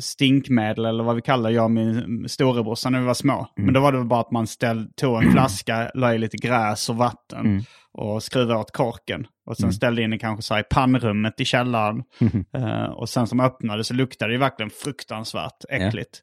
stinkmedel 0.01 0.85
eller 0.85 1.05
vad 1.05 1.17
vi 1.17 1.23
kallar 1.23 1.51
jag 1.51 1.65
och 1.65 1.71
min 1.71 2.29
storebrorsa 2.29 2.91
när 2.91 3.01
vi 3.01 3.07
var 3.07 3.15
små. 3.15 3.47
Men 3.57 3.75
då 3.75 3.81
var 3.81 3.93
det 3.93 4.05
bara 4.05 4.21
att 4.21 4.31
man 4.31 4.47
ställ, 4.47 4.87
tog 4.97 5.23
en 5.23 5.31
flaska, 5.33 5.91
la 5.95 6.15
i 6.15 6.19
lite 6.19 6.37
gräs 6.37 6.89
och 6.89 6.97
vatten 6.97 7.47
och 7.93 8.23
skruvade 8.23 8.61
åt 8.61 8.71
korken. 8.73 9.27
Och 9.47 9.57
sen 9.57 9.73
ställde 9.73 10.03
in 10.03 10.11
den 10.11 10.19
kanske 10.19 10.43
så 10.43 10.59
i 10.59 10.63
pannrummet 10.63 11.41
i 11.41 11.45
källaren. 11.45 12.03
Eh, 12.57 12.85
och 12.85 13.09
sen 13.09 13.27
som 13.27 13.41
öppnade 13.41 13.85
så 13.85 13.95
luktade 13.95 14.33
det 14.33 14.39
verkligen 14.39 14.71
fruktansvärt 14.71 15.65
äckligt. 15.69 16.21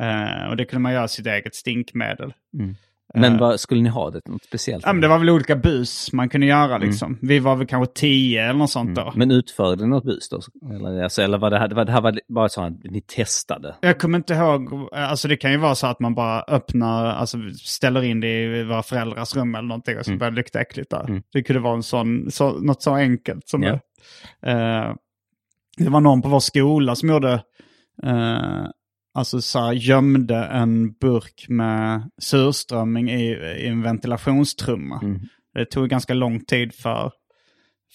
Eh, 0.00 0.48
och 0.50 0.56
det 0.56 0.64
kunde 0.64 0.82
man 0.82 0.92
göra 0.92 1.08
sitt 1.08 1.26
eget 1.26 1.54
stinkmedel. 1.54 2.32
Men 3.14 3.38
vad 3.38 3.60
skulle 3.60 3.82
ni 3.82 3.88
ha 3.88 4.10
det? 4.10 4.20
Något 4.28 4.44
speciellt? 4.44 4.86
Ja, 4.86 4.92
men 4.92 5.00
det 5.02 5.08
var 5.08 5.18
väl 5.18 5.30
olika 5.30 5.56
bus 5.56 6.12
man 6.12 6.28
kunde 6.28 6.46
göra 6.46 6.78
liksom. 6.78 7.18
Vi 7.22 7.38
var 7.38 7.56
väl 7.56 7.66
kanske 7.66 7.92
tio 7.94 8.42
eller 8.44 8.58
något 8.58 8.70
sånt 8.70 8.96
då. 8.96 9.12
Men 9.16 9.30
utförde 9.30 9.82
ni 9.82 9.88
något 9.90 10.04
bus 10.04 10.28
då? 10.28 10.40
Eller, 10.74 11.02
alltså, 11.02 11.22
eller 11.22 11.38
var 11.38 11.50
det 11.50 11.58
här, 11.58 11.68
var 11.68 11.84
det 11.84 11.92
här 11.92 12.00
var 12.00 12.18
bara 12.28 12.48
så 12.48 12.62
att 12.62 12.72
ni 12.84 13.00
testade? 13.00 13.74
Jag 13.80 13.98
kommer 14.00 14.18
inte 14.18 14.34
ihåg, 14.34 14.88
alltså 14.92 15.28
det 15.28 15.36
kan 15.36 15.50
ju 15.52 15.56
vara 15.58 15.74
så 15.74 15.86
att 15.86 16.00
man 16.00 16.14
bara 16.14 16.42
öppnar, 16.42 17.06
alltså 17.06 17.38
ställer 17.64 18.02
in 18.02 18.20
det 18.20 18.44
i 18.60 18.64
våra 18.64 18.82
föräldrars 18.82 19.36
rum 19.36 19.54
eller 19.54 19.68
någonting 19.68 19.98
och 19.98 20.04
så 20.04 20.16
börjar 20.16 20.30
det 20.30 20.36
lukta 20.36 20.60
äckligt 20.60 20.90
där. 20.90 21.22
Det 21.32 21.42
kunde 21.42 21.60
vara 21.62 21.74
en 21.74 21.82
sån, 21.82 22.30
så, 22.30 22.50
något 22.60 22.82
så 22.82 22.94
enkelt 22.94 23.48
som 23.48 23.62
Ja. 23.62 23.78
det. 24.42 24.50
Eh, 24.50 24.94
det 25.76 25.90
var 25.90 26.00
någon 26.00 26.22
på 26.22 26.28
vår 26.28 26.40
skola 26.40 26.94
som 26.94 27.08
gjorde, 27.08 27.32
eh, 28.02 28.64
alltså 29.14 29.40
så 29.40 29.58
här, 29.58 29.72
gömde 29.72 30.36
en 30.36 30.92
burk 30.92 31.46
med 31.48 32.10
surströmming 32.22 33.10
i, 33.10 33.30
i 33.34 33.66
en 33.66 33.82
ventilationstrumma. 33.82 35.00
Det 35.54 35.64
tog 35.64 35.88
ganska 35.88 36.14
lång 36.14 36.44
tid 36.44 36.74
för, 36.74 37.12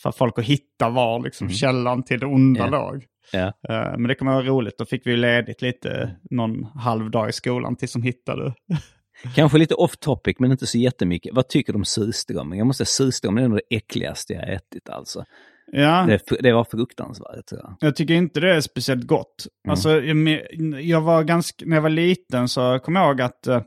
för 0.04 0.12
folk 0.12 0.40
att 0.40 0.46
hitta 0.46 0.90
var 0.90 1.24
liksom 1.24 1.50
källan 1.50 2.04
till 2.04 2.20
det 2.20 2.26
onda 2.26 2.60
Ja. 2.60 2.68
låg. 2.70 3.06
Ja. 3.32 3.48
Eh, 3.70 3.92
Men 3.98 4.04
det 4.04 4.16
kan 4.16 4.28
vara 4.28 4.42
roligt. 4.44 4.78
Då 4.78 4.86
fick 4.86 5.08
vi 5.08 5.18
ledigt 5.18 5.62
lite 5.62 6.16
någon 6.32 6.64
halv 6.64 7.12
dag 7.12 7.30
i 7.30 7.34
skolan 7.34 7.76
tills 7.76 7.94
de 7.94 8.02
hittade. 8.04 8.54
Kanske 9.36 9.58
lite 9.58 9.74
off 9.76 9.98
topic 9.98 10.36
men 10.40 10.52
inte 10.52 10.68
så 10.68 10.78
jättemycket. 10.78 11.34
Vad 11.36 11.48
tycker 11.50 11.74
du 11.74 11.78
om 11.80 11.86
surströmming? 11.86 12.60
Jag 12.60 12.68
måste 12.68 12.86
säga 12.86 13.06
surströmming 13.12 13.44
är 13.44 13.48
nog 13.48 13.60
det 13.70 13.76
äckligaste 13.76 14.34
jag 14.34 14.54
ätit 14.54 14.90
alltså. 14.90 15.24
Ja, 15.72 16.06
Det, 16.08 16.42
det 16.42 16.54
var 16.54 16.64
fruktansvärt 16.64 17.46
tror 17.50 17.62
jag. 17.64 17.76
jag 17.80 17.96
tycker 17.96 18.14
inte 18.14 18.40
det 18.40 18.56
är 18.56 18.62
speciellt 18.62 19.08
gott. 19.08 19.46
Mm. 19.66 19.72
Alltså, 19.72 20.02
jag, 20.02 20.82
jag 20.82 21.02
var 21.02 21.24
ganska, 21.24 21.66
när 21.66 21.78
jag 21.78 21.82
var 21.82 21.90
liten 21.90 22.48
så 22.48 22.80
kom 22.80 22.96
jag 22.96 23.06
ihåg 23.08 23.22
att 23.22 23.48
eh, 23.48 23.62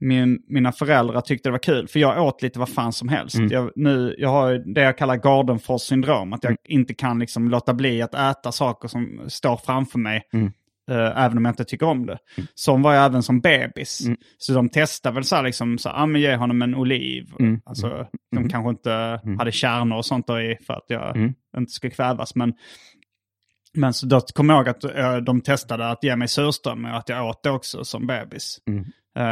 min, 0.00 0.38
mina 0.48 0.72
föräldrar 0.72 1.20
tyckte 1.20 1.48
det 1.48 1.52
var 1.52 1.58
kul. 1.58 1.88
För 1.88 2.00
jag 2.00 2.22
åt 2.26 2.42
lite 2.42 2.58
vad 2.58 2.68
fan 2.68 2.92
som 2.92 3.08
helst. 3.08 3.36
Mm. 3.36 3.48
Jag, 3.52 3.70
nu, 3.76 4.14
jag 4.18 4.28
har 4.28 4.74
det 4.74 4.80
jag 4.80 4.98
kallar 4.98 5.16
Gardenfors 5.16 5.82
syndrom. 5.82 6.32
Att 6.32 6.44
jag 6.44 6.50
Mm. 6.50 6.58
inte 6.64 6.94
kan 6.94 7.18
liksom 7.18 7.48
låta 7.50 7.74
bli 7.74 8.02
att 8.02 8.14
äta 8.14 8.52
saker 8.52 8.88
som 8.88 9.20
står 9.28 9.56
framför 9.56 9.98
mig. 9.98 10.22
Mm. 10.32 10.52
Eh, 10.88 11.24
även 11.24 11.38
om 11.38 11.44
jag 11.44 11.52
inte 11.52 11.64
tycker 11.64 11.86
om 11.86 12.06
det. 12.06 12.18
Som 12.54 12.82
var 12.82 12.94
jag 12.94 13.04
även 13.04 13.22
som 13.22 13.40
bebis. 13.40 14.00
Mm. 14.06 14.18
Så 14.38 14.52
de 14.52 14.68
testade 14.68 15.14
väl 15.14 15.24
så 15.24 15.36
här 15.36 15.42
liksom, 15.42 15.78
så, 15.78 15.88
ah, 15.88 16.06
men 16.06 16.20
ge 16.20 16.36
honom 16.36 16.62
en 16.62 16.74
oliv. 16.74 17.26
Mm. 17.40 17.60
Alltså, 17.64 18.06
de 18.36 18.48
kanske 18.48 18.70
inte 18.70 19.20
hade 19.38 19.52
kärnor 19.52 19.96
och 19.96 20.06
sånt 20.06 20.26
då 20.26 20.40
i 20.40 20.56
för 20.66 20.74
att 20.74 20.84
jag 20.86 21.16
Mm. 21.16 21.34
inte 21.56 21.72
skulle 21.72 21.90
kvävas. 21.90 22.34
Men, 22.34 22.54
men 23.74 23.94
så 23.94 24.06
då 24.06 24.20
kommer 24.20 24.54
jag 24.54 24.60
ihåg 24.60 24.68
att 24.68 24.84
eh, 24.84 25.16
de 25.16 25.40
testade 25.40 25.88
att 25.90 26.04
ge 26.04 26.16
mig 26.16 26.28
surströmming 26.28 26.90
och 26.92 26.98
att 26.98 27.08
jag 27.08 27.26
åt 27.26 27.42
det 27.42 27.50
också 27.50 27.84
som 27.84 28.06
bebis. 28.06 28.58
Mm. 29.16 29.28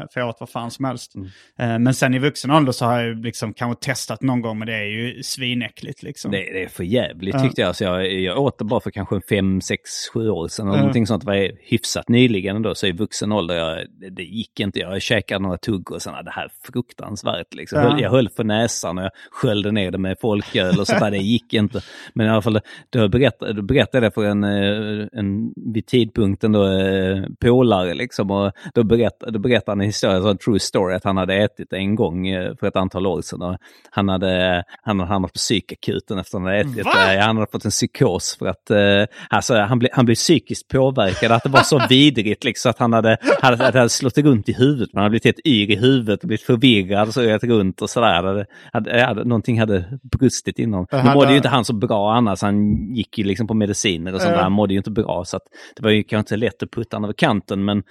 Eh, 0.00 0.06
för 0.12 0.20
jag 0.20 0.28
åt 0.28 0.36
vad 0.40 0.50
fan 0.50 0.70
som 0.70 0.84
helst. 0.84 1.12
Eh, 1.58 1.78
men 1.78 1.94
sen 1.94 2.14
i 2.14 2.18
vuxen 2.18 2.50
ålder 2.50 2.72
så 2.72 2.84
har 2.84 3.00
jag 3.02 3.24
liksom 3.24 3.54
kanske 3.54 3.84
testat 3.86 4.22
någon 4.22 4.40
gång, 4.40 4.58
men 4.58 4.66
det 4.66 4.74
är 4.74 4.84
ju 4.84 5.22
svinäckligt 5.22 6.02
liksom. 6.02 6.30
Det, 6.30 6.36
det 6.38 6.62
är 6.64 6.68
för 6.68 6.84
jävligt 6.84 7.34
Ja. 7.34 7.40
tyckte 7.42 7.60
jag. 7.60 7.76
Så 7.76 7.84
jag. 7.84 8.12
Jag 8.12 8.38
åt 8.38 8.58
det 8.58 8.64
bara 8.64 8.80
för 8.80 8.90
kanske 8.90 9.20
fem, 9.28 9.60
sex, 9.60 9.90
sju 10.14 10.28
år 10.28 10.48
sedan. 10.48 10.68
Eller 10.68 10.78
någonting 10.78 11.06
sånt. 11.06 11.24
Var 11.24 11.50
hyfsat 11.70 12.08
nyligen 12.08 12.62
då. 12.62 12.74
Så 12.74 12.86
i 12.86 12.92
vuxen 12.92 13.32
ålder, 13.32 13.54
jag, 13.54 13.78
det, 14.00 14.10
det 14.10 14.22
gick 14.22 14.60
inte. 14.60 14.78
Jag 14.78 15.02
käkade 15.02 15.42
några 15.42 15.58
tugg 15.58 15.92
och 15.92 16.02
sen, 16.02 16.14
"Ah, 16.14 16.22
det 16.22 16.30
här 16.30 16.44
är 16.44 16.50
fruktansvärt. 16.72 17.54
Liksom. 17.54 17.78
Ja. 17.80 17.88
Höll, 17.90 18.00
jag 18.00 18.10
höll 18.10 18.28
för 18.28 18.44
näsan 18.44 18.98
och 18.98 19.04
jag 19.04 19.10
sköljde 19.30 19.72
ner 19.72 19.90
det 19.90 19.98
med 19.98 20.16
folköl 20.20 20.80
och 20.80 20.86
sånt 20.86 21.00
där. 21.00 21.10
Det 21.10 21.18
gick 21.18 21.52
inte. 21.52 21.80
Men 22.14 22.26
i 22.26 22.30
alla 22.30 22.42
fall, 22.42 22.60
då 22.90 23.08
berättade, 23.08 23.52
då 23.52 23.62
berättade 23.62 23.96
jag 24.04 24.12
det 24.12 24.14
för 24.14 24.24
en, 24.24 24.44
eh, 24.44 25.06
en 25.12 25.52
vid 25.74 25.86
tidpunkten 25.86 26.52
då, 26.52 26.66
polare 27.40 27.94
liksom. 27.94 28.30
Och 28.30 28.52
då 28.74 28.84
berättade, 28.84 29.15
då 29.26 29.38
berättade 29.38 29.70
han 29.70 29.80
en 29.80 29.86
historia, 29.86 30.20
så 30.20 30.28
en 30.28 30.38
true 30.38 30.58
story, 30.58 30.94
att 30.94 31.04
han 31.04 31.16
hade 31.16 31.34
ätit 31.34 31.72
en 31.72 31.94
gång 31.94 32.28
eh, 32.28 32.54
för 32.60 32.66
ett 32.66 32.76
antal 32.76 33.06
år 33.06 33.22
sedan. 33.22 33.42
Och 33.42 33.56
han, 33.90 34.08
hade, 34.08 34.64
han 34.82 35.00
hade 35.00 35.12
hamnat 35.12 35.32
på 35.32 35.36
psykakuten 35.36 36.18
efter 36.18 36.36
att 36.36 36.42
han 36.42 36.52
hade 36.52 36.60
ätit 36.60 36.84
Va? 36.84 36.92
det. 36.94 37.20
Han 37.20 37.36
hade 37.36 37.50
fått 37.52 37.64
en 37.64 37.70
psykos 37.70 38.36
för 38.38 38.46
att 38.46 38.70
eh, 38.70 39.04
alltså, 39.30 39.54
han, 39.54 39.78
blev, 39.78 39.90
han 39.92 40.04
blev 40.04 40.14
psykiskt 40.14 40.68
påverkad. 40.68 41.32
Att 41.32 41.42
det 41.42 41.48
var 41.48 41.62
så 41.62 41.86
vidrigt 41.88 42.44
liksom, 42.44 42.70
att 42.70 42.78
han 42.78 42.92
hade, 42.92 43.16
hade, 43.42 43.64
hade 43.64 43.88
slått 43.88 44.18
runt 44.18 44.48
i 44.48 44.52
huvudet. 44.52 44.92
Man 44.92 45.02
hade 45.02 45.10
blivit 45.10 45.24
helt 45.24 45.46
yr 45.46 45.70
i 45.70 45.76
huvudet 45.76 46.20
och 46.20 46.28
blivit 46.28 46.46
förvirrad 46.46 47.14
så 47.14 47.26
gått 47.26 47.44
runt 47.44 47.82
och 47.82 47.90
sådär. 47.90 48.22
Hade, 48.22 48.46
hade, 48.72 49.04
hade, 49.04 49.24
någonting 49.24 49.60
hade 49.60 49.98
brustit 50.02 50.58
inom. 50.58 50.86
Nu 50.92 51.14
mådde 51.14 51.30
ju 51.30 51.36
inte 51.36 51.48
han 51.48 51.64
så 51.64 51.72
bra 51.72 52.12
annars. 52.12 52.42
Han 52.42 52.76
gick 52.94 53.18
ju 53.18 53.24
liksom 53.24 53.46
på 53.46 53.54
mediciner 53.54 54.14
och 54.14 54.20
sånt 54.20 54.34
där. 54.34 54.42
Han 54.42 54.52
mådde 54.52 54.74
ju 54.74 54.78
inte 54.78 54.90
bra. 54.90 55.24
Så 55.24 55.36
att 55.36 55.42
det 55.76 55.82
var 55.82 55.90
ju 55.90 56.02
kanske 56.02 56.34
inte 56.34 56.46
lätt 56.46 56.62
att 56.62 56.70
putta 56.70 56.96
honom 56.96 57.04
över 57.04 57.14
kanten. 57.14 57.64
Men 57.64 57.82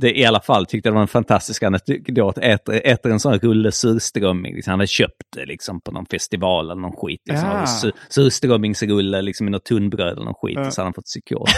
det 0.00 0.18
i 0.18 0.24
alla 0.24 0.40
fall 0.40 0.66
tyckte 0.66 0.88
det 0.88 0.94
var 0.94 1.00
en 1.02 1.08
fantastisk 1.08 1.62
anekdot. 1.62 2.38
Äter, 2.38 2.80
äter 2.84 3.12
en 3.12 3.20
sån 3.20 3.38
rulle 3.38 3.72
surströmming. 3.72 4.54
Liksom. 4.54 4.70
Han 4.70 4.80
hade 4.80 4.86
köpt 4.86 5.22
det 5.36 5.46
liksom, 5.46 5.80
på 5.80 5.92
någon 5.92 6.06
festival 6.06 6.70
eller 6.70 6.80
någon 6.80 6.96
skit. 6.96 7.22
Liksom. 7.24 7.48
Ja. 7.48 7.66
Sur, 7.66 7.92
surströmmingsrulle 8.08 9.22
liksom, 9.22 9.48
i 9.48 9.50
något 9.50 9.64
tunnbröd 9.64 10.12
eller 10.12 10.24
någon 10.24 10.34
skit. 10.34 10.58
Ja. 10.58 10.66
Och 10.66 10.72
så 10.72 10.80
hade 10.80 10.86
han 10.86 10.94
fått 10.94 11.04
psykos. 11.04 11.50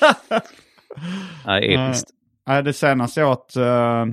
ja, 1.44 1.60
episkt. 1.60 2.10
Nej, 2.46 2.62
det 2.62 2.72
senaste 2.72 3.20
jag 3.20 3.30
åt 3.30 3.56
eh, 3.56 4.04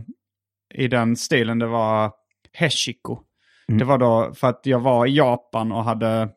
i 0.74 0.88
den 0.88 1.16
stilen 1.16 1.60
det 1.60 1.68
var 1.68 2.12
heshiko. 2.54 3.20
Mm. 3.68 3.80
Det 3.80 3.86
var 3.86 3.98
då 3.98 4.34
för 4.36 4.48
att 4.48 4.62
jag 4.64 4.80
var 4.80 5.06
i 5.06 5.16
Japan 5.16 5.72
och 5.72 5.84
hade 5.84 6.30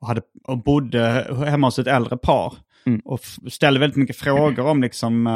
och, 0.00 0.08
hade, 0.08 0.22
och 0.44 0.58
bodde 0.58 1.00
hemma 1.46 1.66
hos 1.66 1.78
ett 1.78 1.86
äldre 1.86 2.16
par. 2.16 2.54
Mm. 2.86 3.00
Och 3.04 3.20
ställde 3.50 3.80
väldigt 3.80 3.96
mycket 3.96 4.16
frågor 4.16 4.66
om 4.66 4.82
liksom 4.82 5.26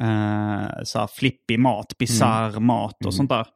eh, 0.00 0.64
eh, 0.64 0.82
så 0.84 0.98
här 0.98 1.06
flippig 1.06 1.58
mat, 1.58 1.98
bizarr 1.98 2.48
Mm. 2.50 2.64
mat 2.66 3.06
och 3.06 3.14
sånt 3.14 3.30
där. 3.30 3.46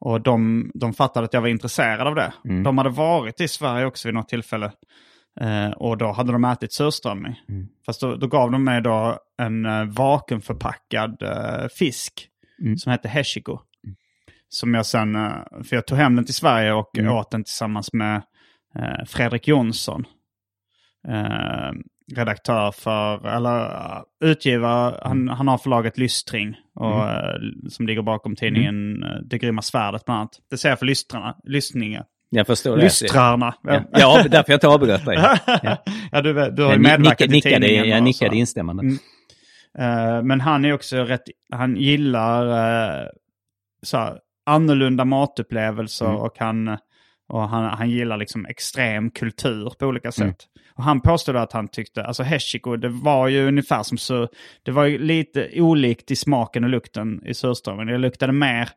Och 0.00 0.20
de, 0.20 0.70
de 0.74 0.92
fattade 0.94 1.24
att 1.26 1.32
jag 1.32 1.40
var 1.40 1.48
intresserad 1.48 2.06
av 2.06 2.14
det. 2.14 2.32
Mm. 2.44 2.62
De 2.62 2.78
hade 2.78 2.90
varit 2.90 3.40
i 3.40 3.48
Sverige 3.48 3.86
också 3.86 4.08
vid 4.08 4.14
något 4.14 4.28
tillfälle. 4.28 4.72
Eh, 5.40 5.70
och 5.70 5.98
då 5.98 6.12
hade 6.12 6.32
de 6.32 6.44
ätit 6.44 6.72
surströmming. 6.72 7.40
Mm. 7.48 7.68
Fast 7.86 8.00
då, 8.00 8.16
då 8.16 8.26
gav 8.26 8.50
de 8.50 8.64
mig 8.64 8.82
då 8.82 9.18
en 9.42 9.66
uh, 9.66 9.84
vakuumförpackad 9.84 11.22
eh, 11.22 11.68
fisk 11.78 12.28
Mm. 12.62 12.76
som 12.76 12.92
hette 12.92 13.08
heshiko. 13.08 13.58
Som 14.48 14.74
jag 14.74 14.86
sen, 14.86 15.16
eh, 15.16 15.30
för 15.64 15.76
jag 15.76 15.86
tog 15.86 15.98
hem 15.98 16.16
den 16.16 16.24
till 16.24 16.34
Sverige 16.34 16.72
och 16.72 16.98
Mm. 16.98 17.12
åt 17.12 17.30
den 17.30 17.44
tillsammans 17.44 17.92
med 17.92 18.22
eh, 18.78 19.04
Fredrik 19.06 19.48
Jonsson. 19.48 20.04
Redaktör 22.14 22.70
för, 22.72 23.26
eller 23.28 23.64
uh, 23.66 24.02
utgivare, 24.30 25.00
han, 25.02 25.28
han 25.28 25.48
har 25.48 25.58
förlaget 25.58 25.98
Lystring. 25.98 26.56
Och, 26.74 27.02
Mm. 27.02 27.08
eh, 27.08 27.68
som 27.68 27.86
ligger 27.86 28.02
bakom 28.02 28.36
tidningen 28.36 29.02
eh, 29.02 29.08
Det 29.24 29.38
grymma 29.38 29.62
svärdet 29.62 30.04
bland 30.04 30.18
annat. 30.20 30.30
Det 30.50 30.56
säger 30.58 30.70
jag 30.70 30.78
för 30.78 30.86
lystrarna, 30.86 31.36
lyssningar. 31.44 32.04
Jag 32.30 32.46
förstår 32.46 32.76
det. 32.76 32.82
Lystrarna. 32.82 33.54
Ja, 33.62 33.82
ja, 33.92 34.22
därför 34.28 34.52
jag 34.52 34.56
inte 34.56 34.68
avbröt 34.68 35.04
dig. 35.04 35.16
Ja. 35.16 35.76
ja, 36.12 36.22
du, 36.22 36.32
du 36.50 36.62
har 36.62 36.72
ju 36.72 36.78
medverkat 36.78 37.32
i 37.32 37.40
tidningen. 37.42 37.88
jag 37.88 38.02
nickade 38.02 38.36
instämmande. 38.36 38.82
Mm. 38.82 38.98
Eh, 39.78 40.22
men 40.22 40.40
han 40.40 40.64
är 40.64 40.72
också 40.72 40.96
rätt, 40.96 41.22
han 41.52 41.76
gillar 41.76 42.46
uh, 42.46 43.08
så 43.82 43.96
här, 43.96 44.18
annorlunda 44.46 45.04
matupplevelser 45.04 46.06
Mm. 46.06 46.16
och, 46.16 46.36
han, 46.38 46.78
och 47.28 47.48
han, 47.48 47.64
han 47.64 47.90
gillar 47.90 48.16
liksom 48.16 48.46
extrem 48.46 49.10
kultur 49.10 49.72
på 49.78 49.86
olika 49.86 50.12
sätt. 50.12 50.22
Mm. 50.24 50.66
Och 50.74 50.84
han 50.84 51.00
påstod 51.00 51.36
att 51.36 51.52
han 51.52 51.68
tyckte, 51.68 52.04
alltså 52.04 52.22
heshiko, 52.22 52.76
det 52.76 52.88
var 52.88 53.28
ju 53.28 53.48
ungefär 53.48 53.82
som 53.82 53.98
så, 53.98 54.28
det 54.62 54.70
var 54.70 54.84
ju 54.84 54.98
lite 54.98 55.50
olikt 55.60 56.10
i 56.10 56.16
smaken 56.16 56.64
och 56.64 56.70
lukten 56.70 57.26
i 57.26 57.34
surströmming. 57.34 57.86
Det 57.86 57.98
luktade 57.98 58.32
mer 58.32 58.68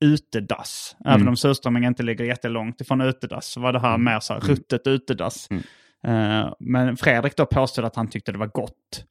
utedass. 0.00 0.96
Även 1.04 1.20
Mm. 1.20 1.28
om 1.28 1.36
surströmming 1.36 1.84
inte 1.84 2.02
ligger 2.02 2.24
jättelångt 2.24 2.80
ifrån 2.80 3.00
utedass 3.00 3.46
så 3.46 3.60
var 3.60 3.72
det 3.72 3.80
här 3.80 3.98
mer 3.98 4.20
så 4.20 4.32
här 4.34 4.40
ruttet 4.40 4.86
utedass. 4.86 5.48
Mm. 5.50 5.62
Eh, 6.04 6.52
men 6.60 6.96
Fredrik 6.96 7.36
då 7.36 7.46
påstod 7.46 7.84
att 7.84 7.96
han 7.96 8.08
tyckte 8.08 8.32
det 8.32 8.38
var 8.38 8.46
gott. 8.46 9.04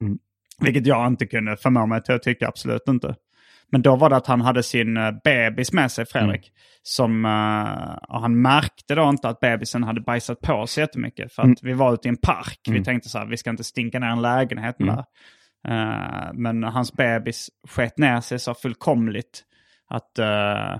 Mm. 0.00 0.18
Vilket 0.60 0.86
jag 0.86 1.06
inte 1.06 1.26
kunde 1.26 1.56
förmå 1.56 1.86
mig 1.86 2.02
till 2.02 2.14
att 2.14 2.22
tycka, 2.22 2.48
absolut 2.48 2.88
inte. 2.88 3.14
Men 3.72 3.82
då 3.82 3.96
var 3.96 4.10
det 4.10 4.16
att 4.16 4.26
han 4.26 4.40
hade 4.40 4.62
sin 4.62 4.96
eh, 4.96 5.10
bebis 5.24 5.72
med 5.72 5.92
sig, 5.92 6.06
Fredrik. 6.06 6.48
Mm. 6.48 6.52
Som, 6.82 7.24
eh, 7.24 7.98
han 8.20 8.42
märkte 8.42 8.94
då 8.94 9.08
inte 9.08 9.28
att 9.28 9.40
bebisen 9.40 9.82
hade 9.82 10.00
bajsat 10.00 10.40
på 10.40 10.66
sig 10.66 10.82
jättemycket. 10.82 11.32
För 11.32 11.42
att 11.42 11.46
Mm. 11.46 11.56
vi 11.62 11.72
var 11.72 11.94
ute 11.94 12.08
i 12.08 12.10
en 12.10 12.16
park. 12.16 12.58
Vi 12.64 12.70
Mm. 12.72 12.84
tänkte 12.84 13.08
så 13.08 13.18
här, 13.18 13.26
vi 13.26 13.36
ska 13.36 13.50
inte 13.50 13.64
stinka 13.64 13.98
ner 13.98 14.06
en 14.06 14.22
lägenhet 14.22 14.78
med 14.78 14.88
Mm. 14.88 14.96
här. 14.96 15.04
Eh, 15.68 16.30
men 16.34 16.64
hans 16.64 16.92
bebis 16.92 17.48
sket 17.68 17.98
ner 17.98 18.20
sig 18.20 18.38
så 18.38 18.54
fullkomligt 18.54 19.44
att, 19.88 20.18
eh, 20.18 20.76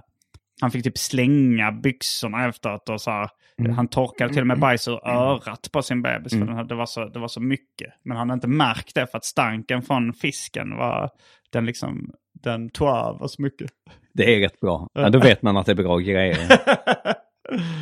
han 0.61 0.71
fick 0.71 0.85
typ 0.85 0.99
slänga 0.99 1.73
byxorna 1.73 2.49
efteråt 2.49 2.89
och 2.89 3.01
så 3.01 3.11
här, 3.11 3.29
Han 3.77 3.89
torkade 3.89 4.33
till 4.33 4.41
och 4.41 4.47
med 4.47 4.59
bajs 4.59 4.89
ur 4.89 5.09
örat 5.09 5.69
på 5.73 5.83
sin 5.83 6.03
bebis. 6.03 6.33
För 6.33 6.47
hade, 6.47 6.69
det, 6.69 6.75
var 6.75 6.87
så, 6.87 7.05
det 7.09 7.19
var 7.19 7.29
så 7.29 7.41
mycket. 7.41 7.95
Men 8.05 8.17
han 8.17 8.31
hade 8.31 8.37
inte 8.37 8.49
märkt 8.49 8.95
det 8.95 9.07
för 9.07 9.19
att 9.19 9.25
stanken 9.25 9.83
från 9.83 10.13
fisken 10.13 10.77
var... 10.77 11.11
Den 11.53 11.67
liksom... 11.67 12.11
Den 12.43 12.71
tog 12.71 12.89
över 12.89 13.27
så 13.27 13.43
mycket. 13.43 13.71
Det 14.13 14.35
är 14.37 14.41
rätt 14.41 14.61
bra. 14.61 14.89
Ja, 14.93 15.11
då 15.11 15.19
vet 15.19 15.43
man 15.43 15.57
att 15.57 15.67
det 15.67 15.73
är 15.73 15.77
bra 15.77 15.99
grejer. 15.99 16.39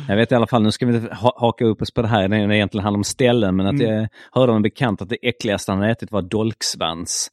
Jag 0.07 0.15
vet 0.15 0.31
i 0.31 0.35
alla 0.35 0.47
fall, 0.47 0.63
nu 0.63 0.71
ska 0.71 0.85
vi 0.85 0.95
inte 0.95 1.13
ha 1.15 1.33
haka 1.37 1.65
upp 1.65 1.81
oss 1.81 1.91
på 1.91 2.01
det 2.01 2.07
här 2.07 2.27
när 2.27 2.47
det 2.47 2.55
egentligen 2.55 2.83
handlar 2.83 2.97
om 2.99 3.03
ställen, 3.03 3.55
men 3.55 3.65
att 3.67 3.79
jag 3.81 4.07
hörde 4.31 4.51
av 4.51 4.55
en 4.55 4.61
bekant 4.61 5.01
att 5.01 5.09
det 5.09 5.17
äckligaste 5.21 5.71
han 5.71 5.83
ätit 5.83 6.11
var 6.11 6.21
dolksvans. 6.21 7.31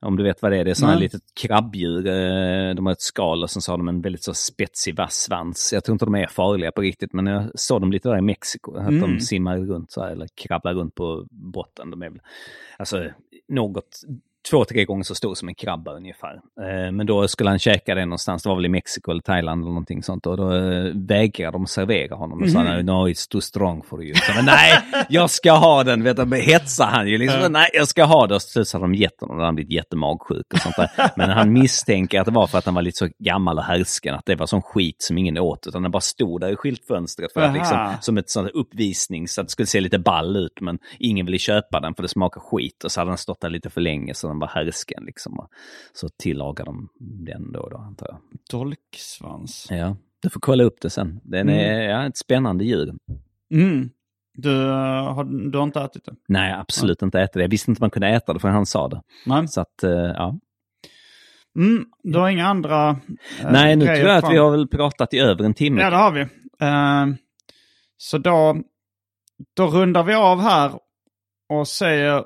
Om 0.00 0.16
du 0.16 0.22
vet 0.22 0.42
vad 0.42 0.52
det 0.52 0.56
är, 0.58 0.64
det 0.64 0.70
är 0.70 0.74
sådana 0.74 0.92
här 0.92 1.00
litet 1.00 1.22
krabbdjur. 1.42 2.06
eh, 2.06 2.74
De 2.74 2.86
har 2.86 2.92
ett 2.92 3.00
skal 3.00 3.42
och 3.42 3.50
sen 3.50 3.62
så 3.62 3.72
har 3.72 3.78
de 3.78 3.88
en 3.88 4.00
väldigt 4.00 4.24
så 4.24 4.34
spetsig 4.34 4.96
vass 4.96 5.14
svans. 5.14 5.70
Jag 5.72 5.84
tror 5.84 5.92
inte 5.94 6.04
de 6.04 6.14
är 6.14 6.26
farliga 6.26 6.72
på 6.72 6.80
riktigt, 6.80 7.12
men 7.12 7.26
jag 7.26 7.50
såg 7.54 7.80
dem 7.80 7.92
lite 7.92 8.08
där 8.08 8.18
i 8.18 8.22
Mexiko. 8.22 8.76
Att 8.76 9.00
de 9.00 9.20
simmar 9.20 9.58
runt 9.58 9.92
så 9.92 10.02
här, 10.02 10.10
eller 10.10 10.28
krabblar 10.34 10.74
runt 10.74 10.94
på 10.94 11.26
botten. 11.30 11.90
De 11.90 12.02
är 12.02 12.10
väl, 12.10 12.20
alltså 12.78 13.04
något 13.48 14.00
två, 14.50 14.64
tre 14.64 14.84
gånger 14.84 15.02
så 15.02 15.14
stor 15.14 15.34
som 15.34 15.48
en 15.48 15.54
krabba 15.54 15.92
ungefär. 15.92 16.34
Eh, 16.60 16.92
Men 16.92 17.06
då 17.06 17.28
skulle 17.28 17.50
han 17.50 17.58
käka 17.58 17.94
det 17.94 18.04
någonstans, 18.06 18.42
det 18.42 18.48
var 18.48 18.56
väl 18.56 18.66
i 18.66 18.68
Mexiko 18.68 19.10
eller 19.10 19.22
Thailand 19.22 19.60
eller 19.62 19.70
någonting 19.70 20.02
sånt. 20.02 20.26
Och 20.26 20.36
då 20.36 20.52
eh, 20.54 20.92
vägrade 20.94 21.52
de 21.58 21.66
servera 21.66 22.14
honom. 22.16 22.42
Och 22.42 22.50
sa 22.50 22.62
Mhm. 22.62 22.86
no, 22.86 23.08
it's 23.08 23.30
too 23.30 23.40
strong 23.40 23.82
for 23.82 24.04
you. 24.04 24.14
Så, 24.14 24.32
men 24.36 24.44
nej, 24.44 24.78
jag 25.08 25.30
ska 25.30 25.52
ha 25.52 25.84
den. 25.84 26.02
Vet 26.04 26.16
du, 26.30 26.36
hetsar 26.36 26.86
han 26.86 27.08
ju 27.08 27.18
liksom. 27.18 27.52
Nej, 27.52 27.68
jag 27.72 27.88
ska 27.88 28.04
ha 28.04 28.26
det. 28.26 28.34
Och 28.34 28.42
så 28.42 28.60
hade 28.78 28.84
de 28.84 28.94
gett 28.94 29.20
honom, 29.20 29.38
och 29.38 29.44
han 29.44 29.54
blivit 29.54 29.72
jättemagsjuk 29.72 30.46
och 30.52 30.58
sånt 30.58 30.76
där. 30.76 30.90
Men 31.16 31.30
han 31.30 31.52
misstänker 31.52 32.20
att 32.20 32.26
det 32.26 32.32
var 32.32 32.46
för 32.46 32.58
att 32.58 32.64
han 32.64 32.74
var 32.74 32.82
lite 32.82 32.98
så 32.98 33.08
gammal 33.18 33.58
och 33.58 33.64
härsken. 33.64 34.14
Att 34.14 34.26
det 34.26 34.34
var 34.36 34.46
sån 34.46 34.62
skit 34.62 35.02
som 35.02 35.18
ingen 35.18 35.38
åt. 35.38 35.66
Utan 35.66 35.82
den 35.82 35.90
bara 35.90 36.00
stod 36.00 36.40
där 36.40 36.48
i 36.52 36.56
skyltfönstret 36.56 37.32
för 37.32 37.40
att 37.40 37.54
liksom, 37.54 37.94
som 38.00 38.18
ett 38.18 38.30
sånt 38.30 38.50
uppvisning 38.54 39.28
så 39.28 39.40
att 39.40 39.46
det 39.46 39.50
skulle 39.50 39.66
se 39.66 39.80
lite 39.80 39.98
ball 39.98 40.36
ut. 40.36 40.60
Men 40.60 40.78
ingen 40.98 41.26
ville 41.26 41.38
köpa 41.38 41.80
den 41.80 41.94
för 41.94 42.02
det 42.02 42.08
smakar 42.08 42.40
skit. 42.40 42.84
Och 42.84 42.92
så 42.92 43.00
hade 43.00 43.10
den 43.10 43.18
stått 43.18 43.40
där 43.40 43.50
lite 43.50 43.70
för 43.70 43.80
länge 43.80 44.14
så 44.14 44.29
den 44.30 44.38
var 44.38 44.48
härsken. 44.48 45.04
Liksom. 45.04 45.48
Så 45.92 46.08
tillagade 46.08 46.68
de 46.70 46.88
den 47.26 47.52
då, 47.52 47.68
då 47.68 47.76
antar 47.76 48.06
jag. 48.06 48.18
Dolksvans. 48.50 49.66
Ja, 49.70 49.96
du 50.22 50.30
får 50.30 50.40
kolla 50.40 50.64
upp 50.64 50.80
det 50.80 50.90
sen. 50.90 51.20
Den 51.24 51.48
är 51.48 51.82
ja, 51.82 52.06
ett 52.06 52.16
spännande 52.16 52.64
djur. 52.64 52.94
Mm. 53.54 53.90
Du, 54.34 54.68
eh, 54.68 55.14
har, 55.14 55.50
du 55.50 55.58
har 55.58 55.64
inte 55.64 55.80
ätit 55.80 56.04
det? 56.04 56.14
Nej, 56.28 56.52
absolut 56.52 57.02
inte 57.02 57.20
äta 57.20 57.38
det. 57.38 57.42
Jag 57.42 57.48
visste 57.50 57.70
inte 57.70 57.82
man 57.82 57.90
kunde 57.90 58.08
äta 58.08 58.32
det 58.32 58.40
för 58.40 58.48
han 58.48 58.66
sa 58.66 58.88
det. 58.88 59.02
Nej. 59.26 59.48
Så 59.48 59.60
att, 59.60 59.82
eh, 59.82 59.90
ja. 59.90 60.38
Mm, 61.56 61.84
du 62.02 62.18
har 62.18 62.28
inga 62.28 62.46
andra 62.46 62.90
eh, 62.90 63.50
Nej, 63.52 63.76
nu 63.76 63.84
tror 63.84 63.98
jag 63.98 64.16
att 64.16 64.20
fram? 64.20 64.32
vi 64.32 64.38
har 64.38 64.50
väl 64.50 64.68
pratat 64.68 65.14
i 65.14 65.18
över 65.18 65.44
en 65.44 65.54
timme. 65.54 65.82
Ja, 65.82 65.90
det 65.90 65.96
har 65.96 66.12
vi. 66.12 66.20
Eh, 66.60 67.16
så 67.96 68.18
då, 68.18 68.62
då 69.56 69.66
rundar 69.66 70.02
vi 70.02 70.14
av 70.14 70.40
här 70.40 70.72
och 71.48 71.68
säger 71.68 72.24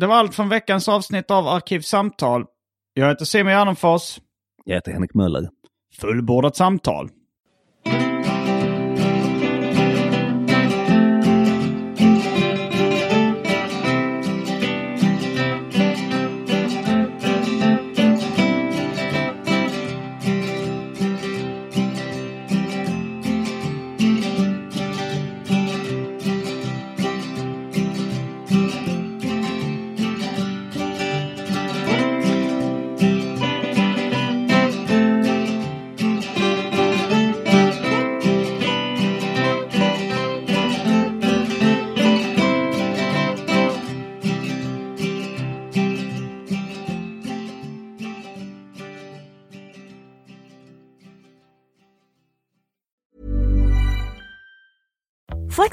det 0.00 0.06
var 0.06 0.16
allt 0.16 0.34
från 0.34 0.48
veckans 0.48 0.88
avsnitt 0.88 1.30
av 1.30 1.48
Arkivsamtal. 1.48 2.44
Jag 2.94 3.08
heter 3.08 3.24
Simon 3.24 3.52
Gärdenfors. 3.52 4.20
Jag 4.64 4.74
heter 4.74 4.92
Henrik 4.92 5.14
Möller. 5.14 5.48
Fullbordat 6.00 6.56
samtal. 6.56 7.08